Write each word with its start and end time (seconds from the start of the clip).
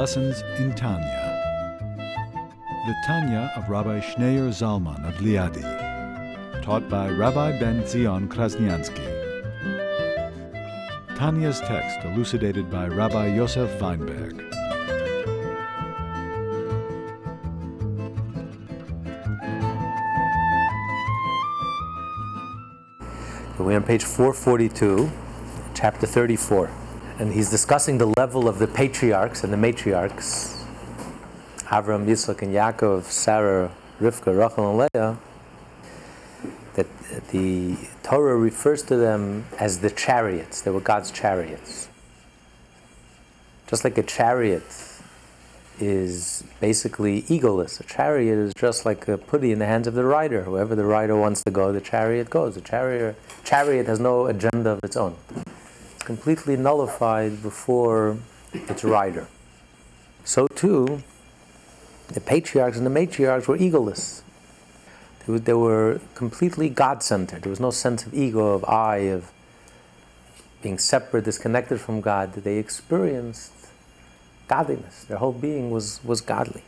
Lessons 0.00 0.40
in 0.56 0.74
Tanya. 0.74 1.86
The 2.86 2.94
Tanya 3.06 3.52
of 3.54 3.68
Rabbi 3.68 4.00
Schneur 4.00 4.48
Zalman 4.48 5.06
of 5.06 5.16
Liadi, 5.16 5.62
taught 6.62 6.88
by 6.88 7.10
Rabbi 7.10 7.60
Ben 7.60 7.86
Zion 7.86 8.26
Krasniansky. 8.26 8.96
Tanya's 11.16 11.60
text 11.60 12.02
elucidated 12.06 12.70
by 12.70 12.88
Rabbi 12.88 13.34
Yosef 13.34 13.78
Weinberg. 13.78 14.42
We're 23.58 23.76
on 23.76 23.82
page 23.82 24.04
442, 24.04 25.10
chapter 25.74 26.06
34. 26.06 26.79
And 27.20 27.34
he's 27.34 27.50
discussing 27.50 27.98
the 27.98 28.06
level 28.16 28.48
of 28.48 28.58
the 28.58 28.66
patriarchs 28.66 29.44
and 29.44 29.52
the 29.52 29.56
matriarchs 29.58 30.56
Avram, 31.64 32.06
Yitzchak, 32.06 32.40
and 32.40 32.54
Yaakov, 32.54 33.04
Sarah, 33.04 33.70
Rivka, 34.00 34.36
Rachel, 34.36 34.70
and 34.70 34.90
Leah. 34.94 35.18
That 36.74 36.86
the 37.30 37.76
Torah 38.02 38.38
refers 38.38 38.82
to 38.84 38.96
them 38.96 39.44
as 39.58 39.80
the 39.80 39.90
chariots. 39.90 40.62
They 40.62 40.70
were 40.70 40.80
God's 40.80 41.10
chariots. 41.10 41.90
Just 43.66 43.84
like 43.84 43.98
a 43.98 44.02
chariot 44.02 44.64
is 45.78 46.42
basically 46.58 47.22
egoless. 47.24 47.80
A 47.80 47.84
chariot 47.84 48.38
is 48.38 48.54
just 48.54 48.86
like 48.86 49.08
a 49.08 49.18
putty 49.18 49.52
in 49.52 49.58
the 49.58 49.66
hands 49.66 49.86
of 49.86 49.92
the 49.92 50.06
rider. 50.06 50.44
Whoever 50.44 50.74
the 50.74 50.86
rider 50.86 51.16
wants 51.16 51.44
to 51.44 51.50
go, 51.50 51.70
the 51.70 51.82
chariot 51.82 52.30
goes. 52.30 52.54
The 52.54 52.62
chariot, 52.62 53.14
chariot 53.44 53.86
has 53.88 54.00
no 54.00 54.24
agenda 54.26 54.70
of 54.70 54.80
its 54.82 54.96
own. 54.96 55.16
Completely 56.10 56.56
nullified 56.56 57.40
before 57.40 58.18
its 58.52 58.82
rider. 58.82 59.28
So 60.24 60.48
too, 60.48 61.04
the 62.08 62.20
patriarchs 62.20 62.76
and 62.76 62.84
the 62.84 62.90
matriarchs 62.90 63.46
were 63.46 63.56
egoless. 63.56 64.22
They 65.20 65.32
were, 65.32 65.38
they 65.38 65.52
were 65.52 66.00
completely 66.16 66.68
God-centered. 66.68 67.42
There 67.42 67.50
was 67.50 67.60
no 67.60 67.70
sense 67.70 68.06
of 68.06 68.12
ego, 68.12 68.54
of 68.54 68.64
I, 68.64 68.96
of 69.14 69.30
being 70.62 70.78
separate, 70.78 71.26
disconnected 71.26 71.80
from 71.80 72.00
God. 72.00 72.32
They 72.32 72.58
experienced 72.58 73.52
godliness. 74.48 75.04
Their 75.04 75.18
whole 75.18 75.32
being 75.32 75.70
was, 75.70 76.00
was 76.02 76.20
godly. 76.20 76.64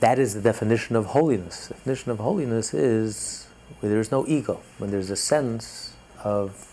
That 0.00 0.18
is 0.18 0.34
the 0.34 0.40
definition 0.40 0.96
of 0.96 1.06
holiness. 1.06 1.68
The 1.68 1.74
definition 1.74 2.10
of 2.10 2.18
holiness 2.18 2.74
is 2.74 3.46
where 3.78 3.88
there's 3.92 4.10
no 4.10 4.26
ego, 4.26 4.62
when 4.78 4.90
there's 4.90 5.10
a 5.10 5.16
sense 5.16 5.92
of, 6.24 6.66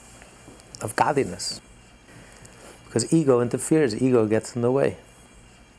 of 0.82 0.96
godliness. 0.96 1.62
Because 2.96 3.12
ego 3.12 3.42
interferes, 3.42 4.02
ego 4.02 4.26
gets 4.26 4.56
in 4.56 4.62
the 4.62 4.72
way. 4.72 4.96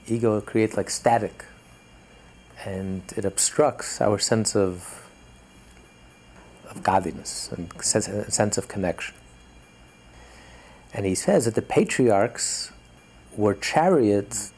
Ego 0.07 0.39
creates 0.43 0.77
like 0.77 0.91
static, 0.91 1.47
and 2.63 3.01
it 3.17 3.25
obstructs 3.25 4.03
our 4.03 4.19
sense 4.19 4.55
of, 4.55 5.09
of 6.69 6.83
godliness 6.83 7.51
and 7.51 7.73
sense, 7.83 8.05
sense 8.29 8.59
of 8.59 8.69
connection. 8.69 9.15
And 10.93 11.07
he 11.07 11.15
says 11.15 11.47
that 11.47 11.55
the 11.55 11.63
patriarchs 11.63 12.71
were 13.35 13.55
chariots 13.55 14.53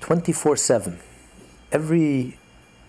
24 0.00 0.56
7. 0.56 0.98
Every 1.70 2.36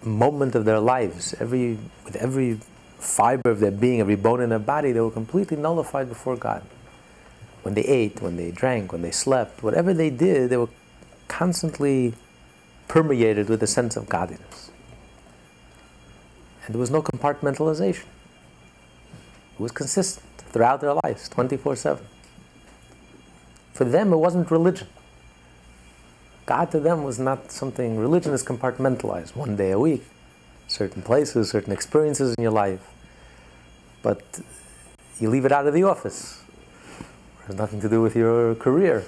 moment 0.02 0.56
of 0.56 0.66
their 0.66 0.80
lives, 0.80 1.36
every, 1.40 1.78
with 2.04 2.16
every 2.16 2.60
fiber 2.98 3.52
of 3.52 3.60
their 3.60 3.70
being, 3.70 4.00
every 4.00 4.16
bone 4.16 4.42
in 4.42 4.50
their 4.50 4.58
body, 4.58 4.92
they 4.92 5.02
were 5.02 5.12
completely 5.12 5.56
nullified 5.56 6.10
before 6.10 6.36
God. 6.36 6.64
When 7.68 7.74
they 7.74 7.84
ate, 7.84 8.22
when 8.22 8.38
they 8.38 8.50
drank, 8.50 8.94
when 8.94 9.02
they 9.02 9.12
slept, 9.12 9.62
whatever 9.62 9.94
they 9.94 10.10
did, 10.10 10.50
they 10.50 10.56
were 10.56 10.70
constantly 11.28 12.14
permeated 12.88 13.50
with 13.50 13.62
a 13.62 13.68
sense 13.68 13.98
of 13.98 14.08
godliness. 14.08 14.72
And 16.64 16.74
there 16.74 16.80
was 16.80 16.90
no 16.90 17.02
compartmentalization. 17.02 18.06
It 19.54 19.60
was 19.60 19.74
consistent 19.74 20.26
throughout 20.38 20.80
their 20.80 20.94
lives, 21.04 21.28
24 21.28 21.76
7. 21.76 22.06
For 23.74 23.84
them, 23.84 24.14
it 24.14 24.18
wasn't 24.18 24.50
religion. 24.50 24.88
God 26.46 26.72
to 26.72 26.80
them 26.80 27.04
was 27.04 27.20
not 27.20 27.52
something, 27.52 27.98
religion 27.98 28.32
is 28.32 28.46
compartmentalized 28.46 29.36
one 29.36 29.58
day 29.58 29.72
a 29.72 29.80
week, 29.80 30.06
certain 30.70 31.02
places, 31.02 31.50
certain 31.50 31.74
experiences 31.74 32.34
in 32.38 32.44
your 32.44 32.54
life. 32.54 32.88
But 34.02 34.40
you 35.20 35.30
leave 35.30 35.44
it 35.44 35.52
out 35.52 35.68
of 35.68 35.74
the 35.74 35.84
office. 35.84 36.46
Has 37.48 37.56
nothing 37.56 37.82
to 37.82 37.90
do 37.90 38.02
with 38.02 38.16
your 38.16 38.56
career. 38.56 39.06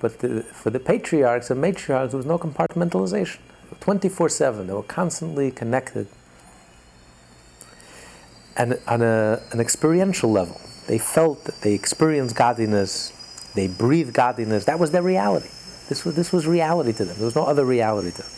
But 0.00 0.20
the, 0.20 0.42
for 0.42 0.70
the 0.70 0.80
patriarchs 0.80 1.50
and 1.50 1.62
matriarchs, 1.62 2.10
there 2.10 2.18
was 2.18 2.26
no 2.26 2.38
compartmentalization. 2.38 3.38
24 3.80 4.28
7, 4.28 4.66
they 4.66 4.72
were 4.72 4.82
constantly 4.82 5.50
connected. 5.50 6.06
And 8.56 8.78
on 8.86 9.02
a, 9.02 9.42
an 9.50 9.58
experiential 9.58 10.30
level, 10.30 10.60
they 10.86 10.98
felt 10.98 11.44
that 11.44 11.60
they 11.62 11.74
experienced 11.74 12.36
godliness 12.36 13.12
they 13.54 13.68
breathed 13.68 14.12
godliness. 14.12 14.64
That 14.64 14.78
was 14.78 14.90
their 14.90 15.02
reality. 15.02 15.48
This 15.88 16.04
was, 16.04 16.16
this 16.16 16.32
was 16.32 16.46
reality 16.46 16.92
to 16.94 17.04
them. 17.04 17.16
There 17.16 17.24
was 17.24 17.36
no 17.36 17.44
other 17.44 17.64
reality 17.64 18.10
to 18.10 18.22
them. 18.22 18.30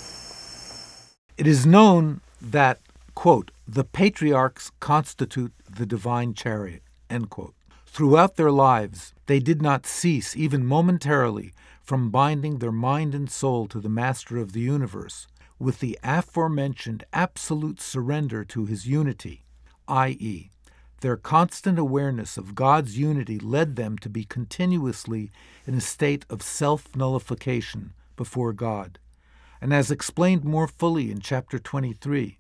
It 1.39 1.47
is 1.47 1.67
known 1.67 2.21
that, 2.41 2.81
quote, 3.15 3.51
the 3.67 3.85
patriarchs 3.85 4.71
constitute 4.81 5.53
the 5.69 5.87
divine 5.87 6.35
chariot, 6.35 6.83
end 7.11 7.31
quote. 7.31 7.55
Throughout 7.97 8.37
their 8.37 8.51
lives, 8.51 9.15
they 9.25 9.41
did 9.41 9.63
not 9.63 9.87
cease, 9.87 10.37
even 10.37 10.67
momentarily, 10.67 11.55
from 11.83 12.11
binding 12.11 12.59
their 12.59 12.71
mind 12.71 13.15
and 13.15 13.31
soul 13.31 13.67
to 13.69 13.81
the 13.81 13.89
Master 13.89 14.37
of 14.37 14.53
the 14.53 14.61
universe 14.61 15.27
with 15.59 15.81
the 15.81 15.99
aforementioned 16.05 17.05
absolute 17.15 17.81
surrender 17.81 18.45
to 18.45 18.67
his 18.67 18.87
unity, 18.87 19.47
i.e., 19.89 20.51
their 21.01 21.17
constant 21.17 21.79
awareness 21.79 22.37
of 22.37 22.55
God's 22.55 22.99
unity 22.99 23.39
led 23.39 23.77
them 23.77 23.97
to 24.01 24.11
be 24.11 24.25
continuously 24.25 25.31
in 25.67 25.73
a 25.73 25.81
state 25.81 26.27
of 26.29 26.43
self 26.43 26.95
nullification 26.95 27.95
before 28.15 28.53
God. 28.53 28.99
And 29.59 29.73
as 29.73 29.91
explained 29.91 30.45
more 30.45 30.69
fully 30.69 31.11
in 31.11 31.21
chapter 31.21 31.59
23, 31.59 32.37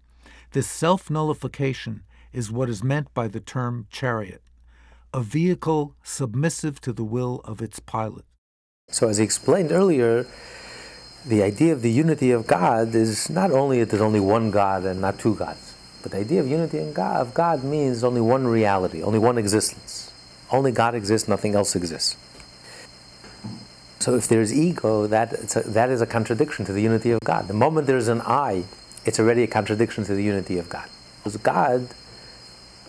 this 0.51 0.69
self 0.69 1.09
nullification 1.09 2.03
is 2.35 2.53
what 2.53 2.69
is 2.69 2.85
meant 2.85 3.15
by 3.15 3.27
the 3.27 3.41
term 3.41 3.87
chariot, 3.89 4.43
a 5.13 5.21
vehicle 5.21 5.95
submissive 6.03 6.81
to 6.83 6.93
the 6.93 7.05
will 7.05 7.41
of 7.45 7.63
its 7.63 7.79
pilot. 7.81 8.25
So, 8.89 9.09
as 9.09 9.19
he 9.19 9.25
explained 9.25 9.73
earlier, 9.73 10.27
the 11.27 11.43
idea 11.43 11.73
of 11.73 11.83
the 11.83 11.91
unity 11.91 12.31
of 12.31 12.47
God 12.47 12.95
is 12.95 13.29
not 13.29 13.51
only 13.51 13.81
that 13.81 13.91
there's 13.91 14.03
only 14.03 14.21
one 14.21 14.51
God 14.51 14.85
and 14.85 15.01
not 15.01 15.19
two 15.19 15.35
gods. 15.35 15.75
But 16.03 16.13
the 16.13 16.19
idea 16.19 16.41
of 16.41 16.47
unity 16.47 16.79
in 16.79 16.93
God, 16.93 17.21
of 17.21 17.35
God 17.35 17.65
means 17.65 18.05
only 18.05 18.21
one 18.21 18.47
reality, 18.47 19.03
only 19.03 19.19
one 19.19 19.39
existence. 19.39 20.13
Only 20.53 20.71
God 20.71 20.95
exists, 20.95 21.27
nothing 21.27 21.57
else 21.57 21.75
exists. 21.75 22.17
So 23.99 24.15
if 24.15 24.29
there's 24.29 24.55
ego, 24.55 25.09
that, 25.09 25.57
a, 25.57 25.69
that 25.69 25.91
is 25.91 26.01
a 26.01 26.07
contradiction 26.07 26.65
to 26.67 26.73
the 26.73 26.81
unity 26.81 27.11
of 27.11 27.19
God. 27.25 27.49
The 27.49 27.55
moment 27.55 27.89
there's 27.89 28.07
an 28.07 28.21
I, 28.21 28.65
it's 29.05 29.19
already 29.19 29.43
a 29.43 29.49
contradiction 29.49 30.05
to 30.05 30.15
the 30.15 30.23
unity 30.23 30.59
of 30.59 30.69
God. 30.69 30.89
Because 31.19 31.37
God 31.39 31.89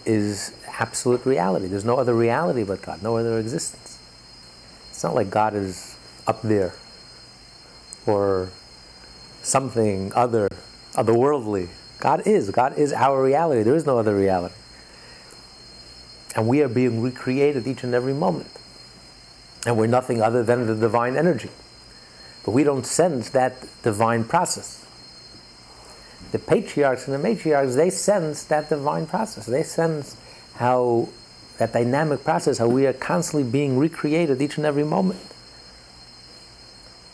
is 0.07 0.53
absolute 0.79 1.25
reality. 1.25 1.67
There's 1.67 1.85
no 1.85 1.97
other 1.97 2.15
reality 2.15 2.63
but 2.63 2.81
God, 2.81 3.03
no 3.03 3.17
other 3.17 3.37
existence. 3.37 3.99
It's 4.89 5.03
not 5.03 5.13
like 5.13 5.29
God 5.29 5.53
is 5.53 5.95
up 6.25 6.41
there 6.41 6.73
or 8.05 8.49
something 9.43 10.11
other, 10.15 10.49
otherworldly. 10.93 11.67
God 11.99 12.25
is. 12.25 12.49
God 12.51 12.77
is 12.77 12.93
our 12.93 13.21
reality. 13.21 13.63
There 13.63 13.75
is 13.75 13.85
no 13.85 13.99
other 13.99 14.15
reality. 14.15 14.55
And 16.35 16.47
we 16.47 16.61
are 16.61 16.69
being 16.69 17.01
recreated 17.01 17.67
each 17.67 17.83
and 17.83 17.93
every 17.93 18.13
moment. 18.13 18.51
And 19.65 19.77
we're 19.77 19.87
nothing 19.87 20.21
other 20.21 20.43
than 20.43 20.67
the 20.67 20.75
divine 20.75 21.17
energy. 21.17 21.49
But 22.45 22.51
we 22.51 22.63
don't 22.63 22.85
sense 22.85 23.29
that 23.31 23.55
divine 23.83 24.23
process. 24.23 24.86
The 26.31 26.39
patriarchs 26.39 27.07
and 27.07 27.13
the 27.13 27.27
matriarchs, 27.29 27.75
they 27.75 27.89
sense 27.89 28.43
that 28.45 28.69
divine 28.69 29.07
process. 29.07 29.45
They 29.45 29.63
sense 29.63 30.17
how 30.55 31.09
that 31.57 31.73
dynamic 31.73 32.23
process, 32.23 32.57
how 32.57 32.67
we 32.67 32.85
are 32.85 32.93
constantly 32.93 33.49
being 33.49 33.77
recreated 33.77 34.41
each 34.41 34.57
and 34.57 34.65
every 34.65 34.83
moment. 34.83 35.19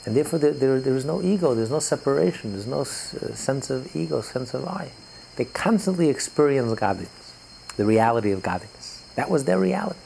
And 0.06 0.15
therefore, 0.15 0.39
there, 0.39 0.51
there, 0.51 0.81
there 0.81 0.95
is 0.95 1.06
no 1.06 1.21
ego, 1.21 1.54
there's 1.54 1.69
no 1.69 1.80
separation, 1.80 2.51
there's 2.51 2.68
no 2.68 2.81
s- 2.81 3.13
uh, 3.13 3.33
sense 3.36 3.69
of 3.69 3.95
ego, 3.95 4.21
sense 4.21 4.54
of 4.54 4.68
I. 4.68 4.92
They 5.38 5.45
constantly 5.45 6.10
experience 6.10 6.77
godliness, 6.77 7.33
the 7.77 7.86
reality 7.86 8.31
of 8.31 8.44
godliness. 8.44 9.04
That 9.15 9.30
was 9.30 9.45
their 9.45 9.60
reality. 9.60 10.00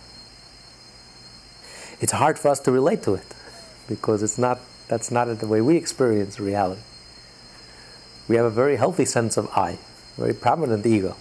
It's 1.99 2.11
hard 2.11 2.37
for 2.37 2.49
us 2.49 2.59
to 2.61 2.71
relate 2.71 3.01
to 3.03 3.15
it 3.15 3.25
because 3.87 4.21
it's 4.21 4.37
not, 4.37 4.59
that's 4.87 5.09
not 5.09 5.25
the 5.39 5.47
way 5.47 5.61
we 5.61 5.77
experience 5.77 6.39
reality. 6.39 6.81
We 8.27 8.35
have 8.35 8.45
a 8.45 8.49
very 8.49 8.75
healthy 8.75 9.05
sense 9.05 9.37
of 9.37 9.49
I, 9.55 9.77
very 10.17 10.33
prominent 10.33 10.85
ego. 10.85 11.15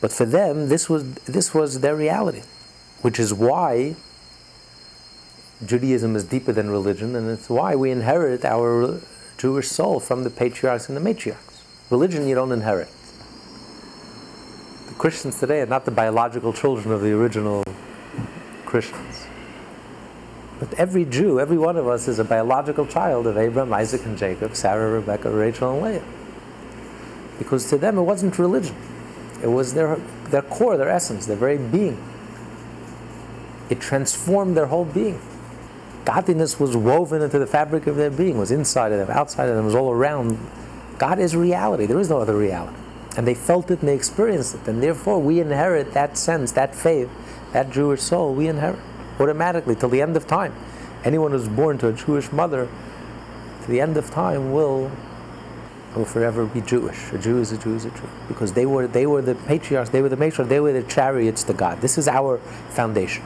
But 0.00 0.12
for 0.12 0.24
them, 0.24 0.68
this 0.68 0.88
was, 0.88 1.14
this 1.14 1.54
was 1.54 1.80
their 1.80 1.94
reality. 1.94 2.42
which 3.02 3.18
is 3.18 3.34
why 3.34 3.96
Judaism 5.66 6.16
is 6.16 6.24
deeper 6.24 6.52
than 6.52 6.70
religion, 6.70 7.14
and 7.14 7.28
it's 7.28 7.50
why 7.50 7.76
we 7.76 7.90
inherit 7.90 8.44
our 8.44 9.00
Jewish 9.36 9.68
soul 9.68 10.00
from 10.00 10.24
the 10.24 10.30
patriarchs 10.30 10.88
and 10.88 10.96
the 10.96 11.00
matriarchs. 11.00 11.62
Religion 11.90 12.26
you 12.26 12.34
don't 12.34 12.52
inherit. 12.52 12.88
The 14.88 14.94
Christians 14.94 15.38
today 15.38 15.60
are 15.60 15.66
not 15.66 15.84
the 15.84 15.90
biological 15.90 16.52
children 16.52 16.92
of 16.92 17.02
the 17.02 17.12
original 17.12 17.64
Christians. 18.64 19.26
But 20.62 20.74
every 20.74 21.04
Jew, 21.04 21.40
every 21.40 21.58
one 21.58 21.76
of 21.76 21.88
us, 21.88 22.06
is 22.06 22.20
a 22.20 22.24
biological 22.24 22.86
child 22.86 23.26
of 23.26 23.36
Abraham, 23.36 23.72
Isaac, 23.72 24.04
and 24.04 24.16
Jacob, 24.16 24.54
Sarah, 24.54 24.92
Rebecca, 24.92 25.28
Rachel, 25.28 25.72
and 25.72 25.82
Leah. 25.82 26.04
Because 27.36 27.68
to 27.70 27.78
them 27.78 27.98
it 27.98 28.02
wasn't 28.02 28.38
religion, 28.38 28.76
it 29.42 29.48
was 29.48 29.74
their, 29.74 29.96
their 30.28 30.42
core, 30.42 30.76
their 30.76 30.88
essence, 30.88 31.26
their 31.26 31.34
very 31.34 31.58
being. 31.58 32.00
It 33.70 33.80
transformed 33.80 34.56
their 34.56 34.66
whole 34.66 34.84
being. 34.84 35.20
Godliness 36.04 36.60
was 36.60 36.76
woven 36.76 37.22
into 37.22 37.40
the 37.40 37.46
fabric 37.48 37.88
of 37.88 37.96
their 37.96 38.10
being, 38.10 38.38
was 38.38 38.52
inside 38.52 38.92
of 38.92 39.04
them, 39.04 39.10
outside 39.10 39.48
of 39.48 39.56
them, 39.56 39.64
was 39.64 39.74
all 39.74 39.90
around. 39.90 40.38
God 40.96 41.18
is 41.18 41.34
reality. 41.34 41.86
There 41.86 41.98
is 41.98 42.08
no 42.08 42.20
other 42.20 42.36
reality. 42.36 42.78
And 43.16 43.26
they 43.26 43.34
felt 43.34 43.68
it 43.72 43.80
and 43.80 43.88
they 43.88 43.96
experienced 43.96 44.54
it. 44.54 44.68
And 44.68 44.80
therefore, 44.80 45.20
we 45.20 45.40
inherit 45.40 45.92
that 45.94 46.16
sense, 46.16 46.52
that 46.52 46.72
faith, 46.72 47.10
that 47.52 47.72
Jewish 47.72 48.00
soul, 48.00 48.32
we 48.32 48.46
inherit 48.46 48.78
automatically 49.18 49.74
till 49.74 49.88
the 49.88 50.02
end 50.02 50.16
of 50.16 50.26
time. 50.26 50.54
Anyone 51.04 51.32
who's 51.32 51.48
born 51.48 51.78
to 51.78 51.88
a 51.88 51.92
Jewish 51.92 52.30
mother, 52.32 52.68
to 53.62 53.70
the 53.70 53.80
end 53.80 53.96
of 53.96 54.10
time, 54.10 54.52
will 54.52 54.90
will 55.94 56.04
forever 56.06 56.46
be 56.46 56.60
Jewish. 56.62 57.12
A 57.12 57.18
Jew 57.18 57.38
is 57.38 57.52
a 57.52 57.58
Jew 57.58 57.74
is 57.74 57.84
a 57.84 57.90
Jew 57.90 58.08
because 58.28 58.52
they 58.52 58.66
were 58.66 58.86
they 58.86 59.06
were 59.06 59.22
the 59.22 59.34
patriarchs, 59.34 59.90
they 59.90 60.02
were 60.02 60.08
the 60.08 60.16
matriarchs, 60.16 60.48
they 60.48 60.60
were 60.60 60.72
the 60.72 60.82
chariots 60.84 61.42
to 61.44 61.52
God. 61.52 61.80
This 61.80 61.98
is 61.98 62.08
our 62.08 62.38
foundation. 62.70 63.24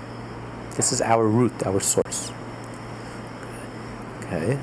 This 0.75 0.93
is 0.93 1.01
our 1.01 1.27
root, 1.27 1.67
our 1.67 1.81
source. 1.81 2.33
Okay. 4.21 4.59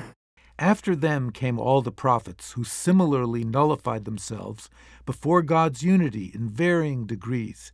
After 0.59 0.95
them 0.95 1.31
came 1.31 1.59
all 1.59 1.81
the 1.81 1.91
prophets 1.91 2.51
who 2.51 2.63
similarly 2.63 3.43
nullified 3.43 4.05
themselves 4.05 4.69
before 5.05 5.41
God's 5.41 5.81
unity 5.81 6.31
in 6.33 6.47
varying 6.47 7.07
degrees, 7.07 7.71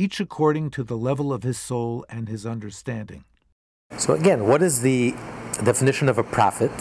each 0.00 0.18
according 0.18 0.70
to 0.70 0.82
the 0.82 0.96
level 0.96 1.30
of 1.30 1.42
his 1.42 1.58
soul 1.58 2.06
and 2.08 2.26
his 2.26 2.46
understanding. 2.46 3.24
So, 3.98 4.14
again, 4.14 4.46
what 4.46 4.62
is 4.62 4.80
the 4.80 5.12
definition 5.62 6.08
of 6.08 6.16
a 6.16 6.22
prophet? 6.22 6.72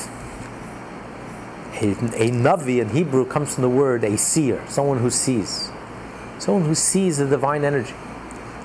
A, 1.82 1.92
a 2.16 2.32
Navi 2.32 2.82
in 2.82 2.90
Hebrew 2.90 3.26
comes 3.26 3.56
from 3.56 3.64
the 3.64 3.70
word 3.70 4.06
a 4.06 4.18
seer, 4.18 4.64
someone 4.70 5.00
who 5.00 5.10
sees. 5.10 5.70
Someone 6.38 6.64
who 6.64 6.76
sees 6.76 7.18
the 7.18 7.28
divine 7.28 7.66
energy. 7.66 7.94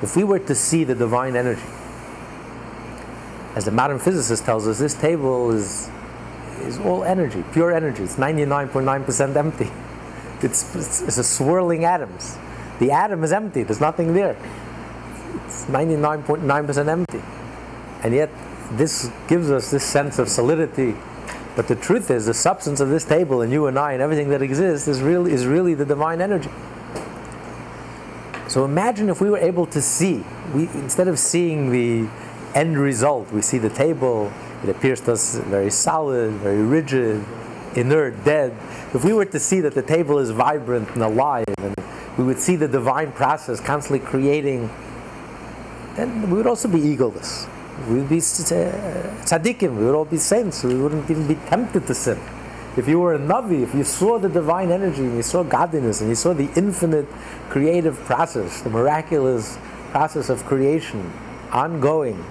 If 0.02 0.14
we 0.14 0.22
were 0.22 0.38
to 0.38 0.54
see 0.54 0.84
the 0.84 0.94
divine 0.94 1.34
energy, 1.34 1.68
as 3.56 3.64
the 3.64 3.72
modern 3.72 3.98
physicist 3.98 4.44
tells 4.44 4.68
us, 4.68 4.78
this 4.78 4.94
table 4.94 5.50
is, 5.50 5.90
is 6.60 6.78
all 6.78 7.02
energy, 7.02 7.42
pure 7.52 7.72
energy. 7.72 8.04
It's 8.04 8.16
99.9% 8.16 9.36
empty. 9.36 9.70
It's, 10.42 10.74
it's, 10.76 11.00
it's 11.00 11.16
a 11.16 11.24
swirling 11.24 11.86
atoms. 11.86 12.36
The 12.78 12.90
atom 12.90 13.24
is 13.24 13.32
empty, 13.32 13.62
there's 13.62 13.80
nothing 13.80 14.14
there. 14.14 14.36
It's 15.46 15.64
99.9% 15.64 16.88
empty. 16.88 17.22
And 18.02 18.14
yet, 18.14 18.30
this 18.72 19.10
gives 19.28 19.50
us 19.50 19.70
this 19.70 19.84
sense 19.84 20.18
of 20.18 20.28
solidity. 20.28 20.94
But 21.56 21.68
the 21.68 21.76
truth 21.76 22.10
is, 22.10 22.26
the 22.26 22.34
substance 22.34 22.80
of 22.80 22.88
this 22.88 23.04
table 23.04 23.40
and 23.40 23.52
you 23.52 23.66
and 23.66 23.78
I 23.78 23.92
and 23.92 24.02
everything 24.02 24.28
that 24.30 24.42
exists 24.42 24.88
is 24.88 25.00
really, 25.00 25.32
is 25.32 25.46
really 25.46 25.74
the 25.74 25.84
divine 25.84 26.20
energy. 26.20 26.50
So 28.48 28.64
imagine 28.64 29.08
if 29.08 29.20
we 29.20 29.30
were 29.30 29.38
able 29.38 29.66
to 29.66 29.80
see, 29.80 30.24
we, 30.54 30.64
instead 30.74 31.08
of 31.08 31.18
seeing 31.18 31.70
the 31.70 32.10
end 32.54 32.78
result, 32.78 33.30
we 33.32 33.42
see 33.42 33.58
the 33.58 33.70
table, 33.70 34.32
it 34.62 34.68
appears 34.68 35.00
to 35.02 35.12
us 35.12 35.36
very 35.36 35.70
solid, 35.70 36.32
very 36.34 36.62
rigid, 36.62 37.24
inert, 37.74 38.24
dead. 38.24 38.52
If 38.92 39.04
we 39.04 39.12
were 39.12 39.24
to 39.24 39.40
see 39.40 39.60
that 39.60 39.74
the 39.74 39.82
table 39.82 40.18
is 40.18 40.30
vibrant 40.30 40.90
and 40.90 41.02
alive, 41.02 41.46
and 41.58 41.74
we 42.16 42.24
would 42.24 42.38
see 42.38 42.56
the 42.56 42.68
divine 42.68 43.12
process 43.12 43.60
constantly 43.60 44.06
creating, 44.06 44.70
then 45.96 46.30
we 46.30 46.36
would 46.36 46.46
also 46.46 46.68
be 46.68 46.78
egoless. 46.78 47.48
We 47.88 47.96
would 47.96 48.08
be 48.08 48.18
uh, 48.18 48.20
tzaddikim, 49.24 49.76
we 49.76 49.84
would 49.84 49.94
all 49.94 50.04
be 50.04 50.18
saints, 50.18 50.62
we 50.62 50.74
wouldn't 50.74 51.10
even 51.10 51.26
be 51.26 51.34
tempted 51.34 51.86
to 51.88 51.94
sin. 51.94 52.20
If 52.76 52.88
you 52.88 52.98
were 52.98 53.14
a 53.14 53.18
Navi, 53.18 53.62
if 53.62 53.74
you 53.74 53.84
saw 53.84 54.18
the 54.18 54.28
divine 54.28 54.70
energy 54.70 55.02
and 55.02 55.16
you 55.16 55.22
saw 55.22 55.42
godliness 55.42 56.00
and 56.00 56.08
you 56.08 56.16
saw 56.16 56.32
the 56.32 56.50
infinite 56.56 57.06
creative 57.48 57.96
process, 58.00 58.62
the 58.62 58.70
miraculous 58.70 59.58
process 59.90 60.28
of 60.28 60.44
creation 60.44 61.12
ongoing, 61.52 62.24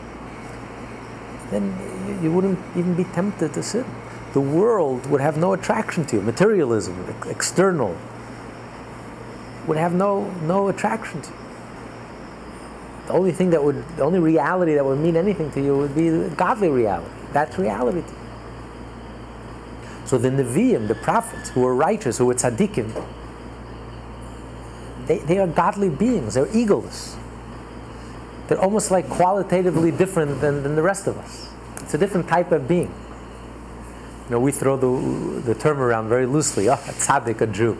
then 1.49 1.73
you 2.21 2.31
wouldn't 2.31 2.59
even 2.75 2.95
be 2.95 3.05
tempted 3.05 3.53
to 3.53 3.63
sin. 3.63 3.85
The 4.33 4.41
world 4.41 5.05
would 5.07 5.21
have 5.21 5.37
no 5.37 5.53
attraction 5.53 6.05
to 6.07 6.17
you. 6.17 6.21
Materialism, 6.21 7.15
external, 7.29 7.95
would 9.67 9.77
have 9.77 9.93
no, 9.93 10.29
no 10.41 10.67
attraction 10.67 11.21
to 11.21 11.29
you. 11.29 11.37
The 13.07 13.13
only 13.13 13.31
thing 13.31 13.49
that 13.49 13.63
would, 13.63 13.85
the 13.97 14.03
only 14.03 14.19
reality 14.19 14.75
that 14.75 14.85
would 14.85 14.99
mean 14.99 15.17
anything 15.17 15.51
to 15.51 15.61
you 15.61 15.77
would 15.77 15.95
be 15.95 16.29
godly 16.35 16.69
reality. 16.69 17.11
That's 17.33 17.57
reality 17.57 18.01
to 18.01 18.07
you. 18.07 18.17
So 20.05 20.17
the 20.17 20.29
Nevi'im, 20.29 20.87
the 20.87 20.95
prophets, 20.95 21.49
who 21.49 21.61
were 21.61 21.75
righteous, 21.75 22.17
who 22.17 22.25
were 22.25 22.35
tzaddikim, 22.35 23.05
they, 25.05 25.17
they 25.19 25.37
are 25.39 25.47
godly 25.47 25.89
beings. 25.89 26.35
They're 26.35 26.45
egoless. 26.47 27.17
They're 28.47 28.59
almost 28.59 28.91
like 28.91 29.09
qualitatively 29.09 29.91
different 29.91 30.39
than, 30.39 30.63
than 30.63 30.75
the 30.75 30.81
rest 30.81 31.07
of 31.07 31.17
us. 31.17 31.49
It's 31.81 31.93
a 31.93 31.97
different 31.97 32.27
type 32.27 32.51
of 32.51 32.67
being. 32.67 32.93
You 34.25 34.31
know, 34.31 34.39
we 34.39 34.51
throw 34.51 34.77
the, 34.77 35.41
the 35.41 35.55
term 35.55 35.79
around 35.79 36.07
very 36.07 36.25
loosely. 36.25 36.69
Oh, 36.69 36.73
a 36.73 36.77
tzaddik, 36.77 37.41
a 37.41 37.47
Jew. 37.47 37.77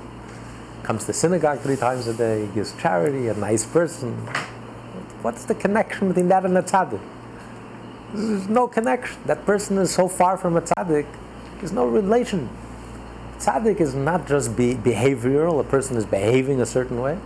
Comes 0.84 1.06
to 1.06 1.14
synagogue 1.14 1.60
three 1.60 1.78
times 1.78 2.08
a 2.08 2.14
day, 2.14 2.50
gives 2.54 2.76
charity, 2.76 3.30
a 3.30 3.34
nice 3.34 3.66
person. 3.66 4.14
What's 5.22 5.46
the 5.46 5.56
connection 5.56 6.10
between 6.10 6.28
that 6.28 6.44
and 6.44 6.58
a 6.58 6.62
tzaddik? 6.62 7.00
There's 8.14 8.50
no 8.50 8.68
connection. 8.68 9.18
That 9.26 9.46
person 9.46 9.78
is 9.78 9.92
so 9.92 10.10
far 10.10 10.38
from 10.38 10.58
a 10.58 10.62
tzaddik, 10.62 11.08
there's 11.60 11.72
no 11.72 11.86
relation. 11.88 12.50
Tzaddik 13.38 13.80
is 13.80 13.96
not 13.96 14.28
just 14.28 14.58
be 14.58 14.76
behavioral, 14.76 15.62
a 15.62 15.64
person 15.64 15.96
is 15.96 16.06
behaving 16.06 16.60
a 16.60 16.66
certain 16.66 17.00
way. 17.00 17.18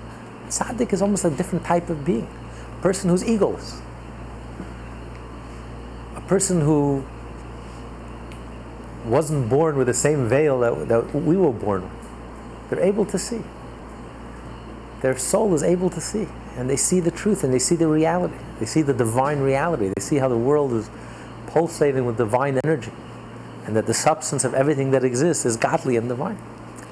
Tzaddik 0.50 0.94
is 0.94 1.02
almost 1.02 1.26
a 1.26 1.32
different 1.32 1.66
type 1.66 1.90
of 1.90 2.06
being. 2.06 2.30
A 2.78 2.82
person 2.84 3.10
who's 3.10 3.24
egoless. 3.24 3.80
A 6.16 6.22
person 6.22 6.62
who 6.62 7.04
wasn't 9.06 9.50
born 9.50 9.78
with 9.78 9.88
the 9.88 9.94
same 9.96 10.30
veil 10.30 10.60
that, 10.60 10.88
that 10.88 11.16
we 11.16 11.36
were 11.36 11.52
born 11.52 11.82
with. 11.82 11.97
They're 12.70 12.84
able 12.84 13.06
to 13.06 13.18
see. 13.18 13.42
Their 15.02 15.18
soul 15.18 15.54
is 15.54 15.64
able 15.64 15.90
to 15.92 16.02
see. 16.02 16.28
And 16.56 16.70
they 16.70 16.76
see 16.76 17.00
the 17.00 17.12
truth 17.12 17.44
and 17.44 17.54
they 17.54 17.60
see 17.60 17.76
the 17.76 17.88
reality. 17.88 18.38
They 18.60 18.66
see 18.66 18.82
the 18.82 18.94
divine 18.94 19.40
reality. 19.40 19.92
They 19.96 20.02
see 20.02 20.18
how 20.18 20.28
the 20.28 20.38
world 20.38 20.74
is 20.74 20.90
pulsating 21.48 22.06
with 22.06 22.18
divine 22.18 22.60
energy. 22.64 22.92
And 23.66 23.76
that 23.76 23.86
the 23.86 23.94
substance 23.94 24.44
of 24.44 24.54
everything 24.54 24.92
that 24.92 25.04
exists 25.04 25.46
is 25.46 25.56
godly 25.58 25.98
and 25.98 26.08
divine. 26.10 26.38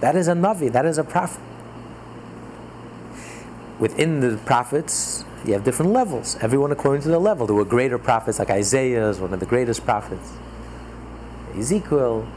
That 0.02 0.16
is 0.16 0.28
a 0.28 0.34
Navi, 0.34 0.72
that 0.72 0.86
is 0.86 0.98
a 0.98 1.04
prophet. 1.04 1.42
Within 3.80 4.20
the 4.20 4.38
prophets, 4.38 5.26
you 5.46 5.54
have 5.54 5.64
different 5.64 5.92
levels, 5.92 6.38
everyone 6.42 6.72
according 6.72 7.02
to 7.04 7.10
their 7.10 7.18
level. 7.18 7.46
There 7.46 7.56
were 7.56 7.66
greater 7.66 7.98
prophets, 7.98 8.40
like 8.40 8.50
Isaiah 8.50 9.10
is 9.10 9.20
one 9.20 9.34
of 9.34 9.40
the 9.40 9.46
greatest 9.46 9.86
prophets. 9.86 10.34
Ezekiel, 11.56 12.28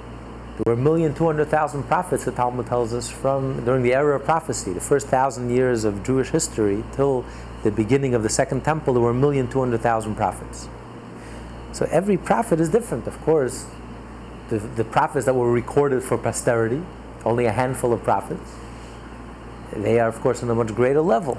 there 0.58 0.74
were 0.74 0.80
a 0.80 0.82
million 0.82 1.14
two 1.14 1.24
hundred 1.24 1.46
thousand 1.46 1.84
prophets, 1.84 2.24
the 2.24 2.32
Talmud 2.32 2.66
tells 2.66 2.92
us, 2.92 3.08
from 3.08 3.64
during 3.64 3.84
the 3.84 3.94
era 3.94 4.16
of 4.16 4.24
prophecy, 4.24 4.72
the 4.72 4.80
first 4.80 5.06
thousand 5.06 5.50
years 5.50 5.84
of 5.84 6.02
Jewish 6.02 6.30
history 6.30 6.82
till 6.92 7.24
the 7.62 7.70
beginning 7.70 8.12
of 8.12 8.24
the 8.24 8.28
Second 8.28 8.64
Temple, 8.64 8.94
there 8.94 9.02
were 9.02 9.10
a 9.10 9.14
million 9.14 9.46
two 9.48 9.60
hundred 9.60 9.80
thousand 9.82 10.16
prophets. 10.16 10.68
So 11.70 11.86
every 11.92 12.16
prophet 12.16 12.58
is 12.58 12.68
different, 12.70 13.06
of 13.06 13.20
course. 13.20 13.66
The, 14.48 14.58
the 14.58 14.84
prophets 14.84 15.26
that 15.26 15.34
were 15.34 15.52
recorded 15.52 16.02
for 16.02 16.18
posterity, 16.18 16.82
only 17.24 17.44
a 17.44 17.52
handful 17.52 17.92
of 17.92 18.02
prophets, 18.02 18.50
they 19.76 20.00
are, 20.00 20.08
of 20.08 20.20
course, 20.20 20.42
on 20.42 20.50
a 20.50 20.54
much 20.56 20.74
greater 20.74 21.02
level. 21.02 21.38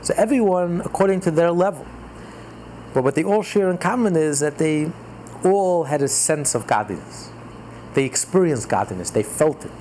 So 0.00 0.14
everyone 0.16 0.80
according 0.80 1.20
to 1.20 1.30
their 1.30 1.50
level. 1.50 1.84
But 2.94 3.04
what 3.04 3.14
they 3.14 3.24
all 3.24 3.42
share 3.42 3.70
in 3.70 3.76
common 3.76 4.16
is 4.16 4.40
that 4.40 4.56
they 4.56 4.90
all 5.44 5.84
had 5.84 6.00
a 6.00 6.08
sense 6.08 6.54
of 6.54 6.66
godliness. 6.66 7.30
They 7.98 8.04
experienced 8.04 8.68
godliness, 8.68 9.10
they 9.10 9.24
felt 9.24 9.64
it. 9.64 9.72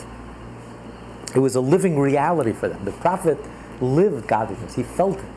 It 1.35 1.39
was 1.39 1.55
a 1.55 1.61
living 1.61 1.99
reality 1.99 2.51
for 2.51 2.67
them. 2.67 2.83
The 2.83 2.91
prophet 2.91 3.37
lived 3.79 4.27
godliness, 4.27 4.73
he 4.73 4.81
felt 4.81 5.19
it. 5.19 5.29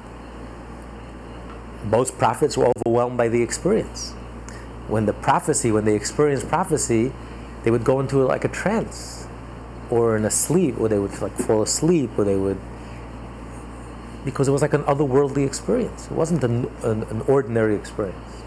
Most 1.85 2.17
prophets 2.17 2.57
were 2.57 2.73
overwhelmed 2.75 3.19
by 3.19 3.29
the 3.29 3.43
experience. 3.43 4.13
When 4.89 5.05
the 5.05 5.13
prophecy, 5.13 5.71
when 5.71 5.85
they 5.85 5.95
experienced 5.95 6.49
prophecy, 6.49 7.13
they 7.65 7.71
would 7.71 7.85
go 7.85 8.01
into 8.01 8.25
like 8.25 8.47
a 8.47 8.49
trance 8.49 9.27
or 9.91 10.17
in 10.17 10.25
a 10.25 10.31
sleep, 10.31 10.81
or 10.81 10.89
they 10.89 10.99
would 10.99 11.21
like 11.21 11.37
fall 11.37 11.61
asleep, 11.61 12.09
or 12.17 12.25
they 12.25 12.37
would 12.37 12.59
because 14.25 14.49
it 14.49 14.53
was 14.53 14.63
like 14.63 14.73
an 14.73 14.85
otherworldly 14.85 15.47
experience. 15.47 16.07
It 16.07 16.13
wasn't 16.13 16.43
an, 16.45 16.71
an, 16.83 17.03
an 17.03 17.21
ordinary 17.29 17.75
experience 17.75 18.43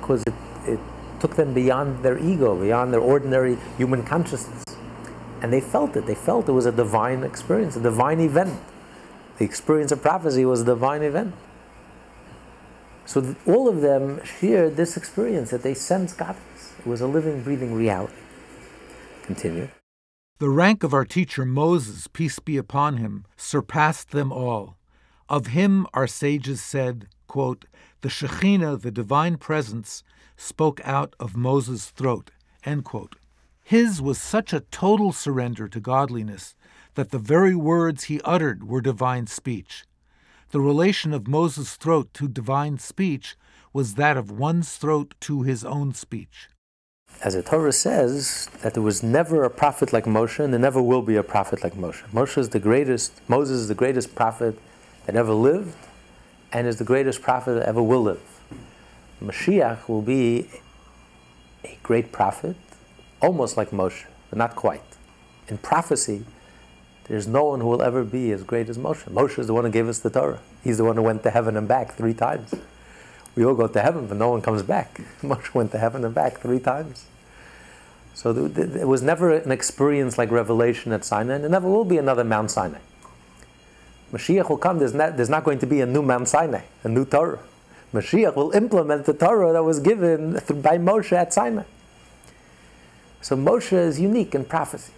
because 0.00 0.22
it, 0.26 0.34
it 0.66 0.80
took 1.26 1.36
them 1.36 1.52
beyond 1.52 2.04
their 2.04 2.16
ego, 2.18 2.54
beyond 2.54 2.92
their 2.92 3.00
ordinary 3.00 3.58
human 3.76 4.04
consciousness. 4.04 4.62
And 5.42 5.52
they 5.52 5.60
felt 5.60 5.96
it. 5.96 6.06
They 6.06 6.14
felt 6.14 6.48
it 6.48 6.52
was 6.52 6.66
a 6.66 6.72
divine 6.72 7.24
experience, 7.24 7.74
a 7.74 7.80
divine 7.80 8.20
event. 8.20 8.60
The 9.38 9.44
experience 9.44 9.90
of 9.90 10.00
prophecy 10.00 10.44
was 10.44 10.60
a 10.60 10.64
divine 10.64 11.02
event. 11.02 11.34
So 13.06 13.20
th- 13.20 13.36
all 13.44 13.68
of 13.68 13.80
them 13.80 14.24
shared 14.24 14.76
this 14.76 14.96
experience 14.96 15.50
that 15.50 15.64
they 15.64 15.74
sensed 15.74 16.16
godliness. 16.16 16.74
It 16.78 16.86
was 16.86 17.00
a 17.00 17.08
living, 17.08 17.42
breathing 17.42 17.74
reality. 17.74 18.14
Continue. 19.24 19.68
The 20.38 20.48
rank 20.48 20.84
of 20.84 20.94
our 20.94 21.04
teacher 21.04 21.44
Moses, 21.44 22.06
peace 22.06 22.38
be 22.38 22.56
upon 22.56 22.98
him, 22.98 23.24
surpassed 23.36 24.12
them 24.12 24.30
all. 24.30 24.76
Of 25.28 25.48
him 25.48 25.88
our 25.92 26.06
sages 26.06 26.62
said, 26.62 27.08
quote, 27.26 27.64
The 28.02 28.08
Shekhinah, 28.08 28.82
the 28.82 28.92
divine 28.92 29.38
presence, 29.38 30.04
spoke 30.36 30.80
out 30.84 31.14
of 31.18 31.36
Moses' 31.36 31.90
throat. 31.90 32.30
His 33.62 34.00
was 34.00 34.20
such 34.20 34.52
a 34.52 34.60
total 34.60 35.12
surrender 35.12 35.68
to 35.68 35.80
godliness 35.80 36.54
that 36.94 37.10
the 37.10 37.18
very 37.18 37.54
words 37.54 38.04
he 38.04 38.20
uttered 38.22 38.68
were 38.68 38.80
divine 38.80 39.26
speech. 39.26 39.84
The 40.50 40.60
relation 40.60 41.12
of 41.12 41.26
Moses' 41.26 41.74
throat 41.74 42.14
to 42.14 42.28
divine 42.28 42.78
speech 42.78 43.36
was 43.72 43.94
that 43.94 44.16
of 44.16 44.30
one's 44.30 44.76
throat 44.76 45.14
to 45.20 45.42
his 45.42 45.64
own 45.64 45.92
speech. 45.92 46.48
As 47.22 47.34
the 47.34 47.42
Torah 47.42 47.72
says, 47.72 48.48
that 48.62 48.74
there 48.74 48.82
was 48.82 49.02
never 49.02 49.44
a 49.44 49.50
prophet 49.50 49.92
like 49.92 50.04
Moshe, 50.04 50.38
and 50.38 50.52
there 50.52 50.60
never 50.60 50.82
will 50.82 51.02
be 51.02 51.16
a 51.16 51.22
prophet 51.22 51.62
like 51.64 51.74
Moshe. 51.74 52.02
Moshe 52.10 52.38
is 52.38 52.50
the 52.50 52.58
greatest, 52.58 53.20
Moses 53.28 53.60
is 53.60 53.68
the 53.68 53.74
greatest 53.74 54.14
prophet 54.14 54.58
that 55.06 55.16
ever 55.16 55.32
lived, 55.32 55.76
and 56.52 56.66
is 56.66 56.78
the 56.78 56.84
greatest 56.84 57.22
prophet 57.22 57.54
that 57.54 57.68
ever 57.68 57.82
will 57.82 58.02
live. 58.02 58.35
Mashiach 59.22 59.88
will 59.88 60.02
be 60.02 60.48
a 61.64 61.78
great 61.82 62.12
prophet, 62.12 62.56
almost 63.20 63.56
like 63.56 63.70
Moshe, 63.70 64.04
but 64.30 64.38
not 64.38 64.54
quite. 64.54 64.82
In 65.48 65.58
prophecy, 65.58 66.24
there's 67.04 67.26
no 67.26 67.44
one 67.44 67.60
who 67.60 67.68
will 67.68 67.82
ever 67.82 68.04
be 68.04 68.32
as 68.32 68.42
great 68.42 68.68
as 68.68 68.76
Moshe. 68.76 69.04
Moshe 69.04 69.38
is 69.38 69.46
the 69.46 69.54
one 69.54 69.64
who 69.64 69.70
gave 69.70 69.88
us 69.88 70.00
the 70.00 70.10
Torah. 70.10 70.40
He's 70.62 70.78
the 70.78 70.84
one 70.84 70.96
who 70.96 71.02
went 71.02 71.22
to 71.22 71.30
heaven 71.30 71.56
and 71.56 71.66
back 71.68 71.94
three 71.94 72.14
times. 72.14 72.52
We 73.34 73.44
all 73.44 73.54
go 73.54 73.68
to 73.68 73.80
heaven, 73.80 74.06
but 74.06 74.16
no 74.16 74.30
one 74.30 74.42
comes 74.42 74.62
back. 74.62 75.00
Moshe 75.22 75.54
went 75.54 75.70
to 75.72 75.78
heaven 75.78 76.04
and 76.04 76.14
back 76.14 76.38
three 76.38 76.58
times. 76.58 77.06
So 78.14 78.32
there 78.32 78.86
was 78.86 79.02
never 79.02 79.30
an 79.30 79.52
experience 79.52 80.16
like 80.18 80.30
revelation 80.30 80.92
at 80.92 81.04
Sinai, 81.04 81.34
and 81.34 81.44
there 81.44 81.50
never 81.50 81.68
will 81.68 81.84
be 81.84 81.98
another 81.98 82.24
Mount 82.24 82.50
Sinai. 82.50 82.78
Mashiach 84.12 84.48
will 84.48 84.56
come, 84.56 84.78
there's 84.78 84.94
not, 84.94 85.16
there's 85.16 85.28
not 85.28 85.44
going 85.44 85.58
to 85.58 85.66
be 85.66 85.80
a 85.80 85.86
new 85.86 86.00
Mount 86.02 86.28
Sinai, 86.28 86.62
a 86.82 86.88
new 86.88 87.04
Torah. 87.04 87.40
Mashiach 87.92 88.34
will 88.34 88.50
implement 88.52 89.06
the 89.06 89.14
Torah 89.14 89.52
that 89.52 89.62
was 89.62 89.80
given 89.80 90.32
by 90.34 90.78
Moshe 90.78 91.12
at 91.12 91.32
Sinai. 91.32 91.64
So 93.20 93.36
Moshe 93.36 93.72
is 93.72 94.00
unique 94.00 94.34
in 94.34 94.44
prophecy. 94.44 94.92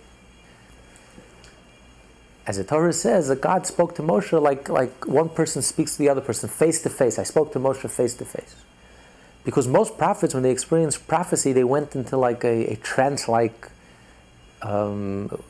As 2.47 2.57
the 2.57 2.64
Torah 2.64 2.95
says, 2.95 3.28
that 3.28 3.42
God 3.42 3.66
spoke 3.66 3.95
to 3.97 4.02
Moshe 4.02 4.40
like, 4.40 4.68
like 4.71 5.07
one 5.07 5.28
person 5.28 5.61
speaks 5.61 5.92
to 5.92 5.99
the 5.99 6.09
other 6.09 6.23
person, 6.23 6.49
face 6.49 6.83
to 6.83 6.90
face. 6.90 7.18
I 7.18 7.23
spoke 7.23 7.52
to 7.52 7.59
Moshe 7.59 7.88
face 7.90 8.14
to 8.14 8.25
face. 8.25 8.57
Because 9.45 9.68
most 9.68 9.99
prophets, 9.99 10.35
when 10.35 10.42
they 10.42 10.50
experienced 10.50 11.07
prophecy, 11.07 11.52
they 11.52 11.64
went 11.64 11.95
into 11.95 12.16
like 12.16 12.45
a, 12.45 12.73
a 12.73 12.76
trance 12.76 13.28
like 13.28 13.68
um, 14.62 15.42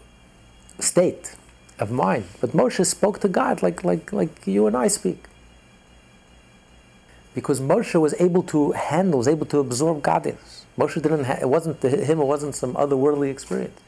state 0.81 1.37
of 1.79 1.91
mind. 1.91 2.25
But 2.41 2.51
Moshe 2.51 2.85
spoke 2.85 3.21
to 3.21 3.29
God 3.29 3.63
like, 3.63 3.85
like, 3.85 4.13
like 4.13 4.47
you 4.47 4.67
and 4.67 4.77
I 4.77 4.89
speak. 4.89 5.28
Because 7.39 7.61
Moshe 7.61 7.95
was 8.01 8.15
able 8.19 8.43
to 8.55 8.73
handle, 8.73 9.19
was 9.19 9.29
able 9.29 9.47
to 9.47 9.61
absorb 9.61 10.03
godliness. 10.03 10.67
Moshe 10.77 11.01
didn't, 11.01 11.23
ha- 11.23 11.39
it 11.41 11.49
wasn't 11.49 11.81
to 11.83 11.89
him, 11.89 12.19
it 12.19 12.25
wasn't 12.25 12.57
some 12.57 12.75
otherworldly 12.75 13.31
experience. 13.31 13.79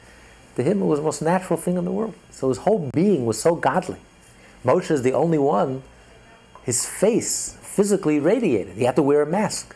To 0.55 0.63
him, 0.63 0.81
it 0.81 0.85
was 0.85 0.99
the 0.99 1.03
most 1.03 1.21
natural 1.21 1.59
thing 1.59 1.75
in 1.75 1.83
the 1.83 1.91
world. 1.91 2.15
So 2.29 2.47
his 2.47 2.59
whole 2.59 2.89
being 2.93 3.25
was 3.25 3.41
so 3.41 3.55
godly. 3.55 3.99
Moshe 4.63 4.89
is 4.89 5.01
the 5.01 5.11
only 5.11 5.37
one, 5.37 5.83
his 6.63 6.85
face 6.85 7.57
physically 7.61 8.21
radiated. 8.21 8.77
He 8.77 8.85
had 8.85 8.95
to 8.95 9.03
wear 9.03 9.21
a 9.21 9.25
mask. 9.25 9.75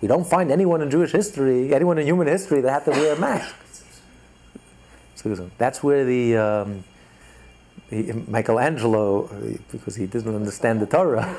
We 0.00 0.08
don't 0.08 0.26
find 0.26 0.50
anyone 0.50 0.80
in 0.80 0.90
Jewish 0.90 1.12
history, 1.12 1.74
anyone 1.74 1.98
in 1.98 2.06
human 2.06 2.28
history 2.28 2.62
that 2.62 2.72
had 2.72 2.84
to 2.86 2.98
wear 2.98 3.12
a 3.12 3.20
mask. 3.20 3.54
That's 5.58 5.82
where 5.82 6.06
the, 6.06 6.38
um, 6.38 6.84
the 7.90 8.12
Michelangelo, 8.28 9.28
because 9.72 9.96
he 9.96 10.06
didn't 10.06 10.34
understand 10.34 10.80
the 10.80 10.86
Torah, 10.86 11.36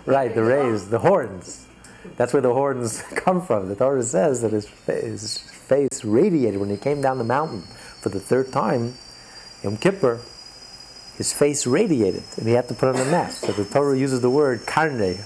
right? 0.06 0.34
The 0.34 0.44
rays, 0.44 0.88
the 0.90 0.98
horns. 0.98 1.66
That's 2.16 2.32
where 2.32 2.42
the 2.42 2.52
horns 2.52 3.02
come 3.16 3.40
from. 3.40 3.68
The 3.68 3.76
Torah 3.76 4.02
says 4.02 4.42
that 4.42 4.52
his, 4.52 4.68
his 4.86 5.38
face 5.38 6.04
radiated 6.04 6.60
when 6.60 6.70
he 6.70 6.76
came 6.76 7.00
down 7.00 7.18
the 7.18 7.24
mountain 7.24 7.62
for 7.62 8.10
the 8.10 8.20
third 8.20 8.52
time, 8.52 8.94
Yom 9.62 9.76
Kippur. 9.76 10.20
His 11.16 11.32
face 11.32 11.66
radiated, 11.66 12.24
and 12.36 12.46
he 12.46 12.52
had 12.52 12.68
to 12.68 12.74
put 12.74 12.94
on 12.94 12.96
a 12.96 13.10
mask. 13.10 13.46
So 13.46 13.52
the 13.52 13.64
Torah 13.64 13.98
uses 13.98 14.20
the 14.20 14.28
word 14.28 14.60
karne, 14.66 15.16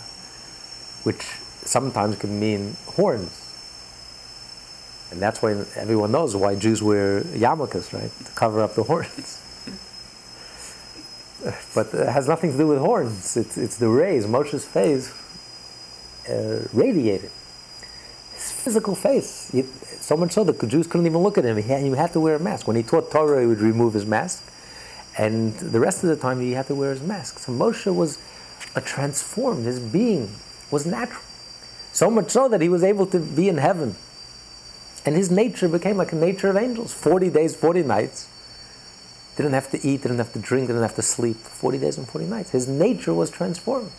which 1.04 1.22
sometimes 1.22 2.16
can 2.16 2.38
mean 2.38 2.76
horns. 2.86 3.48
And 5.10 5.20
that's 5.20 5.42
why 5.42 5.50
everyone 5.74 6.12
knows 6.12 6.36
why 6.36 6.54
Jews 6.54 6.80
wear 6.80 7.22
yarmulkes, 7.22 7.92
right? 7.92 8.12
To 8.24 8.32
cover 8.32 8.62
up 8.62 8.76
the 8.76 8.84
horns. 8.84 9.39
But 11.74 11.92
it 11.94 12.08
has 12.08 12.28
nothing 12.28 12.52
to 12.52 12.58
do 12.58 12.66
with 12.66 12.78
horns. 12.78 13.36
It's, 13.36 13.56
it's 13.56 13.78
the 13.78 13.88
rays. 13.88 14.26
Moshe's 14.26 14.64
face 14.64 15.12
uh, 16.28 16.66
radiated. 16.72 17.30
His 18.34 18.52
physical 18.52 18.94
face. 18.94 19.50
He, 19.50 19.62
so 19.62 20.16
much 20.16 20.32
so 20.32 20.44
that 20.44 20.58
the 20.58 20.66
Jews 20.66 20.86
couldn't 20.86 21.06
even 21.06 21.20
look 21.20 21.38
at 21.38 21.44
him. 21.44 21.56
He 21.56 21.62
had, 21.62 21.82
he 21.82 21.90
had 21.90 22.12
to 22.12 22.20
wear 22.20 22.36
a 22.36 22.40
mask. 22.40 22.66
When 22.66 22.76
he 22.76 22.82
taught 22.82 23.10
Torah, 23.10 23.40
he 23.40 23.46
would 23.46 23.60
remove 23.60 23.94
his 23.94 24.06
mask. 24.06 24.42
And 25.18 25.54
the 25.54 25.80
rest 25.80 26.02
of 26.04 26.10
the 26.10 26.16
time, 26.16 26.40
he 26.40 26.52
had 26.52 26.66
to 26.68 26.74
wear 26.74 26.90
his 26.90 27.02
mask. 27.02 27.38
So 27.38 27.52
Moshe 27.52 27.94
was 27.94 28.18
a 28.74 28.80
transformed. 28.80 29.66
His 29.66 29.80
being 29.80 30.30
was 30.70 30.86
natural. 30.86 31.22
So 31.92 32.10
much 32.10 32.30
so 32.30 32.48
that 32.48 32.60
he 32.60 32.68
was 32.68 32.84
able 32.84 33.06
to 33.06 33.18
be 33.18 33.48
in 33.48 33.58
heaven 33.58 33.96
and 35.06 35.16
his 35.16 35.30
nature 35.30 35.68
became 35.68 35.96
like 35.96 36.12
a 36.12 36.16
nature 36.16 36.48
of 36.48 36.56
angels 36.56 36.92
40 36.92 37.30
days, 37.30 37.56
40 37.56 37.82
nights. 37.84 38.28
Didn't 39.40 39.54
have 39.54 39.70
to 39.70 39.88
eat, 39.88 40.02
didn't 40.02 40.18
have 40.18 40.34
to 40.34 40.38
drink, 40.38 40.66
didn't 40.66 40.82
have 40.82 40.96
to 40.96 41.02
sleep. 41.02 41.36
for 41.36 41.48
40 41.48 41.78
days 41.78 41.96
and 41.96 42.06
40 42.06 42.26
nights. 42.26 42.50
His 42.50 42.68
nature 42.68 43.14
was 43.14 43.30
transformed. 43.30 43.90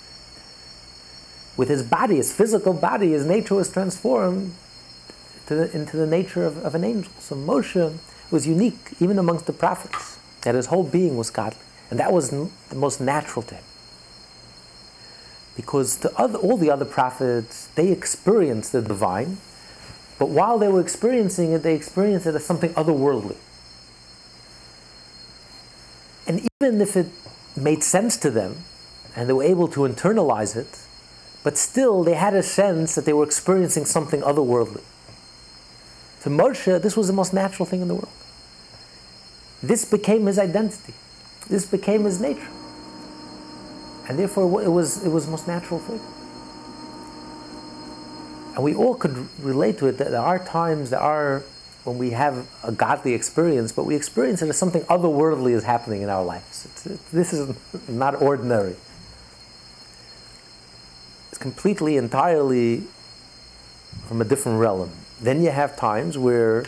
With 1.57 1.67
his 1.67 1.81
body, 1.81 2.17
his 2.17 2.31
physical 2.31 2.73
body, 2.73 3.13
his 3.13 3.25
nature 3.25 3.55
was 3.55 3.67
transformed 3.67 4.53
the, 5.47 5.75
into 5.75 5.97
the 5.97 6.05
nature 6.05 6.45
of, 6.45 6.63
of 6.63 6.75
an 6.75 6.83
angel. 6.83 7.11
So 7.17 7.35
Moshe 7.35 7.97
was 8.29 8.45
unique, 8.45 8.93
even 8.99 9.17
amongst 9.17 9.47
the 9.47 9.53
prophets, 9.53 10.19
that 10.41 10.53
his 10.53 10.67
whole 10.67 10.83
being 10.83 11.17
was 11.17 11.31
godly. 11.31 11.57
And 11.89 11.99
that 11.99 12.11
was 12.11 12.29
the 12.29 12.75
most 12.75 13.01
natural 13.01 13.41
to 13.41 13.55
him. 13.55 13.63
Because 15.55 15.97
to 15.97 16.15
other, 16.21 16.37
all 16.37 16.55
the 16.55 16.69
other 16.69 16.85
prophets, 16.85 17.67
they 17.73 17.91
experienced 17.91 18.73
the 18.73 18.81
divine, 18.83 19.37
but 20.19 20.29
while 20.29 20.59
they 20.59 20.67
were 20.67 20.81
experiencing 20.81 21.51
it, 21.51 21.63
they 21.63 21.73
experienced 21.73 22.27
it 22.27 22.35
as 22.35 22.45
something 22.45 22.69
otherworldly. 22.75 23.37
And 26.31 26.47
even 26.61 26.79
if 26.79 26.95
it 26.95 27.07
made 27.57 27.83
sense 27.83 28.15
to 28.15 28.31
them 28.31 28.55
and 29.17 29.27
they 29.27 29.33
were 29.33 29.43
able 29.43 29.67
to 29.67 29.81
internalize 29.81 30.55
it, 30.55 30.79
but 31.43 31.57
still 31.57 32.05
they 32.05 32.13
had 32.13 32.33
a 32.33 32.41
sense 32.41 32.95
that 32.95 33.03
they 33.03 33.11
were 33.11 33.25
experiencing 33.25 33.83
something 33.83 34.21
otherworldly. 34.21 34.81
To 36.21 36.29
Moshe, 36.29 36.81
this 36.81 36.95
was 36.95 37.07
the 37.07 37.13
most 37.13 37.33
natural 37.33 37.65
thing 37.65 37.81
in 37.81 37.89
the 37.89 37.95
world. 37.95 38.13
This 39.61 39.83
became 39.83 40.25
his 40.25 40.39
identity. 40.39 40.93
This 41.49 41.65
became 41.65 42.05
his 42.05 42.21
nature. 42.21 42.47
And 44.07 44.17
therefore 44.17 44.63
it 44.63 44.69
was, 44.69 45.05
it 45.05 45.09
was 45.09 45.25
the 45.25 45.31
most 45.31 45.49
natural 45.49 45.81
thing. 45.81 45.99
And 48.55 48.63
we 48.63 48.73
all 48.73 48.95
could 48.95 49.27
relate 49.41 49.79
to 49.79 49.87
it 49.87 49.97
that 49.97 50.11
there 50.11 50.21
are 50.21 50.39
times, 50.39 50.91
there 50.91 51.01
are 51.01 51.43
when 51.83 51.97
we 51.97 52.11
have 52.11 52.47
a 52.63 52.71
godly 52.71 53.13
experience, 53.13 53.71
but 53.71 53.85
we 53.85 53.95
experience 53.95 54.41
it 54.41 54.49
as 54.49 54.57
something 54.57 54.81
otherworldly 54.83 55.53
is 55.53 55.63
happening 55.63 56.01
in 56.01 56.09
our 56.09 56.23
lives. 56.23 56.65
It's, 56.65 57.11
this 57.11 57.33
is 57.33 57.55
not 57.89 58.21
ordinary. 58.21 58.75
It's 61.29 61.39
completely, 61.39 61.97
entirely 61.97 62.83
from 64.07 64.21
a 64.21 64.25
different 64.25 64.59
realm. 64.59 64.91
Then 65.19 65.41
you 65.41 65.49
have 65.49 65.75
times 65.75 66.17
where, 66.17 66.65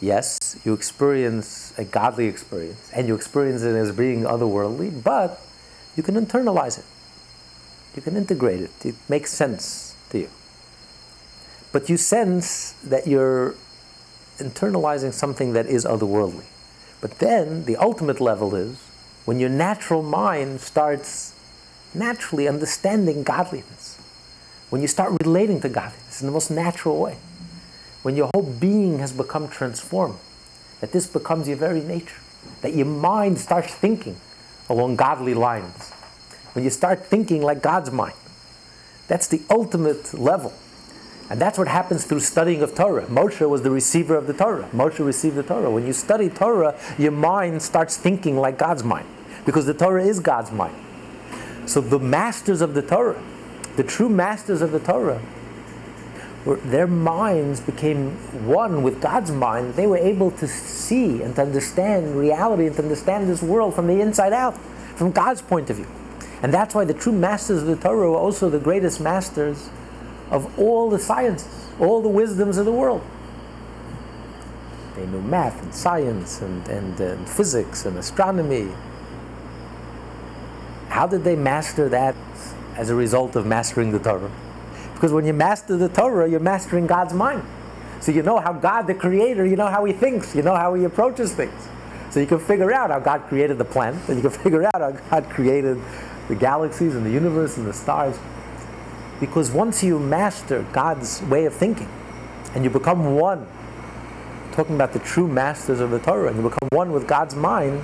yes, 0.00 0.58
you 0.64 0.72
experience 0.72 1.74
a 1.78 1.84
godly 1.84 2.26
experience, 2.26 2.90
and 2.94 3.06
you 3.06 3.14
experience 3.14 3.62
it 3.62 3.74
as 3.74 3.92
being 3.92 4.22
otherworldly, 4.22 5.02
but 5.02 5.40
you 5.96 6.02
can 6.02 6.14
internalize 6.14 6.78
it. 6.78 6.84
You 7.94 8.02
can 8.02 8.16
integrate 8.16 8.60
it. 8.60 8.70
It 8.84 8.94
makes 9.08 9.30
sense 9.30 9.94
to 10.10 10.18
you 10.20 10.28
but 11.74 11.88
you 11.88 11.96
sense 11.96 12.76
that 12.84 13.04
you're 13.08 13.56
internalizing 14.38 15.12
something 15.12 15.52
that 15.52 15.66
is 15.66 15.84
otherworldly. 15.84 16.44
But 17.00 17.18
then 17.18 17.64
the 17.64 17.76
ultimate 17.76 18.20
level 18.20 18.54
is 18.54 18.78
when 19.24 19.40
your 19.40 19.50
natural 19.50 20.02
mind 20.02 20.60
starts 20.60 21.34
naturally 21.94 22.48
understanding 22.48 23.22
godliness, 23.22 23.98
when 24.70 24.82
you 24.82 24.88
start 24.88 25.12
relating 25.22 25.60
to 25.60 25.68
godliness 25.68 26.20
in 26.20 26.26
the 26.26 26.32
most 26.32 26.50
natural 26.50 26.98
way, 27.00 27.16
when 28.02 28.16
your 28.16 28.28
whole 28.34 28.42
being 28.42 28.98
has 28.98 29.12
become 29.12 29.48
transformed, 29.48 30.18
that 30.80 30.92
this 30.92 31.06
becomes 31.06 31.48
your 31.48 31.56
very 31.56 31.80
nature, 31.80 32.20
that 32.60 32.74
your 32.74 32.86
mind 32.86 33.38
starts 33.38 33.72
thinking 33.74 34.16
along 34.68 34.96
godly 34.96 35.34
lines, 35.34 35.90
when 36.54 36.64
you 36.64 36.70
start 36.70 37.04
thinking 37.04 37.42
like 37.42 37.62
God's 37.62 37.90
mind, 37.90 38.14
that's 39.08 39.28
the 39.28 39.42
ultimate 39.50 40.14
level. 40.14 40.52
And 41.30 41.40
that's 41.40 41.56
what 41.56 41.68
happens 41.68 42.04
through 42.04 42.20
studying 42.20 42.62
of 42.62 42.74
Torah. 42.74 43.06
Moshe 43.06 43.48
was 43.48 43.62
the 43.62 43.70
receiver 43.70 44.14
of 44.14 44.26
the 44.26 44.34
Torah. 44.34 44.68
Moshe 44.72 45.04
received 45.04 45.36
the 45.36 45.42
Torah. 45.42 45.70
When 45.70 45.86
you 45.86 45.92
study 45.92 46.28
Torah, 46.28 46.78
your 46.98 47.12
mind 47.12 47.62
starts 47.62 47.96
thinking 47.96 48.36
like 48.36 48.58
God's 48.58 48.84
mind, 48.84 49.06
because 49.46 49.64
the 49.64 49.74
Torah 49.74 50.04
is 50.04 50.20
God's 50.20 50.52
mind. 50.52 50.76
So 51.66 51.80
the 51.80 51.98
masters 51.98 52.60
of 52.60 52.74
the 52.74 52.82
Torah, 52.82 53.22
the 53.76 53.84
true 53.84 54.10
masters 54.10 54.60
of 54.60 54.70
the 54.70 54.80
Torah, 54.80 55.20
were, 56.44 56.56
their 56.56 56.86
minds 56.86 57.60
became 57.60 58.10
one 58.46 58.82
with 58.82 59.00
God's 59.00 59.30
mind. 59.30 59.74
They 59.74 59.86
were 59.86 59.96
able 59.96 60.30
to 60.32 60.46
see 60.46 61.22
and 61.22 61.34
to 61.36 61.42
understand 61.42 62.16
reality 62.16 62.66
and 62.66 62.76
to 62.76 62.82
understand 62.82 63.30
this 63.30 63.42
world 63.42 63.74
from 63.74 63.86
the 63.86 64.00
inside 64.02 64.34
out, 64.34 64.58
from 64.96 65.10
God's 65.10 65.40
point 65.40 65.70
of 65.70 65.76
view. 65.76 65.86
And 66.42 66.52
that's 66.52 66.74
why 66.74 66.84
the 66.84 66.92
true 66.92 67.12
masters 67.12 67.62
of 67.62 67.68
the 67.68 67.76
Torah 67.76 68.10
were 68.10 68.18
also 68.18 68.50
the 68.50 68.58
greatest 68.58 69.00
masters 69.00 69.70
of 70.34 70.58
all 70.58 70.90
the 70.90 70.98
sciences, 70.98 71.70
all 71.78 72.02
the 72.02 72.08
wisdoms 72.08 72.58
of 72.58 72.64
the 72.66 72.72
world. 72.72 73.02
They 74.96 75.06
knew 75.06 75.22
math 75.22 75.62
and 75.62 75.72
science 75.72 76.42
and, 76.42 76.66
and, 76.66 77.00
uh, 77.00 77.04
and 77.04 77.28
physics 77.28 77.86
and 77.86 77.96
astronomy. 77.96 78.68
How 80.88 81.06
did 81.06 81.22
they 81.22 81.36
master 81.36 81.88
that 81.88 82.16
as 82.76 82.90
a 82.90 82.96
result 82.96 83.36
of 83.36 83.46
mastering 83.46 83.92
the 83.92 84.00
Torah? 84.00 84.30
Because 84.94 85.12
when 85.12 85.24
you 85.24 85.32
master 85.32 85.76
the 85.76 85.88
Torah, 85.88 86.28
you're 86.28 86.40
mastering 86.40 86.88
God's 86.88 87.14
mind. 87.14 87.42
So 88.00 88.10
you 88.10 88.22
know 88.22 88.40
how 88.40 88.52
God, 88.52 88.88
the 88.88 88.94
Creator, 88.94 89.46
you 89.46 89.56
know 89.56 89.68
how 89.68 89.84
He 89.84 89.92
thinks, 89.92 90.34
you 90.34 90.42
know 90.42 90.56
how 90.56 90.74
He 90.74 90.82
approaches 90.82 91.32
things. 91.32 91.68
So 92.10 92.18
you 92.18 92.26
can 92.26 92.40
figure 92.40 92.72
out 92.72 92.90
how 92.90 92.98
God 92.98 93.22
created 93.28 93.58
the 93.58 93.64
plant, 93.64 94.08
and 94.08 94.16
you 94.16 94.28
can 94.28 94.30
figure 94.42 94.64
out 94.64 94.80
how 94.80 94.90
God 94.90 95.30
created 95.30 95.80
the 96.28 96.34
galaxies 96.34 96.96
and 96.96 97.06
the 97.06 97.10
universe 97.10 97.56
and 97.56 97.66
the 97.66 97.72
stars. 97.72 98.18
Because 99.20 99.50
once 99.50 99.82
you 99.82 99.98
master 99.98 100.66
God's 100.72 101.22
way 101.22 101.44
of 101.44 101.54
thinking, 101.54 101.88
and 102.54 102.64
you 102.64 102.70
become 102.70 103.14
one, 103.14 103.46
talking 104.52 104.74
about 104.74 104.92
the 104.92 104.98
true 105.00 105.28
masters 105.28 105.80
of 105.80 105.90
the 105.90 105.98
Torah, 105.98 106.28
and 106.28 106.36
you 106.36 106.48
become 106.48 106.68
one 106.72 106.92
with 106.92 107.06
God's 107.06 107.34
mind, 107.34 107.82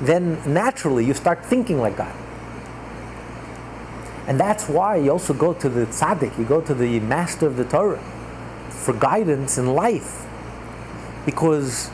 then 0.00 0.40
naturally 0.46 1.04
you 1.04 1.14
start 1.14 1.44
thinking 1.44 1.80
like 1.80 1.96
God. 1.96 2.14
And 4.26 4.40
that's 4.40 4.68
why 4.68 4.96
you 4.96 5.10
also 5.10 5.32
go 5.32 5.54
to 5.54 5.68
the 5.68 5.86
tzaddik, 5.86 6.36
you 6.38 6.44
go 6.44 6.60
to 6.60 6.74
the 6.74 6.98
master 7.00 7.46
of 7.46 7.56
the 7.56 7.64
Torah 7.64 8.02
for 8.68 8.92
guidance 8.92 9.56
in 9.58 9.74
life. 9.74 10.26
Because 11.24 11.90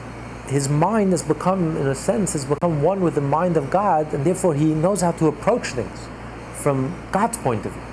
his 0.46 0.68
mind 0.68 1.12
has 1.12 1.22
become, 1.22 1.76
in 1.76 1.86
a 1.86 1.94
sense, 1.94 2.32
has 2.32 2.44
become 2.44 2.82
one 2.82 3.00
with 3.00 3.14
the 3.14 3.20
mind 3.20 3.56
of 3.56 3.70
God, 3.70 4.12
and 4.12 4.24
therefore 4.24 4.54
he 4.54 4.74
knows 4.74 5.00
how 5.02 5.12
to 5.12 5.26
approach 5.26 5.68
things 5.68 6.08
from 6.54 6.94
God's 7.12 7.38
point 7.38 7.66
of 7.66 7.72
view. 7.72 7.91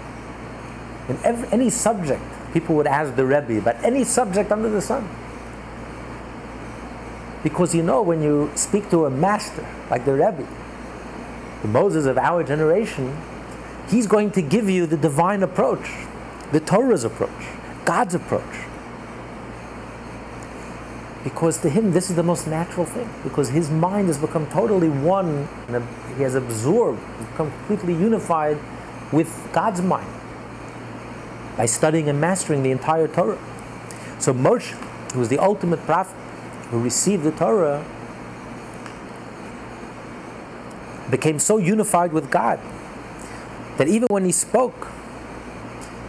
In 1.10 1.18
every, 1.24 1.50
any 1.52 1.70
subject, 1.72 2.22
people 2.54 2.76
would 2.76 2.88
ask 2.88 3.16
the 3.16 3.26
Rebbe 3.26 3.58
about 3.58 3.84
any 3.84 4.04
subject 4.04 4.52
under 4.52 4.70
the 4.70 4.82
sun. 4.82 5.10
Because 7.42 7.74
you 7.74 7.82
know, 7.82 8.02
when 8.04 8.22
you 8.22 8.52
speak 8.56 8.90
to 8.92 9.06
a 9.06 9.10
master 9.10 9.68
like 9.90 10.06
the 10.06 10.14
Rebbe, 10.14 10.48
the 11.64 11.68
Moses 11.68 12.06
of 12.06 12.18
our 12.18 12.44
generation, 12.44 13.18
he's 13.90 14.06
going 14.06 14.32
to 14.32 14.42
give 14.42 14.70
you 14.70 14.86
the 14.86 14.98
divine 14.98 15.42
approach, 15.42 15.90
the 16.52 16.60
Torah's 16.60 17.04
approach, 17.04 17.48
God's 17.86 18.14
approach. 18.14 18.66
Because 21.24 21.58
to 21.60 21.70
him, 21.70 21.92
this 21.92 22.10
is 22.10 22.16
the 22.16 22.24
most 22.24 22.48
natural 22.48 22.86
thing. 22.86 23.10
Because 23.24 23.50
his 23.50 23.70
mind 23.70 24.08
has 24.08 24.18
become 24.18 24.48
totally 24.48 24.90
one, 24.90 25.50
and 25.68 25.84
he 26.16 26.24
has 26.24 26.36
absorbed, 26.36 27.02
completely 27.36 27.94
unified 27.94 28.58
with 29.12 29.50
God's 29.52 29.82
mind 29.82 30.19
by 31.60 31.66
studying 31.66 32.08
and 32.08 32.22
mastering 32.22 32.64
the 32.64 32.72
entire 32.72 33.06
Torah. 33.06 33.38
So 34.18 34.34
Moshe, 34.34 34.72
who 35.12 35.20
was 35.20 35.28
the 35.28 35.38
ultimate 35.40 35.82
prophet, 35.82 36.16
who 36.72 36.82
received 36.82 37.24
the 37.24 37.32
Torah, 37.32 37.84
became 41.12 41.38
so 41.38 41.58
unified 41.58 42.14
with 42.14 42.32
God 42.32 42.62
that 43.76 43.90
even 43.90 44.08
when 44.10 44.24
he 44.24 44.32
spoke, 44.32 44.88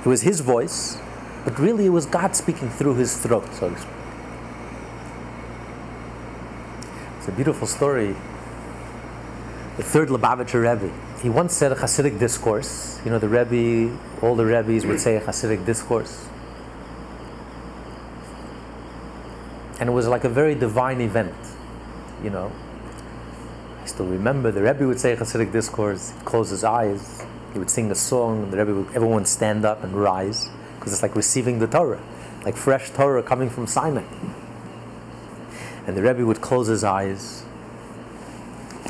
it 0.05 0.09
was 0.09 0.23
his 0.23 0.39
voice, 0.39 0.99
but 1.45 1.59
really 1.59 1.87
it 1.87 1.89
was 1.89 2.07
God 2.07 2.37
speaking 2.37 2.71
through 2.71 2.95
his 2.95 3.17
throat, 3.17 3.53
so 3.53 3.71
to 3.71 3.77
speak. 3.77 3.93
It's 7.19 7.27
a 7.27 7.33
beautiful 7.33 7.67
story. 7.67 8.15
The 9.77 9.85
third 9.85 10.09
Lubavitcher 10.09 10.61
Rebbe, 10.61 10.93
he 11.23 11.31
once 11.31 11.55
said 11.55 11.73
a 11.73 11.77
Hasidic 11.77 12.19
discourse. 12.19 13.01
You 13.05 13.11
know, 13.11 13.19
the 13.19 13.29
Rebbe, 13.29 13.97
all 14.21 14.35
the 14.35 14.45
Rebbes 14.45 14.85
would 14.85 15.01
say 15.01 15.17
a 15.17 15.21
Hasidic 15.21 15.65
discourse. 15.65 16.29
And 19.79 19.89
it 19.89 19.93
was 19.93 20.07
like 20.07 20.25
a 20.25 20.29
very 20.29 20.55
divine 20.55 21.01
event, 21.01 21.35
you 22.23 22.29
know. 22.29 22.53
I 23.83 23.87
still 23.87 24.07
remember 24.07 24.51
the 24.51 24.63
Rebbe 24.63 24.87
would 24.87 25.01
say 25.01 25.13
a 25.13 25.17
Hasidic 25.17 25.53
discourse, 25.53 26.11
he'd 26.11 26.25
close 26.27 26.51
his 26.51 26.65
eyes, 26.65 27.25
he 27.55 27.59
would 27.59 27.71
sing 27.71 27.91
a 27.91 27.95
song, 27.95 28.43
and 28.43 28.53
the 28.53 28.59
Rebbe 28.59 28.75
would, 28.75 28.89
everyone 28.89 29.21
would 29.21 29.29
stand 29.29 29.65
up 29.65 29.83
and 29.83 29.95
rise, 29.95 30.51
because 30.79 30.93
it's 30.93 31.03
like 31.03 31.17
receiving 31.17 31.59
the 31.61 31.67
Torah, 31.67 32.03
like 32.45 32.57
fresh 32.57 32.91
Torah 32.91 33.23
coming 33.23 33.49
from 33.49 33.67
Sinai. 33.67 34.05
And 35.87 35.97
the 35.97 36.03
Rebbe 36.03 36.27
would 36.27 36.43
close 36.43 36.67
his 36.67 36.85
eyes, 36.85 37.45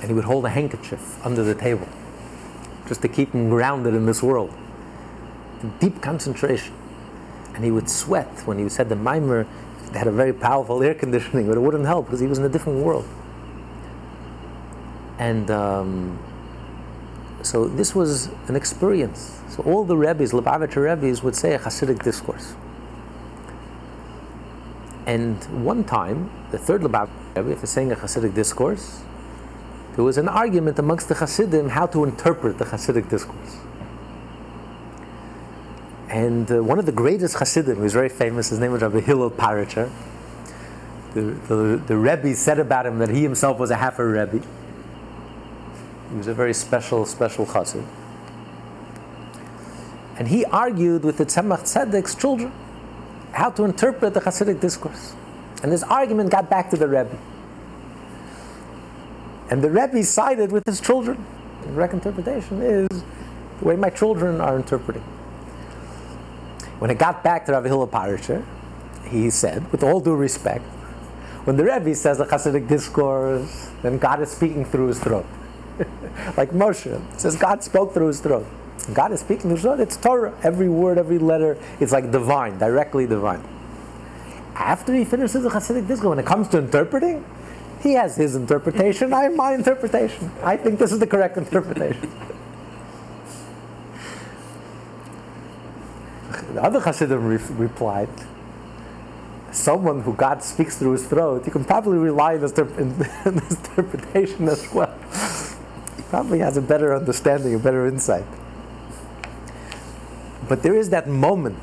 and 0.00 0.08
he 0.08 0.14
would 0.14 0.24
hold 0.24 0.44
a 0.46 0.48
handkerchief 0.48 1.24
under 1.24 1.44
the 1.44 1.54
table, 1.54 1.86
just 2.88 3.02
to 3.02 3.08
keep 3.08 3.32
him 3.32 3.50
grounded 3.50 3.94
in 3.94 4.06
this 4.06 4.22
world, 4.22 4.52
in 5.62 5.72
deep 5.78 6.00
concentration. 6.00 6.74
And 7.54 7.64
he 7.64 7.70
would 7.70 7.90
sweat 7.90 8.46
when 8.46 8.58
he 8.58 8.68
said 8.68 8.88
the 8.88 8.94
maamar 8.94 9.46
had 9.92 10.06
a 10.06 10.12
very 10.12 10.32
powerful 10.32 10.82
air 10.82 10.94
conditioning, 10.94 11.46
but 11.46 11.56
it 11.56 11.60
wouldn't 11.60 11.84
help 11.84 12.06
because 12.06 12.20
he 12.20 12.26
was 12.26 12.38
in 12.38 12.44
a 12.44 12.48
different 12.48 12.82
world. 12.82 13.06
And 15.18 15.50
um, 15.50 16.18
so 17.42 17.68
this 17.68 17.94
was 17.94 18.30
an 18.48 18.56
experience. 18.56 19.38
So 19.48 19.62
all 19.64 19.84
the 19.84 19.96
Rebbe's, 19.96 20.32
Lubavitcher 20.32 20.84
Rebbe's, 20.84 21.22
would 21.22 21.36
say 21.36 21.54
a 21.54 21.58
Hasidic 21.58 22.02
discourse. 22.02 22.54
And 25.06 25.42
one 25.64 25.84
time, 25.84 26.30
the 26.52 26.58
third 26.58 26.80
Lubavitcher 26.80 27.10
Rebbe, 27.36 27.52
after 27.52 27.66
saying 27.66 27.92
a 27.92 27.96
Hasidic 27.96 28.34
discourse, 28.34 29.02
there 29.96 30.04
was 30.04 30.16
an 30.16 30.28
argument 30.28 30.78
amongst 30.78 31.08
the 31.08 31.14
Hasidim 31.14 31.70
how 31.70 31.86
to 31.86 32.04
interpret 32.04 32.58
the 32.58 32.64
Hasidic 32.64 33.08
discourse. 33.08 33.56
And 36.08 36.50
uh, 36.50 36.62
one 36.62 36.78
of 36.78 36.86
the 36.86 36.92
greatest 36.92 37.38
Hasidim, 37.38 37.80
was 37.80 37.92
very 37.92 38.08
famous, 38.08 38.50
his 38.50 38.58
name 38.58 38.72
was 38.72 38.82
Rabbi 38.82 39.00
Hillel 39.00 39.30
Paritcher. 39.30 39.90
The, 41.14 41.20
the, 41.20 41.82
the 41.86 41.96
Rebbe 41.96 42.34
said 42.34 42.58
about 42.58 42.86
him 42.86 42.98
that 42.98 43.10
he 43.10 43.22
himself 43.22 43.58
was 43.58 43.70
a 43.70 43.76
half 43.76 43.98
a 43.98 44.06
Rebbe. 44.06 44.40
He 46.10 46.16
was 46.16 46.26
a 46.26 46.34
very 46.34 46.54
special, 46.54 47.06
special 47.06 47.46
Chassid. 47.46 47.84
And 50.18 50.28
he 50.28 50.44
argued 50.44 51.04
with 51.04 51.18
the 51.18 51.26
Tzemach 51.26 51.62
Tzedek's 51.62 52.14
children 52.14 52.52
how 53.32 53.50
to 53.50 53.64
interpret 53.64 54.14
the 54.14 54.20
Hasidic 54.20 54.60
discourse. 54.60 55.14
And 55.62 55.70
this 55.70 55.82
argument 55.84 56.30
got 56.30 56.50
back 56.50 56.70
to 56.70 56.76
the 56.76 56.88
Rebbe. 56.88 57.16
And 59.50 59.62
the 59.62 59.70
Rebbe 59.70 60.02
sided 60.04 60.52
with 60.52 60.64
his 60.64 60.80
children. 60.80 61.26
The 61.62 61.68
correct 61.74 61.92
interpretation 61.92 62.62
is 62.62 62.88
the 63.58 63.64
way 63.64 63.76
my 63.76 63.90
children 63.90 64.40
are 64.40 64.56
interpreting. 64.56 65.02
When 66.78 66.90
it 66.90 66.98
got 66.98 67.22
back 67.22 67.44
to 67.46 67.52
Rabbi 67.52 67.68
Hillel 67.68 67.88
Paritcher, 67.88 68.44
he 69.08 69.28
said, 69.28 69.70
with 69.72 69.82
all 69.82 70.00
due 70.00 70.14
respect, 70.14 70.64
when 71.44 71.56
the 71.56 71.64
Rebbe 71.64 71.94
says 71.94 72.18
the 72.18 72.26
Hasidic 72.26 72.68
discourse, 72.68 73.70
then 73.82 73.98
God 73.98 74.22
is 74.22 74.30
speaking 74.30 74.64
through 74.64 74.86
his 74.86 75.00
throat. 75.00 75.26
like 76.36 76.50
Moshe, 76.50 77.20
says 77.20 77.36
God 77.36 77.64
spoke 77.64 77.92
through 77.92 78.06
his 78.06 78.20
throat. 78.20 78.46
God 78.94 79.12
is 79.12 79.20
speaking 79.20 79.42
through 79.42 79.56
his 79.56 79.62
throat. 79.62 79.80
It's 79.80 79.96
Torah. 79.96 80.34
Every 80.42 80.68
word, 80.68 80.96
every 80.96 81.18
letter, 81.18 81.58
it's 81.80 81.92
like 81.92 82.10
divine, 82.12 82.58
directly 82.58 83.06
divine. 83.06 83.42
After 84.54 84.94
he 84.94 85.04
finishes 85.04 85.42
the 85.42 85.48
Hasidic 85.48 85.88
discourse, 85.88 86.10
when 86.10 86.18
it 86.18 86.26
comes 86.26 86.48
to 86.48 86.58
interpreting, 86.58 87.24
he 87.80 87.94
has 87.94 88.16
his 88.16 88.36
interpretation, 88.36 89.12
I 89.12 89.22
have 89.24 89.36
my 89.36 89.54
interpretation. 89.54 90.30
I 90.42 90.56
think 90.56 90.78
this 90.78 90.92
is 90.92 90.98
the 90.98 91.06
correct 91.06 91.36
interpretation. 91.38 92.10
The 96.52 96.62
other 96.62 96.80
Hasidim 96.80 97.26
re- 97.26 97.38
replied, 97.56 98.08
someone 99.50 100.02
who 100.02 100.12
God 100.14 100.42
speaks 100.42 100.76
through 100.76 100.92
his 100.92 101.06
throat, 101.06 101.46
you 101.46 101.52
can 101.52 101.64
probably 101.64 101.96
rely 101.96 102.34
on 102.34 102.40
his, 102.40 102.52
his 102.58 103.56
interpretation 103.56 104.48
as 104.48 104.72
well. 104.74 104.94
He 105.96 106.02
probably 106.02 106.40
has 106.40 106.56
a 106.56 106.62
better 106.62 106.94
understanding, 106.94 107.54
a 107.54 107.58
better 107.58 107.86
insight. 107.86 108.26
But 110.48 110.62
there 110.62 110.74
is 110.74 110.90
that 110.90 111.08
moment 111.08 111.58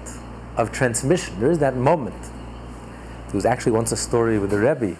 of 0.55 0.71
transmission. 0.71 1.39
There 1.39 1.51
is 1.51 1.59
that 1.59 1.75
moment. 1.75 2.21
There 2.21 3.35
was 3.35 3.45
actually 3.45 3.73
once 3.73 3.91
a 3.91 3.97
story 3.97 4.39
with 4.39 4.49
the 4.49 4.59
Rebbe 4.59 4.97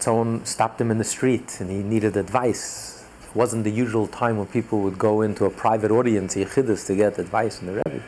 someone 0.00 0.44
stopped 0.44 0.80
him 0.80 0.92
in 0.92 0.98
the 0.98 1.04
street 1.04 1.60
and 1.60 1.68
he 1.68 1.82
needed 1.82 2.16
advice. 2.16 3.04
It 3.28 3.34
wasn't 3.34 3.64
the 3.64 3.72
usual 3.72 4.06
time 4.06 4.38
when 4.38 4.46
people 4.46 4.80
would 4.82 4.96
go 4.96 5.22
into 5.22 5.44
a 5.44 5.50
private 5.50 5.90
audience, 5.90 6.36
yichidus, 6.36 6.86
to 6.86 6.94
get 6.94 7.18
advice 7.18 7.58
from 7.58 7.66
the 7.66 7.82
Rebbe. 7.84 8.02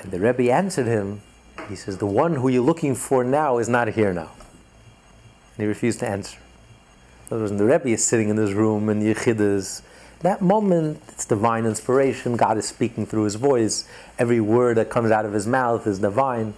And 0.00 0.12
the 0.12 0.20
Rebbe 0.20 0.52
answered 0.52 0.86
him, 0.86 1.22
he 1.68 1.76
says, 1.76 1.98
The 1.98 2.06
one 2.06 2.36
who 2.36 2.48
you're 2.48 2.62
looking 2.62 2.94
for 2.94 3.24
now 3.24 3.58
is 3.58 3.68
not 3.68 3.88
here 3.88 4.12
now. 4.12 4.30
And 5.56 5.64
he 5.64 5.66
refused 5.66 6.00
to 6.00 6.08
answer. 6.08 6.38
In 7.30 7.34
other 7.34 7.44
words, 7.44 7.58
the 7.58 7.64
Rebbe 7.64 7.88
is 7.88 8.04
sitting 8.04 8.28
in 8.28 8.36
this 8.36 8.52
room 8.52 8.88
and 8.88 9.02
yichidus. 9.02 9.82
That 10.20 10.40
moment, 10.40 11.02
it's 11.08 11.24
divine 11.24 11.66
inspiration. 11.66 12.36
God 12.36 12.56
is 12.58 12.66
speaking 12.66 13.06
through 13.06 13.24
his 13.24 13.34
voice. 13.34 13.88
Every 14.18 14.40
word 14.40 14.76
that 14.78 14.88
comes 14.88 15.10
out 15.10 15.24
of 15.26 15.32
his 15.32 15.46
mouth 15.46 15.86
is 15.86 15.98
divine 15.98 16.54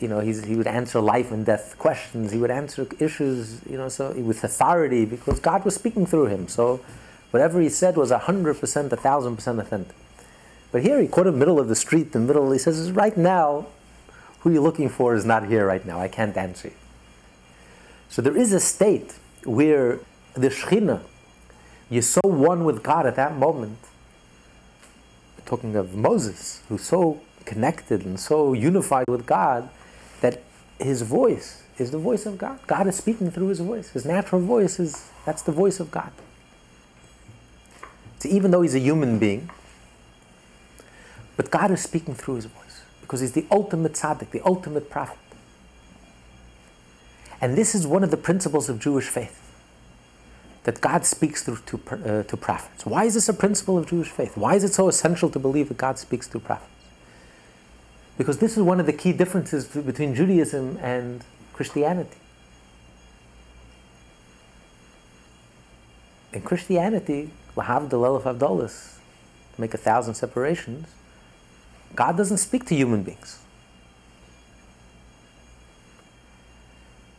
you 0.00 0.08
know, 0.08 0.20
he 0.20 0.56
would 0.56 0.66
answer 0.66 1.00
life 1.00 1.30
and 1.32 1.46
death 1.46 1.76
questions. 1.78 2.32
He 2.32 2.38
would 2.38 2.50
answer 2.50 2.86
issues, 2.98 3.60
you 3.68 3.78
know, 3.78 3.88
so 3.88 4.12
with 4.12 4.44
authority 4.44 5.04
because 5.04 5.40
God 5.40 5.64
was 5.64 5.74
speaking 5.74 6.04
through 6.04 6.26
him. 6.26 6.48
So 6.48 6.80
whatever 7.30 7.60
he 7.60 7.68
said 7.68 7.96
was 7.96 8.10
hundred 8.10 8.60
percent, 8.60 8.92
a 8.92 8.96
thousand 8.96 9.36
percent 9.36 9.58
authentic. 9.58 9.96
But 10.70 10.82
here 10.82 11.00
he 11.00 11.08
caught 11.08 11.26
him 11.26 11.38
middle 11.38 11.58
of 11.58 11.68
the 11.68 11.76
street, 11.76 12.12
the 12.12 12.18
middle. 12.18 12.50
He 12.50 12.58
says, 12.58 12.92
"Right 12.92 13.16
now, 13.16 13.66
who 14.40 14.50
you're 14.52 14.62
looking 14.62 14.90
for 14.90 15.14
is 15.14 15.24
not 15.24 15.46
here 15.46 15.66
right 15.66 15.84
now. 15.86 15.98
I 15.98 16.08
can't 16.08 16.36
answer 16.36 16.68
you." 16.68 16.74
So 18.08 18.20
there 18.20 18.36
is 18.36 18.52
a 18.52 18.60
state 18.60 19.14
where 19.44 20.00
the 20.34 20.48
Shekhinah, 20.48 21.00
you're 21.88 22.02
so 22.02 22.20
one 22.22 22.64
with 22.64 22.82
God 22.82 23.06
at 23.06 23.16
that 23.16 23.36
moment. 23.36 23.78
talking 25.46 25.76
of 25.76 25.94
Moses, 25.94 26.62
who's 26.68 26.82
so 26.82 27.20
connected 27.44 28.04
and 28.04 28.18
so 28.18 28.52
unified 28.52 29.06
with 29.08 29.24
God 29.26 29.70
his 30.78 31.02
voice 31.02 31.62
is 31.78 31.90
the 31.90 31.98
voice 31.98 32.26
of 32.26 32.38
God. 32.38 32.58
God 32.66 32.86
is 32.86 32.96
speaking 32.96 33.30
through 33.30 33.48
his 33.48 33.60
voice. 33.60 33.90
His 33.90 34.04
natural 34.04 34.40
voice 34.40 34.78
is 34.78 35.10
that's 35.24 35.42
the 35.42 35.52
voice 35.52 35.80
of 35.80 35.90
God. 35.90 36.12
So 38.18 38.28
even 38.28 38.50
though 38.50 38.62
he's 38.62 38.74
a 38.74 38.80
human 38.80 39.18
being, 39.18 39.50
but 41.36 41.50
God 41.50 41.70
is 41.70 41.82
speaking 41.82 42.14
through 42.14 42.36
his 42.36 42.46
voice 42.46 42.82
because 43.00 43.20
he's 43.20 43.32
the 43.32 43.46
ultimate 43.50 43.92
tzaddik, 43.92 44.30
the 44.30 44.40
ultimate 44.44 44.90
prophet. 44.90 45.18
And 47.40 47.56
this 47.56 47.74
is 47.74 47.86
one 47.86 48.02
of 48.02 48.10
the 48.10 48.16
principles 48.16 48.68
of 48.68 48.80
Jewish 48.80 49.08
faith 49.08 49.42
that 50.64 50.80
God 50.80 51.04
speaks 51.04 51.42
through 51.42 51.58
to, 51.66 51.80
uh, 51.90 52.22
to 52.24 52.36
prophets. 52.36 52.84
Why 52.84 53.04
is 53.04 53.14
this 53.14 53.28
a 53.28 53.34
principle 53.34 53.78
of 53.78 53.86
Jewish 53.86 54.08
faith? 54.08 54.36
Why 54.36 54.56
is 54.56 54.64
it 54.64 54.72
so 54.72 54.88
essential 54.88 55.30
to 55.30 55.38
believe 55.38 55.68
that 55.68 55.76
God 55.78 55.98
speaks 55.98 56.26
through 56.26 56.40
prophets? 56.40 56.75
Because 58.18 58.38
this 58.38 58.56
is 58.56 58.62
one 58.62 58.80
of 58.80 58.86
the 58.86 58.92
key 58.92 59.12
differences 59.12 59.66
between 59.66 60.14
Judaism 60.14 60.78
and 60.80 61.22
Christianity. 61.52 62.16
In 66.32 66.42
Christianity, 66.42 67.30
Lahavdil 67.56 67.90
Elef 67.90 68.22
Havdalas, 68.22 68.98
to 69.54 69.60
make 69.60 69.74
a 69.74 69.78
thousand 69.78 70.14
separations, 70.14 70.88
God 71.94 72.16
doesn't 72.16 72.38
speak 72.38 72.66
to 72.66 72.74
human 72.74 73.02
beings. 73.02 73.40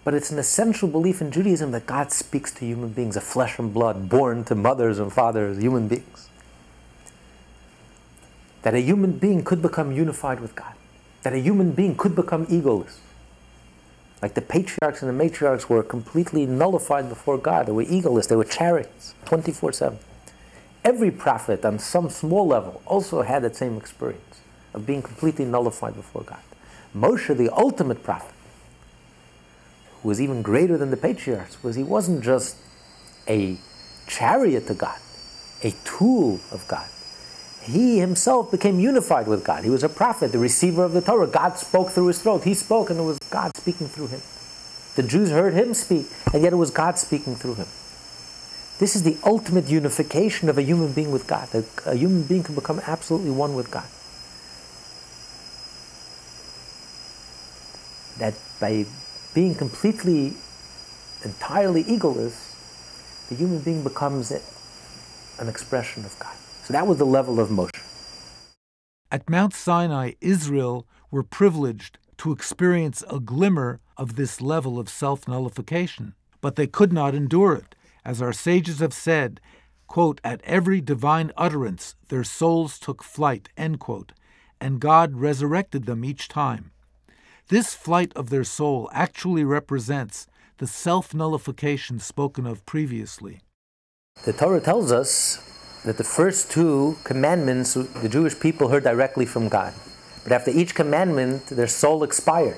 But 0.03 0.13
it's 0.13 0.31
an 0.31 0.39
essential 0.39 0.87
belief 0.87 1.21
in 1.21 1.31
Judaism 1.31 1.71
that 1.71 1.85
God 1.85 2.11
speaks 2.11 2.51
to 2.53 2.65
human 2.65 2.89
beings, 2.89 3.17
a 3.17 3.21
flesh 3.21 3.59
and 3.59 3.73
blood, 3.73 4.07
born 4.07 4.45
to 4.45 4.55
mothers 4.55 4.99
and 4.99 5.11
fathers, 5.11 5.59
human 5.59 5.87
beings. 5.87 6.29
That 8.61 8.73
a 8.73 8.79
human 8.79 9.13
being 9.13 9.43
could 9.43 9.61
become 9.61 9.91
unified 9.91 10.39
with 10.39 10.55
God 10.55 10.73
that 11.27 11.33
a 11.33 11.39
human 11.39 11.73
being 11.73 11.93
could 11.93 12.15
become 12.15 12.45
egoless. 12.45 12.99
Like 14.21 14.33
the 14.33 14.41
patriarchs 14.41 15.01
and 15.01 15.09
the 15.09 15.25
matriarchs 15.25 15.67
were 15.67 15.83
completely 15.83 16.45
nullified 16.45 17.09
before 17.09 17.37
God. 17.37 17.65
They 17.65 17.73
were 17.73 17.83
egoless, 17.83 18.29
they 18.29 18.37
were 18.37 18.45
chariots 18.45 19.13
24 19.25 19.73
7. 19.73 19.99
Every 20.85 21.11
prophet 21.11 21.65
on 21.65 21.79
some 21.79 22.09
small 22.09 22.47
level 22.47 22.81
also 22.85 23.23
had 23.23 23.43
that 23.43 23.57
same 23.57 23.75
experience 23.75 24.39
of 24.73 24.85
being 24.85 25.01
completely 25.01 25.43
nullified 25.43 25.95
before 25.95 26.23
God. 26.23 26.39
Moshe, 26.95 27.35
the 27.35 27.53
ultimate 27.53 28.03
prophet, 28.03 28.33
who 30.01 30.07
was 30.07 30.21
even 30.21 30.41
greater 30.41 30.77
than 30.77 30.91
the 30.91 30.97
patriarchs, 30.97 31.61
was 31.61 31.75
he 31.75 31.83
wasn't 31.83 32.23
just 32.23 32.55
a 33.27 33.57
chariot 34.07 34.65
to 34.67 34.73
God, 34.73 34.97
a 35.61 35.71
tool 35.83 36.39
of 36.53 36.65
God 36.69 36.87
he 37.67 37.99
himself 37.99 38.49
became 38.49 38.79
unified 38.79 39.27
with 39.27 39.43
God. 39.43 39.63
He 39.65 39.69
was 39.69 39.83
a 39.83 39.89
prophet, 39.89 40.31
the 40.31 40.39
receiver 40.39 40.83
of 40.83 40.93
the 40.93 41.01
Torah. 41.01 41.27
God 41.27 41.57
spoke 41.57 41.89
through 41.89 42.07
his 42.07 42.21
throat. 42.21 42.45
He 42.45 42.53
spoke, 42.53 42.89
and 42.89 42.99
it 42.99 43.03
was 43.03 43.19
God 43.29 43.51
speaking 43.57 43.87
through 43.87 44.07
him. 44.07 44.21
The 44.95 45.03
Jews 45.03 45.31
heard 45.31 45.53
him 45.53 45.73
speak, 45.73 46.07
and 46.33 46.41
yet 46.41 46.53
it 46.53 46.55
was 46.55 46.71
God 46.71 46.97
speaking 46.97 47.35
through 47.35 47.55
him. 47.55 47.67
This 48.79 48.95
is 48.95 49.03
the 49.03 49.17
ultimate 49.23 49.67
unification 49.67 50.49
of 50.49 50.57
a 50.57 50.61
human 50.61 50.93
being 50.93 51.11
with 51.11 51.27
God. 51.27 51.49
That 51.49 51.65
a 51.85 51.95
human 51.95 52.23
being 52.23 52.43
can 52.43 52.55
become 52.55 52.79
absolutely 52.87 53.31
one 53.31 53.53
with 53.53 53.69
God. 53.69 53.85
That 58.17 58.39
by 58.59 58.85
being 59.33 59.55
completely, 59.55 60.35
entirely 61.23 61.83
egoless, 61.83 62.55
the 63.29 63.35
human 63.35 63.59
being 63.59 63.83
becomes 63.83 64.31
an 64.31 65.49
expression 65.49 66.05
of 66.05 66.17
God. 66.17 66.35
So 66.67 66.73
that 66.73 66.85
was 66.85 66.97
the 66.97 67.05
level 67.05 67.39
of 67.39 67.47
Moshe. 67.47 67.71
At 69.09 69.29
Mount 69.29 69.53
Sinai, 69.53 70.15
Israel 70.19 70.85
were 71.09 71.23
privileged 71.23 71.97
to 72.17 72.33
experience 72.33 73.05
a 73.09 73.21
glimmer 73.21 73.79
of 73.95 74.17
this 74.17 74.41
level 74.41 74.77
of 74.77 74.89
self 74.89 75.29
nullification, 75.29 76.13
but 76.41 76.57
they 76.57 76.67
could 76.67 76.91
not 76.91 77.15
endure 77.15 77.53
it. 77.53 77.75
As 78.03 78.21
our 78.21 78.33
sages 78.33 78.79
have 78.79 78.93
said, 78.93 79.39
quote, 79.87 80.19
at 80.25 80.41
every 80.43 80.81
divine 80.81 81.31
utterance 81.37 81.95
their 82.09 82.25
souls 82.25 82.79
took 82.79 83.01
flight, 83.01 83.47
end 83.55 83.79
quote, 83.79 84.11
and 84.59 84.81
God 84.81 85.15
resurrected 85.15 85.85
them 85.85 86.03
each 86.03 86.27
time. 86.27 86.71
This 87.47 87.75
flight 87.75 88.11
of 88.13 88.29
their 88.29 88.43
soul 88.43 88.89
actually 88.91 89.45
represents 89.45 90.27
the 90.57 90.67
self 90.67 91.13
nullification 91.13 91.99
spoken 91.99 92.45
of 92.45 92.65
previously. 92.65 93.39
The 94.25 94.33
Torah 94.33 94.59
tells 94.59 94.91
us 94.91 95.56
that 95.87 95.97
the 95.97 96.03
first 96.03 96.51
two 96.51 96.97
commandments 97.03 97.73
the 97.73 98.09
Jewish 98.09 98.39
people 98.39 98.69
heard 98.69 98.83
directly 98.83 99.25
from 99.25 99.47
God. 99.47 99.73
But 100.23 100.31
after 100.31 100.51
each 100.51 100.75
commandment, 100.75 101.47
their 101.47 101.67
soul 101.67 102.03
expired 102.03 102.57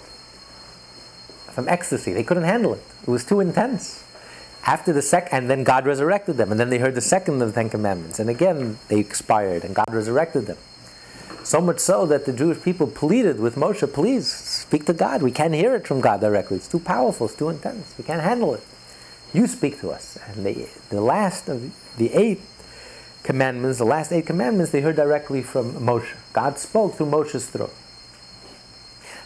from 1.51 1.67
ecstasy. 1.67 2.13
They 2.13 2.23
couldn't 2.23 2.43
handle 2.43 2.73
it. 2.73 2.81
It 3.03 3.09
was 3.09 3.23
too 3.23 3.39
intense. 3.39 4.03
After 4.65 4.91
the 4.91 5.01
second, 5.01 5.37
and 5.37 5.49
then 5.49 5.63
God 5.63 5.85
resurrected 5.85 6.37
them, 6.37 6.51
and 6.51 6.59
then 6.59 6.69
they 6.69 6.79
heard 6.79 6.95
the 6.95 7.01
second 7.01 7.41
of 7.41 7.49
the 7.49 7.53
Ten 7.53 7.69
Commandments, 7.69 8.19
and 8.19 8.29
again 8.29 8.77
they 8.87 8.99
expired, 8.99 9.63
and 9.63 9.73
God 9.73 9.91
resurrected 9.91 10.47
them. 10.47 10.57
So 11.43 11.61
much 11.61 11.79
so 11.79 12.05
that 12.05 12.25
the 12.25 12.33
Jewish 12.33 12.61
people 12.61 12.87
pleaded 12.87 13.39
with 13.39 13.55
Moshe, 13.55 13.91
please 13.93 14.31
speak 14.31 14.85
to 14.85 14.93
God. 14.93 15.21
We 15.21 15.31
can't 15.31 15.53
hear 15.53 15.75
it 15.75 15.87
from 15.87 16.01
God 16.01 16.21
directly. 16.21 16.57
It's 16.57 16.67
too 16.67 16.79
powerful, 16.79 17.27
it's 17.27 17.35
too 17.35 17.49
intense. 17.49 17.95
We 17.97 18.03
can't 18.03 18.21
handle 18.21 18.53
it. 18.53 18.63
You 19.33 19.47
speak 19.47 19.79
to 19.81 19.91
us. 19.91 20.17
And 20.27 20.45
the, 20.45 20.67
the 20.89 21.01
last 21.01 21.49
of 21.49 21.73
the 21.97 22.13
eight 22.13 22.41
commandments, 23.23 23.77
the 23.77 23.85
last 23.85 24.11
eight 24.11 24.25
commandments, 24.25 24.71
they 24.71 24.81
heard 24.81 24.95
directly 24.95 25.41
from 25.41 25.73
Moshe. 25.73 26.15
God 26.33 26.57
spoke 26.57 26.95
through 26.95 27.07
Moshe's 27.07 27.47
throat. 27.47 27.73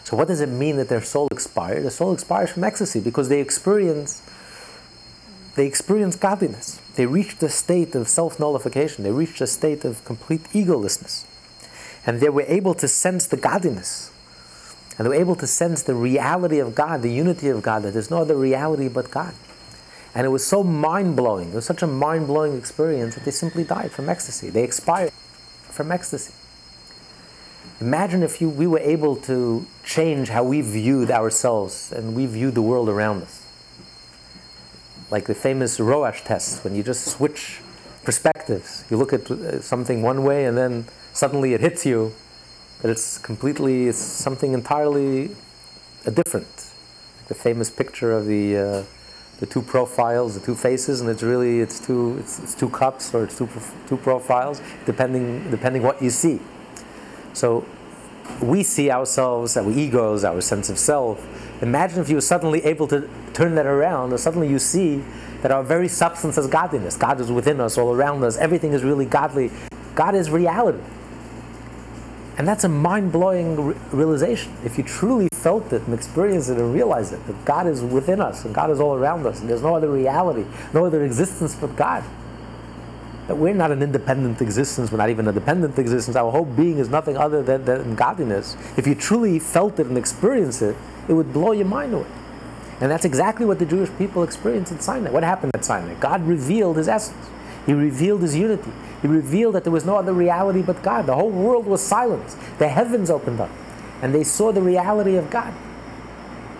So 0.04 0.16
what 0.16 0.28
does 0.28 0.40
it 0.40 0.48
mean 0.48 0.76
that 0.76 0.88
their 0.88 1.02
soul 1.02 1.28
expired? 1.30 1.82
The 1.82 1.90
soul 1.90 2.12
expires 2.12 2.50
from 2.50 2.64
ecstasy 2.64 3.00
because 3.00 3.28
they 3.28 3.40
experience 3.40 4.22
they 5.54 5.66
experience 5.66 6.16
godliness. 6.16 6.80
They 6.96 7.06
reached 7.06 7.42
a 7.42 7.48
state 7.48 7.94
of 7.94 8.08
self-nullification. 8.08 9.04
They 9.04 9.12
reached 9.12 9.40
a 9.40 9.46
state 9.46 9.84
of 9.84 10.04
complete 10.04 10.42
egolessness. 10.52 11.24
And 12.04 12.20
they 12.20 12.28
were 12.28 12.42
able 12.42 12.74
to 12.74 12.88
sense 12.88 13.28
the 13.28 13.36
godliness. 13.36 14.10
And 14.98 15.04
they 15.04 15.10
were 15.10 15.14
able 15.14 15.36
to 15.36 15.46
sense 15.46 15.82
the 15.82 15.94
reality 15.94 16.58
of 16.58 16.74
God, 16.74 17.02
the 17.02 17.12
unity 17.12 17.48
of 17.48 17.62
God, 17.62 17.82
that 17.82 17.92
there's 17.92 18.10
no 18.10 18.18
other 18.18 18.36
reality 18.36 18.88
but 18.88 19.10
God. 19.10 19.32
And 20.14 20.24
it 20.24 20.30
was 20.30 20.46
so 20.46 20.62
mind 20.62 21.16
blowing, 21.16 21.50
it 21.50 21.54
was 21.54 21.66
such 21.66 21.82
a 21.82 21.86
mind 21.88 22.28
blowing 22.28 22.56
experience 22.56 23.16
that 23.16 23.24
they 23.24 23.32
simply 23.32 23.64
died 23.64 23.90
from 23.90 24.08
ecstasy. 24.08 24.48
They 24.48 24.62
expired 24.62 25.12
from 25.70 25.90
ecstasy. 25.90 26.32
Imagine 27.80 28.22
if 28.22 28.40
you, 28.40 28.48
we 28.48 28.66
were 28.68 28.78
able 28.78 29.16
to 29.16 29.66
change 29.82 30.28
how 30.28 30.44
we 30.44 30.60
viewed 30.60 31.10
ourselves 31.10 31.90
and 31.90 32.14
we 32.14 32.26
viewed 32.26 32.54
the 32.54 32.62
world 32.62 32.88
around 32.88 33.22
us. 33.22 33.44
Like 35.10 35.26
the 35.26 35.34
famous 35.34 35.80
Rorschach 35.80 36.24
test, 36.24 36.62
when 36.62 36.76
you 36.76 36.84
just 36.84 37.04
switch 37.04 37.60
perspectives. 38.04 38.84
You 38.90 38.96
look 38.96 39.12
at 39.12 39.28
uh, 39.30 39.60
something 39.60 40.02
one 40.02 40.22
way 40.22 40.44
and 40.44 40.56
then 40.56 40.86
suddenly 41.12 41.54
it 41.54 41.60
hits 41.60 41.84
you 41.84 42.12
that 42.82 42.90
it's 42.90 43.18
completely 43.18 43.88
it's 43.88 43.98
something 43.98 44.52
entirely 44.52 45.30
different. 46.04 46.46
Like 47.18 47.28
The 47.28 47.34
famous 47.34 47.70
picture 47.70 48.12
of 48.12 48.26
the 48.26 48.56
uh, 48.56 48.82
the 49.40 49.46
two 49.46 49.62
profiles, 49.62 50.38
the 50.38 50.44
two 50.44 50.54
faces, 50.54 51.00
and 51.00 51.10
it's 51.10 51.22
really 51.22 51.60
it's 51.60 51.80
two 51.80 52.16
it's, 52.18 52.38
it's 52.38 52.54
two 52.54 52.68
cups 52.68 53.14
or 53.14 53.24
it's 53.24 53.36
two 53.36 53.48
two 53.86 53.96
profiles, 53.96 54.62
depending 54.86 55.50
depending 55.50 55.82
what 55.82 56.00
you 56.02 56.10
see. 56.10 56.40
So 57.32 57.64
we 58.40 58.62
see 58.62 58.90
ourselves, 58.90 59.56
our 59.56 59.70
egos, 59.70 60.24
our 60.24 60.40
sense 60.40 60.70
of 60.70 60.78
self. 60.78 61.26
Imagine 61.62 62.00
if 62.00 62.08
you 62.08 62.16
were 62.16 62.20
suddenly 62.20 62.64
able 62.64 62.86
to 62.88 63.08
turn 63.32 63.54
that 63.56 63.66
around, 63.66 64.12
or 64.12 64.18
suddenly 64.18 64.48
you 64.48 64.58
see 64.58 65.02
that 65.42 65.50
our 65.50 65.62
very 65.62 65.88
substance 65.88 66.38
is 66.38 66.46
godliness. 66.46 66.96
God 66.96 67.20
is 67.20 67.30
within 67.30 67.60
us, 67.60 67.76
all 67.76 67.94
around 67.94 68.24
us. 68.24 68.36
Everything 68.36 68.72
is 68.72 68.82
really 68.82 69.04
godly. 69.04 69.50
God 69.94 70.14
is 70.14 70.30
reality. 70.30 70.82
And 72.38 72.48
that's 72.48 72.64
a 72.64 72.68
mind 72.68 73.12
blowing 73.12 73.68
re- 73.68 73.76
realization. 73.92 74.52
If 74.64 74.78
you 74.78 74.84
truly 74.84 75.28
felt 75.44 75.70
it 75.74 75.82
and 75.82 75.92
experienced 75.92 76.48
it 76.48 76.56
and 76.56 76.72
realized 76.72 77.12
it, 77.12 77.24
that 77.26 77.44
God 77.44 77.66
is 77.66 77.82
within 77.82 78.18
us 78.18 78.46
and 78.46 78.54
God 78.54 78.70
is 78.70 78.80
all 78.80 78.94
around 78.94 79.26
us, 79.26 79.40
and 79.40 79.48
there's 79.48 79.62
no 79.62 79.76
other 79.76 79.90
reality, 79.90 80.46
no 80.72 80.86
other 80.86 81.04
existence 81.04 81.54
but 81.54 81.76
God. 81.76 82.02
That 83.28 83.36
we're 83.36 83.52
not 83.52 83.70
an 83.70 83.82
independent 83.82 84.40
existence, 84.40 84.90
we're 84.90 84.98
not 84.98 85.10
even 85.10 85.28
a 85.28 85.32
dependent 85.32 85.78
existence. 85.78 86.16
Our 86.16 86.32
whole 86.32 86.46
being 86.46 86.78
is 86.78 86.88
nothing 86.88 87.18
other 87.18 87.42
than, 87.42 87.66
than 87.66 87.94
godliness. 87.94 88.56
If 88.78 88.86
you 88.86 88.94
truly 88.94 89.38
felt 89.38 89.78
it 89.78 89.86
and 89.86 89.98
experienced 89.98 90.62
it, 90.62 90.76
it 91.08 91.12
would 91.12 91.32
blow 91.34 91.52
your 91.52 91.66
mind 91.66 91.92
away. 91.92 92.08
And 92.80 92.90
that's 92.90 93.04
exactly 93.04 93.44
what 93.44 93.58
the 93.58 93.66
Jewish 93.66 93.90
people 93.98 94.22
experienced 94.22 94.72
at 94.72 94.82
Sinai. 94.82 95.10
What 95.10 95.22
happened 95.22 95.52
at 95.54 95.64
Sinai? 95.64 95.94
God 96.00 96.22
revealed 96.26 96.78
his 96.78 96.88
essence. 96.88 97.28
He 97.66 97.72
revealed 97.74 98.22
his 98.22 98.34
unity. 98.34 98.72
He 99.02 99.08
revealed 99.08 99.54
that 99.54 99.64
there 99.64 99.72
was 99.72 99.84
no 99.84 99.96
other 99.96 100.12
reality 100.14 100.62
but 100.62 100.82
God. 100.82 101.06
The 101.06 101.14
whole 101.14 101.30
world 101.30 101.66
was 101.66 101.82
silent. 101.82 102.34
The 102.58 102.68
heavens 102.68 103.10
opened 103.10 103.40
up. 103.40 103.50
And 104.04 104.14
they 104.14 104.22
saw 104.22 104.52
the 104.52 104.60
reality 104.60 105.16
of 105.16 105.30
God. 105.30 105.54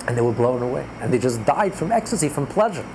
And 0.08 0.16
they 0.16 0.22
were 0.22 0.32
blown 0.32 0.62
away. 0.62 0.86
And 1.02 1.12
they 1.12 1.18
just 1.18 1.44
died 1.44 1.74
from 1.74 1.92
ecstasy, 1.92 2.30
from 2.30 2.46
pleasure. 2.46 2.86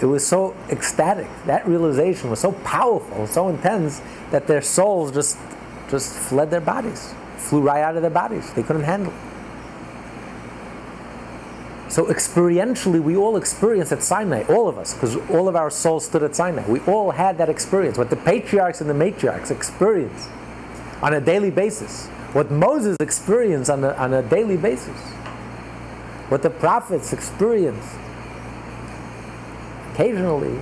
It 0.00 0.06
was 0.06 0.24
so 0.24 0.54
ecstatic. 0.70 1.26
That 1.46 1.66
realization 1.66 2.30
was 2.30 2.38
so 2.38 2.52
powerful, 2.52 3.26
so 3.26 3.48
intense, 3.48 4.00
that 4.30 4.46
their 4.46 4.62
souls 4.62 5.10
just, 5.10 5.36
just 5.90 6.14
fled 6.14 6.48
their 6.48 6.60
bodies, 6.60 7.12
flew 7.38 7.60
right 7.60 7.82
out 7.82 7.96
of 7.96 8.02
their 8.02 8.10
bodies. 8.10 8.52
They 8.52 8.62
couldn't 8.62 8.84
handle 8.84 9.12
it. 9.12 9.18
So 11.90 12.04
experientially, 12.04 13.02
we 13.02 13.16
all 13.16 13.36
experienced 13.36 13.90
at 13.90 14.04
Sinai, 14.04 14.44
all 14.44 14.68
of 14.68 14.78
us, 14.78 14.94
because 14.94 15.16
all 15.28 15.48
of 15.48 15.56
our 15.56 15.70
souls 15.70 16.04
stood 16.04 16.22
at 16.22 16.36
Sinai. 16.36 16.64
We 16.68 16.78
all 16.82 17.10
had 17.10 17.36
that 17.38 17.48
experience, 17.48 17.98
what 17.98 18.10
the 18.10 18.16
patriarchs 18.16 18.80
and 18.80 18.88
the 18.88 18.94
matriarchs 18.94 19.50
experienced 19.50 20.28
on 21.02 21.14
a 21.14 21.20
daily 21.20 21.50
basis, 21.50 22.08
what 22.36 22.50
Moses 22.50 22.98
experienced 23.00 23.70
on 23.70 23.82
a, 23.82 23.94
on 23.94 24.12
a 24.12 24.20
daily 24.20 24.58
basis, 24.58 25.00
what 26.28 26.42
the 26.42 26.50
prophets 26.50 27.14
experienced. 27.14 27.96
Occasionally, 29.94 30.60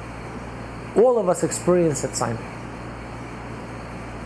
all 0.95 1.19
of 1.19 1.29
us 1.29 1.43
experience 1.43 2.05
at 2.05 2.15
Sinai. 2.15 2.41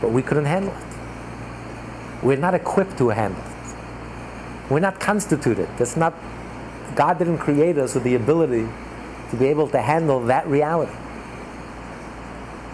But 0.03 0.11
we 0.13 0.21
couldn't 0.21 0.45
handle 0.45 0.75
it. 0.77 2.23
We're 2.23 2.37
not 2.37 2.53
equipped 2.53 2.99
to 2.99 3.09
handle 3.09 3.41
it. 3.41 4.71
We're 4.71 4.81
not 4.81 5.01
constituted. 5.01 5.71
That's 5.79 5.97
not 5.97 6.13
God 6.97 7.17
didn't 7.17 7.39
create 7.39 7.79
us 7.79 7.95
with 7.95 8.05
the 8.05 8.15
ability 8.15 8.69
to 9.31 9.37
be 9.37 9.47
able 9.47 9.69
to 9.69 9.81
handle 9.81 10.21
that 10.27 10.47
reality. 10.49 10.93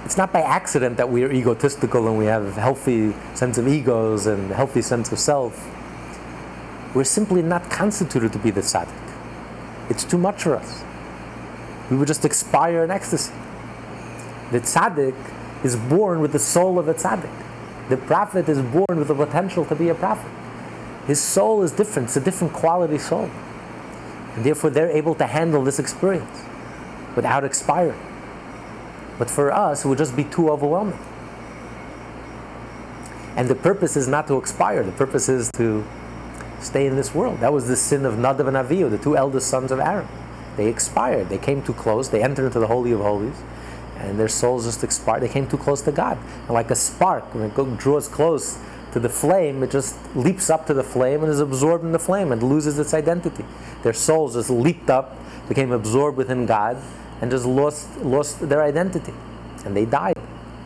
It's 0.05 0.19
not 0.19 0.33
by 0.33 0.43
accident 0.43 0.99
that 0.99 1.09
we 1.09 1.25
are 1.25 1.33
egotistical 1.33 2.09
and 2.09 2.19
we 2.19 2.27
have 2.27 2.59
a 2.59 2.61
healthy 2.61 3.14
sense 3.35 3.57
of 3.57 3.67
egos 3.67 4.27
and 4.27 4.51
a 4.51 4.55
healthy 4.55 4.83
sense 4.83 5.11
of 5.11 5.19
self. 5.19 5.67
We're 6.95 7.05
simply 7.05 7.40
not 7.40 7.71
constituted 7.71 8.31
to 8.35 8.38
be 8.38 8.51
the 8.51 8.61
tzaddik. 8.61 8.93
It's 9.88 10.05
too 10.05 10.19
much 10.19 10.43
for 10.43 10.57
us. 10.57 10.85
We 11.90 11.97
would 11.97 12.07
just 12.07 12.25
expire 12.25 12.85
in 12.85 12.90
ecstasy. 12.90 13.33
The 14.53 14.61
tzaddik 14.61 15.17
is 15.64 15.75
born 15.77 16.21
with 16.21 16.33
the 16.33 16.38
soul 16.38 16.79
of 16.79 16.87
a 16.87 16.95
tzaddik. 16.95 17.33
The 17.88 17.97
prophet 17.97 18.49
is 18.49 18.61
born 18.61 18.99
with 18.99 19.09
the 19.09 19.14
potential 19.14 19.64
to 19.64 19.75
be 19.75 19.88
a 19.88 19.95
prophet. 19.95 20.31
His 21.07 21.21
soul 21.21 21.62
is 21.62 21.73
different, 21.73 22.09
it's 22.09 22.17
a 22.17 22.21
different 22.21 22.53
quality 22.53 22.99
soul. 22.99 23.31
And 24.37 24.45
therefore, 24.45 24.69
they're 24.69 24.90
able 24.90 25.14
to 25.17 25.27
handle 25.27 25.64
this 25.64 25.79
experience 25.79 26.43
without 27.17 27.45
expiring. 27.45 28.13
But 29.18 29.31
for 29.31 29.53
us, 29.53 29.85
it 29.85 29.88
would 29.88 29.98
just 29.98 30.16
be 30.16 30.24
too 30.24 30.50
overwhelming. 30.50 30.98
And 33.37 33.48
the 33.48 33.55
purpose 33.55 33.96
is 33.96 34.07
not 34.07 34.29
to 34.29 34.37
expire, 34.37 34.83
the 34.83 34.92
purpose 34.92 35.29
is 35.29 35.50
to 35.57 35.85
stay 36.61 36.87
in 36.87 36.96
this 36.96 37.14
world. 37.14 37.40
That 37.40 37.53
was 37.53 37.66
the 37.66 37.77
sin 37.77 38.05
of 38.05 38.14
Nadav 38.14 38.46
and 38.46 38.57
Avihu, 38.57 38.90
the 38.90 38.98
two 38.98 39.16
eldest 39.16 39.48
sons 39.48 39.72
of 39.72 39.81
Aaron. 39.81 40.09
They 40.57 40.68
expired, 40.68 41.29
they 41.29 41.38
came 41.38 41.62
too 41.62 41.74
close, 41.74 42.09
they 42.09 42.22
entered 42.22 42.46
into 42.46 42.61
the 42.61 42.68
Holy 42.68 42.92
of 42.92 43.00
Holies, 43.00 43.37
and 43.98 44.18
their 44.18 44.29
souls 44.29 44.66
just 44.66 44.85
expired. 44.85 45.22
They 45.22 45.29
came 45.29 45.48
too 45.48 45.59
close 45.59 45.83
to 45.83 45.92
God. 45.92 46.18
And 46.42 46.50
like 46.50 46.70
a 46.70 46.77
spark, 46.77 47.35
when 47.35 47.44
it 47.44 47.79
draws 47.79 48.07
close 48.07 48.59
to 48.92 49.00
the 49.00 49.09
flame, 49.09 49.62
it 49.64 49.72
just 49.72 49.96
leaps 50.14 50.48
up 50.50 50.66
to 50.68 50.74
the 50.74 50.85
flame 50.85 51.22
and 51.22 51.33
is 51.33 51.40
absorbed 51.40 51.85
in 51.85 51.90
the 51.90 51.98
flame 51.98 52.31
and 52.31 52.42
loses 52.42 52.79
its 52.79 52.94
identity. 52.94 53.44
Their 53.83 53.92
souls 53.92 54.35
just 54.35 54.50
leaped 54.50 54.90
up, 54.90 55.16
became 55.48 55.72
absorbed 55.72 56.16
within 56.16 56.46
God, 56.46 56.77
and 57.25 57.31
just 57.31 57.47
lost, 57.47 57.97
lost 58.03 58.47
their 58.51 58.63
identity. 58.63 59.15
And 59.65 59.75
they 59.75 59.87
died. 59.87 60.19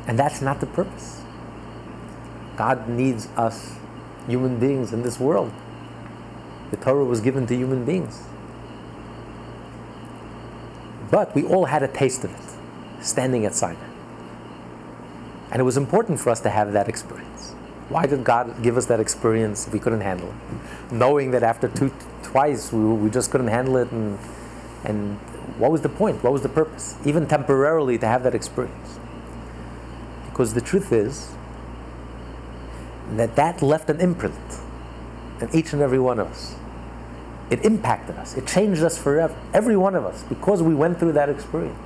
And 0.08 0.18
that's 0.18 0.42
not 0.42 0.58
the 0.58 0.66
purpose. 0.66 1.22
God 2.56 2.88
needs 2.88 3.28
us, 3.36 3.76
human 4.26 4.58
beings, 4.58 4.92
in 4.92 5.02
this 5.02 5.20
world. 5.20 5.52
The 6.72 6.76
Torah 6.76 7.04
was 7.04 7.20
given 7.20 7.46
to 7.46 7.54
human 7.54 7.84
beings. 7.84 8.24
But 11.12 11.32
we 11.32 11.44
all 11.44 11.66
had 11.66 11.84
a 11.84 11.86
taste 11.86 12.24
of 12.24 12.34
it, 12.34 13.04
standing 13.04 13.46
at 13.46 13.54
Sinai. 13.54 13.78
And 15.52 15.60
it 15.60 15.64
was 15.64 15.76
important 15.76 16.18
for 16.18 16.30
us 16.30 16.40
to 16.40 16.50
have 16.50 16.72
that 16.72 16.88
experience. 16.88 17.52
Why 17.88 18.06
did 18.06 18.24
God 18.24 18.64
give 18.64 18.76
us 18.76 18.86
that 18.86 18.98
experience 18.98 19.68
if 19.68 19.72
we 19.72 19.78
couldn't 19.78 20.00
handle 20.00 20.30
it? 20.30 20.92
Knowing 20.92 21.30
that 21.30 21.44
after 21.44 21.68
two, 21.68 21.92
twice 22.24 22.72
we, 22.72 22.80
we 22.80 23.10
just 23.10 23.30
couldn't 23.30 23.46
handle 23.46 23.76
it, 23.76 23.92
and, 23.92 24.18
and 24.82 25.20
what 25.56 25.70
was 25.70 25.82
the 25.82 25.88
point? 25.88 26.22
What 26.22 26.32
was 26.32 26.42
the 26.42 26.48
purpose? 26.48 26.96
Even 27.04 27.26
temporarily 27.26 27.98
to 27.98 28.06
have 28.06 28.22
that 28.24 28.34
experience. 28.34 28.98
Because 30.26 30.54
the 30.54 30.60
truth 30.60 30.92
is 30.92 31.32
that 33.12 33.36
that 33.36 33.62
left 33.62 33.88
an 33.88 34.00
imprint 34.00 34.34
in 35.40 35.48
each 35.54 35.72
and 35.72 35.80
every 35.80 35.98
one 35.98 36.18
of 36.18 36.28
us. 36.28 36.54
It 37.50 37.64
impacted 37.64 38.16
us, 38.16 38.36
it 38.36 38.46
changed 38.46 38.82
us 38.82 38.98
forever. 38.98 39.34
Every 39.54 39.76
one 39.76 39.94
of 39.94 40.04
us, 40.04 40.22
because 40.24 40.62
we 40.62 40.74
went 40.74 40.98
through 40.98 41.12
that 41.12 41.30
experience. 41.30 41.78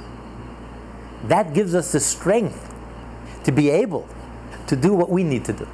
That 1.25 1.55
gives 1.55 1.75
us 1.75 1.93
the 1.93 2.01
strength 2.01 2.75
to 3.45 3.53
be 3.53 3.71
able 3.71 4.09
to 4.67 4.75
do 4.75 4.93
what 4.93 5.09
we 5.09 5.23
need 5.23 5.45
to 5.45 5.53
do 5.53 5.69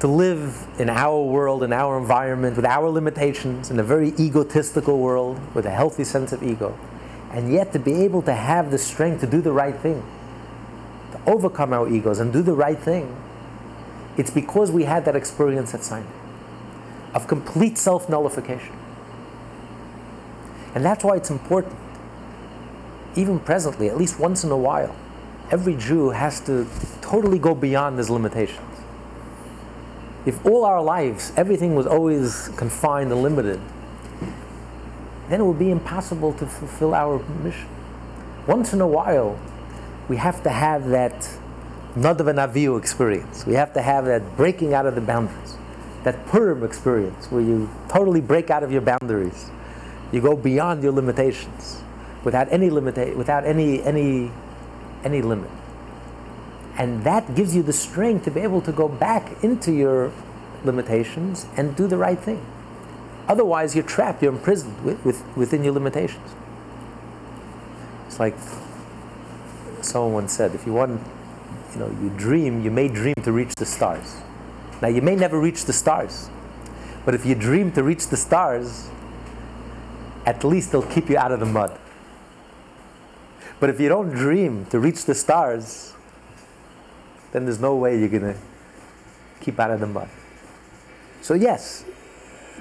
to 0.00 0.06
live 0.06 0.66
in 0.78 0.90
our 0.90 1.22
world, 1.22 1.62
in 1.62 1.72
our 1.72 1.98
environment, 1.98 2.56
with 2.56 2.66
our 2.66 2.88
limitations, 2.90 3.70
in 3.70 3.78
a 3.78 3.82
very 3.82 4.08
egotistical 4.18 4.98
world, 4.98 5.40
with 5.54 5.64
a 5.64 5.70
healthy 5.70 6.04
sense 6.04 6.32
of 6.32 6.42
ego, 6.42 6.78
and 7.32 7.52
yet 7.52 7.72
to 7.72 7.78
be 7.78 7.94
able 8.04 8.20
to 8.22 8.34
have 8.34 8.70
the 8.70 8.78
strength 8.78 9.20
to 9.20 9.26
do 9.26 9.40
the 9.40 9.52
right 9.52 9.76
thing, 9.76 10.04
to 11.12 11.20
overcome 11.26 11.72
our 11.72 11.88
egos 11.88 12.18
and 12.18 12.32
do 12.32 12.42
the 12.42 12.52
right 12.52 12.78
thing, 12.78 13.16
it's 14.18 14.30
because 14.30 14.70
we 14.70 14.84
had 14.84 15.04
that 15.06 15.16
experience 15.16 15.74
at 15.74 15.82
Sinai 15.82 16.06
of 17.14 17.26
complete 17.26 17.78
self 17.78 18.08
nullification. 18.08 18.76
And 20.74 20.84
that's 20.84 21.02
why 21.02 21.16
it's 21.16 21.30
important, 21.30 21.74
even 23.14 23.40
presently, 23.40 23.88
at 23.88 23.96
least 23.96 24.20
once 24.20 24.44
in 24.44 24.50
a 24.50 24.56
while, 24.56 24.94
every 25.50 25.74
Jew 25.74 26.10
has 26.10 26.40
to 26.40 26.66
totally 27.00 27.38
go 27.38 27.54
beyond 27.54 27.96
his 27.96 28.10
limitations 28.10 28.75
if 30.26 30.44
all 30.44 30.64
our 30.64 30.82
lives 30.82 31.32
everything 31.36 31.74
was 31.74 31.86
always 31.86 32.48
confined 32.56 33.12
and 33.12 33.22
limited, 33.22 33.60
then 35.28 35.40
it 35.40 35.44
would 35.44 35.58
be 35.58 35.70
impossible 35.70 36.32
to 36.34 36.46
fulfill 36.46 36.94
our 36.94 37.18
mission. 37.42 37.68
Once 38.46 38.72
in 38.72 38.80
a 38.80 38.86
while, 38.86 39.38
we 40.08 40.16
have 40.16 40.42
to 40.42 40.50
have 40.50 40.88
that 40.88 41.28
Nadav 41.96 42.78
experience. 42.78 43.46
We 43.46 43.54
have 43.54 43.72
to 43.72 43.82
have 43.82 44.04
that 44.04 44.36
breaking 44.36 44.74
out 44.74 44.84
of 44.86 44.94
the 44.94 45.00
boundaries, 45.00 45.56
that 46.04 46.26
Purim 46.26 46.62
experience 46.62 47.30
where 47.30 47.40
you 47.40 47.70
totally 47.88 48.20
break 48.20 48.50
out 48.50 48.62
of 48.62 48.70
your 48.70 48.82
boundaries. 48.82 49.50
You 50.12 50.20
go 50.20 50.36
beyond 50.36 50.82
your 50.82 50.92
limitations 50.92 51.82
without 52.22 52.52
any 52.52 52.68
limita- 52.70 53.16
without 53.16 53.44
any 53.44 53.82
any 53.82 54.30
any 55.04 55.22
limit. 55.22 55.50
And 56.78 57.04
that 57.04 57.34
gives 57.34 57.56
you 57.56 57.62
the 57.62 57.72
strength 57.72 58.24
to 58.24 58.30
be 58.30 58.40
able 58.40 58.60
to 58.62 58.72
go 58.72 58.88
back 58.88 59.42
into 59.42 59.72
your 59.72 60.12
limitations 60.64 61.46
and 61.56 61.74
do 61.74 61.86
the 61.86 61.96
right 61.96 62.18
thing. 62.18 62.44
Otherwise, 63.28 63.74
you're 63.74 63.84
trapped, 63.84 64.22
you're 64.22 64.32
imprisoned 64.32 64.84
with, 64.84 65.04
with, 65.04 65.36
within 65.36 65.64
your 65.64 65.72
limitations. 65.72 66.34
It's 68.06 68.20
like 68.20 68.36
someone 69.80 70.12
once 70.12 70.32
said 70.32 70.54
if 70.54 70.66
you 70.66 70.72
want, 70.72 71.00
you 71.72 71.80
know, 71.80 71.88
you 72.02 72.10
dream, 72.16 72.62
you 72.62 72.70
may 72.70 72.88
dream 72.88 73.14
to 73.24 73.32
reach 73.32 73.54
the 73.54 73.66
stars. 73.66 74.16
Now, 74.82 74.88
you 74.88 75.02
may 75.02 75.16
never 75.16 75.40
reach 75.40 75.64
the 75.64 75.72
stars, 75.72 76.28
but 77.04 77.14
if 77.14 77.24
you 77.24 77.34
dream 77.34 77.72
to 77.72 77.82
reach 77.82 78.08
the 78.08 78.16
stars, 78.16 78.90
at 80.26 80.44
least 80.44 80.72
they'll 80.72 80.82
keep 80.82 81.08
you 81.08 81.16
out 81.16 81.32
of 81.32 81.40
the 81.40 81.46
mud. 81.46 81.78
But 83.58 83.70
if 83.70 83.80
you 83.80 83.88
don't 83.88 84.10
dream 84.10 84.66
to 84.66 84.78
reach 84.78 85.06
the 85.06 85.14
stars, 85.14 85.94
then 87.36 87.44
there's 87.44 87.60
no 87.60 87.76
way 87.76 87.98
you're 87.98 88.08
going 88.08 88.22
to 88.22 88.36
keep 89.40 89.60
out 89.60 89.70
of 89.70 89.78
the 89.78 89.86
mud. 89.86 90.08
So, 91.20 91.34
yes, 91.34 91.84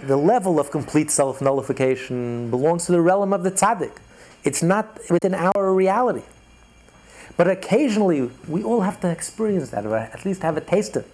the 0.04 0.18
level 0.18 0.60
of 0.60 0.70
complete 0.70 1.10
self 1.10 1.42
nullification 1.42 2.50
belongs 2.50 2.86
to 2.88 2.92
the 2.92 3.00
realm 3.00 3.32
of 3.32 3.44
the 3.44 3.52
tzaddik. 3.52 3.94
It's 4.44 4.62
not 4.62 5.00
within 5.10 5.34
our 5.34 5.74
reality. 5.74 6.24
But 7.38 7.50
occasionally, 7.50 8.30
we 8.50 8.64
all 8.64 8.82
have 8.82 9.00
to 9.00 9.10
experience 9.10 9.70
that, 9.70 9.86
or 9.86 9.96
at 9.96 10.26
least 10.26 10.42
have 10.42 10.58
a 10.58 10.62
taste 10.62 10.98
of 10.98 11.06
it. 11.06 11.12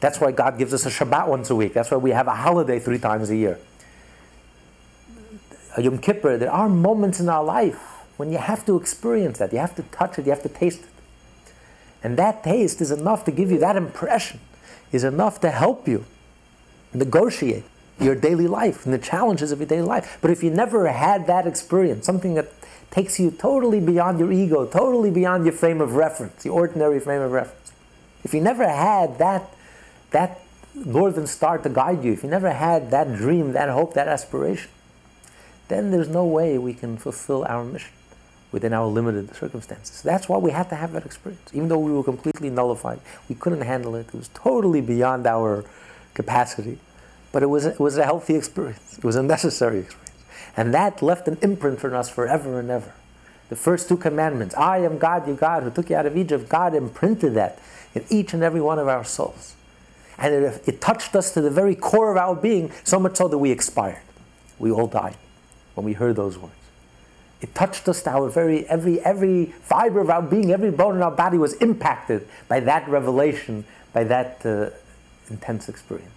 That's 0.00 0.20
why 0.20 0.32
God 0.32 0.58
gives 0.58 0.74
us 0.74 0.84
a 0.86 0.90
Shabbat 0.90 1.28
once 1.28 1.50
a 1.50 1.54
week. 1.54 1.72
That's 1.72 1.92
why 1.92 1.98
we 1.98 2.10
have 2.10 2.26
a 2.26 2.34
holiday 2.34 2.80
three 2.80 2.98
times 2.98 3.30
a 3.30 3.36
year. 3.36 3.60
A 5.76 5.82
Yom 5.82 5.98
Kippur, 5.98 6.36
there 6.36 6.50
are 6.50 6.68
moments 6.68 7.20
in 7.20 7.28
our 7.28 7.44
life 7.44 7.80
when 8.16 8.32
you 8.32 8.38
have 8.38 8.66
to 8.66 8.76
experience 8.76 9.38
that. 9.38 9.52
You 9.52 9.60
have 9.60 9.76
to 9.76 9.82
touch 9.84 10.18
it, 10.18 10.26
you 10.26 10.32
have 10.32 10.42
to 10.42 10.48
taste 10.48 10.80
it. 10.80 10.95
And 12.06 12.16
that 12.18 12.44
taste 12.44 12.80
is 12.80 12.92
enough 12.92 13.24
to 13.24 13.32
give 13.32 13.50
you 13.50 13.58
that 13.58 13.74
impression, 13.74 14.38
is 14.92 15.02
enough 15.02 15.40
to 15.40 15.50
help 15.50 15.88
you 15.88 16.04
negotiate 16.94 17.64
your 17.98 18.14
daily 18.14 18.46
life 18.46 18.84
and 18.84 18.94
the 18.94 18.98
challenges 18.98 19.50
of 19.50 19.58
your 19.58 19.66
daily 19.66 19.88
life. 19.88 20.16
But 20.20 20.30
if 20.30 20.40
you 20.40 20.50
never 20.50 20.86
had 20.86 21.26
that 21.26 21.48
experience, 21.48 22.06
something 22.06 22.34
that 22.34 22.52
takes 22.92 23.18
you 23.18 23.32
totally 23.32 23.80
beyond 23.80 24.20
your 24.20 24.30
ego, 24.30 24.66
totally 24.66 25.10
beyond 25.10 25.46
your 25.46 25.52
frame 25.52 25.80
of 25.80 25.96
reference, 25.96 26.44
the 26.44 26.48
ordinary 26.48 27.00
frame 27.00 27.22
of 27.22 27.32
reference, 27.32 27.72
if 28.22 28.32
you 28.32 28.40
never 28.40 28.68
had 28.68 29.18
that, 29.18 29.52
that 30.12 30.42
northern 30.76 31.26
star 31.26 31.58
to 31.58 31.68
guide 31.68 32.04
you, 32.04 32.12
if 32.12 32.22
you 32.22 32.30
never 32.30 32.52
had 32.52 32.92
that 32.92 33.16
dream, 33.16 33.50
that 33.50 33.68
hope, 33.68 33.94
that 33.94 34.06
aspiration, 34.06 34.70
then 35.66 35.90
there's 35.90 36.08
no 36.08 36.24
way 36.24 36.56
we 36.56 36.72
can 36.72 36.96
fulfill 36.98 37.44
our 37.48 37.64
mission 37.64 37.90
within 38.56 38.72
our 38.72 38.86
limited 38.86 39.36
circumstances. 39.36 40.00
That's 40.00 40.30
why 40.30 40.38
we 40.38 40.50
had 40.50 40.70
to 40.70 40.76
have 40.76 40.92
that 40.92 41.04
experience. 41.04 41.50
Even 41.52 41.68
though 41.68 41.78
we 41.78 41.92
were 41.92 42.02
completely 42.02 42.48
nullified, 42.48 43.00
we 43.28 43.34
couldn't 43.34 43.60
handle 43.60 43.94
it. 43.96 44.08
It 44.08 44.14
was 44.14 44.30
totally 44.32 44.80
beyond 44.80 45.26
our 45.26 45.62
capacity. 46.14 46.78
But 47.32 47.42
it 47.42 47.48
was, 47.48 47.66
it 47.66 47.78
was 47.78 47.98
a 47.98 48.04
healthy 48.04 48.34
experience. 48.34 48.96
It 48.96 49.04
was 49.04 49.14
a 49.14 49.22
necessary 49.22 49.80
experience. 49.80 50.24
And 50.56 50.72
that 50.72 51.02
left 51.02 51.28
an 51.28 51.36
imprint 51.42 51.84
on 51.84 51.92
us 51.92 52.08
forever 52.08 52.58
and 52.58 52.70
ever. 52.70 52.94
The 53.50 53.56
first 53.56 53.90
two 53.90 53.98
commandments 53.98 54.54
I 54.54 54.78
am 54.78 54.96
God, 54.96 55.28
you 55.28 55.34
God, 55.34 55.62
who 55.62 55.70
took 55.70 55.90
you 55.90 55.96
out 55.96 56.06
of 56.06 56.16
Egypt. 56.16 56.48
God 56.48 56.74
imprinted 56.74 57.34
that 57.34 57.58
in 57.94 58.06
each 58.08 58.32
and 58.32 58.42
every 58.42 58.62
one 58.62 58.78
of 58.78 58.88
our 58.88 59.04
souls. 59.04 59.54
And 60.16 60.32
it, 60.32 60.62
it 60.66 60.80
touched 60.80 61.14
us 61.14 61.34
to 61.34 61.42
the 61.42 61.50
very 61.50 61.74
core 61.74 62.10
of 62.10 62.16
our 62.16 62.34
being, 62.34 62.72
so 62.84 62.98
much 62.98 63.16
so 63.16 63.28
that 63.28 63.36
we 63.36 63.50
expired. 63.50 64.00
We 64.58 64.70
all 64.70 64.86
died 64.86 65.18
when 65.74 65.84
we 65.84 65.92
heard 65.92 66.16
those 66.16 66.38
words. 66.38 66.55
It 67.46 67.54
touched 67.54 67.88
us 67.88 68.02
to 68.02 68.10
our 68.10 68.28
very, 68.28 68.66
every, 68.66 68.98
every 69.02 69.46
fiber 69.62 70.00
of 70.00 70.10
our 70.10 70.20
being, 70.20 70.50
every 70.50 70.72
bone 70.72 70.96
in 70.96 71.02
our 71.02 71.12
body 71.12 71.38
was 71.38 71.52
impacted 71.54 72.26
by 72.48 72.58
that 72.58 72.88
revelation, 72.88 73.64
by 73.92 74.02
that 74.02 74.44
uh, 74.44 74.70
intense 75.30 75.68
experience. 75.68 76.10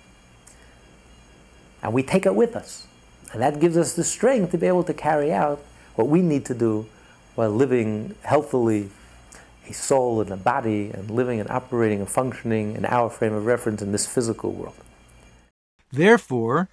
And 1.83 1.93
we 1.93 2.01
take 2.01 2.25
it 2.25 2.33
with 2.33 2.55
us. 2.55 2.87
And 3.31 3.43
that 3.43 3.59
gives 3.59 3.77
us 3.77 3.93
the 3.93 4.03
strength 4.03 4.49
to 4.53 4.57
be 4.57 4.65
able 4.65 4.83
to 4.85 4.93
carry 4.93 5.31
out 5.31 5.63
what 5.93 6.07
we 6.07 6.23
need 6.23 6.45
to 6.45 6.55
do 6.55 6.87
while 7.35 7.51
living 7.51 8.15
healthily, 8.23 8.89
a 9.67 9.73
soul 9.73 10.21
and 10.21 10.31
a 10.31 10.37
body, 10.37 10.89
and 10.89 11.11
living 11.11 11.39
and 11.39 11.47
operating 11.51 11.99
and 11.99 12.09
functioning 12.09 12.75
in 12.75 12.85
our 12.85 13.07
frame 13.07 13.33
of 13.33 13.45
reference 13.45 13.83
in 13.83 13.91
this 13.91 14.07
physical 14.07 14.51
world. 14.51 14.73
Therefore, 15.91 16.69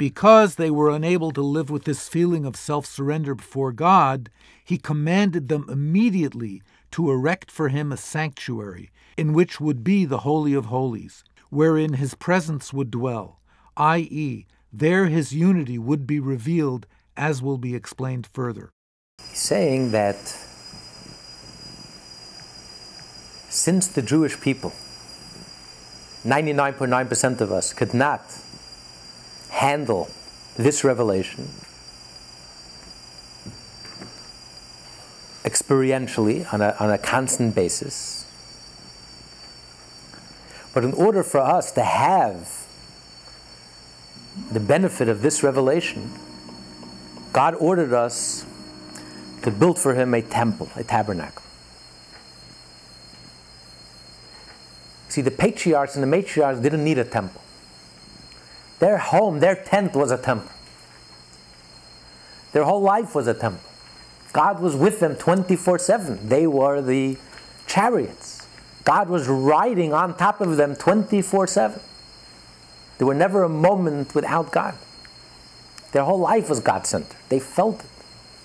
because 0.00 0.54
they 0.54 0.70
were 0.70 0.88
unable 0.88 1.30
to 1.30 1.42
live 1.42 1.68
with 1.68 1.84
this 1.84 2.08
feeling 2.08 2.46
of 2.46 2.56
self 2.56 2.86
surrender 2.86 3.34
before 3.34 3.70
God, 3.70 4.30
he 4.64 4.78
commanded 4.78 5.48
them 5.48 5.66
immediately 5.68 6.62
to 6.92 7.10
erect 7.10 7.50
for 7.50 7.68
him 7.68 7.92
a 7.92 7.98
sanctuary, 7.98 8.90
in 9.18 9.34
which 9.34 9.60
would 9.60 9.84
be 9.84 10.06
the 10.06 10.20
Holy 10.20 10.54
of 10.54 10.64
Holies, 10.64 11.22
wherein 11.50 11.92
his 11.92 12.14
presence 12.14 12.72
would 12.72 12.90
dwell, 12.90 13.42
i.e., 13.76 14.46
there 14.72 15.04
his 15.08 15.34
unity 15.34 15.76
would 15.78 16.06
be 16.06 16.18
revealed, 16.18 16.86
as 17.14 17.42
will 17.42 17.58
be 17.58 17.74
explained 17.74 18.26
further. 18.32 18.70
Saying 19.18 19.90
that 19.90 20.16
since 23.50 23.86
the 23.86 24.00
Jewish 24.00 24.40
people, 24.40 24.70
99.9% 26.24 27.42
of 27.42 27.52
us, 27.52 27.74
could 27.74 27.92
not 27.92 28.22
handle 29.60 30.08
this 30.56 30.84
revelation 30.84 31.46
experientially 35.44 36.50
on 36.50 36.62
a, 36.62 36.74
on 36.80 36.90
a 36.90 36.96
constant 36.96 37.54
basis. 37.54 38.24
But 40.72 40.82
in 40.82 40.94
order 40.94 41.22
for 41.22 41.40
us 41.40 41.72
to 41.72 41.82
have 41.82 42.66
the 44.50 44.60
benefit 44.60 45.10
of 45.10 45.20
this 45.20 45.42
revelation, 45.42 46.10
God 47.34 47.54
ordered 47.56 47.92
us 47.92 48.46
to 49.42 49.50
build 49.50 49.78
for 49.78 49.94
Him 49.94 50.14
a 50.14 50.22
temple, 50.22 50.70
a 50.74 50.84
tabernacle. 50.84 51.42
See, 55.10 55.20
the 55.20 55.30
patriarchs 55.30 55.96
and 55.96 56.02
the 56.02 56.16
matriarchs 56.16 56.62
didn't 56.62 56.82
need 56.82 56.96
a 56.96 57.04
temple. 57.04 57.42
Their 58.80 58.98
home, 58.98 59.40
their 59.40 59.54
tent 59.54 59.94
was 59.94 60.10
a 60.10 60.18
temple. 60.18 60.50
Their 62.52 62.64
whole 62.64 62.82
life 62.82 63.14
was 63.14 63.26
a 63.26 63.34
temple. 63.34 63.70
God 64.32 64.60
was 64.60 64.74
with 64.74 65.00
them 65.00 65.16
24 65.16 65.78
7. 65.78 66.28
They 66.28 66.46
were 66.46 66.80
the 66.80 67.16
chariots. 67.66 68.46
God 68.84 69.08
was 69.08 69.28
riding 69.28 69.92
on 69.92 70.16
top 70.16 70.40
of 70.40 70.56
them 70.56 70.74
24 70.74 71.46
7. 71.46 71.80
There 72.98 73.06
were 73.06 73.14
never 73.14 73.42
a 73.42 73.48
moment 73.48 74.14
without 74.14 74.50
God. 74.50 74.74
Their 75.92 76.04
whole 76.04 76.20
life 76.20 76.48
was 76.48 76.60
God 76.60 76.86
centered. 76.86 77.16
They 77.28 77.40
felt 77.40 77.80
it, 77.80 77.90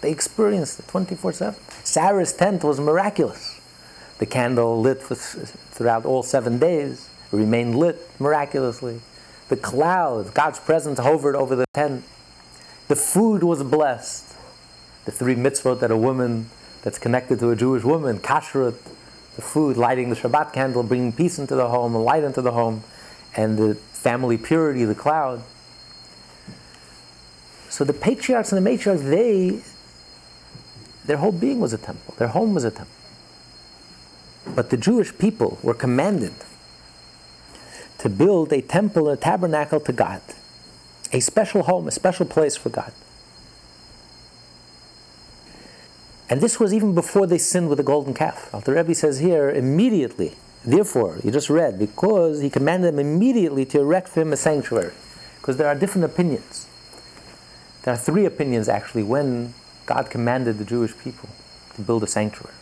they 0.01 0.11
experienced 0.11 0.79
it 0.79 0.87
24 0.87 1.33
7. 1.33 1.59
Sarah's 1.83 2.33
tent 2.33 2.63
was 2.63 2.79
miraculous. 2.79 3.61
The 4.17 4.25
candle 4.25 4.81
lit 4.81 5.01
throughout 5.01 6.05
all 6.05 6.23
seven 6.23 6.57
days, 6.57 7.09
remained 7.31 7.75
lit 7.75 8.09
miraculously. 8.19 9.01
The 9.49 9.57
cloud, 9.57 10.33
God's 10.33 10.59
presence 10.59 10.99
hovered 10.99 11.35
over 11.35 11.55
the 11.55 11.65
tent. 11.73 12.03
The 12.87 12.95
food 12.95 13.43
was 13.43 13.61
blessed. 13.63 14.33
The 15.05 15.11
three 15.11 15.35
mitzvot 15.35 15.79
that 15.81 15.91
a 15.91 15.97
woman 15.97 16.49
that's 16.81 16.97
connected 16.97 17.39
to 17.39 17.51
a 17.51 17.55
Jewish 17.55 17.83
woman, 17.83 18.19
kashrut, 18.19 18.75
the 19.35 19.41
food, 19.41 19.77
lighting 19.77 20.09
the 20.09 20.15
Shabbat 20.15 20.53
candle, 20.53 20.81
bringing 20.81 21.11
peace 21.11 21.37
into 21.37 21.55
the 21.55 21.67
home, 21.67 21.93
light 21.93 22.23
into 22.23 22.41
the 22.41 22.51
home, 22.51 22.83
and 23.35 23.57
the 23.57 23.75
family 23.75 24.37
purity, 24.37 24.85
the 24.85 24.95
cloud. 24.95 25.43
So 27.69 27.83
the 27.83 27.93
patriarchs 27.93 28.51
and 28.51 28.65
the 28.65 28.69
matriarchs, 28.69 29.09
they, 29.09 29.61
their 31.05 31.17
whole 31.17 31.31
being 31.31 31.59
was 31.59 31.73
a 31.73 31.77
temple. 31.77 32.15
Their 32.17 32.29
home 32.29 32.53
was 32.53 32.63
a 32.63 32.71
temple. 32.71 32.95
But 34.55 34.69
the 34.69 34.77
Jewish 34.77 35.15
people 35.17 35.59
were 35.61 35.73
commanded 35.73 36.33
to 37.99 38.09
build 38.09 38.51
a 38.51 38.61
temple, 38.61 39.09
a 39.09 39.17
tabernacle 39.17 39.79
to 39.79 39.93
God, 39.93 40.21
a 41.11 41.19
special 41.19 41.63
home, 41.63 41.87
a 41.87 41.91
special 41.91 42.25
place 42.25 42.55
for 42.55 42.69
God. 42.69 42.91
And 46.29 46.41
this 46.41 46.59
was 46.59 46.73
even 46.73 46.95
before 46.95 47.27
they 47.27 47.37
sinned 47.37 47.69
with 47.69 47.77
the 47.77 47.83
golden 47.83 48.13
calf. 48.13 48.53
Alter 48.53 48.73
Rebbe 48.73 48.95
says 48.95 49.19
here, 49.19 49.49
immediately, 49.49 50.33
therefore, 50.63 51.19
you 51.23 51.31
just 51.31 51.49
read, 51.49 51.77
because 51.77 52.41
he 52.41 52.49
commanded 52.49 52.93
them 52.93 52.99
immediately 52.99 53.65
to 53.65 53.79
erect 53.79 54.09
for 54.09 54.21
him 54.21 54.33
a 54.33 54.37
sanctuary. 54.37 54.93
Because 55.39 55.57
there 55.57 55.67
are 55.67 55.75
different 55.75 56.05
opinions. 56.05 56.67
There 57.83 57.93
are 57.93 57.97
three 57.97 58.25
opinions 58.25 58.67
actually 58.67 59.03
when 59.03 59.53
God 59.85 60.09
commanded 60.09 60.57
the 60.57 60.65
Jewish 60.65 60.97
people 60.97 61.29
to 61.75 61.81
build 61.81 62.03
a 62.03 62.07
sanctuary. 62.07 62.55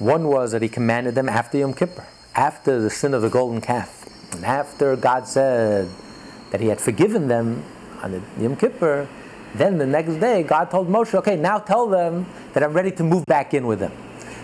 One 0.00 0.26
was 0.26 0.50
that 0.50 0.62
he 0.62 0.68
commanded 0.68 1.14
them 1.14 1.28
after 1.28 1.58
Yom 1.58 1.74
Kippur 1.74 2.06
after 2.34 2.80
the 2.80 2.90
sin 2.90 3.14
of 3.14 3.22
the 3.22 3.30
golden 3.30 3.60
calf, 3.60 4.08
and 4.32 4.44
after 4.44 4.96
God 4.96 5.26
said 5.26 5.88
that 6.50 6.60
He 6.60 6.68
had 6.68 6.80
forgiven 6.80 7.28
them 7.28 7.64
on 8.02 8.12
the 8.12 8.22
Yom 8.40 8.56
Kippur, 8.56 9.08
then 9.54 9.78
the 9.78 9.86
next 9.86 10.16
day 10.16 10.42
God 10.42 10.70
told 10.70 10.88
Moshe, 10.88 11.14
okay, 11.14 11.36
now 11.36 11.58
tell 11.58 11.88
them 11.88 12.26
that 12.52 12.62
I'm 12.62 12.72
ready 12.72 12.90
to 12.92 13.02
move 13.02 13.24
back 13.26 13.54
in 13.54 13.66
with 13.66 13.78
them. 13.78 13.92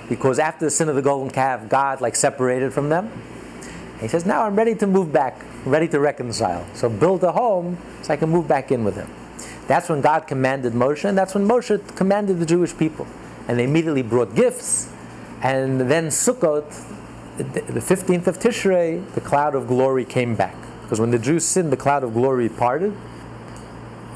Because 0.08 0.38
after 0.38 0.66
the 0.66 0.70
sin 0.70 0.88
of 0.88 0.96
the 0.96 1.02
golden 1.02 1.30
calf, 1.30 1.68
God 1.68 2.00
like 2.00 2.16
separated 2.16 2.72
from 2.72 2.88
them. 2.88 3.10
He 4.00 4.08
says, 4.08 4.26
now 4.26 4.42
I'm 4.42 4.56
ready 4.56 4.74
to 4.76 4.86
move 4.86 5.12
back, 5.12 5.40
ready 5.64 5.88
to 5.88 6.00
reconcile. 6.00 6.66
So 6.74 6.88
build 6.88 7.22
a 7.24 7.32
home 7.32 7.78
so 8.02 8.12
I 8.12 8.16
can 8.16 8.28
move 8.28 8.48
back 8.48 8.70
in 8.72 8.84
with 8.84 8.96
him. 8.96 9.08
That's 9.66 9.88
when 9.88 10.02
God 10.02 10.26
commanded 10.26 10.74
Moshe, 10.74 11.08
and 11.08 11.16
that's 11.16 11.34
when 11.34 11.48
Moshe 11.48 11.96
commanded 11.96 12.38
the 12.38 12.44
Jewish 12.44 12.76
people. 12.76 13.06
And 13.48 13.58
they 13.58 13.64
immediately 13.64 14.02
brought 14.02 14.34
gifts. 14.34 14.90
And 15.42 15.80
then 15.80 16.08
Sukkot, 16.08 16.64
the 17.36 17.80
15th 17.80 18.26
of 18.26 18.38
Tishrei, 18.38 19.12
the 19.14 19.20
cloud 19.20 19.54
of 19.54 19.66
glory 19.66 20.04
came 20.04 20.36
back. 20.36 20.56
Because 20.82 21.00
when 21.00 21.10
the 21.10 21.18
Jews 21.18 21.44
sinned, 21.44 21.72
the 21.72 21.76
cloud 21.76 22.04
of 22.04 22.14
glory 22.14 22.48
parted. 22.48 22.94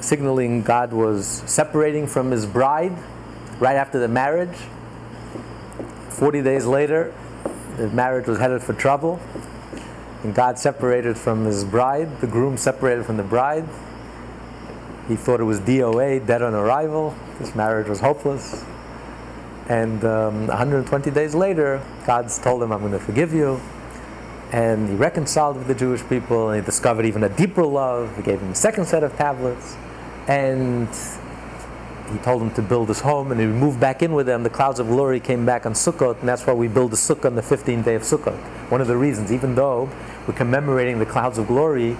signaling 0.00 0.62
God 0.62 0.92
was 0.92 1.42
separating 1.46 2.06
from 2.06 2.30
his 2.30 2.46
bride 2.46 2.96
right 3.58 3.76
after 3.76 3.98
the 3.98 4.08
marriage. 4.08 4.56
40 6.10 6.42
days 6.42 6.66
later, 6.66 7.12
the 7.76 7.88
marriage 7.88 8.26
was 8.26 8.38
headed 8.38 8.62
for 8.62 8.74
trouble. 8.74 9.20
And 10.22 10.34
God 10.34 10.58
separated 10.58 11.16
from 11.16 11.44
his 11.44 11.64
bride, 11.64 12.20
the 12.20 12.26
groom 12.26 12.56
separated 12.56 13.06
from 13.06 13.16
the 13.16 13.22
bride. 13.22 13.64
He 15.06 15.16
thought 15.16 15.40
it 15.40 15.44
was 15.44 15.60
DOA, 15.60 16.26
dead 16.26 16.42
on 16.42 16.54
arrival. 16.54 17.14
This 17.38 17.54
marriage 17.54 17.88
was 17.88 18.00
hopeless. 18.00 18.64
And 19.68 20.02
um, 20.04 20.46
120 20.46 21.10
days 21.10 21.34
later, 21.34 21.82
God 22.06 22.28
told 22.42 22.62
him, 22.62 22.72
I'm 22.72 22.80
going 22.80 22.92
to 22.92 22.98
forgive 22.98 23.34
you. 23.34 23.60
And 24.50 24.88
he 24.88 24.94
reconciled 24.94 25.58
with 25.58 25.66
the 25.66 25.74
Jewish 25.74 26.02
people, 26.08 26.48
and 26.48 26.60
he 26.60 26.64
discovered 26.64 27.04
even 27.04 27.22
a 27.24 27.28
deeper 27.28 27.64
love. 27.64 28.16
He 28.16 28.22
gave 28.22 28.40
him 28.40 28.50
a 28.50 28.54
second 28.54 28.86
set 28.86 29.02
of 29.02 29.14
tablets. 29.16 29.76
And 30.26 30.88
he 32.10 32.18
told 32.18 32.40
him 32.40 32.50
to 32.52 32.62
build 32.62 32.88
his 32.88 33.00
home, 33.00 33.30
and 33.30 33.38
he 33.38 33.46
moved 33.46 33.78
back 33.78 34.02
in 34.02 34.14
with 34.14 34.24
them. 34.24 34.42
The 34.42 34.50
clouds 34.50 34.80
of 34.80 34.86
glory 34.86 35.20
came 35.20 35.44
back 35.44 35.66
on 35.66 35.74
Sukkot, 35.74 36.20
and 36.20 36.28
that's 36.28 36.46
why 36.46 36.54
we 36.54 36.68
build 36.68 36.90
the 36.92 36.96
Sukkah 36.96 37.26
on 37.26 37.34
the 37.34 37.42
15th 37.42 37.84
day 37.84 37.94
of 37.94 38.02
Sukkot. 38.02 38.38
One 38.70 38.80
of 38.80 38.86
the 38.86 38.96
reasons, 38.96 39.30
even 39.30 39.54
though 39.54 39.90
we're 40.26 40.34
commemorating 40.34 40.98
the 40.98 41.06
clouds 41.06 41.36
of 41.36 41.46
glory 41.46 41.96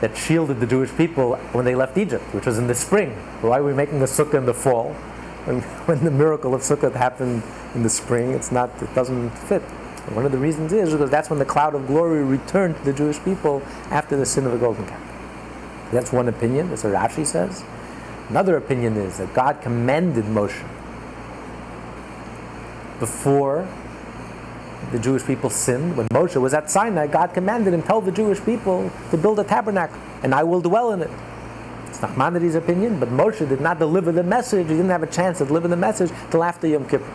that 0.00 0.16
shielded 0.16 0.58
the 0.58 0.66
Jewish 0.66 0.90
people 0.96 1.36
when 1.52 1.64
they 1.64 1.76
left 1.76 1.96
Egypt, 1.96 2.24
which 2.34 2.46
was 2.46 2.58
in 2.58 2.66
the 2.66 2.74
spring. 2.74 3.10
Why 3.40 3.58
are 3.58 3.64
we 3.64 3.72
making 3.72 4.00
the 4.00 4.06
Sukkah 4.06 4.34
in 4.34 4.46
the 4.46 4.54
fall? 4.54 4.96
When, 5.86 6.04
the 6.04 6.10
miracle 6.10 6.54
of 6.54 6.60
Sukkot 6.60 6.94
happened 6.94 7.42
in 7.74 7.82
the 7.82 7.90
spring, 7.90 8.32
it's 8.32 8.52
not, 8.52 8.70
it 8.80 8.94
doesn't 8.94 9.30
fit. 9.30 9.62
One 10.10 10.24
of 10.24 10.32
the 10.32 10.38
reasons 10.38 10.72
is 10.72 10.92
because 10.92 11.10
that's 11.10 11.30
when 11.30 11.38
the 11.38 11.44
cloud 11.44 11.74
of 11.74 11.86
glory 11.86 12.22
returned 12.22 12.76
to 12.76 12.84
the 12.84 12.92
Jewish 12.92 13.18
people 13.24 13.62
after 13.90 14.16
the 14.16 14.26
sin 14.26 14.46
of 14.46 14.52
the 14.52 14.58
golden 14.58 14.86
calf. 14.86 15.00
That's 15.90 16.12
one 16.12 16.28
opinion, 16.28 16.70
that's 16.70 16.84
what 16.84 16.92
Rashi 16.92 17.26
says. 17.26 17.64
Another 18.28 18.56
opinion 18.56 18.96
is 18.96 19.18
that 19.18 19.34
God 19.34 19.60
commanded 19.60 20.24
Moshe 20.24 20.62
before 23.00 23.66
the 24.92 24.98
Jewish 24.98 25.24
people 25.24 25.50
sinned. 25.50 25.96
When 25.96 26.06
Moshe 26.08 26.40
was 26.40 26.54
at 26.54 26.70
Sinai, 26.70 27.08
God 27.08 27.34
commanded 27.34 27.74
him, 27.74 27.82
tell 27.82 28.00
the 28.00 28.12
Jewish 28.12 28.40
people 28.44 28.90
to 29.10 29.16
build 29.16 29.38
a 29.40 29.44
tabernacle, 29.44 29.98
and 30.22 30.34
I 30.34 30.44
will 30.44 30.60
dwell 30.60 30.92
in 30.92 31.02
it. 31.02 31.10
Nachmanides' 32.02 32.56
opinion, 32.56 32.98
but 32.98 33.08
Moshe 33.08 33.48
did 33.48 33.60
not 33.60 33.78
deliver 33.78 34.12
the 34.12 34.22
message. 34.22 34.66
He 34.66 34.74
didn't 34.74 34.90
have 34.90 35.02
a 35.02 35.06
chance 35.06 35.38
to 35.38 35.46
deliver 35.46 35.68
the 35.68 35.76
message 35.76 36.10
till 36.30 36.42
after 36.42 36.66
Yom 36.66 36.88
Kippur. 36.88 37.10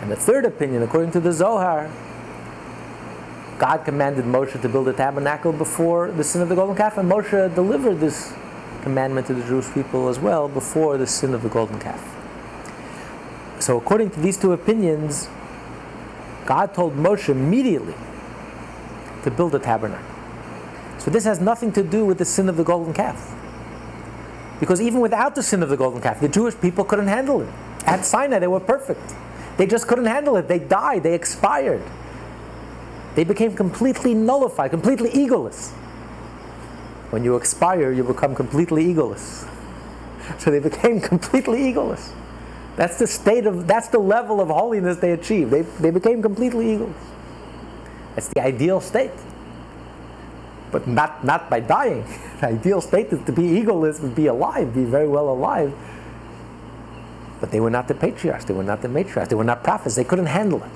And 0.00 0.10
the 0.10 0.16
third 0.16 0.44
opinion, 0.44 0.82
according 0.82 1.12
to 1.12 1.20
the 1.20 1.32
Zohar, 1.32 1.90
God 3.58 3.78
commanded 3.84 4.24
Moshe 4.24 4.60
to 4.60 4.68
build 4.68 4.88
a 4.88 4.92
tabernacle 4.92 5.52
before 5.52 6.10
the 6.10 6.24
sin 6.24 6.42
of 6.42 6.48
the 6.48 6.54
golden 6.54 6.76
calf, 6.76 6.98
and 6.98 7.10
Moshe 7.10 7.54
delivered 7.54 8.00
this 8.00 8.32
commandment 8.82 9.26
to 9.26 9.34
the 9.34 9.46
Jewish 9.46 9.72
people 9.72 10.08
as 10.08 10.18
well 10.18 10.48
before 10.48 10.96
the 10.96 11.06
sin 11.06 11.34
of 11.34 11.42
the 11.42 11.48
golden 11.48 11.78
calf. 11.78 12.14
So, 13.60 13.76
according 13.76 14.10
to 14.10 14.20
these 14.20 14.36
two 14.36 14.52
opinions, 14.52 15.28
God 16.46 16.72
told 16.72 16.96
Moshe 16.96 17.28
immediately 17.28 17.94
to 19.24 19.30
build 19.30 19.54
a 19.54 19.58
tabernacle. 19.58 20.07
So, 20.98 21.10
this 21.10 21.24
has 21.24 21.40
nothing 21.40 21.72
to 21.72 21.82
do 21.82 22.04
with 22.04 22.18
the 22.18 22.24
sin 22.24 22.48
of 22.48 22.56
the 22.56 22.64
golden 22.64 22.92
calf. 22.92 23.34
Because 24.60 24.80
even 24.80 25.00
without 25.00 25.34
the 25.34 25.42
sin 25.42 25.62
of 25.62 25.68
the 25.68 25.76
golden 25.76 26.00
calf, 26.00 26.20
the 26.20 26.28
Jewish 26.28 26.58
people 26.60 26.84
couldn't 26.84 27.06
handle 27.06 27.40
it. 27.42 27.48
At 27.86 28.04
Sinai, 28.04 28.38
they 28.40 28.48
were 28.48 28.60
perfect. 28.60 29.14
They 29.56 29.66
just 29.66 29.86
couldn't 29.86 30.06
handle 30.06 30.36
it. 30.36 30.48
They 30.48 30.58
died, 30.58 31.02
they 31.02 31.14
expired. 31.14 31.82
They 33.14 33.24
became 33.24 33.54
completely 33.54 34.14
nullified, 34.14 34.70
completely 34.70 35.10
egoless. 35.10 35.70
When 37.10 37.24
you 37.24 37.36
expire, 37.36 37.90
you 37.92 38.04
become 38.04 38.34
completely 38.34 38.84
egoless. 38.92 39.48
So 40.38 40.50
they 40.50 40.58
became 40.58 41.00
completely 41.00 41.72
egoless. 41.72 42.12
That's 42.76 42.98
the 42.98 43.06
state 43.06 43.46
of, 43.46 43.66
that's 43.66 43.88
the 43.88 43.98
level 43.98 44.42
of 44.42 44.48
holiness 44.48 44.98
they 44.98 45.12
achieved. 45.12 45.50
They, 45.50 45.62
they 45.62 45.90
became 45.90 46.20
completely 46.20 46.66
egoless. 46.76 46.92
That's 48.14 48.28
the 48.28 48.42
ideal 48.42 48.80
state. 48.82 49.10
But 50.70 50.86
not, 50.86 51.24
not 51.24 51.48
by 51.48 51.60
dying. 51.60 52.04
The 52.40 52.46
ideal 52.54 52.80
state 52.80 53.06
is 53.08 53.24
to 53.24 53.32
be 53.32 53.42
egoless, 53.42 54.00
to 54.00 54.08
be 54.08 54.26
alive, 54.26 54.74
be 54.74 54.84
very 54.84 55.08
well 55.08 55.28
alive. 55.30 55.72
But 57.40 57.50
they 57.50 57.60
were 57.60 57.70
not 57.70 57.88
the 57.88 57.94
patriarchs, 57.94 58.44
they 58.44 58.54
were 58.54 58.64
not 58.64 58.82
the 58.82 58.88
matriarchs, 58.88 59.28
they 59.28 59.36
were 59.36 59.44
not 59.44 59.62
prophets, 59.62 59.94
they 59.94 60.04
couldn't 60.04 60.26
handle 60.26 60.62
it. 60.62 60.70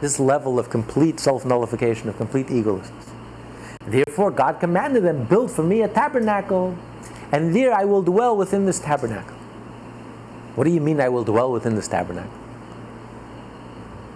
This 0.00 0.20
level 0.20 0.58
of 0.58 0.70
complete 0.70 1.18
self 1.18 1.44
nullification, 1.44 2.08
of 2.08 2.16
complete 2.16 2.46
egolessness. 2.46 3.10
Therefore, 3.86 4.30
God 4.30 4.60
commanded 4.60 5.02
them, 5.02 5.24
Build 5.24 5.50
for 5.50 5.62
me 5.62 5.82
a 5.82 5.88
tabernacle, 5.88 6.76
and 7.32 7.54
there 7.54 7.74
I 7.74 7.84
will 7.84 8.02
dwell 8.02 8.36
within 8.36 8.64
this 8.64 8.78
tabernacle. 8.78 9.36
What 10.54 10.64
do 10.64 10.70
you 10.70 10.80
mean 10.80 11.00
I 11.00 11.08
will 11.08 11.24
dwell 11.24 11.50
within 11.50 11.74
this 11.74 11.88
tabernacle? 11.88 12.30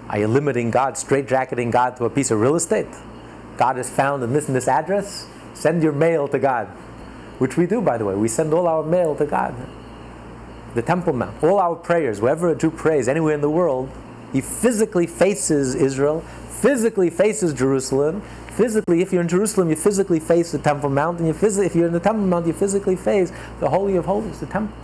Are 0.08 0.18
you 0.18 0.28
limiting 0.28 0.70
God, 0.70 0.94
straitjacketing 0.94 1.70
God 1.70 1.96
to 1.96 2.04
a 2.04 2.10
piece 2.10 2.30
of 2.30 2.40
real 2.40 2.54
estate? 2.54 2.86
God 3.58 3.78
is 3.78 3.90
found 3.90 4.22
in 4.22 4.32
this 4.32 4.46
and 4.46 4.56
this 4.56 4.68
address. 4.68 5.26
Send 5.52 5.82
your 5.82 5.92
mail 5.92 6.28
to 6.28 6.38
God, 6.38 6.68
which 7.38 7.56
we 7.56 7.66
do, 7.66 7.82
by 7.82 7.98
the 7.98 8.04
way. 8.04 8.14
We 8.14 8.28
send 8.28 8.54
all 8.54 8.66
our 8.68 8.82
mail 8.82 9.16
to 9.16 9.26
God. 9.26 9.54
The 10.74 10.82
Temple 10.82 11.12
Mount, 11.12 11.42
all 11.42 11.58
our 11.58 11.74
prayers, 11.74 12.20
wherever 12.20 12.48
a 12.48 12.56
Jew 12.56 12.70
prays, 12.70 13.08
anywhere 13.08 13.34
in 13.34 13.40
the 13.40 13.50
world, 13.50 13.90
he 14.32 14.40
physically 14.40 15.06
faces 15.06 15.74
Israel, 15.74 16.20
physically 16.48 17.10
faces 17.10 17.52
Jerusalem, 17.52 18.22
physically, 18.58 19.02
if 19.02 19.12
you're 19.12 19.22
in 19.22 19.28
Jerusalem, 19.28 19.70
you 19.70 19.76
physically 19.76 20.20
face 20.20 20.52
the 20.52 20.58
Temple 20.58 20.90
Mount, 20.90 21.18
and 21.18 21.26
you 21.26 21.34
phys- 21.34 21.64
if 21.64 21.74
you're 21.74 21.86
in 21.86 21.92
the 21.92 22.00
Temple 22.00 22.26
Mount, 22.26 22.46
you 22.46 22.52
physically 22.52 22.96
face 22.96 23.32
the 23.60 23.70
Holy 23.70 23.96
of 23.96 24.04
Holies, 24.04 24.40
the 24.40 24.46
Temple. 24.46 24.76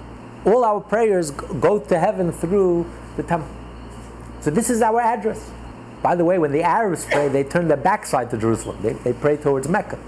All 0.47 0.65
our 0.65 0.81
prayers 0.81 1.31
go 1.31 1.79
to 1.79 1.99
heaven 1.99 2.33
through 2.33 2.87
the 3.17 3.23
Temple. 3.23 3.49
So 4.41 4.51
this 4.51 4.71
is 4.71 4.83
our 4.83 5.01
address. 5.01 5.51
By 6.05 6.15
the 6.15 6.25
way, 6.25 6.39
when 6.39 6.53
the 6.53 6.63
Arabs 6.63 7.07
pray, 7.07 7.29
they 7.29 7.43
turn 7.45 7.67
their 7.67 7.79
backside 7.79 8.31
to 8.33 8.37
Jerusalem. 8.37 8.77
They, 8.83 8.93
they 8.93 9.15
pray 9.15 9.39
towards 9.39 9.71
Mecca. 9.71 9.99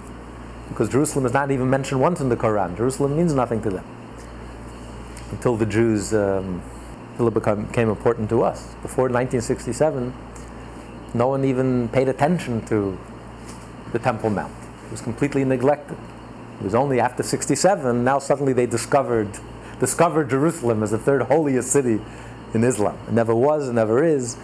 Because 0.68 0.90
Jerusalem 0.90 1.24
is 1.24 1.32
not 1.32 1.50
even 1.50 1.70
mentioned 1.70 2.02
once 2.02 2.20
in 2.20 2.28
the 2.28 2.36
Quran. 2.36 2.76
Jerusalem 2.76 3.16
means 3.16 3.32
nothing 3.32 3.62
to 3.62 3.70
them. 3.70 3.84
Until 5.30 5.56
the 5.56 5.64
Jews, 5.64 6.12
um, 6.12 6.60
until 7.12 7.28
it 7.28 7.34
become, 7.34 7.64
became 7.64 7.88
important 7.88 8.28
to 8.28 8.42
us. 8.42 8.74
Before 8.82 9.04
1967, 9.04 10.12
no 11.14 11.28
one 11.28 11.46
even 11.46 11.88
paid 11.88 12.10
attention 12.10 12.60
to 12.66 12.98
the 13.92 13.98
Temple 13.98 14.28
Mount. 14.28 14.52
It 14.84 14.90
was 14.90 15.00
completely 15.00 15.46
neglected. 15.46 15.96
It 16.60 16.64
was 16.64 16.74
only 16.74 17.00
after 17.00 17.22
67, 17.22 18.04
now 18.04 18.18
suddenly 18.18 18.52
they 18.52 18.66
discovered, 18.66 19.30
discovered 19.80 20.28
Jerusalem 20.28 20.82
as 20.82 20.90
the 20.90 20.98
third 20.98 21.22
holiest 21.22 21.72
city 21.72 22.02
in 22.52 22.64
Islam. 22.64 22.98
It 23.08 23.14
never 23.14 23.34
was, 23.34 23.70
it 23.70 23.72
never 23.72 24.04
is. 24.04 24.36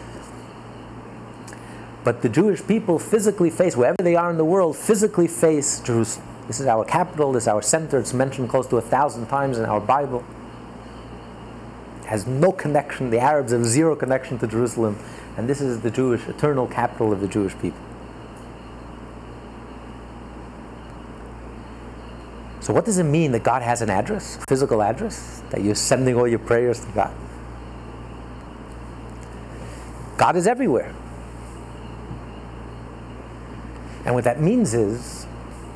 But 2.04 2.22
the 2.22 2.28
Jewish 2.28 2.66
people 2.66 2.98
physically 2.98 3.50
face, 3.50 3.76
wherever 3.76 3.96
they 4.02 4.16
are 4.16 4.30
in 4.30 4.36
the 4.36 4.44
world, 4.44 4.76
physically 4.76 5.28
face 5.28 5.80
Jerusalem. 5.80 6.26
This 6.48 6.58
is 6.58 6.66
our 6.66 6.84
capital, 6.84 7.32
this 7.32 7.44
is 7.44 7.48
our 7.48 7.62
center. 7.62 7.98
It's 7.98 8.12
mentioned 8.12 8.48
close 8.48 8.66
to 8.68 8.76
a 8.76 8.80
thousand 8.80 9.26
times 9.26 9.58
in 9.58 9.64
our 9.64 9.80
Bible. 9.80 10.24
It 12.00 12.06
has 12.06 12.26
no 12.26 12.50
connection, 12.50 13.10
the 13.10 13.20
Arabs 13.20 13.52
have 13.52 13.64
zero 13.64 13.94
connection 13.94 14.38
to 14.40 14.46
Jerusalem, 14.48 14.98
and 15.36 15.48
this 15.48 15.60
is 15.60 15.80
the 15.80 15.90
Jewish, 15.90 16.26
eternal 16.26 16.66
capital 16.66 17.12
of 17.12 17.20
the 17.20 17.28
Jewish 17.28 17.56
people. 17.58 17.80
So, 22.60 22.72
what 22.72 22.84
does 22.84 22.98
it 22.98 23.04
mean 23.04 23.32
that 23.32 23.42
God 23.42 23.62
has 23.62 23.82
an 23.82 23.90
address, 23.90 24.38
physical 24.48 24.82
address, 24.82 25.42
that 25.50 25.62
you're 25.62 25.74
sending 25.74 26.16
all 26.16 26.28
your 26.28 26.38
prayers 26.38 26.84
to 26.84 26.92
God? 26.92 27.14
God 30.16 30.36
is 30.36 30.46
everywhere. 30.46 30.94
And 34.04 34.14
what 34.14 34.24
that 34.24 34.40
means 34.40 34.74
is 34.74 35.26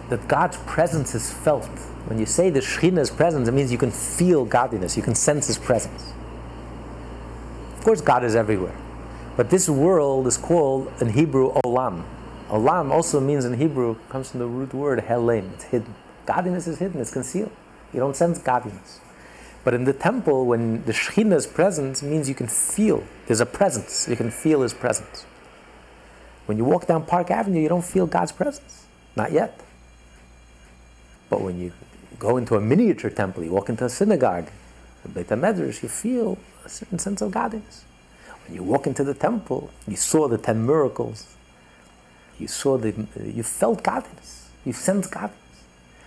that 0.09 0.27
God's 0.29 0.57
presence 0.59 1.14
is 1.14 1.33
felt. 1.33 1.66
When 2.07 2.18
you 2.18 2.27
say 2.27 2.51
the 2.51 2.61
Shekhinah's 2.61 3.11
presence, 3.11 3.49
it 3.49 3.53
means 3.53 3.72
you 3.72 3.79
can 3.79 3.91
feel 3.91 4.45
godliness, 4.45 4.97
you 4.97 5.03
can 5.03 5.14
sense 5.14 5.49
His 5.49 5.59
presence. 5.59 6.12
Of 7.77 7.85
course, 7.85 8.01
God 8.01 8.24
is 8.24 8.35
everywhere. 8.35 8.77
But 9.37 9.51
this 9.51 9.68
world 9.68 10.27
is 10.27 10.37
called 10.37 10.93
in 11.01 11.11
Hebrew 11.11 11.53
Olam. 11.64 12.05
Olam 12.49 12.91
also 12.91 13.20
means 13.20 13.45
in 13.45 13.55
Hebrew, 13.55 13.97
comes 14.09 14.31
from 14.31 14.41
the 14.41 14.47
root 14.47 14.72
word 14.72 15.01
Helem, 15.01 15.53
it's 15.55 15.64
hidden. 15.64 15.95
Godliness 16.27 16.66
is 16.66 16.79
hidden, 16.79 17.01
it's 17.01 17.12
concealed. 17.12 17.53
You 17.93 18.01
don't 18.01 18.16
sense 18.16 18.39
godliness. 18.39 19.01
But 19.64 19.74
in 19.74 19.85
the 19.85 19.93
temple, 19.93 20.47
when 20.47 20.85
the 20.85 20.93
Shekhinah's 20.93 21.47
presence 21.47 22.03
means 22.03 22.29
you 22.29 22.37
can 22.37 22.47
feel, 22.47 23.03
there's 23.27 23.41
a 23.41 23.47
presence, 23.47 24.07
you 24.09 24.14
can 24.14 24.31
feel 24.31 24.62
His 24.62 24.72
presence. 24.72 25.27
When 26.47 26.59
you 26.59 26.65
walk 26.65 26.87
down 26.87 27.05
Park 27.05 27.31
Avenue, 27.31 27.61
you 27.61 27.69
don't 27.69 27.85
feel 27.85 28.07
God's 28.07 28.33
presence. 28.33 28.87
Not 29.15 29.33
yet. 29.33 29.61
But 31.29 31.41
when 31.41 31.59
you 31.59 31.73
go 32.19 32.37
into 32.37 32.57
a 32.57 32.61
miniature 32.61 33.11
temple, 33.11 33.45
you 33.45 33.51
walk 33.51 33.69
into 33.69 33.85
a 33.85 33.89
synagogue, 33.89 34.49
a 35.05 35.09
Beit 35.09 35.29
HaMedrash, 35.29 35.83
you 35.83 35.89
feel 35.89 36.39
a 36.65 36.69
certain 36.69 36.99
sense 36.99 37.21
of 37.21 37.33
godliness. 37.33 37.85
When 38.47 38.55
you 38.55 38.63
walk 38.63 38.87
into 38.87 39.03
the 39.03 39.15
temple, 39.15 39.71
you 39.89 39.97
saw 39.97 40.29
the 40.29 40.39
ten 40.39 40.65
miracles. 40.65 41.35
You 42.39 42.47
saw 42.49 42.79
the, 42.79 43.07
you 43.21 43.43
felt 43.43 43.83
godliness. 43.83 44.51
You 44.65 44.73
sensed 44.73 45.11
godliness. 45.11 45.41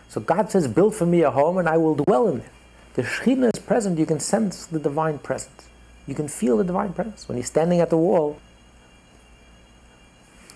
So 0.07 0.21
God 0.21 0.49
says, 0.49 0.67
build 0.67 0.95
for 0.95 1.05
me 1.05 1.21
a 1.21 1.31
home 1.31 1.57
and 1.57 1.67
I 1.67 1.77
will 1.77 1.95
dwell 1.95 2.27
in 2.29 2.39
it. 2.39 2.51
The 2.93 3.03
Shekhinah 3.03 3.55
is 3.55 3.61
present, 3.61 3.99
you 3.99 4.05
can 4.05 4.19
sense 4.19 4.65
the 4.65 4.79
divine 4.79 5.19
presence. 5.19 5.69
You 6.07 6.15
can 6.15 6.27
feel 6.27 6.57
the 6.57 6.63
divine 6.63 6.93
presence. 6.93 7.27
When 7.27 7.37
you're 7.37 7.45
standing 7.45 7.81
at 7.81 7.89
the 7.89 7.97
wall, 7.97 8.39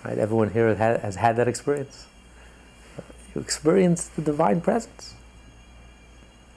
right, 0.04 0.18
everyone 0.18 0.51
here 0.51 0.74
has 0.76 1.16
had 1.16 1.36
that 1.38 1.47
experience. 1.47 2.08
You 3.34 3.41
experience 3.41 4.08
the 4.08 4.22
divine 4.22 4.62
presence. 4.62 5.16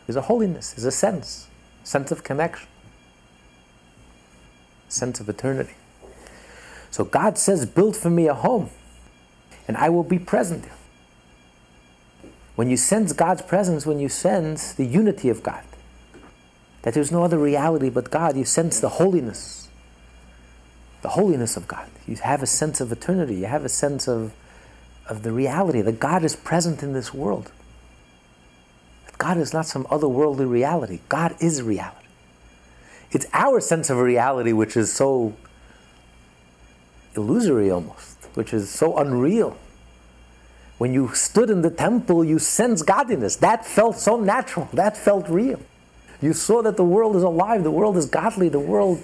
There's 0.06 0.16
a 0.16 0.22
holiness, 0.22 0.72
there's 0.72 0.84
a 0.84 0.90
sense, 0.90 1.48
sense 1.82 2.10
of 2.12 2.22
connection, 2.22 2.68
sense 4.88 5.20
of 5.20 5.28
eternity. 5.28 5.74
So 6.90 7.04
God 7.04 7.38
says, 7.38 7.66
build 7.66 7.96
for 7.96 8.10
me 8.10 8.26
a 8.26 8.34
home, 8.34 8.70
and 9.66 9.76
I 9.76 9.88
will 9.88 10.04
be 10.04 10.18
present 10.18 10.62
there. 10.62 10.72
When 12.54 12.70
you 12.70 12.76
sense 12.76 13.12
God's 13.12 13.42
presence, 13.42 13.84
when 13.84 13.98
you 13.98 14.08
sense 14.08 14.72
the 14.72 14.86
unity 14.86 15.28
of 15.28 15.42
God, 15.42 15.62
that 16.82 16.94
there's 16.94 17.12
no 17.12 17.24
other 17.24 17.38
reality 17.38 17.90
but 17.90 18.10
God, 18.10 18.36
you 18.36 18.44
sense 18.44 18.80
the 18.80 18.88
holiness, 18.88 19.65
the 21.02 21.10
holiness 21.10 21.56
of 21.56 21.68
God. 21.68 21.88
You 22.06 22.16
have 22.16 22.42
a 22.42 22.46
sense 22.46 22.80
of 22.80 22.90
eternity, 22.92 23.36
you 23.36 23.46
have 23.46 23.64
a 23.64 23.68
sense 23.68 24.08
of, 24.08 24.32
of 25.08 25.22
the 25.22 25.32
reality 25.32 25.80
that 25.82 26.00
God 26.00 26.24
is 26.24 26.36
present 26.36 26.82
in 26.82 26.92
this 26.92 27.12
world. 27.12 27.50
That 29.06 29.18
God 29.18 29.38
is 29.38 29.52
not 29.52 29.66
some 29.66 29.84
otherworldly 29.84 30.48
reality, 30.48 31.00
God 31.08 31.36
is 31.40 31.62
reality. 31.62 32.06
It's 33.10 33.26
our 33.32 33.60
sense 33.60 33.88
of 33.88 33.98
reality 33.98 34.52
which 34.52 34.76
is 34.76 34.92
so 34.92 35.34
illusory 37.14 37.70
almost, 37.70 38.28
which 38.34 38.52
is 38.52 38.68
so 38.68 38.98
unreal 38.98 39.56
when 40.78 40.92
you 40.92 41.14
stood 41.14 41.48
in 41.48 41.62
the 41.62 41.70
temple, 41.70 42.24
you 42.24 42.38
sensed 42.38 42.86
godliness. 42.86 43.36
That 43.36 43.64
felt 43.64 43.96
so 43.96 44.20
natural. 44.20 44.68
That 44.72 44.96
felt 44.96 45.28
real. 45.28 45.60
You 46.20 46.32
saw 46.32 46.62
that 46.62 46.76
the 46.76 46.84
world 46.84 47.16
is 47.16 47.22
alive, 47.22 47.62
the 47.62 47.70
world 47.70 47.96
is 47.96 48.06
godly, 48.06 48.48
the 48.48 48.60
world, 48.60 49.02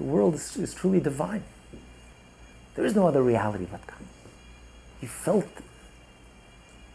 the 0.00 0.06
world 0.06 0.34
is, 0.34 0.56
is 0.56 0.72
truly 0.72 0.98
divine. 0.98 1.42
There 2.74 2.86
is 2.86 2.96
no 2.96 3.06
other 3.06 3.22
reality 3.22 3.66
but 3.70 3.86
God. 3.86 3.98
You 5.02 5.08
felt 5.08 5.46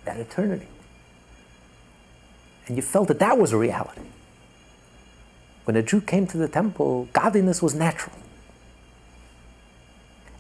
that 0.06 0.18
eternity. 0.18 0.68
And 2.66 2.76
you 2.76 2.82
felt 2.82 3.08
that 3.10 3.20
that 3.20 3.38
was 3.38 3.54
a 3.54 3.58
reality. 3.58 4.02
When 5.66 5.76
a 5.76 5.84
Jew 5.84 6.02
came 6.02 6.26
to 6.28 6.38
the 6.38 6.48
temple, 6.48 7.08
godliness 7.14 7.62
was 7.62 7.76
natural. 7.76 8.16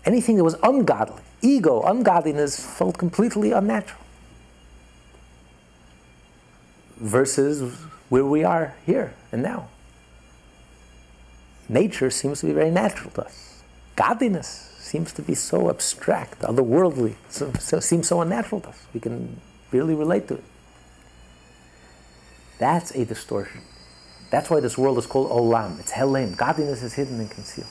Anything 0.03 0.37
that 0.37 0.43
was 0.43 0.55
ungodly, 0.63 1.21
ego, 1.43 1.83
ungodliness, 1.83 2.59
felt 2.59 2.97
completely 2.97 3.51
unnatural. 3.51 4.01
Versus 6.97 7.75
where 8.09 8.25
we 8.25 8.43
are 8.43 8.73
here 8.87 9.13
and 9.31 9.43
now. 9.43 9.69
Nature 11.67 12.09
seems 12.09 12.41
to 12.41 12.45
be 12.45 12.53
very 12.53 12.71
natural 12.71 13.11
to 13.11 13.25
us. 13.25 13.63
Godliness 13.95 14.71
seems 14.77 15.11
to 15.13 15.21
be 15.21 15.33
so 15.33 15.69
abstract, 15.69 16.41
otherworldly, 16.41 17.15
so, 17.29 17.51
so 17.59 17.79
seems 17.79 18.07
so 18.07 18.21
unnatural 18.21 18.61
to 18.61 18.69
us. 18.69 18.85
We 18.93 18.99
can 18.99 19.39
really 19.71 19.95
relate 19.95 20.27
to 20.27 20.35
it. 20.35 20.43
That's 22.59 22.91
a 22.91 23.05
distortion. 23.05 23.61
That's 24.29 24.49
why 24.49 24.59
this 24.59 24.77
world 24.77 24.97
is 24.97 25.05
called 25.05 25.29
olam. 25.31 25.79
It's 25.79 25.91
helem. 25.91 26.35
Godliness 26.37 26.83
is 26.83 26.93
hidden 26.93 27.19
and 27.19 27.29
concealed. 27.29 27.69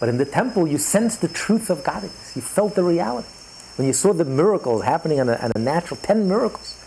But 0.00 0.08
in 0.08 0.18
the 0.18 0.24
temple, 0.24 0.66
you 0.66 0.78
sensed 0.78 1.20
the 1.20 1.28
truth 1.28 1.70
of 1.70 1.84
godliness. 1.84 2.34
You 2.34 2.42
felt 2.42 2.74
the 2.74 2.82
reality. 2.82 3.28
When 3.76 3.86
you 3.86 3.92
saw 3.92 4.12
the 4.12 4.24
miracles 4.24 4.82
happening 4.82 5.20
on 5.20 5.28
a, 5.28 5.36
on 5.36 5.52
a 5.54 5.58
natural, 5.58 5.98
10 6.02 6.28
miracles, 6.28 6.78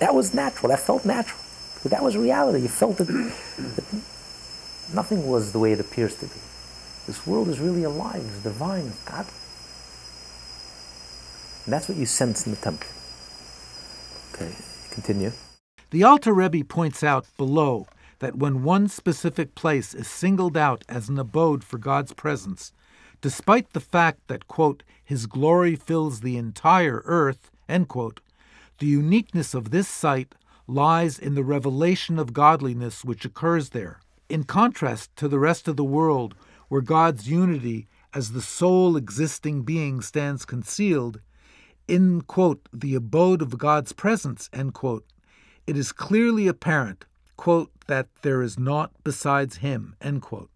that 0.00 0.14
was 0.14 0.34
natural. 0.34 0.70
That 0.70 0.80
felt 0.80 1.04
natural. 1.04 1.40
But 1.82 1.92
that 1.92 2.02
was 2.02 2.16
reality. 2.16 2.60
You 2.62 2.68
felt 2.68 2.96
that 2.98 3.08
nothing 4.92 5.26
was 5.26 5.52
the 5.52 5.58
way 5.58 5.72
it 5.72 5.80
appears 5.80 6.14
to 6.16 6.26
be. 6.26 6.40
This 7.06 7.26
world 7.26 7.48
is 7.48 7.60
really 7.60 7.84
alive, 7.84 8.22
it's 8.22 8.42
divine, 8.42 8.86
it's 8.86 9.04
godly. 9.04 9.32
And 11.64 11.72
that's 11.72 11.88
what 11.88 11.98
you 11.98 12.06
sense 12.06 12.46
in 12.46 12.52
the 12.52 12.58
temple. 12.58 12.88
Okay, 14.32 14.54
continue. 14.90 15.32
The 15.90 16.04
Alter 16.04 16.32
Rebbe 16.32 16.64
points 16.64 17.02
out 17.02 17.26
below 17.36 17.86
that 18.18 18.36
when 18.36 18.62
one 18.62 18.88
specific 18.88 19.54
place 19.54 19.94
is 19.94 20.08
singled 20.08 20.56
out 20.56 20.84
as 20.88 21.08
an 21.08 21.18
abode 21.18 21.64
for 21.64 21.78
God's 21.78 22.12
presence, 22.12 22.72
despite 23.20 23.72
the 23.72 23.80
fact 23.80 24.20
that, 24.28 24.48
quote, 24.48 24.82
His 25.04 25.26
glory 25.26 25.76
fills 25.76 26.20
the 26.20 26.36
entire 26.36 27.02
earth, 27.04 27.50
end 27.68 27.88
quote, 27.88 28.20
the 28.78 28.86
uniqueness 28.86 29.54
of 29.54 29.70
this 29.70 29.88
site 29.88 30.34
lies 30.66 31.18
in 31.18 31.34
the 31.34 31.44
revelation 31.44 32.18
of 32.18 32.32
godliness 32.32 33.04
which 33.04 33.24
occurs 33.24 33.70
there. 33.70 34.00
In 34.28 34.44
contrast 34.44 35.14
to 35.16 35.28
the 35.28 35.38
rest 35.38 35.68
of 35.68 35.76
the 35.76 35.84
world, 35.84 36.34
where 36.68 36.82
God's 36.82 37.28
unity 37.28 37.88
as 38.12 38.32
the 38.32 38.42
sole 38.42 38.96
existing 38.96 39.62
being 39.62 40.00
stands 40.00 40.44
concealed, 40.44 41.20
in, 41.86 42.20
quote, 42.22 42.68
the 42.72 42.94
abode 42.94 43.40
of 43.40 43.58
God's 43.58 43.92
presence, 43.92 44.50
end 44.52 44.74
quote, 44.74 45.06
it 45.66 45.76
is 45.76 45.92
clearly 45.92 46.46
apparent 46.46 47.06
quote, 47.38 47.70
that 47.86 48.08
there 48.20 48.42
is 48.42 48.58
naught 48.58 48.90
besides 49.02 49.58
him, 49.58 49.96
end 50.02 50.20
quote. 50.20 50.50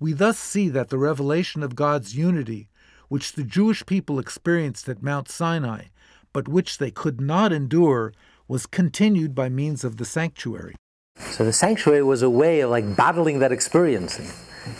We 0.00 0.12
thus 0.12 0.38
see 0.38 0.68
that 0.70 0.88
the 0.88 0.98
revelation 0.98 1.62
of 1.62 1.76
God's 1.76 2.16
unity, 2.16 2.68
which 3.08 3.34
the 3.34 3.44
Jewish 3.44 3.86
people 3.86 4.18
experienced 4.18 4.88
at 4.88 5.02
Mount 5.02 5.28
Sinai, 5.28 5.84
but 6.32 6.48
which 6.48 6.78
they 6.78 6.90
could 6.90 7.20
not 7.20 7.52
endure, 7.52 8.12
was 8.48 8.66
continued 8.66 9.36
by 9.36 9.48
means 9.48 9.84
of 9.84 9.98
the 9.98 10.04
sanctuary. 10.04 10.74
So 11.16 11.44
the 11.44 11.52
sanctuary 11.52 12.02
was 12.02 12.22
a 12.22 12.30
way 12.30 12.60
of 12.60 12.70
like 12.70 12.96
bottling 12.96 13.40
that 13.40 13.50
experience 13.50 14.18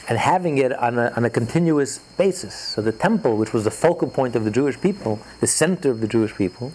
and 0.08 0.18
having 0.18 0.58
it 0.58 0.72
on 0.72 0.98
a, 0.98 1.12
on 1.16 1.24
a 1.24 1.30
continuous 1.30 1.98
basis. 2.16 2.54
So 2.54 2.80
the 2.80 2.92
temple, 2.92 3.36
which 3.36 3.52
was 3.52 3.64
the 3.64 3.70
focal 3.70 4.08
point 4.08 4.36
of 4.36 4.44
the 4.44 4.50
Jewish 4.50 4.80
people, 4.80 5.18
the 5.40 5.46
center 5.46 5.90
of 5.90 6.00
the 6.00 6.06
Jewish 6.08 6.34
people, 6.34 6.72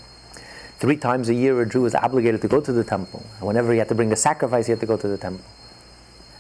Three 0.80 0.96
times 0.96 1.28
a 1.28 1.34
year, 1.34 1.62
a 1.62 1.68
Jew 1.68 1.82
was 1.82 1.94
obligated 1.94 2.42
to 2.42 2.48
go 2.48 2.62
to 2.62 2.72
the 2.72 2.86
temple. 2.86 3.22
And 3.40 3.48
whenever 3.48 3.74
he 3.74 3.80
had 3.80 3.90
to 3.90 3.96
bring 3.96 4.14
a 4.14 4.16
sacrifice, 4.16 4.68
he 4.68 4.72
had 4.72 4.80
to 4.80 4.86
go 4.86 4.96
to 4.96 5.10
the 5.10 5.18
temple. 5.18 5.44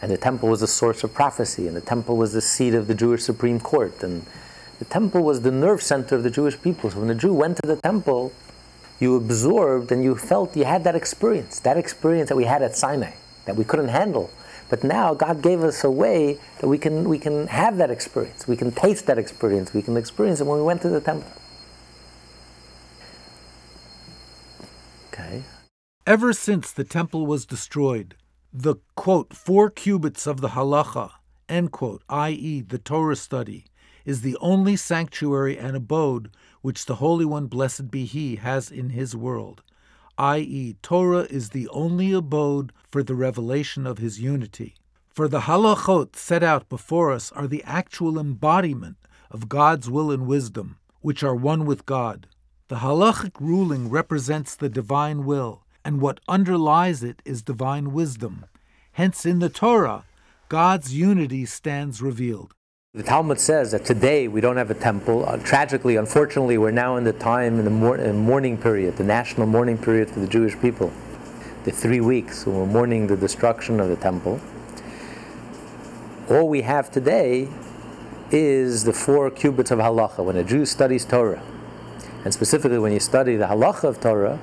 And 0.01 0.09
the 0.09 0.17
temple 0.17 0.47
was 0.47 0.61
the 0.61 0.67
source 0.67 1.03
of 1.03 1.13
prophecy, 1.13 1.67
and 1.67 1.75
the 1.75 1.81
temple 1.81 2.15
was 2.15 2.31
the 2.31 2.39
seat 2.39 2.73
of 2.73 2.87
the 2.87 2.95
Jewish 2.95 3.21
Supreme 3.21 3.59
Court. 3.59 4.01
And 4.01 4.25
the 4.79 4.85
temple 4.85 5.23
was 5.23 5.41
the 5.41 5.51
nerve 5.51 5.83
center 5.83 6.15
of 6.15 6.23
the 6.23 6.29
Jewish 6.29 6.59
people. 6.61 6.89
So 6.89 7.01
when 7.01 7.09
a 7.09 7.15
Jew 7.15 7.33
went 7.33 7.57
to 7.57 7.67
the 7.67 7.75
temple, 7.75 8.31
you 8.99 9.15
absorbed 9.15 9.91
and 9.91 10.03
you 10.03 10.15
felt 10.15 10.55
you 10.55 10.65
had 10.65 10.83
that 10.83 10.95
experience, 10.95 11.59
that 11.59 11.77
experience 11.77 12.29
that 12.29 12.35
we 12.35 12.45
had 12.45 12.61
at 12.61 12.75
Sinai, 12.75 13.13
that 13.45 13.55
we 13.55 13.63
couldn't 13.63 13.89
handle. 13.89 14.29
But 14.69 14.83
now 14.83 15.13
God 15.13 15.41
gave 15.41 15.63
us 15.63 15.83
a 15.83 15.89
way 15.89 16.39
that 16.59 16.67
we 16.67 16.77
can, 16.77 17.09
we 17.09 17.17
can 17.17 17.47
have 17.47 17.77
that 17.77 17.89
experience. 17.89 18.47
We 18.47 18.55
can 18.55 18.71
taste 18.71 19.07
that 19.07 19.17
experience. 19.17 19.73
We 19.73 19.81
can 19.81 19.97
experience 19.97 20.41
it 20.41 20.45
when 20.45 20.59
we 20.59 20.63
went 20.63 20.81
to 20.83 20.89
the 20.89 21.01
temple. 21.01 21.31
Okay. 25.11 25.43
Ever 26.05 26.33
since 26.33 26.71
the 26.71 26.83
temple 26.83 27.25
was 27.25 27.45
destroyed, 27.45 28.15
the 28.53 28.75
quote, 28.95 29.33
four 29.33 29.69
cubits 29.69 30.27
of 30.27 30.41
the 30.41 30.49
halacha, 30.49 31.11
end 31.47 31.71
quote, 31.71 32.03
i.e., 32.09 32.61
the 32.61 32.77
Torah 32.77 33.15
study, 33.15 33.65
is 34.05 34.21
the 34.21 34.37
only 34.39 34.75
sanctuary 34.75 35.57
and 35.57 35.75
abode 35.75 36.31
which 36.61 36.85
the 36.85 36.95
Holy 36.95 37.25
One, 37.25 37.47
blessed 37.47 37.89
be 37.89 38.05
He, 38.05 38.37
has 38.37 38.69
in 38.71 38.89
His 38.89 39.15
world, 39.15 39.61
i.e., 40.17 40.75
Torah 40.81 41.27
is 41.29 41.49
the 41.49 41.67
only 41.69 42.11
abode 42.11 42.73
for 42.89 43.03
the 43.03 43.15
revelation 43.15 43.87
of 43.87 43.97
His 43.97 44.19
unity. 44.19 44.75
For 45.09 45.27
the 45.27 45.41
halachot 45.41 46.15
set 46.15 46.43
out 46.43 46.69
before 46.69 47.11
us 47.11 47.31
are 47.31 47.47
the 47.47 47.63
actual 47.63 48.19
embodiment 48.19 48.97
of 49.31 49.49
God's 49.49 49.89
will 49.89 50.11
and 50.11 50.27
wisdom, 50.27 50.77
which 51.01 51.23
are 51.23 51.35
one 51.35 51.65
with 51.65 51.85
God. 51.85 52.27
The 52.67 52.77
halachic 52.77 53.39
ruling 53.39 53.89
represents 53.89 54.55
the 54.55 54.69
divine 54.69 55.25
will, 55.25 55.63
and 55.83 56.01
what 56.01 56.19
underlies 56.27 57.03
it 57.03 57.21
is 57.25 57.41
divine 57.41 57.93
wisdom. 57.93 58.45
Hence, 58.91 59.25
in 59.25 59.39
the 59.39 59.49
Torah, 59.49 60.05
God's 60.49 60.93
unity 60.93 61.45
stands 61.45 62.01
revealed. 62.01 62.53
The 62.95 63.03
Talmud 63.03 63.39
says 63.39 63.69
that 63.73 63.85
today 63.85 64.27
we 64.27 64.41
don't 64.41 64.57
have 64.57 64.71
a 64.71 64.73
temple. 64.73 65.23
Uh, 65.23 65.37
tragically, 65.37 65.95
unfortunately, 65.95 66.57
we're 66.57 66.71
now 66.71 66.95
in 66.95 67.03
the 67.03 67.13
time 67.13 67.59
in 67.59 67.63
the 67.63 67.69
mor- 67.69 67.99
mourning 68.13 68.57
period, 68.57 68.97
the 68.97 69.03
national 69.03 69.45
mourning 69.45 69.77
period 69.77 70.09
for 70.09 70.21
the 70.21 70.27
Jewish 70.27 70.59
people. 70.59 70.91
The 71.65 71.71
three 71.71 72.01
weeks 72.01 72.47
when 72.47 72.57
we're 72.57 72.65
mourning 72.65 73.05
the 73.05 73.15
destruction 73.15 73.79
of 73.79 73.89
the 73.89 73.95
temple. 73.95 74.41
All 76.31 76.49
we 76.49 76.63
have 76.63 76.89
today 76.89 77.47
is 78.31 78.85
the 78.85 78.93
four 78.93 79.29
cubits 79.29 79.69
of 79.69 79.77
halacha. 79.77 80.25
When 80.25 80.35
a 80.35 80.43
Jew 80.43 80.65
studies 80.65 81.05
Torah, 81.05 81.43
and 82.25 82.33
specifically, 82.33 82.79
when 82.79 82.91
you 82.91 82.99
study 82.99 83.35
the 83.35 83.45
halacha 83.45 83.83
of 83.83 84.01
Torah, 84.01 84.37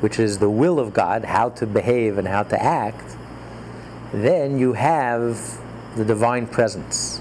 which 0.00 0.18
is 0.18 0.38
the 0.38 0.48
will 0.48 0.80
of 0.80 0.94
God, 0.94 1.26
how 1.26 1.50
to 1.50 1.66
behave 1.66 2.16
and 2.16 2.26
how 2.26 2.42
to 2.44 2.58
act, 2.58 3.18
then 4.14 4.58
you 4.58 4.72
have 4.72 5.60
the 5.94 6.06
divine 6.06 6.46
presence. 6.46 7.20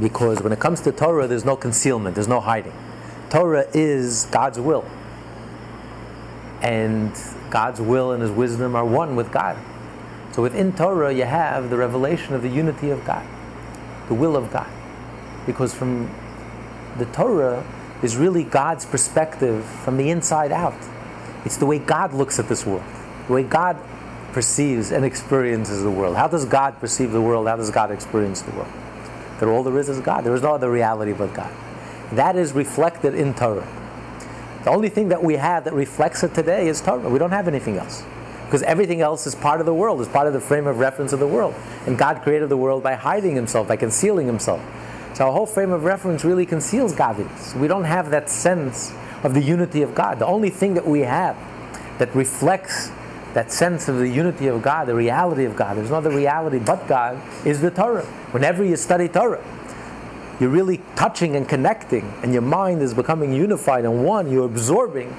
Because 0.00 0.42
when 0.42 0.52
it 0.52 0.60
comes 0.60 0.80
to 0.82 0.92
Torah, 0.92 1.26
there's 1.26 1.44
no 1.44 1.56
concealment, 1.56 2.14
there's 2.14 2.28
no 2.28 2.40
hiding. 2.40 2.72
Torah 3.30 3.66
is 3.74 4.26
God's 4.30 4.60
will. 4.60 4.84
and 6.62 7.12
God's 7.50 7.80
will 7.80 8.12
and 8.12 8.22
His 8.22 8.30
wisdom 8.30 8.74
are 8.74 8.84
one 8.84 9.16
with 9.16 9.32
God. 9.32 9.56
So 10.32 10.42
within 10.42 10.72
Torah, 10.72 11.12
you 11.12 11.24
have 11.24 11.70
the 11.70 11.76
revelation 11.76 12.34
of 12.34 12.42
the 12.42 12.48
unity 12.48 12.90
of 12.90 13.04
God, 13.04 13.26
the 14.08 14.14
will 14.14 14.36
of 14.36 14.52
God. 14.52 14.70
Because 15.46 15.74
from 15.74 16.10
the 16.98 17.06
Torah 17.06 17.64
is 18.02 18.16
really 18.16 18.44
God's 18.44 18.84
perspective 18.84 19.64
from 19.64 19.96
the 19.96 20.10
inside 20.10 20.52
out. 20.52 20.76
It's 21.44 21.56
the 21.56 21.66
way 21.66 21.78
God 21.78 22.12
looks 22.12 22.38
at 22.38 22.48
this 22.48 22.66
world, 22.66 22.84
the 23.26 23.32
way 23.32 23.42
God 23.42 23.78
perceives 24.32 24.92
and 24.92 25.04
experiences 25.04 25.82
the 25.82 25.90
world. 25.90 26.16
How 26.16 26.28
does 26.28 26.44
God 26.44 26.78
perceive 26.80 27.12
the 27.12 27.22
world? 27.22 27.48
How 27.48 27.56
does 27.56 27.70
God 27.70 27.90
experience 27.90 28.42
the 28.42 28.52
world? 28.52 28.72
That 29.40 29.48
all 29.48 29.62
there 29.62 29.78
is 29.78 29.88
is 29.88 30.00
God. 30.00 30.24
There 30.24 30.34
is 30.34 30.42
no 30.42 30.54
other 30.54 30.70
reality 30.70 31.12
but 31.12 31.32
God. 31.34 31.52
That 32.12 32.36
is 32.36 32.52
reflected 32.52 33.14
in 33.14 33.34
Torah. 33.34 33.66
The 34.64 34.70
only 34.70 34.88
thing 34.88 35.08
that 35.08 35.22
we 35.22 35.34
have 35.34 35.64
that 35.64 35.74
reflects 35.74 36.22
it 36.22 36.34
today 36.34 36.68
is 36.68 36.80
Torah. 36.80 37.08
We 37.08 37.18
don't 37.18 37.30
have 37.30 37.48
anything 37.48 37.76
else. 37.76 38.04
Because 38.44 38.62
everything 38.62 39.02
else 39.02 39.26
is 39.26 39.34
part 39.34 39.60
of 39.60 39.66
the 39.66 39.74
world, 39.74 40.00
is 40.00 40.08
part 40.08 40.26
of 40.26 40.32
the 40.32 40.40
frame 40.40 40.66
of 40.66 40.78
reference 40.78 41.12
of 41.12 41.20
the 41.20 41.26
world. 41.26 41.54
And 41.86 41.98
God 41.98 42.22
created 42.22 42.48
the 42.48 42.56
world 42.56 42.82
by 42.82 42.94
hiding 42.94 43.34
himself, 43.34 43.68
by 43.68 43.76
concealing 43.76 44.26
himself. 44.26 44.62
So 45.14 45.26
our 45.26 45.32
whole 45.32 45.46
frame 45.46 45.70
of 45.70 45.84
reference 45.84 46.24
really 46.24 46.46
conceals 46.46 46.94
godliness. 46.94 47.54
We 47.54 47.68
don't 47.68 47.84
have 47.84 48.10
that 48.10 48.30
sense 48.30 48.92
of 49.22 49.34
the 49.34 49.42
unity 49.42 49.82
of 49.82 49.94
God. 49.94 50.18
The 50.18 50.26
only 50.26 50.48
thing 50.48 50.74
that 50.74 50.86
we 50.86 51.00
have 51.00 51.36
that 51.98 52.14
reflects 52.14 52.90
that 53.38 53.52
sense 53.52 53.86
of 53.86 53.98
the 53.98 54.08
unity 54.08 54.48
of 54.48 54.60
God, 54.60 54.88
the 54.88 54.94
reality 54.96 55.44
of 55.44 55.54
God, 55.54 55.76
there's 55.76 55.90
no 55.90 55.98
other 55.98 56.10
reality 56.10 56.58
but 56.58 56.88
God, 56.88 57.22
is 57.46 57.60
the 57.60 57.70
Torah. 57.70 58.04
Whenever 58.32 58.64
you 58.64 58.74
study 58.74 59.06
Torah, 59.06 59.44
you're 60.40 60.50
really 60.50 60.80
touching 60.96 61.36
and 61.36 61.48
connecting, 61.48 62.12
and 62.24 62.32
your 62.32 62.42
mind 62.42 62.82
is 62.82 62.94
becoming 62.94 63.32
unified 63.32 63.84
and 63.84 64.04
one. 64.04 64.28
You're 64.28 64.46
absorbing 64.46 65.16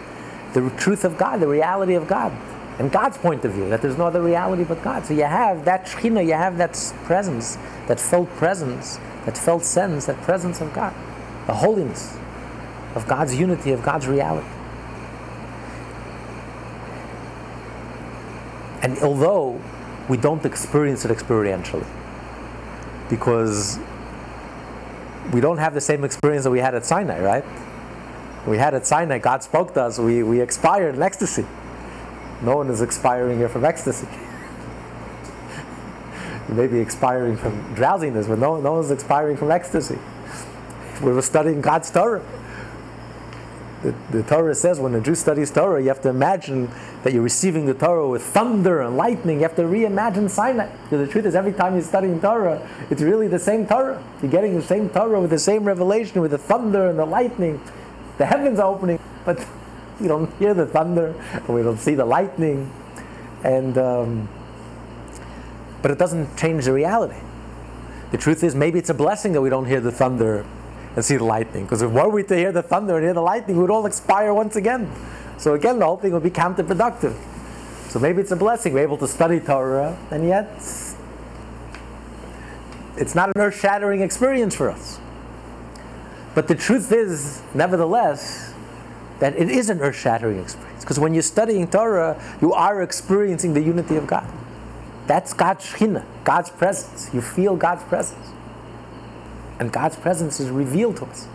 the 0.52 0.70
truth 0.72 1.06
of 1.06 1.18
God, 1.18 1.40
the 1.40 1.48
reality 1.48 1.94
of 1.94 2.08
God, 2.08 2.34
and 2.78 2.92
God's 2.92 3.18
point 3.18 3.46
of 3.46 3.54
view, 3.54 3.70
that 3.70 3.82
there's 3.82 3.98
no 3.98 4.08
other 4.08 4.22
reality 4.22 4.66
but 4.66 4.84
God. 4.84 5.06
So 5.06 5.14
you 5.14 5.24
have 5.24 5.64
that 5.64 5.86
Shekhinah, 5.86 6.26
you 6.26 6.34
have 6.34 6.58
that 6.58 6.74
presence, 7.06 7.58
that 7.88 8.02
felt 8.02 8.30
presence, 8.32 9.00
that 9.24 9.38
felt 9.38 9.64
sense, 9.64 10.08
that 10.08 10.18
presence 10.24 10.60
of 10.60 10.74
God, 10.74 10.94
the 11.48 11.54
holiness 11.54 12.18
of 12.96 13.08
God's 13.08 13.34
unity, 13.34 13.72
of 13.72 13.82
God's 13.82 14.08
reality. 14.08 14.59
And 18.82 18.98
although 19.00 19.62
we 20.08 20.18
don't 20.18 20.46
experience 20.46 21.06
it 21.06 21.12
experientially, 21.12 21.88
because 23.10 23.80
we 25.34 25.42
don't 25.42 25.58
have 25.58 25.74
the 25.74 25.82
same 25.82 26.04
experience 26.04 26.44
that 26.44 26.52
we 26.52 26.60
had 26.60 26.76
at 26.76 26.86
Sinai, 26.86 27.20
right? 27.20 27.44
We 28.48 28.58
had 28.58 28.74
at 28.74 28.88
Sinai, 28.88 29.20
God 29.20 29.44
spoke 29.44 29.74
to 29.74 29.84
us, 29.84 30.00
we, 30.00 30.24
we 30.24 30.42
expired 30.42 30.96
in 30.96 31.02
ecstasy. 31.02 31.46
No 32.42 32.56
one 32.56 32.70
is 32.70 32.82
expiring 32.82 33.38
here 33.38 33.50
from 33.50 33.66
ecstasy. 33.66 34.08
you 36.50 36.56
may 36.56 36.68
be 36.68 36.80
expiring 36.80 37.36
from 37.36 37.76
drowsiness, 37.76 38.28
but 38.28 38.40
no, 38.40 38.62
no 38.62 38.74
one's 38.74 38.92
expiring 38.92 39.36
from 39.36 39.52
ecstasy. 39.52 40.00
We 41.04 41.12
were 41.12 41.22
studying 41.22 41.62
God's 41.62 41.92
Torah. 41.92 42.24
The, 43.84 43.96
the, 44.12 44.24
Torah 44.24 44.56
says 44.56 44.78
when 44.80 44.94
a 44.94 45.00
Jew 45.00 45.16
studies 45.16 45.52
Torah, 45.52 45.82
you 45.82 45.88
have 45.88 46.02
to 46.02 46.10
imagine 46.10 46.70
that 47.04 47.14
you're 47.14 47.24
receiving 47.24 47.66
the 47.66 47.74
Torah 47.74 48.10
with 48.10 48.22
thunder 48.22 48.82
and 48.82 48.98
lightning. 48.98 49.38
You 49.38 49.44
have 49.44 49.56
to 49.56 49.62
reimagine 49.62 50.30
Sinai. 50.30 50.70
Because 50.84 51.08
the 51.08 51.12
truth 51.12 51.26
is, 51.26 51.34
every 51.34 51.54
time 51.54 51.76
you're 51.76 51.84
studying 51.84 52.20
Torah, 52.20 52.68
it's 52.90 53.02
really 53.02 53.30
the 53.30 53.40
same 53.40 53.66
Torah. 53.66 54.04
You're 54.22 54.32
getting 54.32 54.56
the 54.56 54.62
same 54.62 54.90
Torah 54.90 55.22
with 55.22 55.30
the 55.30 55.40
same 55.40 55.64
revelation, 55.64 56.20
with 56.20 56.32
the 56.32 56.38
thunder 56.38 56.90
and 56.90 57.00
the 57.00 57.06
lightning. 57.06 57.62
The 58.18 58.26
heavens 58.26 58.60
are 58.60 58.68
opening, 58.68 59.00
but 59.24 59.46
we 60.02 60.10
don't 60.10 60.34
hear 60.40 60.54
the 60.54 60.66
thunder 60.66 61.16
and 61.34 61.48
we 61.48 61.64
don't 61.64 61.80
see 61.80 61.96
the 61.96 62.06
lightning. 62.06 62.70
And 63.46 63.78
um, 63.78 64.30
but 65.82 65.92
it 65.92 65.98
doesn't 65.98 66.38
change 66.38 66.66
the 66.66 66.74
reality. 66.74 67.20
The 68.12 68.18
truth 68.18 68.44
is, 68.44 68.56
maybe 68.56 68.80
it's 68.80 68.90
a 68.90 68.94
blessing 68.94 69.34
that 69.34 69.42
we 69.42 69.50
don't 69.50 69.66
hear 69.66 69.80
the 69.80 69.92
thunder 69.92 70.46
and 70.96 71.06
see 71.06 71.18
the 71.18 71.24
lightning. 71.24 71.64
Because 71.64 71.82
if 71.82 71.92
were 71.92 72.10
we 72.10 72.24
to 72.24 72.36
hear 72.36 72.52
the 72.52 72.64
thunder 72.64 72.96
and 72.96 73.04
hear 73.04 73.14
the 73.14 73.22
lightning, 73.22 73.58
we 73.58 73.62
would 73.62 73.72
all 73.72 73.86
expire 73.86 74.34
once 74.34 74.56
again. 74.56 74.92
So 75.38 75.54
again, 75.54 75.80
the 75.80 75.86
whole 75.86 75.98
thing 75.98 76.14
would 76.14 76.24
be 76.24 76.30
counterproductive. 76.30 77.16
So 77.90 78.00
maybe 78.00 78.22
it's 78.22 78.32
a 78.32 78.36
blessing. 78.36 78.74
We're 78.74 78.84
able 78.84 78.98
to 78.98 79.08
study 79.08 79.40
Torah, 79.40 79.98
and 80.12 80.28
yet 80.28 80.48
it's 82.98 83.16
not 83.16 83.30
an 83.36 83.42
earth 83.42 83.60
shattering 83.60 84.02
experience 84.02 84.54
for 84.56 84.70
us. 84.70 85.00
But 86.36 86.48
the 86.48 86.56
truth 86.56 86.92
is, 86.92 87.42
nevertheless, 87.54 88.54
that 89.20 89.36
it 89.36 89.50
is 89.50 89.70
an 89.70 89.82
earth 89.82 89.96
shattering 89.96 90.40
experience. 90.40 90.84
Because 90.84 91.00
when 91.00 91.14
you're 91.14 91.24
studying 91.24 91.68
Torah, 91.68 92.22
you 92.42 92.54
are 92.54 92.82
experiencing 92.82 93.54
the 93.54 93.62
unity 93.62 93.96
of 93.96 94.06
God. 94.06 94.30
That's 95.08 95.34
God's 95.34 95.66
Shekhinah, 95.66 96.06
God's 96.24 96.52
presence. 96.52 97.10
You 97.14 97.22
feel 97.22 97.56
God's 97.56 97.84
presence. 97.84 98.28
And 99.60 99.72
God's 99.72 99.98
presence 99.98 100.40
is 100.40 100.50
revealed 100.50 100.98
to 100.98 101.06
us 101.06 101.28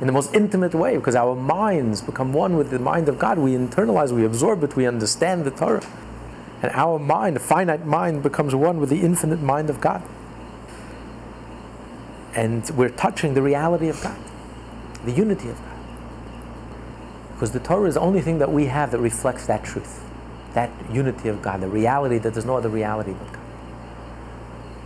in 0.00 0.06
the 0.06 0.12
most 0.12 0.34
intimate 0.34 0.74
way 0.74 0.96
because 0.96 1.14
our 1.14 1.34
minds 1.34 2.00
become 2.00 2.32
one 2.32 2.56
with 2.56 2.70
the 2.70 2.78
mind 2.78 3.08
of 3.08 3.18
God. 3.18 3.38
We 3.38 3.52
internalize, 3.52 4.10
we 4.12 4.24
absorb 4.24 4.64
it, 4.64 4.74
we 4.76 4.86
understand 4.86 5.44
the 5.44 5.50
Torah. 5.50 5.86
And 6.62 6.72
our 6.72 6.98
mind, 6.98 7.36
a 7.36 7.40
finite 7.40 7.86
mind, 7.86 8.22
becomes 8.22 8.54
one 8.54 8.80
with 8.80 8.90
the 8.90 9.00
infinite 9.00 9.40
mind 9.40 9.70
of 9.70 9.80
God. 9.80 10.02
And 12.34 12.68
we're 12.70 12.90
touching 12.90 13.34
the 13.34 13.42
reality 13.42 13.88
of 13.88 14.00
God, 14.02 14.18
the 15.04 15.12
unity 15.12 15.48
of 15.48 15.56
God. 15.56 15.66
Because 17.32 17.52
the 17.52 17.60
Torah 17.60 17.88
is 17.88 17.94
the 17.94 18.00
only 18.00 18.20
thing 18.20 18.38
that 18.38 18.52
we 18.52 18.66
have 18.66 18.90
that 18.90 18.98
reflects 18.98 19.46
that 19.46 19.64
truth, 19.64 20.04
that 20.52 20.70
unity 20.92 21.28
of 21.28 21.40
God, 21.40 21.60
the 21.60 21.68
reality 21.68 22.18
that 22.18 22.34
there's 22.34 22.44
no 22.44 22.56
other 22.56 22.68
reality 22.68 23.12
but 23.12 23.32
God. 23.32 23.40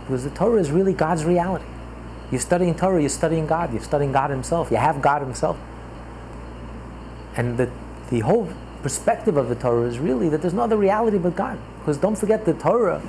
Because 0.01 0.23
the 0.23 0.29
Torah 0.29 0.59
is 0.59 0.71
really 0.71 0.93
God's 0.93 1.25
reality. 1.25 1.65
You're 2.35 2.41
studying 2.41 2.75
Torah, 2.75 2.99
you're 2.99 3.07
studying 3.07 3.47
God, 3.47 3.71
you're 3.71 3.81
studying 3.81 4.11
God 4.11 4.29
Himself, 4.29 4.69
you 4.69 4.75
have 4.75 5.01
God 5.01 5.21
Himself. 5.21 5.57
And 7.37 7.57
the, 7.57 7.71
the 8.09 8.19
whole 8.19 8.49
perspective 8.83 9.37
of 9.37 9.47
the 9.47 9.55
Torah 9.55 9.87
is 9.87 9.99
really 9.99 10.27
that 10.27 10.41
there's 10.41 10.53
no 10.53 10.63
other 10.63 10.75
reality 10.75 11.17
but 11.17 11.37
God. 11.37 11.57
Because 11.79 11.97
don't 11.97 12.17
forget, 12.17 12.43
the 12.43 12.53
Torah 12.53 13.01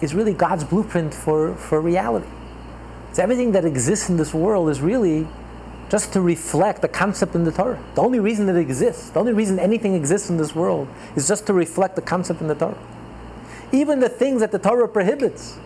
is 0.00 0.12
really 0.12 0.34
God's 0.34 0.64
blueprint 0.64 1.14
for, 1.14 1.54
for 1.54 1.80
reality. 1.80 2.26
So 3.12 3.22
everything 3.22 3.52
that 3.52 3.64
exists 3.64 4.10
in 4.10 4.16
this 4.16 4.34
world 4.34 4.70
is 4.70 4.80
really 4.80 5.28
just 5.88 6.12
to 6.14 6.20
reflect 6.20 6.82
the 6.82 6.88
concept 6.88 7.36
in 7.36 7.44
the 7.44 7.52
Torah. 7.52 7.80
The 7.94 8.00
only 8.00 8.18
reason 8.18 8.46
that 8.46 8.56
it 8.56 8.62
exists, 8.62 9.10
the 9.10 9.20
only 9.20 9.34
reason 9.34 9.60
anything 9.60 9.94
exists 9.94 10.30
in 10.30 10.36
this 10.36 10.52
world 10.52 10.88
is 11.14 11.28
just 11.28 11.46
to 11.46 11.52
reflect 11.52 11.94
the 11.94 12.02
concept 12.02 12.40
in 12.40 12.48
the 12.48 12.56
Torah. 12.56 12.76
Even 13.70 14.00
the 14.00 14.08
things 14.08 14.40
that 14.40 14.50
the 14.50 14.58
Torah 14.58 14.88
prohibits, 14.88 15.60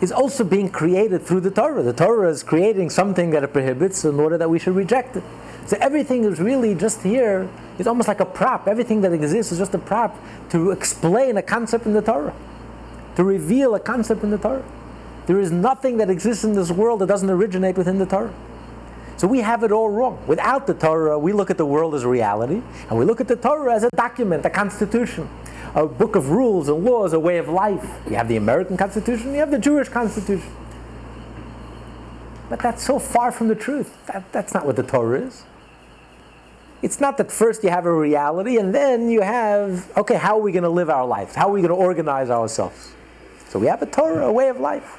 is 0.00 0.10
also 0.10 0.44
being 0.44 0.70
created 0.70 1.22
through 1.22 1.40
the 1.40 1.50
Torah. 1.50 1.82
The 1.82 1.92
Torah 1.92 2.30
is 2.30 2.42
creating 2.42 2.90
something 2.90 3.30
that 3.30 3.44
it 3.44 3.52
prohibits 3.52 4.04
in 4.04 4.18
order 4.18 4.38
that 4.38 4.48
we 4.48 4.58
should 4.58 4.74
reject 4.74 5.16
it. 5.16 5.24
So 5.66 5.76
everything 5.80 6.24
is 6.24 6.40
really 6.40 6.74
just 6.74 7.02
here. 7.02 7.48
It's 7.78 7.86
almost 7.86 8.08
like 8.08 8.20
a 8.20 8.24
prop. 8.24 8.66
Everything 8.66 9.02
that 9.02 9.12
exists 9.12 9.52
is 9.52 9.58
just 9.58 9.74
a 9.74 9.78
prop 9.78 10.18
to 10.50 10.70
explain 10.70 11.36
a 11.36 11.42
concept 11.42 11.86
in 11.86 11.92
the 11.92 12.02
Torah, 12.02 12.34
to 13.16 13.24
reveal 13.24 13.74
a 13.74 13.80
concept 13.80 14.22
in 14.22 14.30
the 14.30 14.38
Torah. 14.38 14.64
There 15.26 15.38
is 15.38 15.52
nothing 15.52 15.98
that 15.98 16.08
exists 16.08 16.44
in 16.44 16.54
this 16.54 16.70
world 16.70 17.00
that 17.00 17.06
doesn't 17.06 17.30
originate 17.30 17.76
within 17.76 17.98
the 17.98 18.06
Torah. 18.06 18.34
So 19.18 19.28
we 19.28 19.40
have 19.40 19.62
it 19.64 19.70
all 19.70 19.90
wrong. 19.90 20.18
Without 20.26 20.66
the 20.66 20.72
Torah, 20.72 21.18
we 21.18 21.34
look 21.34 21.50
at 21.50 21.58
the 21.58 21.66
world 21.66 21.94
as 21.94 22.06
reality, 22.06 22.62
and 22.88 22.98
we 22.98 23.04
look 23.04 23.20
at 23.20 23.28
the 23.28 23.36
Torah 23.36 23.74
as 23.74 23.84
a 23.84 23.90
document, 23.94 24.46
a 24.46 24.50
constitution 24.50 25.28
a 25.74 25.86
book 25.86 26.16
of 26.16 26.30
rules 26.30 26.68
and 26.68 26.84
laws, 26.84 27.12
a 27.12 27.20
way 27.20 27.38
of 27.38 27.48
life. 27.48 28.00
You 28.08 28.16
have 28.16 28.28
the 28.28 28.36
American 28.36 28.76
Constitution, 28.76 29.32
you 29.32 29.38
have 29.38 29.50
the 29.50 29.58
Jewish 29.58 29.88
Constitution. 29.88 30.52
But 32.48 32.58
that's 32.58 32.84
so 32.84 32.98
far 32.98 33.30
from 33.30 33.48
the 33.48 33.54
truth. 33.54 33.96
That, 34.06 34.30
that's 34.32 34.52
not 34.52 34.66
what 34.66 34.76
the 34.76 34.82
Torah 34.82 35.20
is. 35.20 35.44
It's 36.82 37.00
not 37.00 37.18
that 37.18 37.30
first 37.30 37.62
you 37.62 37.70
have 37.70 37.86
a 37.86 37.92
reality 37.92 38.56
and 38.56 38.74
then 38.74 39.10
you 39.10 39.20
have, 39.20 39.96
okay, 39.96 40.16
how 40.16 40.38
are 40.38 40.42
we 40.42 40.50
going 40.50 40.64
to 40.64 40.70
live 40.70 40.90
our 40.90 41.06
life? 41.06 41.34
How 41.34 41.48
are 41.48 41.52
we 41.52 41.60
going 41.60 41.70
to 41.70 41.76
organize 41.76 42.30
ourselves? 42.30 42.92
So 43.48 43.58
we 43.58 43.66
have 43.66 43.82
a 43.82 43.86
Torah, 43.86 44.26
a 44.26 44.32
way 44.32 44.48
of 44.48 44.58
life. 44.58 44.98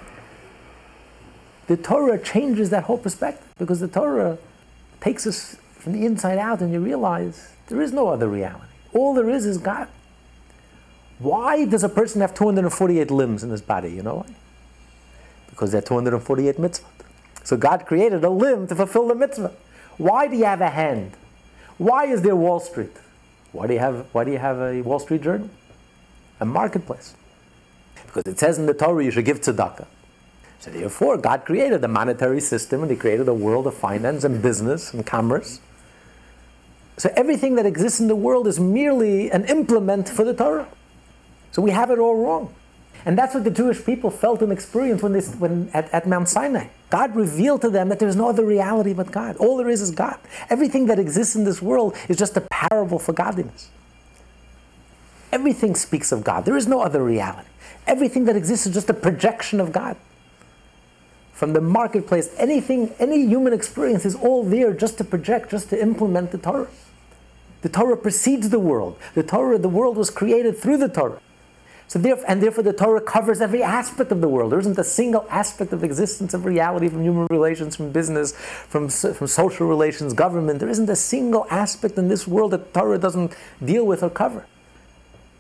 The 1.68 1.78
Torah 1.78 2.22
changes 2.22 2.70
that 2.70 2.84
whole 2.84 2.98
perspective 2.98 3.48
because 3.58 3.80
the 3.80 3.88
Torah 3.88 4.38
takes 5.00 5.26
us 5.26 5.58
from 5.74 5.94
the 5.94 6.06
inside 6.06 6.38
out 6.38 6.62
and 6.62 6.72
you 6.72 6.80
realize 6.80 7.54
there 7.68 7.82
is 7.82 7.92
no 7.92 8.10
other 8.10 8.28
reality. 8.28 8.66
All 8.94 9.14
there 9.14 9.30
is 9.30 9.46
is 9.46 9.58
God. 9.58 9.88
Why 11.22 11.66
does 11.66 11.84
a 11.84 11.90
person 11.90 12.22
have 12.22 12.34
248 12.34 13.12
limbs 13.12 13.44
in 13.44 13.52
his 13.52 13.62
body? 13.62 13.92
You 13.92 14.02
know 14.02 14.16
why? 14.16 14.34
Because 15.50 15.72
there 15.72 15.80
are 15.80 15.86
248 15.86 16.58
mitzvot. 16.58 16.84
So 17.44 17.58
God 17.58 17.86
created 17.86 18.24
a 18.24 18.30
limb 18.30 18.68
to 18.68 18.76
fulfill 18.76 19.08
the 19.08 19.16
mitzvah. 19.16 19.52
Why 19.98 20.28
do 20.28 20.36
you 20.36 20.46
have 20.46 20.62
a 20.62 20.70
hand? 20.70 21.12
Why 21.78 22.06
is 22.06 22.24
there 22.24 22.36
Wall 22.36 22.60
Street? 22.60 22.96
Why 23.52 23.68
do 23.68 23.74
you 23.74 23.80
have, 23.80 24.08
why 24.14 24.24
do 24.24 24.32
you 24.32 24.40
have 24.40 24.60
a 24.60 24.82
Wall 24.82 25.00
Street 25.00 25.22
Journal? 25.22 25.50
A 26.40 26.46
marketplace. 26.46 27.16
Because 28.08 28.24
it 28.26 28.40
says 28.40 28.58
in 28.58 28.66
the 28.66 28.74
Torah 28.74 29.04
you 29.04 29.12
should 29.12 29.26
give 29.26 29.42
tzedakah. 29.42 29.86
So 30.60 30.72
therefore, 30.72 31.18
God 31.18 31.46
created 31.46 31.84
a 31.84 31.88
monetary 31.88 32.40
system 32.40 32.82
and 32.82 32.90
He 32.90 32.98
created 32.98 33.28
a 33.28 33.34
world 33.34 33.68
of 33.68 33.76
finance 33.76 34.24
and 34.24 34.42
business 34.42 34.94
and 34.94 35.06
commerce. 35.06 35.60
So 36.98 37.12
everything 37.16 37.56
that 37.56 37.66
exists 37.66 38.00
in 38.00 38.08
the 38.08 38.16
world 38.16 38.48
is 38.48 38.60
merely 38.60 39.32
an 39.32 39.46
implement 39.46 40.10
for 40.10 40.24
the 40.24 40.34
Torah. 40.34 40.68
So 41.52 41.62
we 41.62 41.72
have 41.72 41.92
it 41.92 42.00
all 42.00 42.16
wrong. 42.16 42.54
And 43.06 43.18
that's 43.18 43.34
what 43.34 43.44
the 43.44 43.52
Jewish 43.52 43.84
people 43.84 44.12
felt 44.12 44.42
and 44.42 44.52
experienced 44.52 45.04
when, 45.04 45.14
they, 45.14 45.22
when 45.22 45.70
at, 45.74 45.92
at 45.94 46.08
Mount 46.08 46.30
Sinai. 46.30 46.68
God 46.90 47.16
revealed 47.16 47.62
to 47.62 47.70
them 47.70 47.90
that 47.90 48.00
there's 48.00 48.16
no 48.16 48.30
other 48.30 48.46
reality 48.46 48.94
but 48.94 49.12
God. 49.12 49.38
All 49.38 49.58
there 49.58 49.70
is 49.70 49.82
is 49.82 49.92
God. 49.92 50.20
Everything 50.50 50.86
that 50.86 51.00
exists 51.00 51.36
in 51.36 51.44
this 51.44 51.62
world 51.62 51.96
is 52.10 52.18
just 52.18 52.38
a 52.38 52.42
parable 52.42 53.00
for 53.00 53.14
godliness. 53.14 53.70
Everything 55.32 55.76
speaks 55.76 56.12
of 56.12 56.24
God. 56.24 56.46
There 56.46 56.58
is 56.58 56.68
no 56.68 56.82
other 56.82 57.04
reality. 57.04 57.48
Everything 57.88 58.26
that 58.26 58.36
exists 58.36 58.68
is 58.68 58.74
just 58.74 58.90
a 58.90 58.94
projection 58.94 59.60
of 59.60 59.72
God. 59.72 59.98
From 61.32 61.54
the 61.54 61.62
marketplace, 61.62 62.30
anything, 62.38 62.94
any 63.00 63.26
human 63.26 63.52
experience 63.52 64.06
is 64.06 64.14
all 64.14 64.44
there 64.44 64.74
just 64.74 65.00
to 65.00 65.04
project, 65.04 65.50
just 65.50 65.70
to 65.70 65.82
implement 65.82 66.32
the 66.32 66.38
Torah. 66.38 66.70
The 67.62 67.70
Torah 67.70 67.98
precedes 67.98 68.50
the 68.50 68.60
world. 68.60 69.00
The 69.16 69.24
Torah, 69.24 69.58
the 69.58 69.70
world 69.70 69.98
was 69.98 70.12
created 70.12 70.58
through 70.58 70.78
the 70.78 70.90
Torah. 70.90 71.20
So 71.92 72.00
therefore, 72.00 72.24
and 72.30 72.42
therefore 72.42 72.64
the 72.64 72.72
Torah 72.72 73.02
covers 73.02 73.42
every 73.42 73.62
aspect 73.62 74.14
of 74.14 74.22
the 74.22 74.30
world. 74.30 74.54
There 74.54 74.60
isn't 74.60 74.78
a 74.78 74.84
single 74.84 75.26
aspect 75.30 75.74
of 75.74 75.84
existence, 75.84 76.34
of 76.34 76.46
reality, 76.46 76.88
from 76.88 77.04
human 77.04 77.28
relations, 77.30 77.76
from 77.76 77.92
business, 77.92 78.32
from, 78.32 78.88
from 78.88 79.28
social 79.28 79.68
relations, 79.68 80.14
government. 80.14 80.60
There 80.60 80.70
isn't 80.70 80.90
a 80.90 80.96
single 80.96 81.46
aspect 81.50 81.98
in 81.98 82.08
this 82.08 82.26
world 82.26 82.52
that 82.52 82.74
Torah 82.74 82.98
doesn't 82.98 83.36
deal 83.62 83.86
with 83.86 84.04
or 84.04 84.10
cover. 84.10 84.46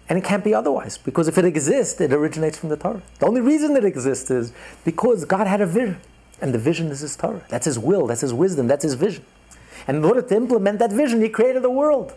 And 0.09 0.17
it 0.17 0.25
can't 0.25 0.43
be 0.43 0.53
otherwise, 0.53 0.97
because 0.97 1.29
if 1.29 1.37
it 1.37 1.45
exists, 1.45 2.01
it 2.01 2.11
originates 2.11 2.57
from 2.57 2.67
the 2.67 2.75
Torah. 2.75 3.01
The 3.19 3.27
only 3.27 3.39
reason 3.39 3.77
it 3.77 3.85
exists 3.85 4.29
is 4.29 4.51
because 4.83 5.23
God 5.23 5.47
had 5.47 5.61
a 5.61 5.65
vision, 5.65 6.01
and 6.41 6.53
the 6.53 6.59
vision 6.59 6.87
is 6.87 6.99
His 6.99 7.15
Torah. 7.15 7.45
That's 7.47 7.65
His 7.65 7.79
will, 7.79 8.07
that's 8.07 8.19
His 8.19 8.33
wisdom, 8.33 8.67
that's 8.67 8.83
His 8.83 8.95
vision. 8.95 9.23
And 9.87 9.95
in 9.95 10.03
order 10.03 10.21
to 10.21 10.35
implement 10.35 10.79
that 10.79 10.91
vision, 10.91 11.21
He 11.21 11.29
created 11.29 11.63
the 11.63 11.71
world. 11.71 12.13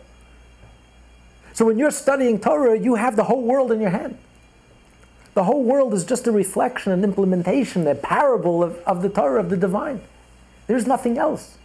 So 1.55 1.65
when 1.65 1.79
you're 1.79 1.93
studying 1.93 2.41
Torah, 2.41 2.79
you 2.79 2.97
have 2.97 3.17
the 3.17 3.25
whole 3.25 3.43
world 3.43 3.73
in 3.73 3.81
your 3.81 3.91
hand. 3.91 4.19
The 5.35 5.45
whole 5.45 5.63
world 5.63 5.95
is 5.95 6.05
just 6.05 6.27
a 6.27 6.33
reflection, 6.33 6.93
an 6.93 7.03
implementation, 7.03 7.87
a 7.87 7.95
parable 7.95 8.63
of, 8.63 8.77
of 8.81 9.03
the 9.03 9.09
Torah, 9.09 9.41
of 9.41 9.51
the 9.51 9.57
divine. 9.57 10.01
There's 10.67 10.87
nothing 10.87 11.17
else. 11.17 11.57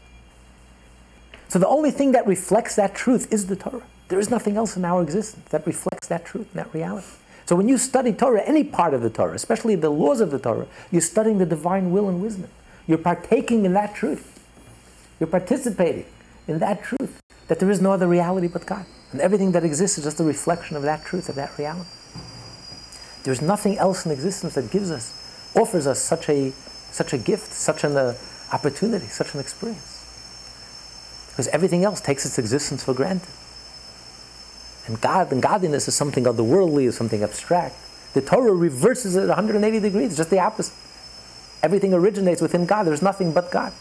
So 1.47 1.57
the 1.57 1.67
only 1.67 1.91
thing 1.91 2.11
that 2.11 2.27
reflects 2.27 2.75
that 2.75 2.93
truth 2.93 3.33
is 3.33 3.47
the 3.47 3.55
Torah. 3.55 3.83
There 4.09 4.19
is 4.19 4.29
nothing 4.29 4.57
else 4.57 4.77
in 4.77 4.85
our 4.85 5.01
existence 5.01 5.49
that 5.49 5.65
reflects 5.65 6.07
that 6.07 6.25
truth 6.25 6.47
and 6.53 6.65
that 6.65 6.73
reality. 6.73 7.07
So 7.45 7.55
when 7.55 7.67
you 7.67 7.79
study 7.79 8.13
Torah, 8.13 8.43
any 8.43 8.63
part 8.63 8.93
of 8.93 9.01
the 9.01 9.09
Torah, 9.09 9.33
especially 9.33 9.75
the 9.75 9.89
laws 9.89 10.21
of 10.21 10.29
the 10.29 10.37
Torah, 10.37 10.67
you're 10.91 11.01
studying 11.01 11.39
the 11.39 11.47
divine 11.47 11.91
will 11.91 12.07
and 12.09 12.21
wisdom. 12.21 12.49
You're 12.85 12.99
partaking 12.99 13.65
in 13.65 13.73
that 13.73 13.95
truth. 13.95 14.39
You're 15.19 15.27
participating 15.27 16.05
in 16.47 16.59
that 16.59 16.83
truth, 16.83 17.19
that 17.47 17.59
there 17.59 17.69
is 17.71 17.81
no 17.81 17.91
other 17.91 18.07
reality 18.07 18.47
but 18.47 18.65
God. 18.67 18.85
And 19.11 19.21
everything 19.21 19.53
that 19.53 19.63
exists 19.63 19.97
is 19.97 20.03
just 20.03 20.19
a 20.19 20.23
reflection 20.23 20.75
of 20.75 20.83
that 20.83 21.03
truth, 21.03 21.29
of 21.29 21.35
that 21.35 21.57
reality. 21.57 21.89
There's 23.23 23.41
nothing 23.41 23.77
else 23.77 24.05
in 24.05 24.11
existence 24.11 24.55
that 24.55 24.71
gives 24.71 24.91
us, 24.91 25.13
offers 25.55 25.87
us 25.87 25.99
such 25.99 26.29
a, 26.29 26.51
such 26.91 27.13
a 27.13 27.17
gift, 27.17 27.51
such 27.51 27.83
an 27.83 27.97
uh, 27.97 28.15
opportunity, 28.53 29.07
such 29.07 29.33
an 29.33 29.39
experience. 29.39 29.95
Because 31.29 31.47
everything 31.49 31.83
else 31.83 32.01
takes 32.01 32.25
its 32.25 32.37
existence 32.37 32.83
for 32.83 32.93
granted. 32.93 33.29
And 34.87 34.99
God 35.01 35.31
and 35.31 35.41
godliness 35.41 35.87
is 35.87 35.95
something 35.95 36.23
otherworldly, 36.23 36.85
is 36.85 36.97
something 36.97 37.23
abstract. 37.23 37.75
The 38.13 38.21
Torah 38.21 38.53
reverses 38.53 39.15
it 39.15 39.27
180 39.27 39.79
degrees, 39.79 40.17
just 40.17 40.29
the 40.29 40.39
opposite. 40.39 40.73
Everything 41.61 41.93
originates 41.93 42.41
within 42.41 42.65
God. 42.65 42.83
There's 42.83 43.01
nothing 43.01 43.33
but 43.33 43.51
God. 43.51 43.73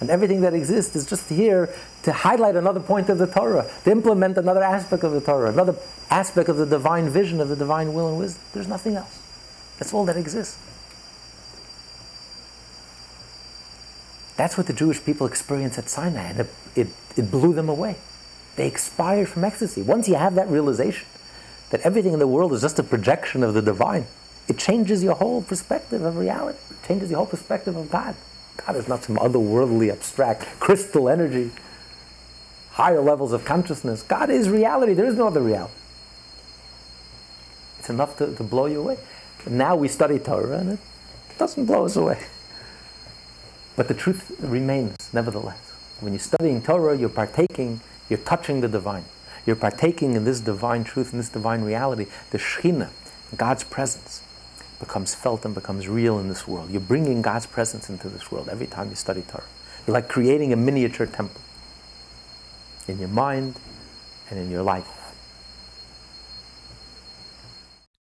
And 0.00 0.10
everything 0.10 0.42
that 0.42 0.54
exists 0.54 0.94
is 0.94 1.06
just 1.06 1.28
here 1.28 1.74
to 2.04 2.12
highlight 2.12 2.54
another 2.54 2.80
point 2.80 3.08
of 3.08 3.18
the 3.18 3.26
Torah, 3.26 3.68
to 3.84 3.90
implement 3.90 4.38
another 4.38 4.62
aspect 4.62 5.02
of 5.02 5.12
the 5.12 5.20
Torah, 5.20 5.50
another 5.50 5.74
aspect 6.10 6.48
of 6.48 6.56
the 6.56 6.66
divine 6.66 7.08
vision, 7.08 7.40
of 7.40 7.48
the 7.48 7.56
divine 7.56 7.92
will 7.94 8.08
and 8.08 8.18
wisdom. 8.18 8.40
There's 8.52 8.68
nothing 8.68 8.94
else. 8.94 9.20
That's 9.78 9.92
all 9.92 10.04
that 10.04 10.16
exists. 10.16 10.56
That's 14.36 14.56
what 14.56 14.68
the 14.68 14.72
Jewish 14.72 15.04
people 15.04 15.26
experienced 15.26 15.78
at 15.78 15.88
Sinai, 15.88 16.30
and 16.30 16.40
it, 16.40 16.50
it, 16.76 16.88
it 17.16 17.30
blew 17.30 17.52
them 17.52 17.68
away. 17.68 17.96
They 18.54 18.68
expired 18.68 19.28
from 19.28 19.42
ecstasy. 19.42 19.82
Once 19.82 20.08
you 20.08 20.14
have 20.14 20.36
that 20.36 20.48
realization 20.48 21.08
that 21.70 21.80
everything 21.80 22.12
in 22.12 22.20
the 22.20 22.26
world 22.26 22.52
is 22.52 22.62
just 22.62 22.78
a 22.78 22.84
projection 22.84 23.42
of 23.42 23.54
the 23.54 23.62
divine, 23.62 24.06
it 24.46 24.56
changes 24.56 25.02
your 25.02 25.14
whole 25.14 25.42
perspective 25.42 26.02
of 26.02 26.16
reality, 26.16 26.58
it 26.70 26.86
changes 26.86 27.10
your 27.10 27.18
whole 27.18 27.26
perspective 27.26 27.74
of 27.74 27.90
God. 27.90 28.14
God 28.66 28.76
is 28.76 28.88
not 28.88 29.04
some 29.04 29.16
otherworldly, 29.16 29.90
abstract, 29.90 30.44
crystal 30.60 31.08
energy, 31.08 31.50
higher 32.72 33.00
levels 33.00 33.32
of 33.32 33.44
consciousness. 33.44 34.02
God 34.02 34.30
is 34.30 34.48
reality. 34.48 34.94
There 34.94 35.06
is 35.06 35.16
no 35.16 35.28
other 35.28 35.40
reality. 35.40 35.72
It's 37.78 37.90
enough 37.90 38.16
to, 38.18 38.34
to 38.34 38.42
blow 38.42 38.66
you 38.66 38.80
away. 38.80 38.98
now 39.48 39.76
we 39.76 39.88
study 39.88 40.18
Torah 40.18 40.58
and 40.58 40.72
it 40.72 40.78
doesn't 41.38 41.64
blow 41.64 41.84
us 41.84 41.96
away. 41.96 42.18
But 43.76 43.88
the 43.88 43.94
truth 43.94 44.34
remains, 44.40 44.96
nevertheless. 45.12 45.72
When 46.00 46.12
you're 46.12 46.20
studying 46.20 46.62
Torah, 46.62 46.96
you're 46.96 47.08
partaking, 47.08 47.80
you're 48.08 48.18
touching 48.18 48.60
the 48.60 48.68
divine. 48.68 49.04
You're 49.46 49.56
partaking 49.56 50.14
in 50.14 50.24
this 50.24 50.40
divine 50.40 50.84
truth, 50.84 51.12
in 51.12 51.18
this 51.18 51.28
divine 51.28 51.62
reality, 51.62 52.06
the 52.30 52.38
Shekhinah, 52.38 52.90
God's 53.36 53.64
presence 53.64 54.22
becomes 54.80 55.14
felt 55.14 55.44
and 55.44 55.54
becomes 55.54 55.88
real 55.88 56.18
in 56.18 56.28
this 56.28 56.46
world. 56.46 56.70
You're 56.70 56.80
bringing 56.80 57.22
God's 57.22 57.46
presence 57.46 57.88
into 57.88 58.08
this 58.08 58.30
world 58.30 58.48
every 58.48 58.66
time 58.66 58.90
you 58.90 58.96
study 58.96 59.22
Torah. 59.22 59.44
You're 59.86 59.94
like 59.94 60.08
creating 60.08 60.52
a 60.52 60.56
miniature 60.56 61.06
temple 61.06 61.40
in 62.86 62.98
your 62.98 63.08
mind 63.08 63.56
and 64.30 64.38
in 64.38 64.50
your 64.50 64.62
life. 64.62 64.86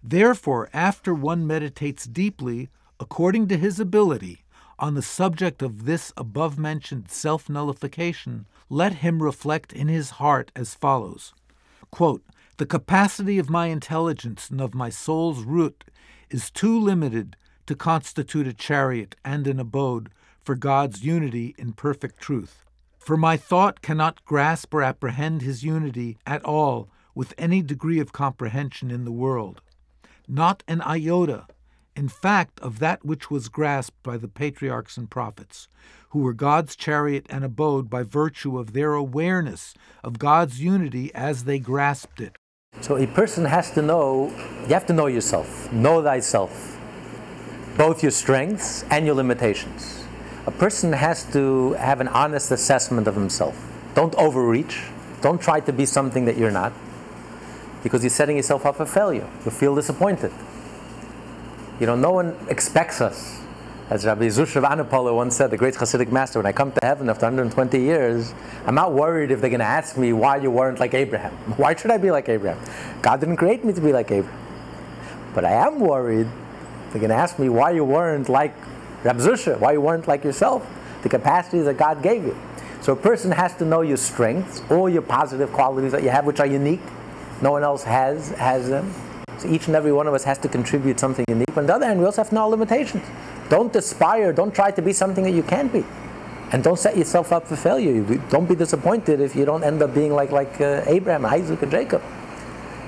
Therefore, 0.02 0.70
after 0.74 1.14
one 1.14 1.48
meditates 1.48 2.06
deeply, 2.06 2.70
according 3.00 3.48
to 3.48 3.58
his 3.58 3.80
ability, 3.80 4.44
on 4.80 4.96
the 4.96 5.02
subject 5.02 5.62
of 5.62 5.86
this 5.86 6.12
above 6.18 6.60
mentioned 6.60 7.10
self 7.10 7.50
nullification, 7.50 8.46
let 8.70 8.96
him 8.96 9.24
reflect 9.24 9.72
in 9.72 9.88
his 9.88 10.12
heart 10.12 10.52
as 10.56 10.74
follows 10.74 11.34
Quote, 11.92 12.24
The 12.58 12.66
capacity 12.66 13.40
of 13.40 13.50
my 13.50 13.68
intelligence 13.68 14.50
and 14.50 14.60
of 14.60 14.74
my 14.74 14.90
soul's 14.90 15.44
root 15.44 15.86
is 16.34 16.50
too 16.50 16.80
limited 16.80 17.38
to 17.68 17.76
constitute 17.76 18.48
a 18.48 18.54
chariot 18.54 19.16
and 19.24 19.46
an 19.46 19.60
abode 19.60 20.10
for 20.42 20.56
God's 20.56 21.04
unity 21.04 21.54
in 21.58 21.74
perfect 21.74 22.20
truth. 22.20 22.66
For 22.98 23.16
my 23.16 23.38
thought 23.38 23.82
cannot 23.82 24.26
grasp 24.26 24.74
or 24.74 24.82
apprehend 24.82 25.42
his 25.42 25.64
unity 25.64 26.18
at 26.26 26.44
all 26.44 26.90
with 27.14 27.36
any 27.38 27.62
degree 27.62 28.00
of 28.00 28.14
comprehension 28.14 28.90
in 28.90 29.06
the 29.06 29.12
world. 29.12 29.62
Not 30.28 30.64
an 30.68 30.82
iota, 30.82 31.46
in 31.96 32.10
fact, 32.10 32.60
of 32.62 32.80
that 32.80 33.06
which 33.06 33.30
was 33.30 33.50
grasped 33.50 34.02
by 34.02 34.18
the 34.18 34.28
patriarchs 34.28 34.98
and 34.98 35.12
prophets, 35.12 35.68
who 36.10 36.20
were 36.20 36.34
God's 36.34 36.76
chariot 36.76 37.28
and 37.30 37.44
abode 37.44 37.90
by 37.90 38.02
virtue 38.02 38.58
of 38.58 38.74
their 38.74 38.94
awareness 38.94 39.76
of 40.04 40.18
God's 40.18 40.60
unity 40.60 41.14
as 41.14 41.44
they 41.44 41.60
grasped 41.60 42.20
it. 42.20 42.36
So 42.82 42.98
a 42.98 43.08
person 43.08 43.46
has 43.46 43.72
to 43.72 43.82
know, 43.82 44.34
you 44.68 44.74
have 44.74 44.86
to 44.88 44.94
know 44.94 45.08
yourself, 45.08 45.72
know 45.72 46.04
thyself, 46.04 46.78
both 47.78 48.04
your 48.04 48.12
strengths 48.12 48.84
and 48.90 49.06
your 49.06 49.16
limitations. 49.16 50.04
A 50.46 50.52
person 50.52 50.94
has 50.94 51.24
to 51.32 51.74
have 51.74 52.02
an 52.02 52.10
honest 52.10 52.52
assessment 52.52 53.08
of 53.08 53.16
himself. 53.16 53.72
Don't 53.96 54.14
overreach. 54.16 54.84
Don't 55.22 55.42
try 55.42 55.62
to 55.62 55.72
be 55.72 55.86
something 55.86 56.26
that 56.26 56.36
you're 56.36 56.52
not, 56.52 56.74
because 57.82 58.04
you're 58.04 58.10
setting 58.10 58.36
yourself 58.36 58.66
up 58.66 58.76
for 58.76 58.86
failure. 58.86 59.30
You'll 59.46 59.52
feel 59.52 59.76
disappointed. 59.76 60.34
You 61.80 61.86
know, 61.86 61.96
no 61.96 62.12
one 62.12 62.36
expects 62.50 63.00
us 63.00 63.43
as 63.94 64.06
Rabbi 64.06 64.26
Zusha 64.26 64.56
of 64.56 64.64
Anipoli 64.64 65.14
once 65.14 65.36
said, 65.36 65.52
the 65.52 65.58
great 65.58 65.76
Hasidic 65.76 66.12
master, 66.12 66.40
when 66.40 66.48
I 66.48 66.52
come 66.52 66.72
to 66.72 66.80
heaven 66.82 67.10
after 67.10 67.28
120 67.28 67.80
years, 67.80 68.34
I'm 68.66 68.74
not 68.74 68.92
worried 68.92 69.30
if 69.30 69.40
they're 69.40 69.52
going 69.52 69.60
to 69.60 69.66
ask 69.68 70.00
me 70.00 70.14
why 70.14 70.38
you 70.38 70.50
weren't 70.50 70.80
like 70.80 70.96
Abraham. 70.96 71.32
Why 71.58 71.76
should 71.76 71.92
I 71.92 71.98
be 71.98 72.10
like 72.10 72.28
Abraham? 72.28 72.58
God 73.04 73.20
didn't 73.20 73.38
create 73.38 73.64
me 73.64 73.72
to 73.72 73.82
be 73.82 73.94
like 73.94 74.10
Abraham. 74.10 74.40
But 75.36 75.46
I 75.46 75.52
am 75.68 75.80
worried 75.80 76.26
they're 76.90 77.02
going 77.02 77.12
to 77.12 77.16
ask 77.16 77.38
me 77.38 77.50
why 77.50 77.70
you 77.70 77.84
weren't 77.84 78.30
like 78.30 78.56
Rabbi 79.04 79.20
Zusha, 79.20 79.60
why 79.60 79.74
you 79.74 79.82
weren't 79.82 80.08
like 80.08 80.24
yourself, 80.24 80.68
the 81.04 81.10
capacities 81.10 81.66
that 81.66 81.78
God 81.78 82.02
gave 82.02 82.24
you. 82.24 82.36
So 82.82 82.94
a 82.94 82.96
person 82.96 83.30
has 83.32 83.56
to 83.58 83.66
know 83.66 83.82
your 83.82 83.98
strengths, 83.98 84.64
all 84.72 84.90
your 84.90 85.04
positive 85.04 85.54
qualities 85.54 85.92
that 85.92 86.02
you 86.02 86.10
have, 86.10 86.26
which 86.26 86.40
are 86.40 86.48
unique. 86.48 86.82
No 87.44 87.52
one 87.52 87.64
else 87.64 87.84
has 87.84 88.30
has 88.30 88.70
them. 88.70 88.92
So 89.38 89.50
each 89.50 89.68
and 89.68 89.76
every 89.76 89.94
one 89.94 90.08
of 90.08 90.16
us 90.16 90.24
has 90.24 90.40
to 90.40 90.50
contribute 90.50 91.00
something 91.00 91.26
unique. 91.28 91.54
But 91.54 91.62
on 91.62 91.68
the 91.68 91.76
other 91.76 91.86
hand, 91.86 92.00
we 92.00 92.06
also 92.06 92.22
have 92.22 92.30
to 92.30 92.36
know 92.36 92.42
our 92.42 92.50
limitations. 92.50 93.04
Don't 93.54 93.76
aspire, 93.76 94.34
don't 94.34 94.56
try 94.56 94.72
to 94.72 94.82
be 94.82 94.94
something 94.94 95.24
that 95.26 95.36
you 95.40 95.44
can't 95.44 95.72
be. 95.72 95.86
And 96.52 96.64
don't 96.64 96.80
set 96.80 96.98
yourself 96.98 97.32
up 97.32 97.46
for 97.46 97.56
failure. 97.56 98.02
Don't 98.30 98.50
be 98.50 98.56
disappointed 98.56 99.22
if 99.22 99.36
you 99.36 99.46
don't 99.46 99.64
end 99.64 99.84
up 99.84 99.94
being 99.94 100.12
like, 100.12 100.32
like 100.32 100.60
uh, 100.60 100.82
Abraham, 100.88 101.24
Isaac, 101.24 101.62
or 101.62 101.68
Jacob. 101.68 102.02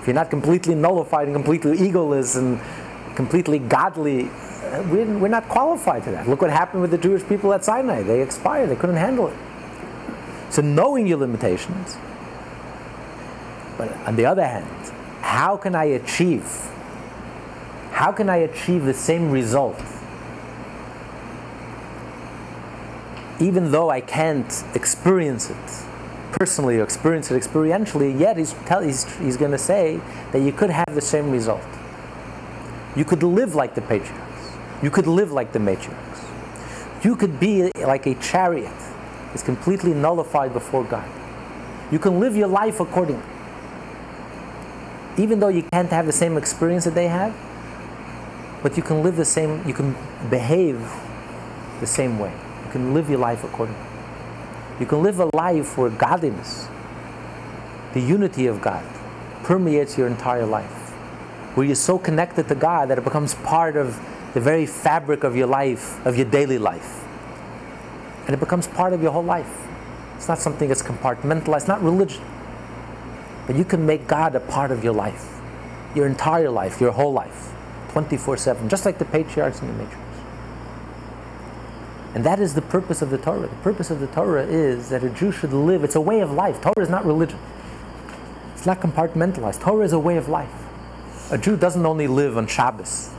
If 0.01 0.07
you're 0.07 0.15
not 0.15 0.31
completely 0.31 0.73
nullified 0.73 1.27
and 1.27 1.35
completely 1.35 1.77
egoless 1.77 2.35
and 2.35 2.59
completely 3.15 3.59
godly, 3.59 4.23
uh, 4.23 4.81
we're, 4.89 5.05
we're 5.19 5.27
not 5.27 5.47
qualified 5.49 6.03
to 6.05 6.09
that. 6.09 6.27
Look 6.27 6.41
what 6.41 6.49
happened 6.49 6.81
with 6.81 6.89
the 6.89 6.97
Jewish 6.97 7.23
people 7.27 7.53
at 7.53 7.63
Sinai. 7.63 8.01
They 8.01 8.23
expired, 8.23 8.71
they 8.71 8.75
couldn't 8.75 8.95
handle 8.95 9.27
it. 9.27 9.37
So 10.49 10.63
knowing 10.63 11.05
your 11.05 11.19
limitations 11.19 11.95
But 13.77 13.95
on 14.07 14.15
the 14.15 14.25
other 14.25 14.47
hand, 14.47 14.65
how 15.21 15.57
can 15.57 15.75
I 15.75 15.85
achieve? 15.85 16.49
How 17.91 18.11
can 18.11 18.29
I 18.31 18.37
achieve 18.37 18.85
the 18.85 18.95
same 18.95 19.29
result? 19.29 19.79
Even 23.39 23.71
though 23.71 23.89
I 23.89 24.01
can't 24.01 24.63
experience 24.73 25.49
it 25.49 25.85
personally 26.31 26.79
or 26.79 26.83
experience 26.83 27.31
it 27.31 27.41
experientially, 27.41 28.17
yet 28.19 28.37
he's, 28.37 28.53
tell, 28.65 28.81
he's, 28.81 29.03
he's 29.17 29.37
going 29.37 29.51
to 29.51 29.57
say 29.57 29.99
that 30.31 30.39
you 30.39 30.51
could 30.51 30.69
have 30.69 30.93
the 30.93 31.01
same 31.01 31.31
result. 31.31 31.63
You 32.95 33.03
could 33.03 33.23
live 33.23 33.55
like 33.55 33.75
the 33.75 33.81
patriarchs. 33.81 34.51
You 34.81 34.89
could 34.89 35.07
live 35.07 35.31
like 35.31 35.51
the 35.51 35.59
matriarchs. 35.59 37.03
You 37.03 37.15
could 37.15 37.39
be 37.39 37.71
like 37.75 38.05
a 38.05 38.15
chariot. 38.15 38.71
It's 39.33 39.43
completely 39.43 39.93
nullified 39.93 40.53
before 40.53 40.83
God. 40.85 41.09
You 41.91 41.99
can 41.99 42.19
live 42.19 42.35
your 42.35 42.47
life 42.47 42.79
accordingly. 42.79 43.23
Even 45.17 45.39
though 45.39 45.49
you 45.49 45.63
can't 45.73 45.89
have 45.89 46.05
the 46.05 46.13
same 46.13 46.37
experience 46.37 46.85
that 46.85 46.95
they 46.95 47.07
have, 47.07 47.35
but 48.63 48.75
you 48.75 48.83
can 48.83 49.03
live 49.03 49.17
the 49.17 49.25
same, 49.25 49.65
you 49.67 49.73
can 49.73 49.95
behave 50.29 50.79
the 51.79 51.87
same 51.87 52.17
way. 52.17 52.33
Can 52.75 52.93
live 52.93 53.09
your 53.09 53.19
life 53.19 53.45
accordingly. 53.45 53.81
You 54.81 54.85
can 54.85 55.01
live 55.01 55.21
a 55.21 55.29
life 55.33 55.77
where 55.77 55.89
godliness, 55.89 56.67
the 57.93 58.01
unity 58.01 58.47
of 58.47 58.61
God, 58.61 58.83
permeates 59.45 59.97
your 59.97 60.07
entire 60.07 60.45
life. 60.45 60.89
Where 61.55 61.65
you're 61.65 61.77
so 61.77 61.97
connected 61.97 62.49
to 62.49 62.55
God 62.55 62.89
that 62.89 62.97
it 62.97 63.05
becomes 63.05 63.33
part 63.33 63.77
of 63.77 63.97
the 64.33 64.41
very 64.41 64.65
fabric 64.65 65.23
of 65.23 65.37
your 65.37 65.47
life, 65.47 66.05
of 66.05 66.17
your 66.17 66.25
daily 66.25 66.57
life. 66.57 67.05
And 68.25 68.31
it 68.31 68.41
becomes 68.41 68.67
part 68.67 68.91
of 68.91 69.01
your 69.01 69.13
whole 69.13 69.23
life. 69.23 69.65
It's 70.17 70.27
not 70.27 70.39
something 70.39 70.67
that's 70.67 70.83
compartmentalized, 70.83 71.69
not 71.69 71.81
religion. 71.81 72.25
But 73.47 73.55
you 73.55 73.63
can 73.63 73.85
make 73.85 74.05
God 74.05 74.35
a 74.35 74.41
part 74.41 74.71
of 74.71 74.83
your 74.83 74.93
life, 74.93 75.39
your 75.95 76.07
entire 76.07 76.49
life, 76.49 76.81
your 76.81 76.91
whole 76.91 77.13
life, 77.13 77.53
24 77.93 78.35
7, 78.35 78.67
just 78.67 78.83
like 78.83 78.97
the 78.97 79.05
patriarchs 79.05 79.61
and 79.61 79.69
the 79.69 79.81
matriarchs. 79.81 80.04
And 82.15 82.23
that 82.23 82.39
is 82.39 82.53
the 82.53 82.61
purpose 82.61 83.01
of 83.01 83.09
the 83.09 83.17
Torah. 83.17 83.47
The 83.47 83.55
purpose 83.57 83.91
of 83.91 83.99
the 83.99 84.07
Torah 84.07 84.45
is 84.45 84.87
that 84.87 85.03
a 85.03 85.09
Jew 85.09 85.33
should 85.33 85.51
live, 85.51 85.83
it's 85.83 85.95
a 85.95 86.01
way 86.01 86.21
of 86.21 86.31
life. 86.31 86.61
Torah 86.61 86.81
is 86.81 86.89
not 86.89 87.05
religion, 87.05 87.37
it's 88.53 88.65
not 88.65 88.79
compartmentalized. 88.79 89.59
Torah 89.59 89.83
is 89.83 89.91
a 89.91 89.99
way 89.99 90.15
of 90.15 90.29
life. 90.29 90.63
A 91.29 91.37
Jew 91.37 91.57
doesn't 91.57 91.85
only 91.85 92.07
live 92.07 92.37
on 92.37 92.47
Shabbos. 92.47 93.11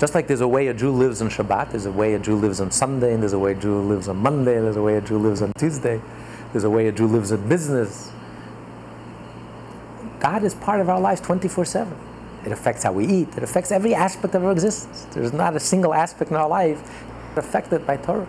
Just 0.00 0.14
like 0.14 0.26
there's 0.26 0.40
a 0.40 0.48
way 0.48 0.66
a 0.66 0.74
Jew 0.74 0.90
lives 0.90 1.22
on 1.22 1.30
Shabbat, 1.30 1.70
there's 1.70 1.86
a 1.86 1.92
way 1.92 2.14
a 2.14 2.18
Jew 2.18 2.34
lives 2.34 2.60
on 2.60 2.72
Sunday, 2.72 3.14
and 3.14 3.22
there's 3.22 3.32
a 3.32 3.38
way 3.38 3.52
a 3.52 3.54
Jew 3.54 3.80
lives 3.80 4.08
on 4.08 4.16
Monday, 4.16 4.56
and 4.56 4.64
there's 4.64 4.76
a 4.76 4.82
way 4.82 4.96
a 4.96 5.00
Jew 5.00 5.18
lives 5.18 5.40
on 5.40 5.52
Tuesday, 5.56 6.02
there's 6.52 6.64
a 6.64 6.70
way 6.70 6.88
a 6.88 6.92
Jew 6.92 7.06
lives 7.06 7.30
in 7.30 7.48
business. 7.48 8.10
God 10.18 10.42
is 10.42 10.54
part 10.54 10.80
of 10.80 10.88
our 10.88 11.00
lives 11.00 11.20
24 11.20 11.64
7. 11.64 11.96
It 12.44 12.52
affects 12.52 12.82
how 12.82 12.92
we 12.92 13.06
eat, 13.06 13.28
it 13.36 13.44
affects 13.44 13.70
every 13.70 13.94
aspect 13.94 14.34
of 14.34 14.44
our 14.44 14.50
existence. 14.50 15.06
There's 15.12 15.32
not 15.32 15.54
a 15.54 15.60
single 15.60 15.94
aspect 15.94 16.32
in 16.32 16.36
our 16.36 16.48
life 16.48 17.05
affected 17.38 17.86
by 17.86 17.96
Torah. 17.96 18.28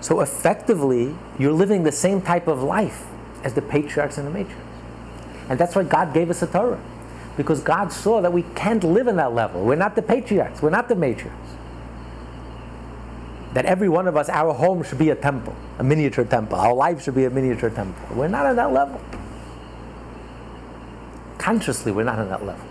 So 0.00 0.20
effectively, 0.20 1.16
you're 1.38 1.52
living 1.52 1.82
the 1.82 1.92
same 1.92 2.20
type 2.20 2.46
of 2.46 2.62
life 2.62 3.06
as 3.42 3.54
the 3.54 3.62
patriarchs 3.62 4.18
and 4.18 4.26
the 4.26 4.38
matriarchs. 4.38 4.66
And 5.48 5.58
that's 5.58 5.74
why 5.74 5.84
God 5.84 6.12
gave 6.12 6.30
us 6.30 6.42
a 6.42 6.46
Torah. 6.46 6.80
Because 7.36 7.60
God 7.60 7.92
saw 7.92 8.20
that 8.20 8.32
we 8.32 8.42
can't 8.54 8.82
live 8.82 9.06
in 9.06 9.16
that 9.16 9.32
level. 9.32 9.62
We're 9.62 9.76
not 9.76 9.94
the 9.94 10.02
patriarchs, 10.02 10.62
we're 10.62 10.70
not 10.70 10.88
the 10.88 10.94
matriarchs. 10.94 11.32
That 13.52 13.64
every 13.64 13.88
one 13.88 14.06
of 14.06 14.16
us, 14.16 14.28
our 14.28 14.52
home 14.52 14.82
should 14.82 14.98
be 14.98 15.10
a 15.10 15.14
temple, 15.14 15.54
a 15.78 15.84
miniature 15.84 16.24
temple. 16.24 16.58
Our 16.58 16.74
life 16.74 17.02
should 17.02 17.14
be 17.14 17.24
a 17.24 17.30
miniature 17.30 17.70
temple. 17.70 18.16
We're 18.16 18.28
not 18.28 18.44
on 18.44 18.56
that 18.56 18.72
level. 18.72 19.00
Consciously, 21.38 21.92
we're 21.92 22.04
not 22.04 22.18
on 22.18 22.28
that 22.28 22.44
level. 22.44 22.64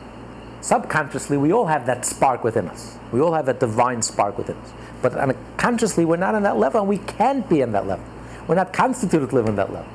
Subconsciously, 0.62 1.38
we 1.38 1.54
all 1.54 1.68
have 1.68 1.86
that 1.86 2.06
spark 2.06 2.44
within 2.44 2.68
us. 2.68 2.98
We 3.12 3.22
all 3.22 3.34
have 3.34 3.46
that 3.46 3.60
divine 3.60 4.02
spark 4.02 4.38
within 4.38 4.58
us. 4.58 4.74
But 5.06 5.14
unconsciously, 5.18 6.04
we're 6.04 6.18
not 6.18 6.34
on 6.34 6.42
that 6.42 6.58
level, 6.58 6.80
and 6.80 6.90
we 6.90 6.98
can't 6.98 7.48
be 7.48 7.62
on 7.62 7.74
that 7.74 7.86
level. 7.86 8.04
We're 8.48 8.56
not 8.56 8.74
constituted 8.74 9.30
to 9.30 9.36
live 9.36 9.46
on 9.46 9.56
that 9.56 9.72
level. 9.72 9.88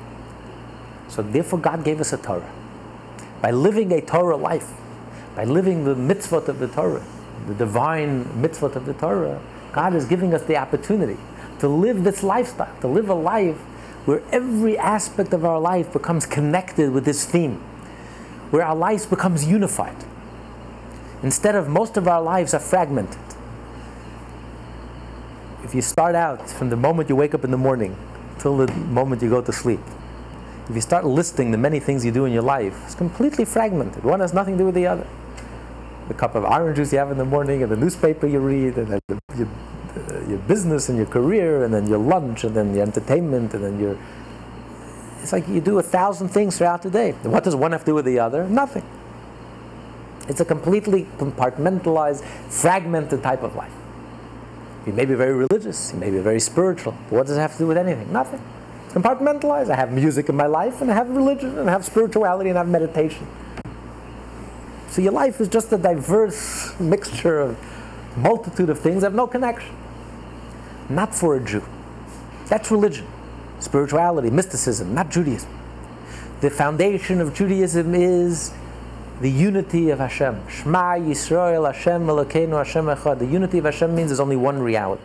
So 1.09 1.21
therefore, 1.21 1.59
God 1.59 1.83
gave 1.83 1.99
us 1.99 2.13
a 2.13 2.17
Torah. 2.17 2.49
By 3.41 3.51
living 3.51 3.91
a 3.91 3.99
Torah 3.99 4.37
life, 4.37 4.71
by 5.35 5.43
living 5.43 5.83
the 5.83 5.95
mitzvot 5.95 6.47
of 6.47 6.59
the 6.59 6.69
Torah, 6.69 7.03
the 7.45 7.53
divine 7.53 8.23
mitzvot 8.41 8.77
of 8.77 8.85
the 8.85 8.93
Torah, 8.93 9.41
God 9.73 9.95
is 9.95 10.05
giving 10.05 10.33
us 10.33 10.43
the 10.43 10.55
opportunity 10.55 11.17
to 11.59 11.67
live 11.67 12.05
this 12.05 12.23
lifestyle, 12.23 12.73
to 12.79 12.87
live 12.87 13.09
a 13.09 13.13
life 13.13 13.57
where 14.05 14.23
every 14.31 14.77
aspect 14.77 15.33
of 15.33 15.43
our 15.43 15.59
life 15.59 15.91
becomes 15.91 16.25
connected 16.25 16.89
with 16.89 17.03
this 17.03 17.25
theme, 17.25 17.55
where 18.51 18.63
our 18.63 18.77
lives 18.77 19.05
becomes 19.05 19.43
unified. 19.43 20.05
Instead 21.21 21.55
of 21.55 21.67
most 21.67 21.97
of 21.97 22.07
our 22.07 22.21
lives 22.21 22.53
are 22.53 22.61
fragmented. 22.61 23.19
If 25.63 25.75
you 25.75 25.81
start 25.81 26.15
out 26.15 26.49
from 26.49 26.69
the 26.69 26.75
moment 26.75 27.09
you 27.09 27.15
wake 27.15 27.33
up 27.33 27.43
in 27.43 27.51
the 27.51 27.57
morning 27.57 27.95
till 28.39 28.57
the 28.57 28.71
moment 28.73 29.21
you 29.21 29.29
go 29.29 29.41
to 29.41 29.51
sleep, 29.51 29.79
if 30.69 30.75
you 30.75 30.81
start 30.81 31.05
listing 31.05 31.51
the 31.51 31.57
many 31.57 31.79
things 31.79 32.05
you 32.05 32.11
do 32.11 32.25
in 32.25 32.33
your 32.33 32.43
life, 32.43 32.79
it's 32.85 32.95
completely 32.95 33.45
fragmented. 33.45 34.03
One 34.03 34.21
has 34.21 34.33
nothing 34.33 34.55
to 34.55 34.59
do 34.59 34.65
with 34.65 34.75
the 34.75 34.87
other. 34.87 35.07
The 36.07 36.13
cup 36.13 36.35
of 36.35 36.43
orange 36.43 36.77
juice 36.77 36.91
you 36.93 36.99
have 36.99 37.11
in 37.11 37.17
the 37.17 37.25
morning, 37.25 37.61
and 37.61 37.71
the 37.71 37.75
newspaper 37.77 38.25
you 38.27 38.39
read, 38.39 38.77
and 38.77 38.87
then 38.87 38.99
the, 39.07 39.19
your, 39.37 39.47
uh, 39.47 40.29
your 40.29 40.39
business 40.39 40.89
and 40.89 40.97
your 40.97 41.07
career, 41.07 41.63
and 41.63 41.73
then 41.73 41.87
your 41.87 41.99
lunch, 41.99 42.43
and 42.43 42.55
then 42.55 42.73
your 42.73 42.83
entertainment, 42.83 43.53
and 43.53 43.63
then 43.63 43.79
your. 43.79 43.97
It's 45.21 45.33
like 45.33 45.47
you 45.47 45.61
do 45.61 45.77
a 45.79 45.83
thousand 45.83 46.29
things 46.29 46.57
throughout 46.57 46.81
the 46.81 46.89
day. 46.89 47.11
What 47.23 47.43
does 47.43 47.55
one 47.55 47.71
have 47.71 47.81
to 47.81 47.87
do 47.87 47.95
with 47.95 48.05
the 48.05 48.19
other? 48.19 48.47
Nothing. 48.47 48.83
It's 50.27 50.39
a 50.39 50.45
completely 50.45 51.05
compartmentalized, 51.17 52.23
fragmented 52.49 53.21
type 53.21 53.43
of 53.43 53.55
life. 53.55 53.73
You 54.85 54.93
may 54.93 55.05
be 55.05 55.13
very 55.13 55.33
religious, 55.33 55.93
you 55.93 55.99
may 55.99 56.09
be 56.09 56.17
very 56.17 56.39
spiritual, 56.39 56.93
what 57.09 57.27
does 57.27 57.37
it 57.37 57.39
have 57.39 57.53
to 57.53 57.59
do 57.59 57.67
with 57.67 57.77
anything? 57.77 58.11
Nothing. 58.11 58.41
Compartmentalized. 58.89 59.69
I 59.69 59.75
have 59.75 59.91
music 59.91 60.27
in 60.27 60.35
my 60.35 60.47
life, 60.47 60.81
and 60.81 60.91
I 60.91 60.95
have 60.95 61.09
religion, 61.09 61.57
and 61.57 61.69
I 61.69 61.71
have 61.71 61.85
spirituality, 61.85 62.49
and 62.49 62.57
I 62.57 62.61
have 62.61 62.69
meditation. 62.69 63.27
So 64.89 65.01
your 65.01 65.13
life 65.13 65.39
is 65.39 65.47
just 65.47 65.71
a 65.71 65.77
diverse 65.77 66.77
mixture 66.79 67.39
of 67.39 67.57
multitude 68.17 68.69
of 68.69 68.79
things 68.79 69.01
that 69.01 69.07
have 69.07 69.15
no 69.15 69.27
connection. 69.27 69.73
Not 70.89 71.15
for 71.15 71.37
a 71.37 71.39
Jew. 71.39 71.63
That's 72.47 72.69
religion, 72.69 73.07
spirituality, 73.59 74.29
mysticism, 74.29 74.93
not 74.93 75.09
Judaism. 75.09 75.49
The 76.41 76.49
foundation 76.49 77.21
of 77.21 77.33
Judaism 77.33 77.95
is 77.95 78.51
the 79.21 79.29
unity 79.29 79.91
of 79.91 79.99
Hashem. 79.99 80.47
Shema 80.49 80.95
Yisrael 80.95 81.71
Hashem 81.71 82.07
Elokeinu 82.07 82.57
Hashem 82.57 82.85
Echad. 82.85 83.19
The 83.19 83.27
unity 83.27 83.59
of 83.59 83.65
Hashem 83.65 83.95
means 83.95 84.09
there's 84.09 84.19
only 84.19 84.35
one 84.35 84.59
reality. 84.59 85.03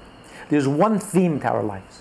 There's 0.48 0.66
one 0.66 0.98
theme 0.98 1.38
to 1.40 1.48
our 1.48 1.62
lives. 1.62 2.00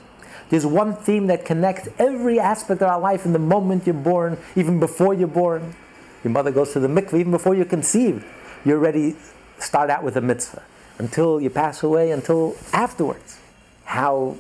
There's 0.50 0.66
one 0.66 0.96
theme 0.96 1.28
that 1.28 1.44
connects 1.44 1.90
every 2.00 2.40
aspect 2.40 2.82
of 2.82 2.88
our 2.88 3.00
life 3.00 3.26
in 3.26 3.34
the 3.34 3.40
moment 3.40 3.86
you're 3.86 3.96
born, 3.96 4.38
even 4.56 4.80
before 4.80 5.14
you're 5.14 5.28
born. 5.28 5.76
Your 6.24 6.32
mother 6.32 6.52
goes 6.52 6.72
to 6.74 6.80
the 6.80 6.88
mikveh 6.88 7.20
even 7.20 7.32
before 7.32 7.54
you're 7.54 7.66
conceived. 7.66 8.26
You 8.64 8.74
already 8.74 9.18
start 9.60 9.90
out 9.90 10.04
with 10.04 10.16
a 10.16 10.22
mitzvah 10.22 10.64
until 10.98 11.42
you 11.42 11.50
pass 11.50 11.84
away, 11.84 12.12
until 12.12 12.56
afterwards. 12.72 13.40
How 13.84 14.38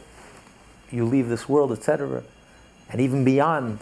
you 0.91 1.05
leave 1.05 1.27
this 1.27 1.49
world, 1.49 1.73
etc. 1.73 2.23
And 2.89 3.01
even 3.01 3.25
beyond. 3.25 3.79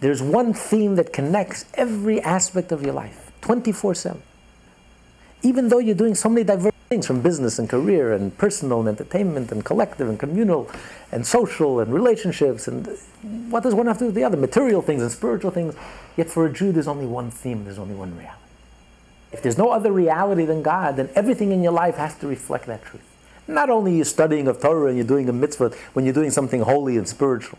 There's 0.00 0.22
one 0.22 0.52
theme 0.52 0.96
that 0.96 1.12
connects 1.12 1.64
every 1.74 2.20
aspect 2.20 2.70
of 2.70 2.82
your 2.82 2.92
life, 2.92 3.32
24 3.40 3.94
7. 3.94 4.22
Even 5.42 5.68
though 5.68 5.78
you're 5.78 5.94
doing 5.94 6.14
so 6.14 6.28
many 6.28 6.44
diverse 6.44 6.72
things 6.88 7.06
from 7.06 7.20
business 7.20 7.58
and 7.58 7.68
career 7.68 8.12
and 8.12 8.36
personal 8.36 8.80
and 8.80 8.88
entertainment 8.88 9.52
and 9.52 9.64
collective 9.64 10.08
and 10.08 10.18
communal 10.18 10.70
and 11.12 11.26
social 11.26 11.80
and 11.80 11.92
relationships 11.92 12.68
and 12.68 12.86
what 13.50 13.62
does 13.62 13.74
one 13.74 13.86
have 13.86 13.96
to 13.98 14.04
do 14.04 14.06
with 14.06 14.14
the 14.14 14.24
other? 14.24 14.36
Material 14.36 14.82
things 14.82 15.02
and 15.02 15.10
spiritual 15.10 15.50
things. 15.50 15.74
Yet 16.16 16.28
for 16.30 16.46
a 16.46 16.52
Jew, 16.52 16.72
there's 16.72 16.88
only 16.88 17.06
one 17.06 17.30
theme, 17.30 17.64
there's 17.64 17.78
only 17.78 17.94
one 17.94 18.16
reality. 18.16 18.40
If 19.32 19.42
there's 19.42 19.58
no 19.58 19.70
other 19.70 19.92
reality 19.92 20.44
than 20.44 20.62
God, 20.62 20.96
then 20.96 21.10
everything 21.14 21.52
in 21.52 21.62
your 21.62 21.72
life 21.72 21.96
has 21.96 22.16
to 22.18 22.26
reflect 22.26 22.66
that 22.66 22.84
truth. 22.84 23.04
Not 23.48 23.70
only 23.70 23.96
you're 23.96 24.04
studying 24.04 24.48
of 24.48 24.60
Torah 24.60 24.88
and 24.88 24.96
you're 24.96 25.06
doing 25.06 25.28
a 25.28 25.32
mitzvah, 25.32 25.72
when 25.92 26.04
you're 26.04 26.14
doing 26.14 26.30
something 26.30 26.62
holy 26.62 26.96
and 26.96 27.08
spiritual, 27.08 27.58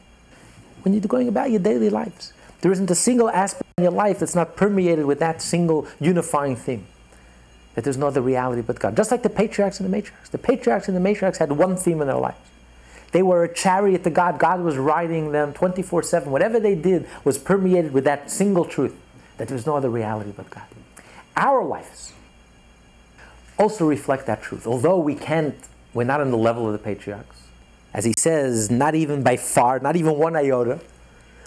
when 0.88 0.93
you're 0.93 1.01
going 1.01 1.27
about 1.27 1.51
your 1.51 1.59
daily 1.59 1.89
lives. 1.89 2.31
There 2.61 2.71
isn't 2.71 2.89
a 2.89 2.95
single 2.95 3.29
aspect 3.29 3.69
in 3.77 3.83
your 3.83 3.91
life 3.91 4.19
that's 4.19 4.35
not 4.35 4.55
permeated 4.55 5.05
with 5.05 5.19
that 5.19 5.41
single 5.41 5.85
unifying 5.99 6.55
theme. 6.55 6.88
That 7.75 7.83
there's 7.83 7.97
no 7.97 8.07
other 8.07 8.21
reality 8.21 8.61
but 8.61 8.79
God. 8.79 8.95
Just 8.95 9.11
like 9.11 9.21
the 9.21 9.29
patriarchs 9.29 9.81
and 9.81 9.91
the 9.91 9.95
matriarchs. 9.95 10.31
The 10.31 10.38
patriarchs 10.38 10.88
and 10.88 10.95
the 10.95 11.01
matriarchs 11.01 11.38
had 11.38 11.51
one 11.51 11.75
theme 11.75 11.99
in 11.99 12.07
their 12.07 12.17
lives. 12.17 12.38
They 13.11 13.21
were 13.21 13.43
a 13.43 13.53
chariot 13.53 14.05
to 14.05 14.09
God. 14.09 14.39
God 14.39 14.61
was 14.61 14.77
riding 14.77 15.33
them 15.33 15.53
24 15.53 16.03
7. 16.03 16.31
Whatever 16.31 16.57
they 16.59 16.75
did 16.75 17.05
was 17.25 17.38
permeated 17.38 17.91
with 17.91 18.05
that 18.05 18.31
single 18.31 18.63
truth 18.63 18.95
that 19.38 19.49
there's 19.49 19.65
no 19.65 19.75
other 19.75 19.89
reality 19.89 20.31
but 20.35 20.49
God. 20.49 20.63
Our 21.35 21.65
lives 21.65 22.13
also 23.59 23.85
reflect 23.85 24.25
that 24.27 24.41
truth. 24.41 24.65
Although 24.65 24.99
we 24.99 25.15
can't, 25.15 25.55
we're 25.93 26.05
not 26.05 26.21
on 26.21 26.31
the 26.31 26.38
level 26.38 26.65
of 26.65 26.71
the 26.71 26.79
patriarchs. 26.79 27.47
As 27.98 28.06
he 28.06 28.14
says, 28.16 28.70
not 28.70 28.93
even 28.93 29.24
by 29.24 29.38
far, 29.38 29.80
not 29.80 29.95
even 29.95 30.20
one 30.20 30.36
iota. 30.36 30.80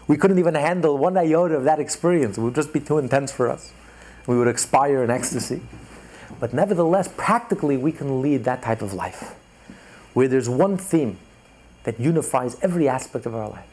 We 0.09 0.17
couldn't 0.17 0.41
even 0.41 0.57
handle 0.57 0.99
one 0.99 1.17
iota 1.17 1.55
of 1.55 1.63
that 1.63 1.79
experience. 1.79 2.39
It 2.39 2.41
would 2.41 2.57
just 2.57 2.73
be 2.73 2.81
too 2.81 2.99
intense 2.99 3.31
for 3.31 3.49
us. 3.49 3.73
We 4.27 4.37
would 4.37 4.49
expire 4.49 5.05
in 5.05 5.11
ecstasy. 5.11 5.63
But 6.41 6.53
nevertheless, 6.53 7.07
practically, 7.07 7.77
we 7.77 7.93
can 7.93 8.21
lead 8.21 8.43
that 8.45 8.63
type 8.63 8.83
of 8.83 8.95
life 8.95 9.37
where 10.13 10.27
there's 10.27 10.49
one 10.49 10.77
theme 10.77 11.19
that 11.85 12.01
unifies 12.01 12.57
every 12.63 12.89
aspect 12.89 13.27
of 13.27 13.35
our 13.37 13.49
life. 13.49 13.71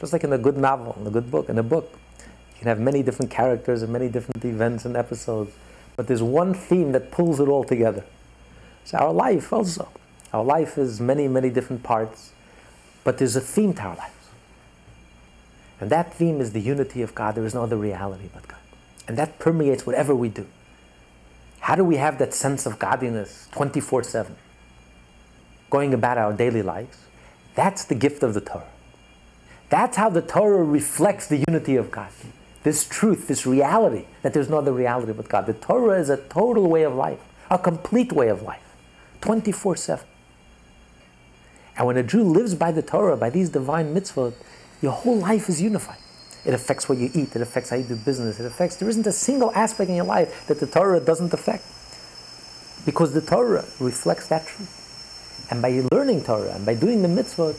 Just 0.00 0.12
like 0.12 0.24
in 0.24 0.32
a 0.32 0.38
good 0.38 0.56
novel, 0.56 0.96
in 1.00 1.06
a 1.06 1.10
good 1.10 1.30
book, 1.30 1.48
in 1.48 1.58
a 1.58 1.62
book. 1.62 1.96
You 2.54 2.58
can 2.58 2.66
have 2.66 2.80
many 2.80 3.04
different 3.04 3.30
characters 3.30 3.82
and 3.82 3.92
many 3.92 4.08
different 4.08 4.44
events 4.44 4.84
and 4.84 4.96
episodes, 4.96 5.52
but 5.94 6.08
there's 6.08 6.24
one 6.24 6.54
theme 6.54 6.90
that 6.90 7.12
pulls 7.12 7.38
it 7.38 7.46
all 7.46 7.62
together. 7.62 8.02
So 8.84 8.98
our 8.98 9.12
life 9.12 9.52
also. 9.52 9.88
Our 10.36 10.44
life 10.44 10.76
is 10.76 11.00
many, 11.00 11.28
many 11.28 11.48
different 11.48 11.82
parts, 11.82 12.32
but 13.04 13.16
there's 13.16 13.36
a 13.36 13.40
theme 13.40 13.72
to 13.72 13.80
our 13.80 13.96
lives. 13.96 14.12
And 15.80 15.88
that 15.88 16.12
theme 16.12 16.42
is 16.42 16.52
the 16.52 16.60
unity 16.60 17.00
of 17.00 17.14
God. 17.14 17.36
There 17.36 17.46
is 17.46 17.54
no 17.54 17.62
other 17.62 17.78
reality 17.78 18.28
but 18.34 18.46
God. 18.46 18.58
And 19.08 19.16
that 19.16 19.38
permeates 19.38 19.86
whatever 19.86 20.14
we 20.14 20.28
do. 20.28 20.46
How 21.60 21.74
do 21.74 21.84
we 21.84 21.96
have 21.96 22.18
that 22.18 22.34
sense 22.34 22.66
of 22.66 22.78
godliness 22.78 23.48
24 23.52 24.02
7? 24.02 24.36
Going 25.70 25.94
about 25.94 26.18
our 26.18 26.34
daily 26.34 26.60
lives. 26.60 26.98
That's 27.54 27.86
the 27.86 27.94
gift 27.94 28.22
of 28.22 28.34
the 28.34 28.42
Torah. 28.42 28.68
That's 29.70 29.96
how 29.96 30.10
the 30.10 30.20
Torah 30.20 30.62
reflects 30.62 31.28
the 31.28 31.42
unity 31.48 31.76
of 31.76 31.90
God. 31.90 32.10
This 32.62 32.86
truth, 32.86 33.26
this 33.26 33.46
reality, 33.46 34.04
that 34.20 34.34
there's 34.34 34.50
no 34.50 34.58
other 34.58 34.72
reality 34.74 35.14
but 35.14 35.30
God. 35.30 35.46
The 35.46 35.54
Torah 35.54 35.98
is 35.98 36.10
a 36.10 36.18
total 36.18 36.68
way 36.68 36.82
of 36.82 36.94
life, 36.94 37.20
a 37.50 37.58
complete 37.58 38.12
way 38.12 38.28
of 38.28 38.42
life, 38.42 38.76
24 39.22 39.76
7. 39.76 40.06
And 41.76 41.86
when 41.86 41.96
a 41.96 42.02
Jew 42.02 42.22
lives 42.22 42.54
by 42.54 42.72
the 42.72 42.82
Torah, 42.82 43.16
by 43.16 43.30
these 43.30 43.50
divine 43.50 43.94
mitzvot, 43.94 44.32
your 44.80 44.92
whole 44.92 45.16
life 45.16 45.48
is 45.48 45.60
unified. 45.60 45.98
It 46.44 46.54
affects 46.54 46.88
what 46.88 46.98
you 46.98 47.10
eat, 47.12 47.34
it 47.34 47.42
affects 47.42 47.70
how 47.70 47.76
you 47.76 47.84
do 47.84 47.96
business, 47.96 48.38
it 48.38 48.46
affects, 48.46 48.76
there 48.76 48.88
isn't 48.88 49.06
a 49.06 49.12
single 49.12 49.52
aspect 49.54 49.90
in 49.90 49.96
your 49.96 50.04
life 50.04 50.46
that 50.46 50.60
the 50.60 50.66
Torah 50.66 51.00
doesn't 51.00 51.34
affect. 51.34 51.64
Because 52.86 53.12
the 53.12 53.20
Torah 53.20 53.64
reflects 53.80 54.28
that 54.28 54.46
truth. 54.46 55.48
And 55.50 55.60
by 55.60 55.82
learning 55.90 56.22
Torah 56.24 56.54
and 56.54 56.64
by 56.64 56.74
doing 56.74 57.02
the 57.02 57.08
mitzvot, 57.08 57.56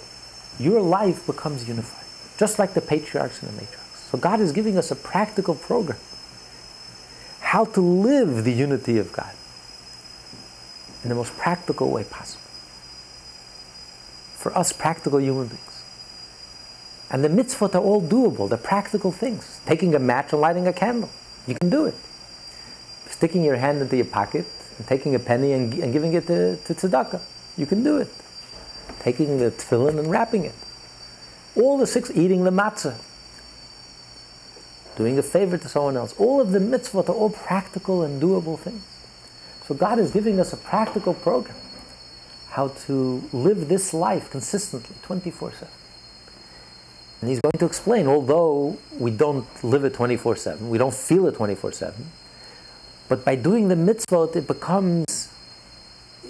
your 0.59 0.81
life 0.81 1.27
becomes 1.27 1.67
unified. 1.67 2.05
Just 2.37 2.59
like 2.59 2.73
the 2.73 2.81
patriarchs 2.81 3.43
and 3.43 3.51
the 3.51 3.61
matriarchs. 3.61 4.09
So 4.11 4.17
God 4.17 4.39
is 4.39 4.53
giving 4.53 4.77
us 4.77 4.89
a 4.89 4.95
practical 4.95 5.55
program. 5.55 5.99
How 7.41 7.65
to 7.65 7.81
live 7.81 8.45
the 8.45 8.53
unity 8.53 8.97
of 8.97 9.11
God 9.11 9.31
in 11.03 11.09
the 11.09 11.15
most 11.15 11.37
practical 11.37 11.91
way 11.91 12.05
possible. 12.05 12.46
For 14.47 14.57
us 14.57 14.71
practical 14.71 15.19
human 15.19 15.47
beings. 15.47 15.83
And 17.11 17.21
the 17.21 17.27
mitzvot 17.27 17.75
are 17.75 17.81
all 17.81 18.01
doable. 18.01 18.47
They're 18.47 18.57
practical 18.57 19.11
things. 19.11 19.59
Taking 19.65 19.93
a 19.93 19.99
match 19.99 20.31
and 20.31 20.39
lighting 20.39 20.67
a 20.67 20.71
candle. 20.71 21.09
You 21.47 21.55
can 21.55 21.69
do 21.69 21.85
it. 21.85 21.95
Sticking 23.09 23.43
your 23.43 23.57
hand 23.57 23.81
into 23.81 23.97
your 23.97 24.05
pocket 24.05 24.45
and 24.77 24.87
taking 24.87 25.15
a 25.15 25.19
penny 25.19 25.51
and, 25.51 25.73
and 25.73 25.91
giving 25.91 26.13
it 26.13 26.27
to, 26.27 26.55
to 26.55 26.73
tzedakah. 26.73 27.19
You 27.57 27.65
can 27.65 27.83
do 27.83 27.97
it. 27.97 28.07
Taking 29.01 29.37
the 29.37 29.51
tefillin 29.51 29.99
and 29.99 30.09
wrapping 30.09 30.45
it. 30.45 30.55
All 31.57 31.77
the 31.77 31.85
six, 31.85 32.09
eating 32.11 32.45
the 32.45 32.51
matzah. 32.51 32.95
Doing 34.95 35.19
a 35.19 35.23
favor 35.23 35.57
to 35.57 35.67
someone 35.67 35.97
else. 35.97 36.15
All 36.17 36.39
of 36.39 36.51
the 36.51 36.59
mitzvot 36.59 37.09
are 37.09 37.15
all 37.15 37.31
practical 37.31 38.01
and 38.01 38.21
doable 38.21 38.57
things. 38.57 38.85
So 39.65 39.75
God 39.75 39.99
is 39.99 40.11
giving 40.11 40.39
us 40.39 40.53
a 40.53 40.57
practical 40.57 41.13
program. 41.13 41.57
How 42.57 42.69
to 42.87 43.21
live 43.31 43.67
this 43.67 43.93
life 43.93 44.31
consistently, 44.31 44.95
24 45.03 45.51
7. 45.51 45.67
And 47.21 47.29
he's 47.29 47.39
going 47.39 47.59
to 47.59 47.67
explain, 47.67 48.07
although 48.07 48.79
we 48.97 49.11
don't 49.11 49.45
live 49.63 49.85
it 49.85 49.93
24 49.93 50.35
7, 50.37 50.67
we 50.67 50.79
don't 50.79 50.91
feel 50.91 51.27
it 51.27 51.35
24 51.35 51.71
7, 51.71 51.93
but 53.07 53.23
by 53.23 53.35
doing 53.35 53.67
the 53.67 53.75
mitzvot, 53.75 54.35
it 54.35 54.47
becomes, 54.47 55.31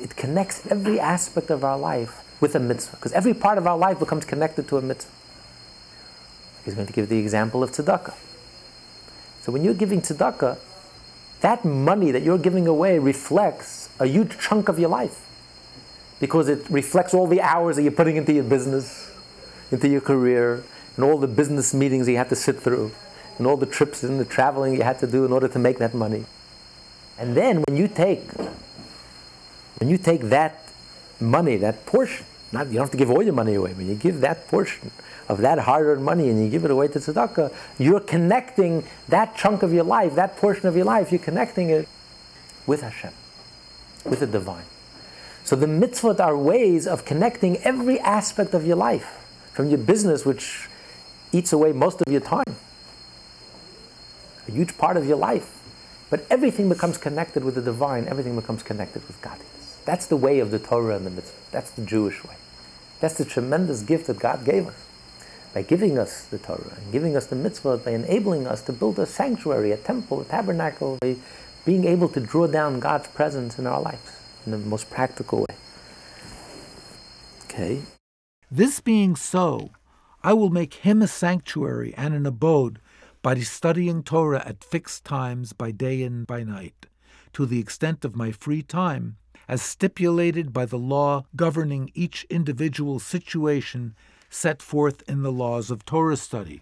it 0.01 0.17
connects 0.17 0.67
every 0.67 0.99
aspect 0.99 1.49
of 1.49 1.63
our 1.63 1.79
life 1.79 2.21
with 2.41 2.55
a 2.55 2.59
mitzvah. 2.59 2.97
Because 2.97 3.13
every 3.13 3.33
part 3.33 3.57
of 3.57 3.65
our 3.65 3.77
life 3.77 3.97
becomes 3.97 4.25
connected 4.25 4.67
to 4.67 4.75
a 4.75 4.81
mitzvah. 4.81 5.13
He's 6.65 6.75
going 6.75 6.87
to 6.87 6.93
give 6.93 7.07
the 7.07 7.19
example 7.19 7.63
of 7.63 7.71
tzedakah. 7.71 8.15
So 9.39 9.53
when 9.53 9.63
you're 9.63 9.73
giving 9.73 10.01
tzedakah, 10.01 10.57
that 11.39 11.63
money 11.63 12.11
that 12.11 12.23
you're 12.23 12.37
giving 12.37 12.67
away 12.67 12.99
reflects 12.99 13.87
a 13.97 14.07
huge 14.07 14.37
chunk 14.37 14.67
of 14.67 14.77
your 14.77 14.89
life. 14.89 15.23
Because 16.19 16.49
it 16.49 16.67
reflects 16.69 17.13
all 17.13 17.27
the 17.27 17.41
hours 17.41 17.75
that 17.75 17.83
you're 17.83 17.91
putting 17.91 18.15
into 18.15 18.33
your 18.33 18.43
business, 18.43 19.11
into 19.71 19.87
your 19.87 20.01
career, 20.01 20.63
and 20.95 21.05
all 21.05 21.17
the 21.17 21.27
business 21.27 21.73
meetings 21.73 22.07
you 22.07 22.17
had 22.17 22.29
to 22.29 22.35
sit 22.35 22.59
through, 22.59 22.91
and 23.37 23.45
all 23.45 23.57
the 23.57 23.67
trips 23.67 24.03
and 24.03 24.19
the 24.19 24.25
traveling 24.25 24.73
you 24.73 24.81
had 24.81 24.99
to 24.99 25.07
do 25.07 25.25
in 25.25 25.31
order 25.31 25.47
to 25.47 25.59
make 25.59 25.77
that 25.77 25.93
money. 25.93 26.25
And 27.19 27.35
then 27.35 27.63
when 27.67 27.77
you 27.77 27.87
take 27.87 28.31
when 29.79 29.89
you 29.89 29.97
take 29.97 30.21
that 30.23 30.63
money, 31.19 31.57
that 31.57 31.85
portion, 31.85 32.25
not 32.51 32.67
you 32.67 32.73
don't 32.73 32.83
have 32.83 32.91
to 32.91 32.97
give 32.97 33.11
all 33.11 33.21
your 33.21 33.33
money 33.33 33.53
away, 33.53 33.73
when 33.73 33.87
you 33.87 33.95
give 33.95 34.21
that 34.21 34.47
portion 34.47 34.91
of 35.29 35.39
that 35.39 35.59
hard-earned 35.59 36.03
money 36.03 36.29
and 36.29 36.43
you 36.43 36.49
give 36.49 36.65
it 36.65 36.71
away 36.71 36.87
to 36.87 36.99
tzedakah, 36.99 37.53
you're 37.77 37.99
connecting 37.99 38.83
that 39.09 39.35
chunk 39.35 39.61
of 39.61 39.73
your 39.73 39.83
life, 39.83 40.15
that 40.15 40.37
portion 40.37 40.67
of 40.67 40.75
your 40.75 40.85
life, 40.85 41.11
you're 41.11 41.19
connecting 41.19 41.69
it 41.69 41.87
with 42.65 42.81
Hashem, 42.81 43.13
with 44.05 44.19
the 44.21 44.27
divine. 44.27 44.65
So 45.47 45.55
the 45.55 45.65
mitzvot 45.65 46.19
are 46.19 46.37
ways 46.37 46.85
of 46.85 47.05
connecting 47.05 47.55
every 47.63 48.01
aspect 48.01 48.53
of 48.53 48.67
your 48.67 48.75
life, 48.75 49.25
from 49.53 49.69
your 49.69 49.77
business, 49.77 50.25
which 50.25 50.67
eats 51.31 51.53
away 51.53 51.71
most 51.71 52.01
of 52.01 52.11
your 52.11 52.19
time, 52.19 52.57
a 54.45 54.51
huge 54.51 54.77
part 54.77 54.97
of 54.97 55.07
your 55.07 55.15
life. 55.15 55.53
But 56.09 56.25
everything 56.29 56.67
becomes 56.67 56.97
connected 56.97 57.45
with 57.45 57.55
the 57.55 57.61
divine, 57.61 58.09
everything 58.09 58.35
becomes 58.35 58.61
connected 58.61 59.07
with 59.07 59.21
godliness. 59.21 59.79
That's 59.85 60.05
the 60.05 60.17
way 60.17 60.39
of 60.39 60.51
the 60.51 60.59
Torah 60.59 60.97
and 60.97 61.05
the 61.05 61.11
mitzvah. 61.11 61.39
That's 61.51 61.71
the 61.71 61.85
Jewish 61.85 62.25
way. 62.25 62.35
That's 62.99 63.17
the 63.17 63.23
tremendous 63.23 63.83
gift 63.83 64.07
that 64.07 64.19
God 64.19 64.43
gave 64.43 64.67
us. 64.67 64.85
By 65.53 65.61
giving 65.61 65.97
us 65.97 66.25
the 66.25 66.39
Torah 66.39 66.75
and 66.75 66.91
giving 66.91 67.15
us 67.15 67.25
the 67.25 67.37
mitzvah, 67.37 67.77
by 67.77 67.91
enabling 67.91 68.47
us 68.47 68.61
to 68.63 68.73
build 68.73 68.99
a 68.99 69.05
sanctuary, 69.05 69.71
a 69.71 69.77
temple, 69.77 70.19
a 70.19 70.25
tabernacle, 70.25 70.97
by 70.99 71.15
being 71.63 71.85
able 71.85 72.09
to 72.09 72.19
draw 72.19 72.47
down 72.47 72.81
God's 72.81 73.07
presence 73.07 73.57
in 73.57 73.65
our 73.65 73.79
lives 73.79 74.17
in 74.47 74.63
the 74.63 74.69
most 74.69 74.89
practical 74.89 75.39
way. 75.39 75.55
Okay. 77.43 77.81
This 78.49 78.79
being 78.79 79.15
so, 79.15 79.71
I 80.23 80.33
will 80.33 80.49
make 80.49 80.75
him 80.75 81.01
a 81.01 81.07
sanctuary 81.07 81.93
and 81.95 82.13
an 82.13 82.25
abode 82.25 82.79
by 83.21 83.37
studying 83.39 84.03
Torah 84.03 84.43
at 84.45 84.63
fixed 84.63 85.03
times 85.03 85.51
by 85.51 85.71
day 85.71 86.01
and 86.01 86.25
by 86.25 86.43
night, 86.43 86.85
to 87.33 87.45
the 87.45 87.59
extent 87.59 88.05
of 88.05 88.15
my 88.15 88.31
free 88.31 88.61
time, 88.61 89.17
as 89.49 89.61
stipulated 89.61 90.53
by 90.53 90.65
the 90.65 90.77
law 90.77 91.25
governing 91.35 91.91
each 91.93 92.25
individual 92.29 92.99
situation 92.99 93.95
set 94.29 94.61
forth 94.61 95.03
in 95.09 95.23
the 95.23 95.31
laws 95.31 95.69
of 95.69 95.85
Torah 95.85 96.17
study. 96.17 96.61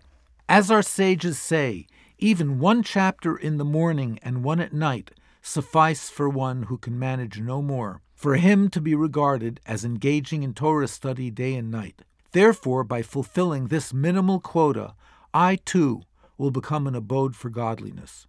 As 0.50 0.72
our 0.72 0.84
sages 0.84 1.38
say, 1.38 1.88
even 2.18 2.60
one 2.60 2.82
chapter 2.82 3.36
in 3.36 3.58
the 3.58 3.66
morning 3.66 4.20
and 4.24 4.44
one 4.44 4.60
at 4.60 4.74
night 4.74 5.12
suffice 5.46 6.10
for 6.10 6.28
one 6.28 6.64
who 6.64 6.78
can 6.78 6.98
manage 6.98 7.40
no 7.40 7.62
more, 7.62 8.02
for 8.16 8.36
him 8.36 8.68
to 8.70 8.82
be 8.82 8.96
regarded 8.96 9.60
as 9.66 9.86
engaging 9.86 10.42
in 10.42 10.54
Torah 10.54 10.88
study 10.88 11.30
day 11.30 11.54
and 11.54 11.70
night. 11.70 12.02
Therefore, 12.32 12.84
by 12.84 13.04
fulfilling 13.04 13.68
this 13.68 13.94
minimal 13.94 14.40
quota, 14.40 14.96
I 15.34 15.58
too 15.58 16.02
will 16.38 16.52
become 16.52 16.88
an 16.88 16.96
abode 16.96 17.36
for 17.36 17.50
godliness. 17.50 18.26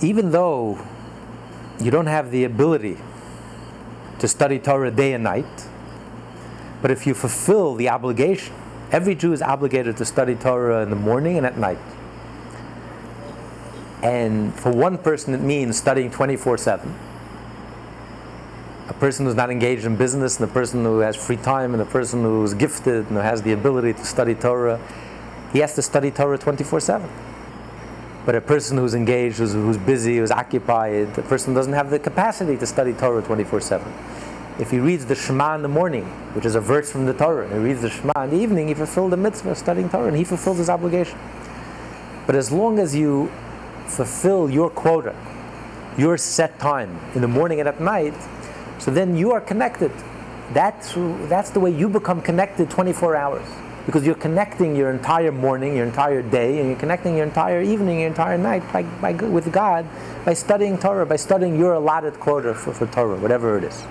Even 0.00 0.30
though 0.30 0.84
you 1.78 1.90
don't 1.90 2.06
have 2.06 2.30
the 2.30 2.44
ability 2.44 2.96
to 4.18 4.26
study 4.26 4.58
Torah 4.58 4.90
day 4.90 5.12
and 5.12 5.22
night, 5.22 5.68
but 6.80 6.90
if 6.90 7.06
you 7.06 7.14
fulfill 7.14 7.74
the 7.74 7.90
obligation, 7.90 8.54
every 8.90 9.14
Jew 9.14 9.32
is 9.32 9.42
obligated 9.42 9.96
to 9.98 10.04
study 10.04 10.34
Torah 10.34 10.82
in 10.82 10.90
the 10.90 10.96
morning 10.96 11.36
and 11.36 11.44
at 11.44 11.58
night. 11.58 11.78
And 14.02 14.54
for 14.54 14.70
one 14.70 14.98
person, 14.98 15.34
it 15.34 15.40
means 15.40 15.76
studying 15.76 16.10
24 16.10 16.58
7. 16.58 16.98
A 18.88 18.92
person 18.94 19.26
who's 19.26 19.34
not 19.34 19.50
engaged 19.50 19.84
in 19.84 19.96
business, 19.96 20.38
and 20.38 20.48
the 20.48 20.52
person 20.52 20.84
who 20.84 21.00
has 21.00 21.16
free 21.16 21.36
time, 21.36 21.74
and 21.74 21.80
the 21.80 21.86
person 21.86 22.22
who's 22.22 22.54
gifted 22.54 23.06
and 23.06 23.16
who 23.16 23.18
has 23.18 23.42
the 23.42 23.52
ability 23.52 23.92
to 23.92 24.04
study 24.04 24.34
Torah, 24.34 24.80
he 25.52 25.58
has 25.58 25.74
to 25.74 25.82
study 25.82 26.10
Torah 26.10 26.38
24 26.38 26.80
7. 26.80 27.08
But 28.24 28.34
a 28.34 28.40
person 28.40 28.76
who's 28.76 28.94
engaged, 28.94 29.38
who's, 29.38 29.52
who's 29.52 29.78
busy, 29.78 30.18
who's 30.18 30.30
occupied, 30.30 31.14
the 31.14 31.22
person 31.22 31.54
doesn't 31.54 31.72
have 31.72 31.90
the 31.90 31.98
capacity 31.98 32.56
to 32.58 32.66
study 32.66 32.92
Torah 32.92 33.22
24 33.22 33.60
7 33.60 33.92
if 34.58 34.72
he 34.72 34.78
reads 34.80 35.06
the 35.06 35.14
Shema 35.14 35.54
in 35.54 35.62
the 35.62 35.68
morning, 35.68 36.04
which 36.34 36.44
is 36.44 36.56
a 36.56 36.60
verse 36.60 36.90
from 36.90 37.06
the 37.06 37.14
Torah, 37.14 37.44
and 37.44 37.52
he 37.52 37.58
reads 37.60 37.82
the 37.82 37.90
Shema 37.90 38.24
in 38.24 38.30
the 38.30 38.36
evening, 38.36 38.68
he 38.68 38.74
fulfilled 38.74 39.12
the 39.12 39.16
mitzvah 39.16 39.52
of 39.52 39.58
studying 39.58 39.88
Torah, 39.88 40.08
and 40.08 40.16
he 40.16 40.24
fulfills 40.24 40.58
his 40.58 40.68
obligation. 40.68 41.18
But 42.26 42.34
as 42.34 42.50
long 42.50 42.78
as 42.78 42.94
you 42.94 43.30
fulfill 43.88 44.50
your 44.50 44.70
quota, 44.70 45.14
your 45.96 46.16
set 46.16 46.58
time 46.58 46.98
in 47.14 47.20
the 47.20 47.28
morning 47.28 47.60
and 47.60 47.68
at 47.68 47.80
night, 47.80 48.14
so 48.78 48.90
then 48.90 49.16
you 49.16 49.32
are 49.32 49.40
connected. 49.40 49.92
That's, 50.52 50.94
that's 51.28 51.50
the 51.50 51.60
way 51.60 51.70
you 51.70 51.88
become 51.88 52.22
connected 52.22 52.70
24 52.70 53.16
hours. 53.16 53.46
because 53.88 54.04
you're 54.04 54.14
connecting 54.16 54.76
your 54.76 54.90
entire 54.90 55.32
morning, 55.32 55.74
your 55.74 55.86
entire 55.86 56.20
day, 56.20 56.58
and 56.58 56.68
you're 56.68 56.78
connecting 56.78 57.16
your 57.16 57.24
entire 57.24 57.62
evening, 57.62 58.00
your 58.00 58.08
entire 58.08 58.36
night 58.36 58.62
by, 58.70 58.82
by, 59.00 59.12
with 59.12 59.50
God 59.50 59.86
by 60.26 60.34
studying 60.34 60.76
Torah, 60.76 61.06
by 61.06 61.16
studying 61.16 61.58
your 61.58 61.72
allotted 61.72 62.20
quota 62.20 62.52
for, 62.52 62.74
for 62.74 62.86
Torah, 62.88 63.18
whatever 63.18 63.56
it 63.56 63.64
is. 63.64 63.82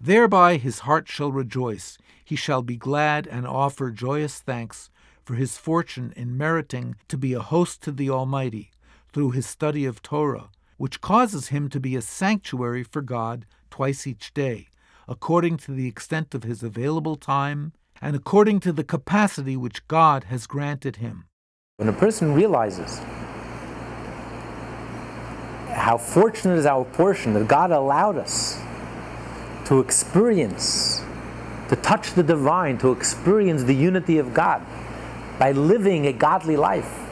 Thereby 0.00 0.56
his 0.56 0.80
heart 0.86 1.08
shall 1.08 1.32
rejoice. 1.32 1.98
He 2.24 2.36
shall 2.36 2.62
be 2.62 2.76
glad 2.76 3.26
and 3.26 3.44
offer 3.44 3.90
joyous 3.90 4.38
thanks 4.38 4.88
for 5.24 5.34
his 5.34 5.58
fortune 5.58 6.12
in 6.14 6.38
meriting 6.38 6.94
to 7.08 7.18
be 7.18 7.32
a 7.32 7.40
host 7.40 7.82
to 7.82 7.90
the 7.90 8.08
Almighty 8.08 8.70
through 9.12 9.30
his 9.30 9.46
study 9.46 9.84
of 9.84 10.02
Torah, 10.02 10.50
which 10.76 11.00
causes 11.00 11.48
him 11.48 11.68
to 11.70 11.80
be 11.80 11.96
a 11.96 12.02
sanctuary 12.02 12.82
for 12.82 13.02
God 13.02 13.46
twice 13.70 14.06
each 14.06 14.32
day, 14.34 14.68
according 15.06 15.56
to 15.58 15.72
the 15.72 15.88
extent 15.88 16.34
of 16.34 16.44
his 16.44 16.62
available 16.62 17.16
time 17.16 17.72
and 18.00 18.14
according 18.14 18.60
to 18.60 18.72
the 18.72 18.84
capacity 18.84 19.56
which 19.56 19.86
God 19.88 20.24
has 20.24 20.46
granted 20.46 20.96
him. 20.96 21.24
When 21.76 21.88
a 21.88 21.92
person 21.92 22.34
realizes 22.34 23.00
how 25.72 25.96
fortunate 25.96 26.58
is 26.58 26.66
our 26.66 26.84
portion 26.84 27.34
that 27.34 27.48
God 27.48 27.70
allowed 27.70 28.18
us 28.18 28.60
to 29.66 29.80
experience, 29.80 31.02
to 31.68 31.76
touch 31.76 32.12
the 32.14 32.22
divine, 32.22 32.78
to 32.78 32.92
experience 32.92 33.64
the 33.64 33.74
unity 33.74 34.18
of 34.18 34.34
God 34.34 34.64
by 35.38 35.52
living 35.52 36.06
a 36.06 36.12
godly 36.12 36.56
life, 36.56 37.07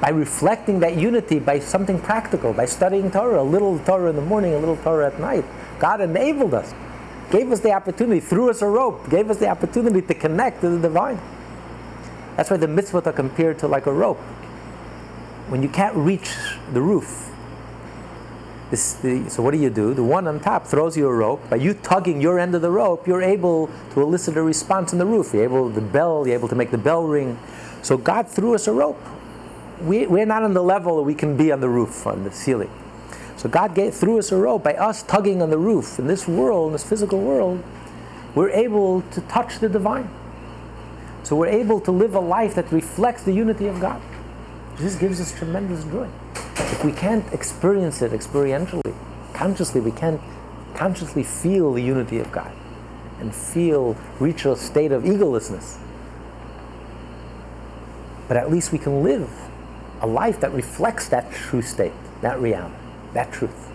by 0.00 0.10
reflecting 0.10 0.80
that 0.80 0.96
unity 0.96 1.38
by 1.38 1.58
something 1.58 1.98
practical, 2.00 2.52
by 2.52 2.66
studying 2.66 3.10
Torah, 3.10 3.40
a 3.40 3.42
little 3.42 3.78
Torah 3.80 4.10
in 4.10 4.16
the 4.16 4.22
morning, 4.22 4.54
a 4.54 4.58
little 4.58 4.76
Torah 4.76 5.08
at 5.08 5.18
night. 5.18 5.44
God 5.78 6.00
enabled 6.00 6.54
us 6.54 6.72
gave 7.30 7.52
us 7.52 7.60
the 7.60 7.72
opportunity, 7.72 8.20
threw 8.20 8.50
us 8.50 8.62
a 8.62 8.66
rope, 8.66 9.08
gave 9.10 9.30
us 9.30 9.38
the 9.38 9.48
opportunity 9.48 10.02
to 10.02 10.14
connect 10.14 10.60
to 10.62 10.70
the 10.70 10.78
divine. 10.78 11.20
That's 12.36 12.50
why 12.50 12.56
the 12.56 12.66
mitzvot 12.66 13.06
are 13.06 13.12
compared 13.12 13.58
to 13.60 13.68
like 13.68 13.86
a 13.86 13.92
rope. 13.92 14.18
When 15.48 15.62
you 15.62 15.68
can't 15.68 15.96
reach 15.96 16.30
the 16.72 16.80
roof, 16.80 17.34
this, 18.70 18.94
the, 18.94 19.28
so 19.30 19.42
what 19.42 19.52
do 19.52 19.58
you 19.58 19.70
do? 19.70 19.94
The 19.94 20.04
one 20.04 20.26
on 20.28 20.40
top 20.40 20.66
throws 20.66 20.94
you 20.96 21.08
a 21.08 21.12
rope. 21.12 21.48
By 21.48 21.56
you 21.56 21.72
tugging 21.72 22.20
your 22.20 22.38
end 22.38 22.54
of 22.54 22.60
the 22.60 22.70
rope, 22.70 23.06
you're 23.06 23.22
able 23.22 23.70
to 23.92 24.02
elicit 24.02 24.36
a 24.36 24.42
response 24.42 24.92
in 24.92 24.98
the 24.98 25.06
roof. 25.06 25.32
You're 25.32 25.44
able 25.44 25.70
the 25.70 25.80
bell. 25.80 26.26
You're 26.26 26.36
able 26.36 26.48
to 26.48 26.54
make 26.54 26.70
the 26.70 26.78
bell 26.78 27.04
ring. 27.04 27.38
So 27.80 27.96
God 27.96 28.28
threw 28.28 28.54
us 28.54 28.66
a 28.66 28.72
rope. 28.72 29.00
We, 29.82 30.06
we're 30.06 30.26
not 30.26 30.42
on 30.42 30.54
the 30.54 30.62
level 30.62 30.96
that 30.96 31.02
we 31.02 31.14
can 31.14 31.36
be 31.36 31.52
on 31.52 31.60
the 31.60 31.68
roof, 31.68 32.06
on 32.06 32.24
the 32.24 32.32
ceiling. 32.32 32.70
So 33.36 33.48
God 33.48 33.74
gave, 33.74 33.94
threw 33.94 34.18
us 34.18 34.32
a 34.32 34.36
rope 34.36 34.64
by 34.64 34.74
us 34.74 35.02
tugging 35.04 35.40
on 35.42 35.50
the 35.50 35.58
roof. 35.58 35.98
In 35.98 36.08
this 36.08 36.26
world, 36.26 36.68
in 36.68 36.72
this 36.72 36.82
physical 36.82 37.20
world, 37.20 37.62
we're 38.34 38.50
able 38.50 39.02
to 39.02 39.20
touch 39.22 39.60
the 39.60 39.68
divine. 39.68 40.10
So 41.22 41.36
we're 41.36 41.46
able 41.46 41.80
to 41.82 41.92
live 41.92 42.14
a 42.14 42.20
life 42.20 42.54
that 42.56 42.72
reflects 42.72 43.22
the 43.22 43.32
unity 43.32 43.66
of 43.66 43.80
God. 43.80 44.02
This 44.78 44.96
gives 44.96 45.20
us 45.20 45.36
tremendous 45.36 45.84
joy. 45.84 46.08
If 46.34 46.84
we 46.84 46.92
can't 46.92 47.32
experience 47.32 48.02
it 48.02 48.12
experientially, 48.12 48.94
consciously, 49.34 49.80
we 49.80 49.92
can't 49.92 50.20
consciously 50.74 51.22
feel 51.22 51.72
the 51.72 51.82
unity 51.82 52.18
of 52.18 52.32
God 52.32 52.52
and 53.20 53.34
feel, 53.34 53.96
reach 54.20 54.44
a 54.44 54.56
state 54.56 54.92
of 54.92 55.02
egolessness. 55.02 55.78
But 58.26 58.36
at 58.36 58.50
least 58.50 58.72
we 58.72 58.78
can 58.78 59.02
live 59.02 59.47
a 60.00 60.06
life 60.06 60.40
that 60.40 60.52
reflects 60.52 61.08
that 61.08 61.32
true 61.32 61.62
state, 61.62 61.92
that 62.20 62.40
reality 62.40 62.74
that 63.14 63.32
truth. 63.32 63.70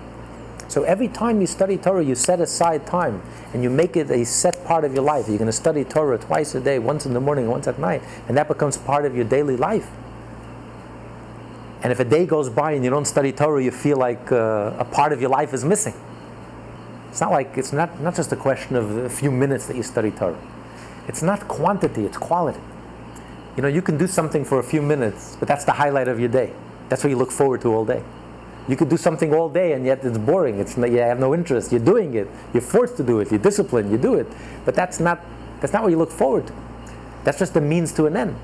So 0.67 0.83
every 0.83 1.07
time 1.07 1.39
you 1.41 1.47
study 1.47 1.77
Torah, 1.77 2.03
you 2.03 2.15
set 2.15 2.39
aside 2.39 2.87
time 2.87 3.21
and 3.53 3.61
you 3.61 3.69
make 3.69 3.95
it 3.95 4.09
a 4.09 4.25
set 4.25 4.63
part 4.65 4.85
of 4.85 4.93
your 4.93 5.03
life. 5.03 5.27
You're 5.27 5.37
going 5.37 5.47
to 5.47 5.51
study 5.51 5.83
Torah 5.83 6.17
twice 6.17 6.55
a 6.55 6.61
day, 6.61 6.79
once 6.79 7.05
in 7.05 7.13
the 7.13 7.19
morning, 7.19 7.47
once 7.47 7.67
at 7.67 7.77
night, 7.77 8.01
and 8.27 8.35
that 8.37 8.47
becomes 8.47 8.77
part 8.77 9.05
of 9.05 9.15
your 9.15 9.25
daily 9.25 9.55
life. 9.55 9.89
And 11.83 11.91
if 11.91 11.99
a 11.99 12.05
day 12.05 12.25
goes 12.25 12.49
by 12.49 12.71
and 12.71 12.83
you 12.83 12.89
don't 12.89 13.05
study 13.05 13.31
Torah, 13.31 13.61
you 13.61 13.71
feel 13.71 13.97
like 13.97 14.31
uh, 14.31 14.73
a 14.79 14.85
part 14.85 15.11
of 15.11 15.19
your 15.19 15.29
life 15.29 15.53
is 15.53 15.65
missing. 15.65 15.93
It's 17.09 17.21
not 17.21 17.31
like 17.31 17.57
it's 17.57 17.73
not, 17.73 17.99
not 17.99 18.15
just 18.15 18.31
a 18.31 18.35
question 18.35 18.75
of 18.75 18.97
a 18.97 19.09
few 19.09 19.29
minutes 19.29 19.67
that 19.67 19.75
you 19.75 19.83
study 19.83 20.09
Torah. 20.09 20.39
It's 21.07 21.21
not 21.21 21.47
quantity, 21.47 22.05
it's 22.05 22.17
quality. 22.17 22.61
You 23.55 23.61
know, 23.61 23.67
you 23.67 23.81
can 23.81 23.97
do 23.97 24.07
something 24.07 24.43
for 24.43 24.59
a 24.59 24.63
few 24.63 24.81
minutes, 24.81 25.37
but 25.39 25.47
that's 25.47 25.63
the 25.63 25.73
highlight 25.73 26.07
of 26.07 26.19
your 26.19 26.29
day. 26.29 26.53
That's 26.89 27.03
what 27.03 27.11
you 27.11 27.17
look 27.17 27.31
forward 27.31 27.61
to 27.61 27.73
all 27.73 27.85
day. 27.85 28.03
You 28.67 28.75
could 28.75 28.89
do 28.89 28.97
something 28.97 29.33
all 29.33 29.49
day 29.49 29.73
and 29.73 29.85
yet 29.85 30.03
it's 30.03 30.17
boring. 30.17 30.59
It's 30.59 30.77
you 30.77 30.97
have 30.97 31.19
no 31.19 31.33
interest. 31.35 31.71
You're 31.71 31.81
doing 31.81 32.15
it. 32.15 32.27
You're 32.53 32.61
forced 32.61 32.97
to 32.97 33.03
do 33.03 33.19
it. 33.19 33.29
You're 33.29 33.39
disciplined. 33.39 33.91
You 33.91 33.97
do 33.97 34.15
it. 34.15 34.27
But 34.65 34.73
that's 34.73 34.99
not, 34.99 35.19
that's 35.59 35.73
not 35.73 35.83
what 35.83 35.89
you 35.89 35.97
look 35.97 36.11
forward 36.11 36.47
to. 36.47 36.53
That's 37.25 37.39
just 37.39 37.55
a 37.55 37.61
means 37.61 37.91
to 37.93 38.05
an 38.05 38.17
end. 38.17 38.35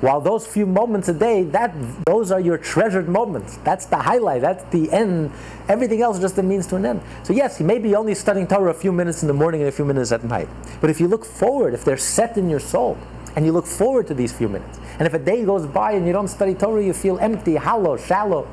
While 0.00 0.20
those 0.20 0.46
few 0.46 0.64
moments 0.64 1.08
a 1.08 1.12
day, 1.12 1.42
that, 1.44 1.74
those 2.06 2.30
are 2.30 2.38
your 2.38 2.56
treasured 2.56 3.08
moments. 3.08 3.56
That's 3.58 3.84
the 3.86 3.96
highlight. 3.96 4.42
That's 4.42 4.64
the 4.72 4.90
end. 4.92 5.32
Everything 5.68 6.02
else 6.02 6.16
is 6.16 6.22
just 6.22 6.38
a 6.38 6.42
means 6.42 6.68
to 6.68 6.76
an 6.76 6.86
end. 6.86 7.02
So 7.24 7.32
yes, 7.32 7.58
you 7.58 7.66
may 7.66 7.78
be 7.78 7.96
only 7.96 8.14
studying 8.14 8.46
Torah 8.46 8.70
a 8.70 8.74
few 8.74 8.92
minutes 8.92 9.22
in 9.22 9.28
the 9.28 9.34
morning 9.34 9.60
and 9.60 9.68
a 9.68 9.72
few 9.72 9.84
minutes 9.84 10.12
at 10.12 10.22
night. 10.24 10.48
But 10.80 10.90
if 10.90 11.00
you 11.00 11.08
look 11.08 11.24
forward, 11.24 11.74
if 11.74 11.84
they're 11.84 11.96
set 11.96 12.38
in 12.38 12.48
your 12.48 12.60
soul, 12.60 12.96
and 13.36 13.44
you 13.44 13.52
look 13.52 13.66
forward 13.66 14.06
to 14.08 14.14
these 14.14 14.32
few 14.32 14.48
minutes, 14.48 14.78
and 14.98 15.06
if 15.06 15.14
a 15.14 15.18
day 15.18 15.44
goes 15.44 15.66
by 15.66 15.92
and 15.92 16.06
you 16.06 16.12
don't 16.12 16.28
study 16.28 16.54
Torah, 16.54 16.82
you 16.82 16.92
feel 16.92 17.18
empty, 17.18 17.56
hollow, 17.56 17.96
shallow, 17.96 18.48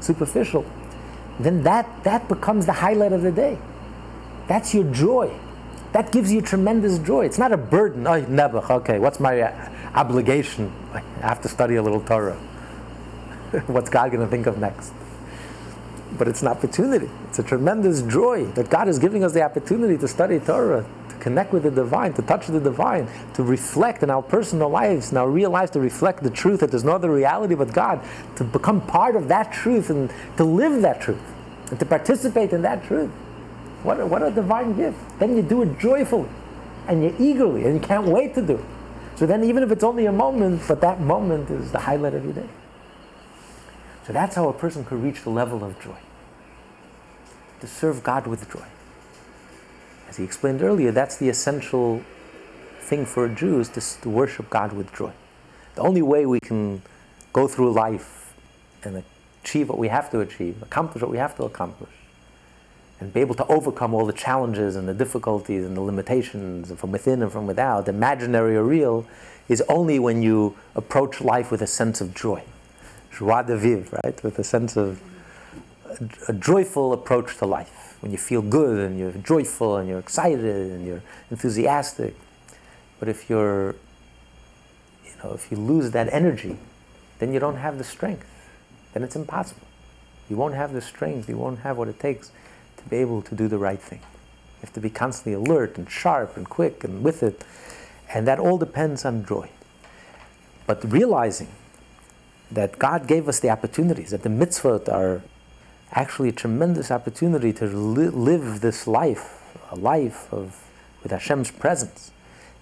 superficial, 0.00 0.64
then 1.38 1.62
that, 1.62 1.88
that 2.04 2.28
becomes 2.28 2.66
the 2.66 2.72
highlight 2.72 3.12
of 3.12 3.22
the 3.22 3.32
day. 3.32 3.58
That's 4.48 4.74
your 4.74 4.84
joy. 4.92 5.34
That 5.92 6.12
gives 6.12 6.32
you 6.32 6.40
tremendous 6.40 6.98
joy. 6.98 7.24
It's 7.24 7.38
not 7.38 7.52
a 7.52 7.56
burden. 7.56 8.06
Oh, 8.06 8.20
never. 8.20 8.58
Okay, 8.58 8.98
what's 8.98 9.20
my 9.20 9.40
uh, 9.40 9.70
obligation? 9.94 10.72
I 10.92 11.00
have 11.20 11.40
to 11.42 11.48
study 11.48 11.76
a 11.76 11.82
little 11.82 12.00
Torah. 12.00 12.36
what's 13.66 13.90
God 13.90 14.10
going 14.10 14.24
to 14.24 14.30
think 14.30 14.46
of 14.46 14.58
next? 14.58 14.92
But 16.18 16.28
it's 16.28 16.42
an 16.42 16.48
opportunity. 16.48 17.08
It's 17.28 17.38
a 17.38 17.42
tremendous 17.42 18.02
joy 18.02 18.46
that 18.52 18.70
God 18.70 18.88
is 18.88 18.98
giving 18.98 19.24
us 19.24 19.32
the 19.32 19.42
opportunity 19.42 19.98
to 19.98 20.08
study 20.08 20.38
Torah, 20.38 20.86
connect 21.20 21.52
with 21.52 21.64
the 21.64 21.70
divine, 21.70 22.12
to 22.14 22.22
touch 22.22 22.46
the 22.46 22.60
divine, 22.60 23.08
to 23.34 23.42
reflect 23.42 24.02
in 24.02 24.10
our 24.10 24.22
personal 24.22 24.68
lives, 24.68 25.10
in 25.10 25.16
our 25.16 25.28
real 25.28 25.50
lives, 25.50 25.70
to 25.72 25.80
reflect 25.80 26.22
the 26.22 26.30
truth 26.30 26.60
that 26.60 26.70
there's 26.70 26.84
no 26.84 26.92
other 26.92 27.10
reality 27.10 27.54
but 27.54 27.72
God, 27.72 28.04
to 28.36 28.44
become 28.44 28.80
part 28.86 29.16
of 29.16 29.28
that 29.28 29.52
truth 29.52 29.90
and 29.90 30.12
to 30.36 30.44
live 30.44 30.82
that 30.82 31.00
truth 31.00 31.22
and 31.70 31.78
to 31.78 31.84
participate 31.86 32.52
in 32.52 32.62
that 32.62 32.84
truth. 32.84 33.10
What 33.82 34.00
a, 34.00 34.06
what 34.06 34.22
a 34.22 34.30
divine 34.30 34.76
gift. 34.76 34.98
Then 35.18 35.36
you 35.36 35.42
do 35.42 35.62
it 35.62 35.78
joyfully 35.78 36.28
and 36.88 37.02
you 37.02 37.14
eagerly 37.18 37.64
and 37.64 37.74
you 37.74 37.80
can't 37.80 38.06
wait 38.06 38.34
to 38.34 38.42
do 38.42 38.54
it. 38.56 38.64
So 39.16 39.24
then, 39.24 39.44
even 39.44 39.62
if 39.62 39.70
it's 39.70 39.82
only 39.82 40.04
a 40.04 40.12
moment, 40.12 40.62
but 40.68 40.82
that 40.82 41.00
moment 41.00 41.48
is 41.50 41.72
the 41.72 41.78
highlight 41.78 42.12
of 42.12 42.24
your 42.24 42.34
day. 42.34 42.48
So 44.06 44.12
that's 44.12 44.36
how 44.36 44.48
a 44.48 44.52
person 44.52 44.84
could 44.84 45.02
reach 45.02 45.22
the 45.22 45.30
level 45.30 45.64
of 45.64 45.80
joy. 45.80 45.96
To 47.60 47.66
serve 47.66 48.02
God 48.02 48.26
with 48.26 48.50
joy. 48.52 48.66
As 50.08 50.16
he 50.16 50.24
explained 50.24 50.62
earlier, 50.62 50.92
that's 50.92 51.16
the 51.16 51.28
essential 51.28 52.02
thing 52.80 53.04
for 53.04 53.24
a 53.24 53.28
Jew 53.28 53.60
is 53.60 53.68
to, 53.70 54.00
to 54.02 54.08
worship 54.08 54.48
God 54.48 54.72
with 54.72 54.92
joy. 54.94 55.12
The 55.74 55.82
only 55.82 56.02
way 56.02 56.24
we 56.26 56.40
can 56.40 56.82
go 57.32 57.48
through 57.48 57.72
life 57.72 58.34
and 58.84 59.02
achieve 59.42 59.68
what 59.68 59.78
we 59.78 59.88
have 59.88 60.10
to 60.12 60.20
achieve, 60.20 60.62
accomplish 60.62 61.02
what 61.02 61.10
we 61.10 61.18
have 61.18 61.36
to 61.36 61.44
accomplish, 61.44 61.90
and 63.00 63.12
be 63.12 63.20
able 63.20 63.34
to 63.34 63.46
overcome 63.48 63.92
all 63.92 64.06
the 64.06 64.12
challenges 64.12 64.76
and 64.76 64.88
the 64.88 64.94
difficulties 64.94 65.64
and 65.64 65.76
the 65.76 65.80
limitations 65.80 66.72
from 66.72 66.92
within 66.92 67.22
and 67.22 67.32
from 67.32 67.46
without, 67.46 67.88
imaginary 67.88 68.56
or 68.56 68.64
real, 68.64 69.06
is 69.48 69.62
only 69.68 69.98
when 69.98 70.22
you 70.22 70.56
approach 70.74 71.20
life 71.20 71.50
with 71.50 71.62
a 71.62 71.66
sense 71.66 72.00
of 72.00 72.14
joy. 72.14 72.42
Joie 73.10 73.42
de 73.42 73.56
vivre, 73.56 74.00
right? 74.04 74.22
With 74.22 74.38
a 74.38 74.44
sense 74.44 74.76
of 74.76 75.00
a 76.28 76.32
joyful 76.32 76.92
approach 76.92 77.36
to 77.38 77.46
life 77.46 77.75
when 78.00 78.12
you 78.12 78.18
feel 78.18 78.42
good 78.42 78.78
and 78.78 78.98
you're 78.98 79.12
joyful 79.12 79.76
and 79.76 79.88
you're 79.88 79.98
excited 79.98 80.70
and 80.72 80.86
you're 80.86 81.02
enthusiastic. 81.30 82.14
But 82.98 83.08
if 83.08 83.28
you're, 83.28 83.74
you 85.04 85.12
know, 85.22 85.32
if 85.32 85.50
you 85.50 85.56
lose 85.56 85.90
that 85.92 86.12
energy, 86.12 86.58
then 87.18 87.32
you 87.32 87.40
don't 87.40 87.56
have 87.56 87.78
the 87.78 87.84
strength. 87.84 88.26
Then 88.92 89.02
it's 89.02 89.16
impossible. 89.16 89.66
You 90.28 90.36
won't 90.36 90.54
have 90.54 90.72
the 90.72 90.80
strength, 90.80 91.28
you 91.28 91.36
won't 91.36 91.60
have 91.60 91.76
what 91.78 91.88
it 91.88 92.00
takes 92.00 92.30
to 92.76 92.88
be 92.88 92.96
able 92.96 93.22
to 93.22 93.34
do 93.34 93.48
the 93.48 93.58
right 93.58 93.80
thing. 93.80 94.00
You 94.00 94.62
have 94.62 94.72
to 94.72 94.80
be 94.80 94.90
constantly 94.90 95.34
alert 95.34 95.78
and 95.78 95.88
sharp 95.90 96.36
and 96.36 96.48
quick 96.48 96.82
and 96.82 97.02
with 97.02 97.22
it. 97.22 97.44
And 98.12 98.26
that 98.26 98.38
all 98.38 98.58
depends 98.58 99.04
on 99.04 99.24
joy. 99.24 99.50
But 100.66 100.90
realizing 100.90 101.48
that 102.50 102.78
God 102.78 103.06
gave 103.06 103.28
us 103.28 103.40
the 103.40 103.50
opportunities, 103.50 104.10
that 104.10 104.22
the 104.22 104.28
mitzvot 104.28 104.88
are 104.88 105.22
actually 105.92 106.28
a 106.28 106.32
tremendous 106.32 106.90
opportunity 106.90 107.52
to 107.54 107.66
li- 107.66 108.08
live 108.08 108.60
this 108.60 108.86
life, 108.86 109.42
a 109.70 109.76
life 109.76 110.32
of 110.32 110.62
with 111.02 111.12
Hashem's 111.12 111.50
presence, 111.50 112.10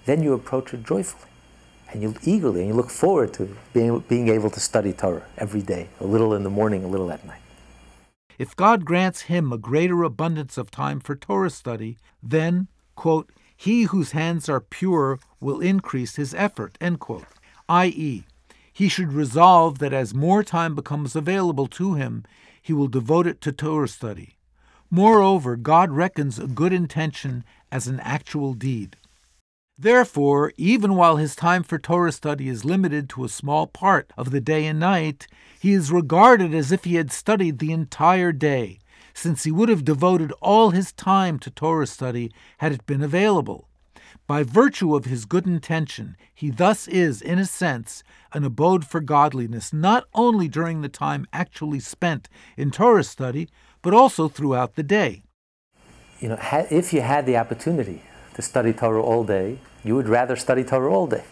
then 0.05 0.23
you 0.23 0.35
approach 0.35 0.75
it 0.75 0.85
joyfully. 0.85 1.31
And 1.91 2.03
you 2.03 2.15
eagerly, 2.25 2.61
and 2.61 2.69
you 2.69 2.75
look 2.75 2.91
forward 2.91 3.33
to 3.35 3.57
being, 3.73 4.01
being 4.01 4.29
able 4.29 4.51
to 4.51 4.61
study 4.61 4.93
Torah 4.93 5.23
every 5.39 5.63
day, 5.63 5.89
a 6.01 6.05
little 6.05 6.35
in 6.35 6.43
the 6.43 6.51
morning, 6.51 6.83
a 6.85 6.89
little 6.89 7.11
at 7.11 7.25
night. 7.25 7.41
If 8.37 8.57
God 8.57 8.85
grants 8.85 9.23
him 9.23 9.53
a 9.53 9.59
greater 9.59 10.03
abundance 10.03 10.59
of 10.59 10.71
time 10.71 10.99
for 10.99 11.15
Torah 11.15 11.51
study, 11.51 11.97
then, 12.21 12.67
quote, 12.97 13.31
He 13.57 13.85
whose 13.85 14.11
hands 14.11 14.49
are 14.49 14.61
pure 14.61 15.21
will 15.41 15.61
increase 15.61 16.17
his 16.17 16.35
effort, 16.35 16.77
end 16.81 16.99
quote. 16.99 17.27
i.e., 17.69 18.25
he 18.73 18.89
should 18.89 19.13
resolve 19.13 19.79
that 19.79 19.93
as 19.93 20.13
more 20.13 20.43
time 20.43 20.75
becomes 20.75 21.15
available 21.15 21.69
to 21.69 21.95
him, 21.95 22.25
he 22.65 22.73
will 22.73 22.89
devote 22.89 23.27
it 23.27 23.43
to 23.43 23.53
Torah 23.53 23.87
study. 23.87 24.39
Moreover, 24.91 25.55
God 25.55 25.91
reckons 25.91 26.39
a 26.39 26.47
good 26.47 26.73
intention 26.73 27.45
as 27.71 27.87
an 27.87 28.01
actual 28.01 28.55
deed. 28.55 28.97
Therefore, 29.77 30.51
even 30.57 30.95
while 30.95 31.17
his 31.17 31.37
time 31.37 31.63
for 31.63 31.79
Torah 31.79 32.11
study 32.11 32.49
is 32.49 32.65
limited 32.65 33.11
to 33.11 33.25
a 33.25 33.29
small 33.29 33.67
part 33.67 34.13
of 34.17 34.31
the 34.31 34.41
day 34.41 34.65
and 34.65 34.81
night, 34.81 35.27
he 35.61 35.75
is 35.75 35.93
regarded 35.93 36.55
as 36.55 36.73
if 36.73 36.85
he 36.85 36.95
had 36.95 37.13
studied 37.13 37.59
the 37.59 37.71
entire 37.71 38.33
day, 38.33 38.79
since 39.13 39.45
he 39.45 39.51
would 39.51 39.69
have 39.69 39.85
devoted 39.85 40.33
all 40.41 40.71
his 40.71 40.91
time 40.93 41.39
to 41.41 41.51
Torah 41.51 41.87
study 41.87 42.33
had 42.59 42.73
it 42.73 42.87
been 42.87 43.03
available. 43.03 43.69
By 44.27 44.43
virtue 44.43 44.95
of 44.95 45.05
his 45.05 45.27
good 45.27 45.47
intention, 45.47 46.17
he 46.35 46.49
thus 46.49 46.89
is, 46.89 47.21
in 47.21 47.39
a 47.39 47.45
sense, 47.45 48.03
an 48.33 48.43
abode 48.43 48.87
for 48.87 49.01
godliness, 49.01 49.71
not 49.71 50.05
only 50.15 50.49
during 50.49 50.81
the 50.81 50.89
time 50.89 51.27
actually 51.31 51.81
spent 51.81 52.31
in 52.57 52.71
Torah 52.71 53.05
study, 53.05 53.51
but 53.83 53.93
also 53.93 54.29
throughout 54.29 54.77
the 54.77 54.83
day. 54.83 55.25
You 56.21 56.31
know, 56.31 56.39
if 56.71 56.95
you 56.95 57.03
had 57.03 57.27
the 57.27 57.37
opportunity 57.37 58.03
to 58.33 58.41
study 58.41 58.73
Torah 58.73 59.03
all 59.03 59.25
day, 59.25 59.59
you 59.85 59.95
would 59.95 60.09
rather 60.09 60.37
study 60.37 60.65
Torah 60.65 60.91
all 60.91 61.07
day. 61.07 61.25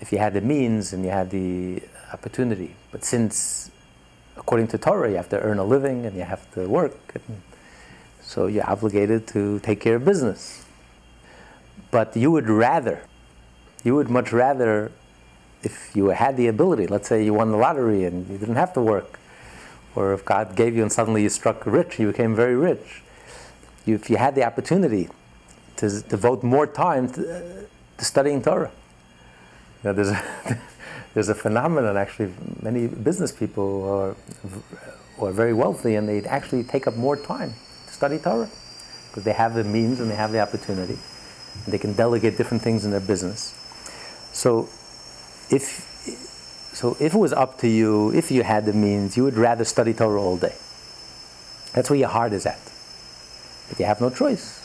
If 0.00 0.10
you 0.10 0.16
had 0.16 0.32
the 0.32 0.40
means 0.40 0.94
and 0.94 1.04
you 1.04 1.10
had 1.10 1.28
the 1.30 1.82
opportunity. 2.14 2.76
But 2.90 3.04
since, 3.04 3.70
according 4.38 4.68
to 4.68 4.78
Torah, 4.78 5.10
you 5.10 5.16
have 5.16 5.28
to 5.28 5.40
earn 5.40 5.58
a 5.58 5.64
living 5.64 6.06
and 6.06 6.16
you 6.16 6.22
have 6.22 6.50
to 6.54 6.66
work, 6.66 7.20
so 8.22 8.46
you're 8.46 8.68
obligated 8.68 9.26
to 9.28 9.58
take 9.60 9.80
care 9.80 9.96
of 9.96 10.04
business. 10.06 10.63
But 11.94 12.16
you 12.16 12.32
would 12.32 12.50
rather, 12.50 13.02
you 13.84 13.94
would 13.94 14.10
much 14.10 14.32
rather, 14.32 14.90
if 15.62 15.94
you 15.94 16.08
had 16.08 16.36
the 16.36 16.48
ability, 16.48 16.88
let's 16.88 17.06
say 17.06 17.24
you 17.24 17.34
won 17.34 17.52
the 17.52 17.56
lottery 17.56 18.02
and 18.02 18.28
you 18.28 18.36
didn't 18.36 18.56
have 18.56 18.72
to 18.72 18.80
work, 18.80 19.20
or 19.94 20.12
if 20.12 20.24
God 20.24 20.56
gave 20.56 20.74
you 20.74 20.82
and 20.82 20.90
suddenly 20.90 21.22
you 21.22 21.28
struck 21.28 21.64
rich, 21.64 22.00
you 22.00 22.08
became 22.08 22.34
very 22.34 22.56
rich. 22.56 23.04
You, 23.86 23.94
if 23.94 24.10
you 24.10 24.16
had 24.16 24.34
the 24.34 24.44
opportunity 24.44 25.08
to 25.76 26.00
devote 26.00 26.42
more 26.42 26.66
time 26.66 27.12
to, 27.12 27.20
uh, 27.20 27.40
to 27.98 28.04
studying 28.04 28.42
Torah. 28.42 28.72
You 29.84 29.90
know, 29.90 29.92
there's, 29.92 30.08
a, 30.08 30.58
there's 31.14 31.28
a 31.28 31.34
phenomenon 31.36 31.96
actually, 31.96 32.32
many 32.60 32.88
business 32.88 33.30
people 33.30 34.16
are 35.20 35.30
very 35.30 35.54
wealthy 35.54 35.94
and 35.94 36.08
they 36.08 36.24
actually 36.24 36.64
take 36.64 36.88
up 36.88 36.96
more 36.96 37.16
time 37.16 37.54
to 37.86 37.92
study 37.92 38.18
Torah 38.18 38.50
because 39.10 39.22
they 39.22 39.32
have 39.32 39.54
the 39.54 39.62
means 39.62 40.00
and 40.00 40.10
they 40.10 40.16
have 40.16 40.32
the 40.32 40.40
opportunity. 40.40 40.98
They 41.66 41.78
can 41.78 41.94
delegate 41.94 42.36
different 42.36 42.62
things 42.62 42.84
in 42.84 42.90
their 42.90 43.00
business. 43.00 43.54
So 44.32 44.68
if 45.50 45.90
so 46.74 46.96
if 46.98 47.14
it 47.14 47.18
was 47.18 47.32
up 47.32 47.58
to 47.58 47.68
you, 47.68 48.12
if 48.12 48.30
you 48.30 48.42
had 48.42 48.66
the 48.66 48.72
means, 48.72 49.16
you 49.16 49.24
would 49.24 49.36
rather 49.36 49.64
study 49.64 49.94
Torah 49.94 50.20
all 50.20 50.36
day. 50.36 50.54
That's 51.72 51.88
where 51.88 51.98
your 51.98 52.08
heart 52.08 52.32
is 52.32 52.46
at. 52.46 52.60
But 53.68 53.78
you 53.78 53.86
have 53.86 54.00
no 54.00 54.10
choice. 54.10 54.60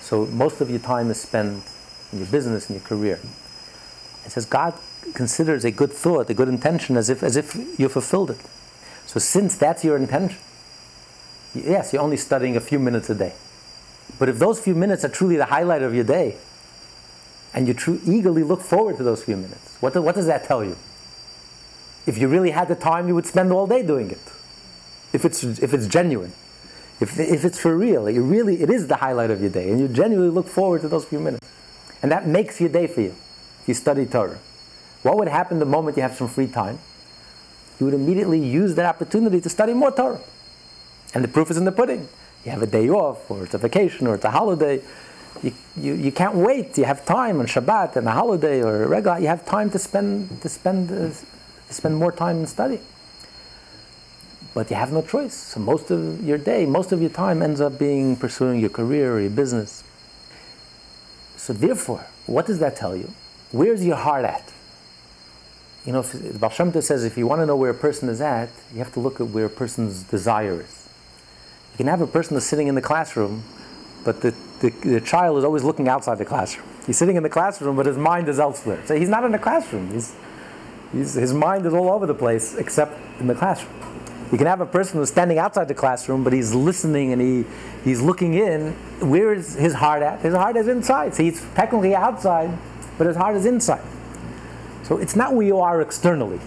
So 0.00 0.26
most 0.26 0.60
of 0.60 0.68
your 0.70 0.80
time 0.80 1.10
is 1.10 1.20
spent 1.20 1.64
in 2.12 2.18
your 2.18 2.28
business 2.28 2.68
and 2.68 2.78
your 2.78 2.86
career. 2.86 3.20
It 4.24 4.30
says 4.30 4.44
God 4.44 4.74
considers 5.14 5.64
a 5.64 5.70
good 5.70 5.92
thought, 5.92 6.28
a 6.30 6.34
good 6.34 6.48
intention, 6.48 6.96
as 6.96 7.08
if 7.08 7.22
as 7.22 7.36
if 7.36 7.54
you 7.78 7.88
fulfilled 7.88 8.30
it. 8.30 8.40
So 9.06 9.20
since 9.20 9.56
that's 9.56 9.84
your 9.84 9.96
intention, 9.96 10.38
yes, 11.54 11.92
you're 11.92 12.02
only 12.02 12.16
studying 12.16 12.56
a 12.56 12.60
few 12.60 12.78
minutes 12.78 13.08
a 13.10 13.14
day. 13.14 13.34
But 14.18 14.28
if 14.28 14.38
those 14.38 14.60
few 14.60 14.74
minutes 14.74 15.04
are 15.04 15.08
truly 15.08 15.36
the 15.36 15.46
highlight 15.46 15.82
of 15.82 15.94
your 15.94 16.04
day, 16.04 16.36
and 17.52 17.68
you 17.68 17.74
tru- 17.74 18.00
eagerly 18.04 18.42
look 18.42 18.60
forward 18.60 18.96
to 18.96 19.02
those 19.02 19.22
few 19.22 19.36
minutes, 19.36 19.76
what, 19.80 19.92
do, 19.92 20.02
what 20.02 20.14
does 20.14 20.26
that 20.26 20.44
tell 20.44 20.64
you? 20.64 20.76
If 22.06 22.18
you 22.18 22.28
really 22.28 22.50
had 22.50 22.68
the 22.68 22.74
time, 22.74 23.08
you 23.08 23.14
would 23.14 23.26
spend 23.26 23.52
all 23.52 23.66
day 23.66 23.84
doing 23.84 24.10
it. 24.10 24.20
If 25.12 25.24
it's, 25.24 25.42
if 25.42 25.72
it's 25.72 25.86
genuine. 25.86 26.32
If, 27.00 27.18
if 27.18 27.44
it's 27.44 27.58
for 27.58 27.76
real, 27.76 28.06
it 28.06 28.18
really 28.18 28.62
it 28.62 28.70
is 28.70 28.86
the 28.86 28.96
highlight 28.96 29.30
of 29.30 29.40
your 29.40 29.50
day, 29.50 29.70
and 29.70 29.80
you 29.80 29.88
genuinely 29.88 30.30
look 30.30 30.46
forward 30.46 30.82
to 30.82 30.88
those 30.88 31.04
few 31.04 31.18
minutes. 31.18 31.46
And 32.02 32.12
that 32.12 32.26
makes 32.26 32.60
your 32.60 32.68
day 32.68 32.86
for 32.86 33.00
you. 33.00 33.14
If 33.62 33.68
you 33.68 33.74
study 33.74 34.06
Torah. 34.06 34.38
What 35.02 35.16
would 35.16 35.28
happen 35.28 35.58
the 35.58 35.64
moment 35.64 35.96
you 35.96 36.02
have 36.02 36.14
some 36.14 36.28
free 36.28 36.46
time? 36.46 36.78
You 37.80 37.86
would 37.86 37.94
immediately 37.94 38.38
use 38.38 38.74
that 38.76 38.86
opportunity 38.86 39.40
to 39.40 39.48
study 39.48 39.72
more 39.72 39.90
Torah. 39.90 40.20
And 41.14 41.24
the 41.24 41.28
proof 41.28 41.50
is 41.50 41.56
in 41.56 41.64
the 41.64 41.72
pudding 41.72 42.08
you 42.44 42.50
have 42.50 42.62
a 42.62 42.66
day 42.66 42.88
off, 42.88 43.30
or 43.30 43.44
it's 43.44 43.54
a 43.54 43.58
vacation, 43.58 44.06
or 44.06 44.14
it's 44.16 44.24
a 44.24 44.30
holiday, 44.30 44.82
you, 45.42 45.52
you, 45.76 45.94
you 45.94 46.12
can't 46.12 46.34
wait. 46.34 46.76
You 46.78 46.84
have 46.84 47.04
time 47.04 47.40
on 47.40 47.46
Shabbat 47.46 47.96
and 47.96 48.06
a 48.06 48.12
holiday 48.12 48.62
or 48.62 48.84
a 48.84 48.88
regular. 48.88 49.18
You 49.18 49.28
have 49.28 49.44
time 49.44 49.70
to 49.70 49.78
spend 49.78 50.40
to 50.42 50.48
spend 50.48 50.90
uh, 50.90 51.10
to 51.68 51.74
spend 51.74 51.96
more 51.96 52.12
time 52.12 52.40
in 52.40 52.46
study. 52.46 52.80
But 54.54 54.70
you 54.70 54.76
have 54.76 54.92
no 54.92 55.02
choice. 55.02 55.34
So 55.34 55.60
most 55.60 55.90
of 55.90 56.22
your 56.22 56.38
day, 56.38 56.64
most 56.64 56.92
of 56.92 57.00
your 57.00 57.10
time 57.10 57.42
ends 57.42 57.60
up 57.60 57.78
being 57.78 58.16
pursuing 58.16 58.60
your 58.60 58.70
career 58.70 59.14
or 59.14 59.20
your 59.20 59.30
business. 59.30 59.82
So 61.36 61.52
therefore, 61.52 62.06
what 62.26 62.46
does 62.46 62.60
that 62.60 62.76
tell 62.76 62.96
you? 62.96 63.10
Where's 63.50 63.84
your 63.84 63.96
heart 63.96 64.24
at? 64.24 64.52
You 65.84 65.92
know, 65.92 66.00
if, 66.00 66.40
Baal 66.40 66.50
Shem 66.50 66.72
says 66.80 67.04
if 67.04 67.18
you 67.18 67.26
want 67.26 67.42
to 67.42 67.46
know 67.46 67.56
where 67.56 67.70
a 67.70 67.74
person 67.74 68.08
is 68.08 68.20
at, 68.20 68.48
you 68.72 68.78
have 68.78 68.92
to 68.94 69.00
look 69.00 69.20
at 69.20 69.26
where 69.28 69.46
a 69.46 69.50
person's 69.50 70.04
desire 70.04 70.60
is. 70.60 70.83
You 71.74 71.78
can 71.78 71.86
have 71.88 72.00
a 72.00 72.06
person 72.06 72.34
that's 72.34 72.46
sitting 72.46 72.68
in 72.68 72.76
the 72.76 72.82
classroom, 72.82 73.42
but 74.04 74.20
the, 74.20 74.32
the, 74.60 74.70
the, 74.70 75.00
child 75.00 75.38
is 75.38 75.44
always 75.44 75.64
looking 75.64 75.88
outside 75.88 76.18
the 76.18 76.24
classroom. 76.24 76.68
He's 76.86 76.96
sitting 76.96 77.16
in 77.16 77.24
the 77.24 77.28
classroom, 77.28 77.74
but 77.74 77.86
his 77.86 77.98
mind 77.98 78.28
is 78.28 78.38
elsewhere. 78.38 78.80
So 78.86 78.94
he's 78.94 79.08
not 79.08 79.24
in 79.24 79.32
the 79.32 79.40
classroom. 79.40 79.90
He's, 79.90 80.14
he's, 80.92 81.14
his 81.14 81.34
mind 81.34 81.66
is 81.66 81.74
all 81.74 81.90
over 81.90 82.06
the 82.06 82.14
place 82.14 82.54
except 82.54 82.96
in 83.18 83.26
the 83.26 83.34
classroom. 83.34 83.74
You 84.30 84.38
can 84.38 84.46
have 84.46 84.60
a 84.60 84.66
person 84.66 85.00
who's 85.00 85.08
standing 85.08 85.38
outside 85.38 85.66
the 85.66 85.74
classroom, 85.74 86.22
but 86.22 86.32
he's 86.32 86.54
listening 86.54 87.12
and 87.12 87.20
he, 87.20 87.44
he's 87.82 88.00
looking 88.00 88.34
in. 88.34 88.70
Where 89.00 89.34
is 89.34 89.54
his 89.54 89.74
heart 89.74 90.04
at? 90.04 90.20
His 90.20 90.34
heart 90.34 90.56
is 90.56 90.68
inside. 90.68 91.16
So 91.16 91.24
he's 91.24 91.44
technically 91.56 91.96
outside, 91.96 92.56
but 92.98 93.08
his 93.08 93.16
heart 93.16 93.34
is 93.34 93.46
inside. 93.46 93.82
So 94.84 94.98
it's 94.98 95.16
not 95.16 95.34
where 95.34 95.46
you 95.46 95.58
are 95.58 95.80
externally, 95.80 96.38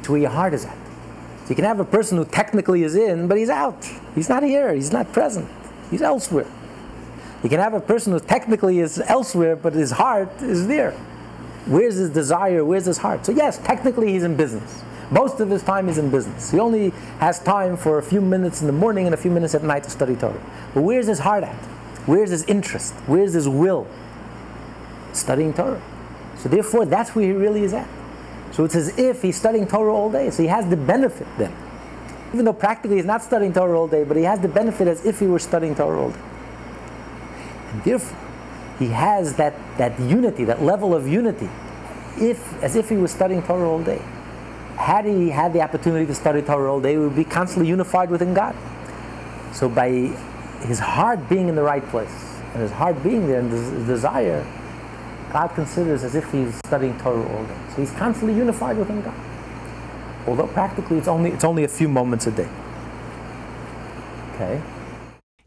it's 0.00 0.08
where 0.10 0.20
your 0.20 0.30
heart 0.30 0.52
is 0.52 0.66
at. 0.66 0.76
So 1.44 1.50
you 1.50 1.54
can 1.54 1.64
have 1.64 1.80
a 1.80 1.84
person 1.86 2.18
who 2.18 2.26
technically 2.26 2.82
is 2.82 2.94
in, 2.94 3.26
but 3.26 3.38
he's 3.38 3.48
out. 3.48 3.88
He's 4.14 4.28
not 4.28 4.42
here. 4.42 4.74
He's 4.74 4.92
not 4.92 5.12
present. 5.12 5.48
He's 5.90 6.02
elsewhere. 6.02 6.46
You 7.42 7.48
can 7.50 7.60
have 7.60 7.74
a 7.74 7.80
person 7.80 8.12
who 8.12 8.20
technically 8.20 8.80
is 8.80 8.98
elsewhere, 8.98 9.56
but 9.56 9.74
his 9.74 9.92
heart 9.92 10.30
is 10.40 10.66
there. 10.66 10.92
Where's 11.66 11.96
his 11.96 12.10
desire? 12.10 12.64
Where's 12.64 12.86
his 12.86 12.98
heart? 12.98 13.26
So, 13.26 13.32
yes, 13.32 13.58
technically 13.58 14.12
he's 14.12 14.22
in 14.22 14.36
business. 14.36 14.82
Most 15.10 15.40
of 15.40 15.50
his 15.50 15.62
time 15.62 15.88
is 15.88 15.98
in 15.98 16.10
business. 16.10 16.50
He 16.50 16.58
only 16.58 16.90
has 17.18 17.38
time 17.40 17.76
for 17.76 17.98
a 17.98 18.02
few 18.02 18.20
minutes 18.20 18.60
in 18.60 18.66
the 18.66 18.72
morning 18.72 19.06
and 19.06 19.14
a 19.14 19.18
few 19.18 19.30
minutes 19.30 19.54
at 19.54 19.62
night 19.62 19.84
to 19.84 19.90
study 19.90 20.16
Torah. 20.16 20.40
But 20.72 20.82
where's 20.82 21.06
his 21.06 21.18
heart 21.18 21.44
at? 21.44 21.56
Where's 22.06 22.30
his 22.30 22.44
interest? 22.44 22.94
Where's 23.06 23.34
his 23.34 23.48
will? 23.48 23.86
Studying 25.12 25.52
Torah. 25.52 25.82
So, 26.38 26.48
therefore, 26.48 26.86
that's 26.86 27.14
where 27.14 27.24
he 27.24 27.32
really 27.32 27.64
is 27.64 27.72
at. 27.72 27.88
So 28.54 28.62
it's 28.62 28.76
as 28.76 28.96
if 28.98 29.20
he's 29.20 29.36
studying 29.36 29.66
Torah 29.66 29.92
all 29.92 30.10
day. 30.10 30.30
So 30.30 30.42
he 30.42 30.48
has 30.48 30.68
the 30.68 30.76
benefit 30.76 31.26
then. 31.38 31.52
Even 32.34 32.46
though 32.46 32.52
practically 32.52 32.96
he's 32.96 33.04
not 33.04 33.22
studying 33.22 33.52
Torah 33.52 33.78
all 33.78 33.86
day, 33.86 34.02
but 34.02 34.16
he 34.16 34.24
has 34.24 34.40
the 34.40 34.48
benefit 34.48 34.88
as 34.88 35.06
if 35.06 35.20
he 35.20 35.26
were 35.28 35.38
studying 35.38 35.76
Torah 35.76 36.02
all 36.02 36.10
day. 36.10 36.20
And 37.70 37.84
therefore, 37.84 38.18
he 38.80 38.88
has 38.88 39.36
that, 39.36 39.54
that 39.78 40.00
unity, 40.00 40.42
that 40.42 40.60
level 40.60 40.96
of 40.96 41.06
unity, 41.06 41.48
if 42.18 42.60
as 42.60 42.74
if 42.74 42.88
he 42.88 42.96
was 42.96 43.12
studying 43.12 43.40
Torah 43.44 43.70
all 43.70 43.84
day. 43.84 44.02
Had 44.74 45.04
he 45.04 45.30
had 45.30 45.52
the 45.52 45.60
opportunity 45.60 46.06
to 46.06 46.14
study 46.14 46.42
Torah 46.42 46.72
all 46.72 46.80
day, 46.80 46.94
he 46.94 46.98
would 46.98 47.14
be 47.14 47.22
constantly 47.22 47.68
unified 47.68 48.10
within 48.10 48.34
God. 48.34 48.56
So 49.52 49.68
by 49.68 49.90
his 50.66 50.80
heart 50.80 51.28
being 51.28 51.48
in 51.48 51.54
the 51.54 51.62
right 51.62 51.86
place, 51.90 52.40
and 52.52 52.62
his 52.62 52.72
heart 52.72 53.00
being 53.04 53.28
there, 53.28 53.38
and 53.38 53.52
his 53.52 53.86
desire, 53.86 54.44
God 55.32 55.54
considers 55.54 56.02
as 56.02 56.16
if 56.16 56.32
he's 56.32 56.56
studying 56.66 56.98
Torah 56.98 57.22
all 57.36 57.44
day. 57.44 57.56
So 57.70 57.76
he's 57.76 57.92
constantly 57.92 58.36
unified 58.36 58.76
within 58.76 59.02
God. 59.02 59.14
Although 60.26 60.46
practically 60.48 60.98
it's 60.98 61.08
only, 61.08 61.30
it's 61.30 61.44
only 61.44 61.64
a 61.64 61.68
few 61.68 61.88
moments 61.88 62.26
a 62.26 62.30
day. 62.30 62.48
Okay? 64.34 64.62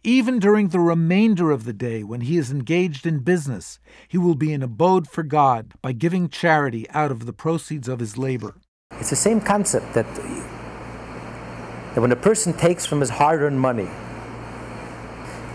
Even 0.04 0.40
during 0.40 0.70
the 0.70 0.80
remainder 0.80 1.52
of 1.52 1.66
the 1.66 1.74
day, 1.74 2.04
when 2.04 2.22
he 2.22 2.38
is 2.38 2.52
engaged 2.52 3.06
in 3.06 3.20
business, 3.20 3.80
he 4.08 4.18
will 4.18 4.36
be 4.36 4.54
an 4.54 4.64
abode 4.64 5.08
for 5.10 5.24
God 5.24 5.74
by 5.82 5.91
giving 5.91 6.30
charity 6.30 6.90
out 6.91 7.12
of 7.12 7.26
the 7.26 7.34
proceeds 7.34 7.90
of 7.90 7.99
his 7.99 8.18
labor. 8.18 8.56
It's 8.91 9.10
the 9.10 9.18
same 9.18 9.41
concept 9.41 9.94
that, 9.95 10.06
that 10.16 11.99
when 11.99 12.12
a 12.12 12.16
person 12.16 12.54
takes 12.54 12.86
from 12.86 13.02
his 13.02 13.10
hard 13.10 13.41
earned 13.41 13.60
money 13.60 13.90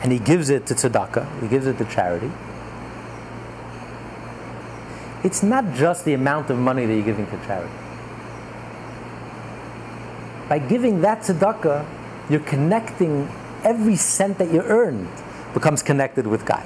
and 0.03 0.12
he 0.12 0.19
gives 0.19 0.51
it 0.51 0.66
to 0.66 0.74
tzedakah, 0.74 1.40
he 1.40 1.49
gives 1.49 1.66
it 1.66 1.78
to 1.78 1.85
charity, 1.86 2.31
it's 5.24 5.43
not 5.43 5.73
just 5.74 6.05
the 6.05 6.12
amount 6.12 6.51
of 6.51 6.59
money 6.59 6.85
that 6.85 6.93
you're 6.93 7.05
giving 7.05 7.27
to 7.27 7.47
charity. 7.47 7.73
By 10.53 10.59
giving 10.59 11.01
that 11.01 11.20
tzedakah, 11.20 12.29
you're 12.29 12.41
connecting 12.41 13.27
every 13.65 13.97
cent 13.97 14.37
that 14.37 14.53
you 14.53 14.61
earned 14.61 15.09
becomes 15.55 15.83
connected 15.83 16.27
with 16.27 16.45
God. 16.45 16.62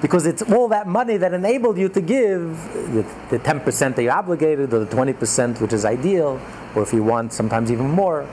Because 0.00 0.24
it's 0.24 0.40
all 0.40 0.68
that 0.68 0.86
money 0.86 1.18
that 1.18 1.34
enabled 1.34 1.76
you 1.76 1.90
to 1.90 2.00
give 2.00 2.56
the, 2.94 3.04
the 3.28 3.38
10% 3.38 3.94
that 3.94 4.02
you're 4.02 4.10
obligated, 4.10 4.72
or 4.72 4.86
the 4.86 4.96
20% 4.96 5.60
which 5.60 5.74
is 5.74 5.84
ideal, 5.84 6.40
or 6.74 6.82
if 6.82 6.94
you 6.94 7.02
want, 7.02 7.34
sometimes 7.34 7.70
even 7.70 7.90
more, 7.90 8.26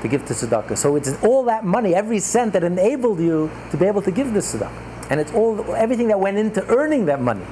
to 0.00 0.08
give 0.08 0.24
to 0.24 0.32
tzedakah. 0.32 0.78
So 0.78 0.96
it's 0.96 1.22
all 1.22 1.44
that 1.44 1.66
money, 1.66 1.94
every 1.94 2.20
cent 2.20 2.54
that 2.54 2.64
enabled 2.64 3.20
you 3.20 3.50
to 3.70 3.76
be 3.76 3.84
able 3.84 4.00
to 4.00 4.10
give 4.10 4.32
this 4.32 4.54
tzedakah. 4.54 5.10
And 5.10 5.20
it's 5.20 5.34
all 5.34 5.74
everything 5.74 6.08
that 6.08 6.18
went 6.18 6.38
into 6.38 6.66
earning 6.68 7.04
that 7.04 7.20
money 7.20 7.44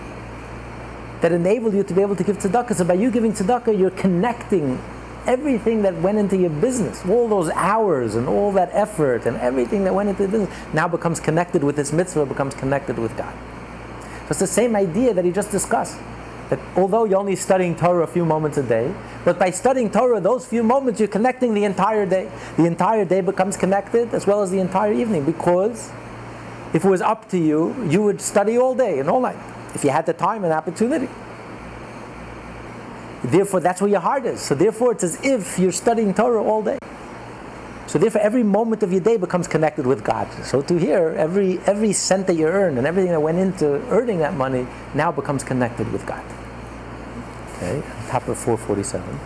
that 1.21 1.31
enabled 1.31 1.75
you 1.75 1.83
to 1.83 1.93
be 1.93 2.01
able 2.01 2.17
to 2.17 2.25
give 2.25 2.39
tzedakah. 2.39 2.75
So 2.75 2.87
by 2.87 2.95
you 2.95 3.11
giving 3.11 3.35
tzedakah, 3.35 3.79
you're 3.79 3.91
connecting 3.91 4.81
everything 5.29 5.83
that 5.83 5.95
went 5.97 6.17
into 6.17 6.37
your 6.37 6.51
business, 6.51 7.05
all 7.07 7.29
those 7.29 7.51
hours 7.51 8.15
and 8.15 8.27
all 8.27 8.51
that 8.53 8.71
effort 8.73 9.27
and 9.27 9.37
everything 9.37 9.85
that 9.85 9.95
went 9.95 10.09
into 10.09 10.23
the 10.23 10.29
business 10.29 10.51
now 10.73 10.89
becomes 10.89 11.21
connected 11.21 11.63
with 11.63 11.77
this 11.77 11.93
mitzvah, 11.93 12.25
becomes 12.25 12.55
connected 12.55 12.99
with 12.99 13.15
God. 13.17 13.35
So 14.23 14.31
it's 14.31 14.39
the 14.41 14.47
same 14.47 14.75
idea 14.75 15.13
that 15.13 15.25
he 15.25 15.31
just 15.31 15.51
discussed. 15.51 15.99
That 16.49 16.59
although 16.77 17.05
you're 17.05 17.19
only 17.19 17.37
studying 17.37 17.77
Torah 17.77 18.05
a 18.05 18.07
few 18.07 18.25
moments 18.25 18.57
a 18.57 18.63
day, 18.63 18.95
but 19.23 19.39
by 19.39 19.51
studying 19.51 19.91
Torah 19.91 20.19
those 20.19 20.47
few 20.47 20.63
moments, 20.63 20.99
you're 20.99 21.09
connecting 21.09 21.53
the 21.53 21.65
entire 21.65 22.07
day. 22.07 22.31
The 22.57 22.65
entire 22.65 23.05
day 23.05 23.21
becomes 23.21 23.59
connected 23.59 24.15
as 24.15 24.27
well 24.27 24.41
as 24.41 24.51
the 24.51 24.59
entire 24.59 24.95
evening 24.95 25.27
because 25.27 25.91
if 26.73 26.87
it 26.87 26.89
was 26.89 27.03
up 27.03 27.29
to 27.31 27.39
you, 27.39 27.77
you 27.91 28.03
would 28.03 28.23
study 28.23 28.57
all 28.57 28.75
day 28.75 28.99
and 28.99 29.11
all 29.11 29.21
night 29.21 29.39
if 29.75 29.85
you 29.85 29.91
had 29.91 30.07
the 30.07 30.15
time 30.15 30.43
and 30.45 30.55
opportunity. 30.55 31.09
Therefore, 33.25 33.61
that's 33.61 33.81
where 33.81 33.91
your 33.91 34.01
heart 34.01 34.27
is. 34.27 34.41
So, 34.41 34.55
therefore, 34.55 34.93
it's 34.93 35.03
as 35.03 35.19
if 35.25 35.59
you're 35.59 35.73
studying 35.73 36.15
Torah 36.15 36.43
all 36.43 36.63
day. 36.63 36.79
So, 37.89 37.99
therefore, 37.99 38.21
every 38.21 38.45
moment 38.45 38.83
of 38.83 38.93
your 38.93 39.01
day 39.01 39.17
becomes 39.17 39.49
connected 39.49 39.87
with 39.87 40.05
God. 40.05 40.31
So, 40.45 40.63
to 40.63 40.77
here, 40.79 41.15
every 41.19 41.59
every 41.61 41.93
cent 41.93 42.27
that 42.29 42.35
you 42.35 42.47
earn 42.47 42.79
and 42.79 42.87
everything 42.87 43.11
that 43.11 43.21
went 43.21 43.39
into 43.39 43.81
earning 43.89 44.19
that 44.19 44.35
money 44.35 44.67
now 44.95 45.11
becomes 45.11 45.43
connected 45.43 45.91
with 45.91 46.07
God. 46.07 46.25
Okay, 47.57 47.83
top 48.09 48.29
of 48.29 48.39
447. 48.39 49.19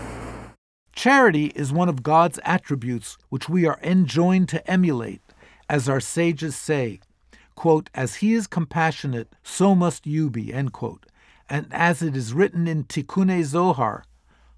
Charity 0.94 1.46
is 1.54 1.72
one 1.72 1.88
of 1.88 2.02
God's 2.02 2.38
attributes 2.44 3.18
which 3.28 3.48
we 3.48 3.66
are 3.66 3.78
enjoined 3.82 4.48
to 4.50 4.70
emulate, 4.70 5.20
as 5.68 5.88
our 5.88 6.00
sages 6.00 6.54
say, 6.54 7.00
quote, 7.56 7.90
as 7.94 8.16
he 8.16 8.34
is 8.34 8.46
compassionate, 8.46 9.28
so 9.42 9.74
must 9.74 10.06
you 10.06 10.30
be, 10.30 10.52
end 10.52 10.72
quote 10.72 11.06
and 11.52 11.66
as 11.70 12.00
it 12.00 12.16
is 12.16 12.32
written 12.32 12.66
in 12.66 12.82
Tikkun 12.84 13.44
Zohar, 13.44 14.06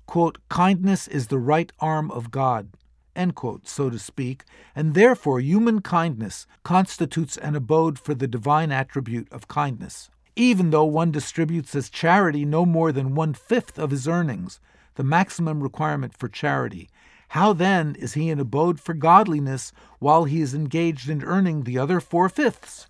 quote, 0.06 0.38
kindness 0.48 1.08
is 1.08 1.26
the 1.26 1.40
right 1.40 1.72
arm 1.80 2.08
of 2.12 2.30
God, 2.30 2.68
end 3.16 3.34
quote, 3.34 3.66
so 3.66 3.90
to 3.90 3.98
speak, 3.98 4.44
and 4.76 4.94
therefore 4.94 5.40
human 5.40 5.80
kindness 5.80 6.46
constitutes 6.62 7.36
an 7.36 7.56
abode 7.56 7.98
for 7.98 8.14
the 8.14 8.28
divine 8.28 8.70
attribute 8.70 9.26
of 9.32 9.48
kindness. 9.48 10.08
Even 10.36 10.70
though 10.70 10.84
one 10.84 11.10
distributes 11.10 11.74
as 11.74 11.90
charity 11.90 12.44
no 12.44 12.64
more 12.64 12.92
than 12.92 13.16
one 13.16 13.34
fifth 13.34 13.76
of 13.76 13.90
his 13.90 14.06
earnings, 14.06 14.60
the 14.94 15.02
maximum 15.02 15.64
requirement 15.64 16.16
for 16.16 16.28
charity, 16.28 16.88
how 17.30 17.52
then 17.52 17.96
is 17.96 18.14
he 18.14 18.30
an 18.30 18.38
abode 18.38 18.78
for 18.78 18.94
godliness 18.94 19.72
while 19.98 20.26
he 20.26 20.40
is 20.40 20.54
engaged 20.54 21.10
in 21.10 21.24
earning 21.24 21.64
the 21.64 21.76
other 21.76 21.98
four 21.98 22.28
fifths? 22.28 22.86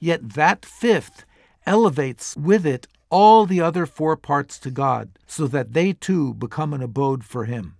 Yet 0.00 0.30
that 0.30 0.66
fifth 0.66 1.24
elevates 1.64 2.36
with 2.36 2.66
it 2.66 2.88
all 3.10 3.46
the 3.46 3.60
other 3.60 3.86
four 3.86 4.16
parts 4.16 4.58
to 4.58 4.70
God, 4.70 5.10
so 5.26 5.46
that 5.46 5.72
they 5.72 5.92
too 5.92 6.34
become 6.34 6.72
an 6.72 6.82
abode 6.82 7.24
for 7.24 7.44
Him. 7.44 7.76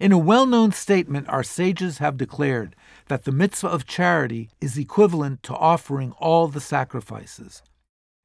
In 0.00 0.12
a 0.12 0.18
well 0.18 0.46
known 0.46 0.72
statement, 0.72 1.28
our 1.28 1.42
sages 1.42 1.98
have 1.98 2.16
declared 2.16 2.76
that 3.08 3.24
the 3.24 3.32
mitzvah 3.32 3.68
of 3.68 3.86
charity 3.86 4.50
is 4.60 4.78
equivalent 4.78 5.42
to 5.44 5.54
offering 5.54 6.12
all 6.18 6.46
the 6.46 6.60
sacrifices. 6.60 7.62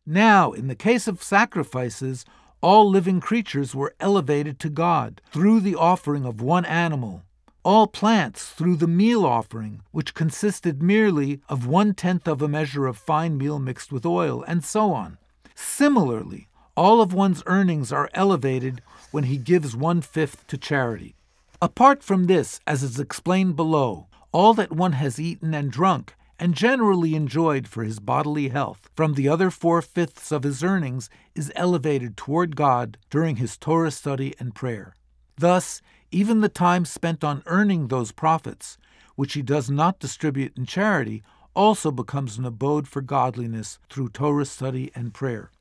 Now, 0.05 0.51
in 0.51 0.67
the 0.67 0.75
case 0.75 1.07
of 1.07 1.23
sacrifices, 1.23 2.25
all 2.61 2.89
living 2.89 3.19
creatures 3.19 3.73
were 3.73 3.95
elevated 3.99 4.59
to 4.59 4.69
God 4.69 5.21
through 5.31 5.61
the 5.61 5.75
offering 5.75 6.25
of 6.25 6.41
one 6.41 6.65
animal, 6.65 7.23
all 7.63 7.87
plants 7.87 8.49
through 8.49 8.75
the 8.75 8.87
meal 8.87 9.25
offering, 9.25 9.81
which 9.91 10.13
consisted 10.13 10.83
merely 10.83 11.41
of 11.49 11.65
one 11.65 11.93
tenth 11.93 12.27
of 12.27 12.41
a 12.41 12.47
measure 12.47 12.85
of 12.85 12.97
fine 12.97 13.37
meal 13.37 13.59
mixed 13.59 13.91
with 13.91 14.05
oil, 14.05 14.43
and 14.47 14.63
so 14.63 14.91
on. 14.93 15.17
Similarly, 15.63 16.47
all 16.75 17.01
of 17.01 17.13
one's 17.13 17.41
earnings 17.45 17.91
are 17.91 18.09
elevated 18.13 18.81
when 19.11 19.23
he 19.23 19.37
gives 19.37 19.75
one 19.75 20.01
fifth 20.01 20.45
to 20.47 20.57
charity. 20.57 21.15
Apart 21.61 22.03
from 22.03 22.25
this, 22.25 22.59
as 22.67 22.83
is 22.83 22.99
explained 22.99 23.55
below, 23.55 24.07
all 24.31 24.53
that 24.53 24.71
one 24.71 24.93
has 24.93 25.19
eaten 25.19 25.53
and 25.53 25.71
drunk 25.71 26.15
and 26.39 26.53
generally 26.53 27.15
enjoyed 27.15 27.67
for 27.67 27.83
his 27.83 27.99
bodily 27.99 28.49
health 28.49 28.89
from 28.95 29.13
the 29.13 29.29
other 29.29 29.49
four 29.49 29.81
fifths 29.81 30.31
of 30.31 30.43
his 30.43 30.63
earnings 30.63 31.09
is 31.33 31.51
elevated 31.55 32.17
toward 32.17 32.55
God 32.55 32.97
during 33.09 33.37
his 33.37 33.57
Torah 33.57 33.91
study 33.91 34.35
and 34.39 34.53
prayer. 34.53 34.93
Thus, 35.37 35.81
even 36.11 36.41
the 36.41 36.49
time 36.49 36.85
spent 36.85 37.23
on 37.23 37.43
earning 37.45 37.87
those 37.87 38.11
profits, 38.11 38.77
which 39.15 39.33
he 39.33 39.41
does 39.41 39.69
not 39.69 39.99
distribute 39.99 40.57
in 40.57 40.65
charity, 40.65 41.23
also 41.55 41.91
becomes 41.91 42.37
an 42.37 42.45
abode 42.45 42.87
for 42.87 43.01
godliness 43.01 43.79
through 43.89 44.09
Torah 44.09 44.45
study 44.45 44.91
and 44.95 45.13
prayer. 45.13 45.51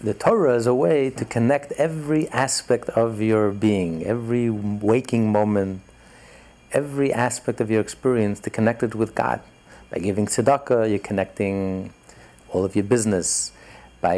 The 0.00 0.14
Torah 0.14 0.56
is 0.56 0.66
a 0.66 0.74
way 0.74 1.10
to 1.10 1.24
connect 1.24 1.72
every 1.72 2.28
aspect 2.30 2.88
of 2.90 3.20
your 3.20 3.52
being, 3.52 4.04
every 4.04 4.50
waking 4.50 5.30
moment, 5.30 5.82
every 6.72 7.12
aspect 7.12 7.60
of 7.60 7.70
your 7.70 7.80
experience 7.80 8.40
to 8.40 8.50
connect 8.50 8.82
it 8.82 8.94
with 8.94 9.14
God. 9.14 9.40
By 9.90 9.98
giving 9.98 10.26
tzedakah, 10.26 10.90
you're 10.90 10.98
connecting 10.98 11.92
all 12.50 12.64
of 12.64 12.74
your 12.74 12.84
business. 12.84 13.52
By 14.00 14.16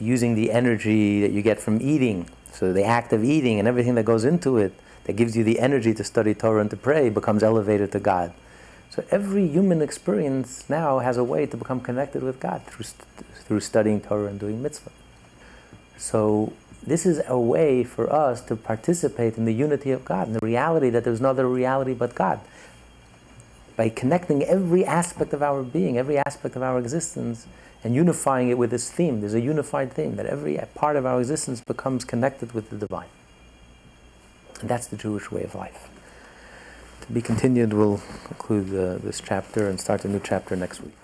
using 0.00 0.34
the 0.34 0.50
energy 0.50 1.20
that 1.20 1.30
you 1.30 1.42
get 1.42 1.60
from 1.60 1.80
eating, 1.80 2.28
so 2.50 2.72
the 2.72 2.84
act 2.84 3.12
of 3.12 3.22
eating 3.22 3.58
and 3.58 3.68
everything 3.68 3.94
that 3.96 4.04
goes 4.04 4.24
into 4.24 4.56
it, 4.56 4.72
that 5.04 5.14
gives 5.14 5.36
you 5.36 5.44
the 5.44 5.60
energy 5.60 5.92
to 5.94 6.04
study 6.04 6.34
Torah 6.34 6.60
and 6.60 6.70
to 6.70 6.76
pray, 6.76 7.10
becomes 7.10 7.42
elevated 7.42 7.92
to 7.92 8.00
God. 8.00 8.32
So 8.92 9.02
every 9.10 9.48
human 9.48 9.80
experience 9.80 10.68
now 10.68 10.98
has 10.98 11.16
a 11.16 11.24
way 11.24 11.46
to 11.46 11.56
become 11.56 11.80
connected 11.80 12.22
with 12.22 12.38
God 12.38 12.62
through, 12.66 12.84
through 13.46 13.60
studying 13.60 14.02
Torah 14.02 14.26
and 14.26 14.38
doing 14.38 14.62
mitzvah. 14.62 14.92
So 15.96 16.52
this 16.86 17.06
is 17.06 17.22
a 17.26 17.40
way 17.40 17.84
for 17.84 18.12
us 18.12 18.42
to 18.42 18.54
participate 18.54 19.38
in 19.38 19.46
the 19.46 19.54
unity 19.54 19.92
of 19.92 20.04
God, 20.04 20.26
in 20.26 20.34
the 20.34 20.40
reality 20.42 20.90
that 20.90 21.04
there's 21.04 21.22
no 21.22 21.30
other 21.30 21.48
reality 21.48 21.94
but 21.94 22.14
God. 22.14 22.40
By 23.76 23.88
connecting 23.88 24.42
every 24.42 24.84
aspect 24.84 25.32
of 25.32 25.42
our 25.42 25.62
being, 25.62 25.96
every 25.96 26.18
aspect 26.18 26.54
of 26.54 26.62
our 26.62 26.78
existence, 26.78 27.46
and 27.82 27.94
unifying 27.94 28.50
it 28.50 28.58
with 28.58 28.70
this 28.70 28.90
theme. 28.90 29.22
There's 29.22 29.32
a 29.32 29.40
unified 29.40 29.94
theme 29.94 30.16
that 30.16 30.26
every 30.26 30.60
part 30.74 30.96
of 30.96 31.06
our 31.06 31.18
existence 31.18 31.62
becomes 31.62 32.04
connected 32.04 32.52
with 32.52 32.68
the 32.68 32.76
divine. 32.76 33.08
And 34.60 34.68
that's 34.68 34.86
the 34.86 34.98
Jewish 34.98 35.30
way 35.30 35.44
of 35.44 35.54
life. 35.54 35.88
To 37.02 37.12
be 37.12 37.20
continued, 37.20 37.72
we'll 37.72 38.00
conclude 38.26 38.68
uh, 38.68 38.98
this 39.04 39.20
chapter 39.20 39.68
and 39.68 39.80
start 39.80 40.04
a 40.04 40.08
new 40.08 40.20
chapter 40.22 40.54
next 40.54 40.80
week. 40.80 41.01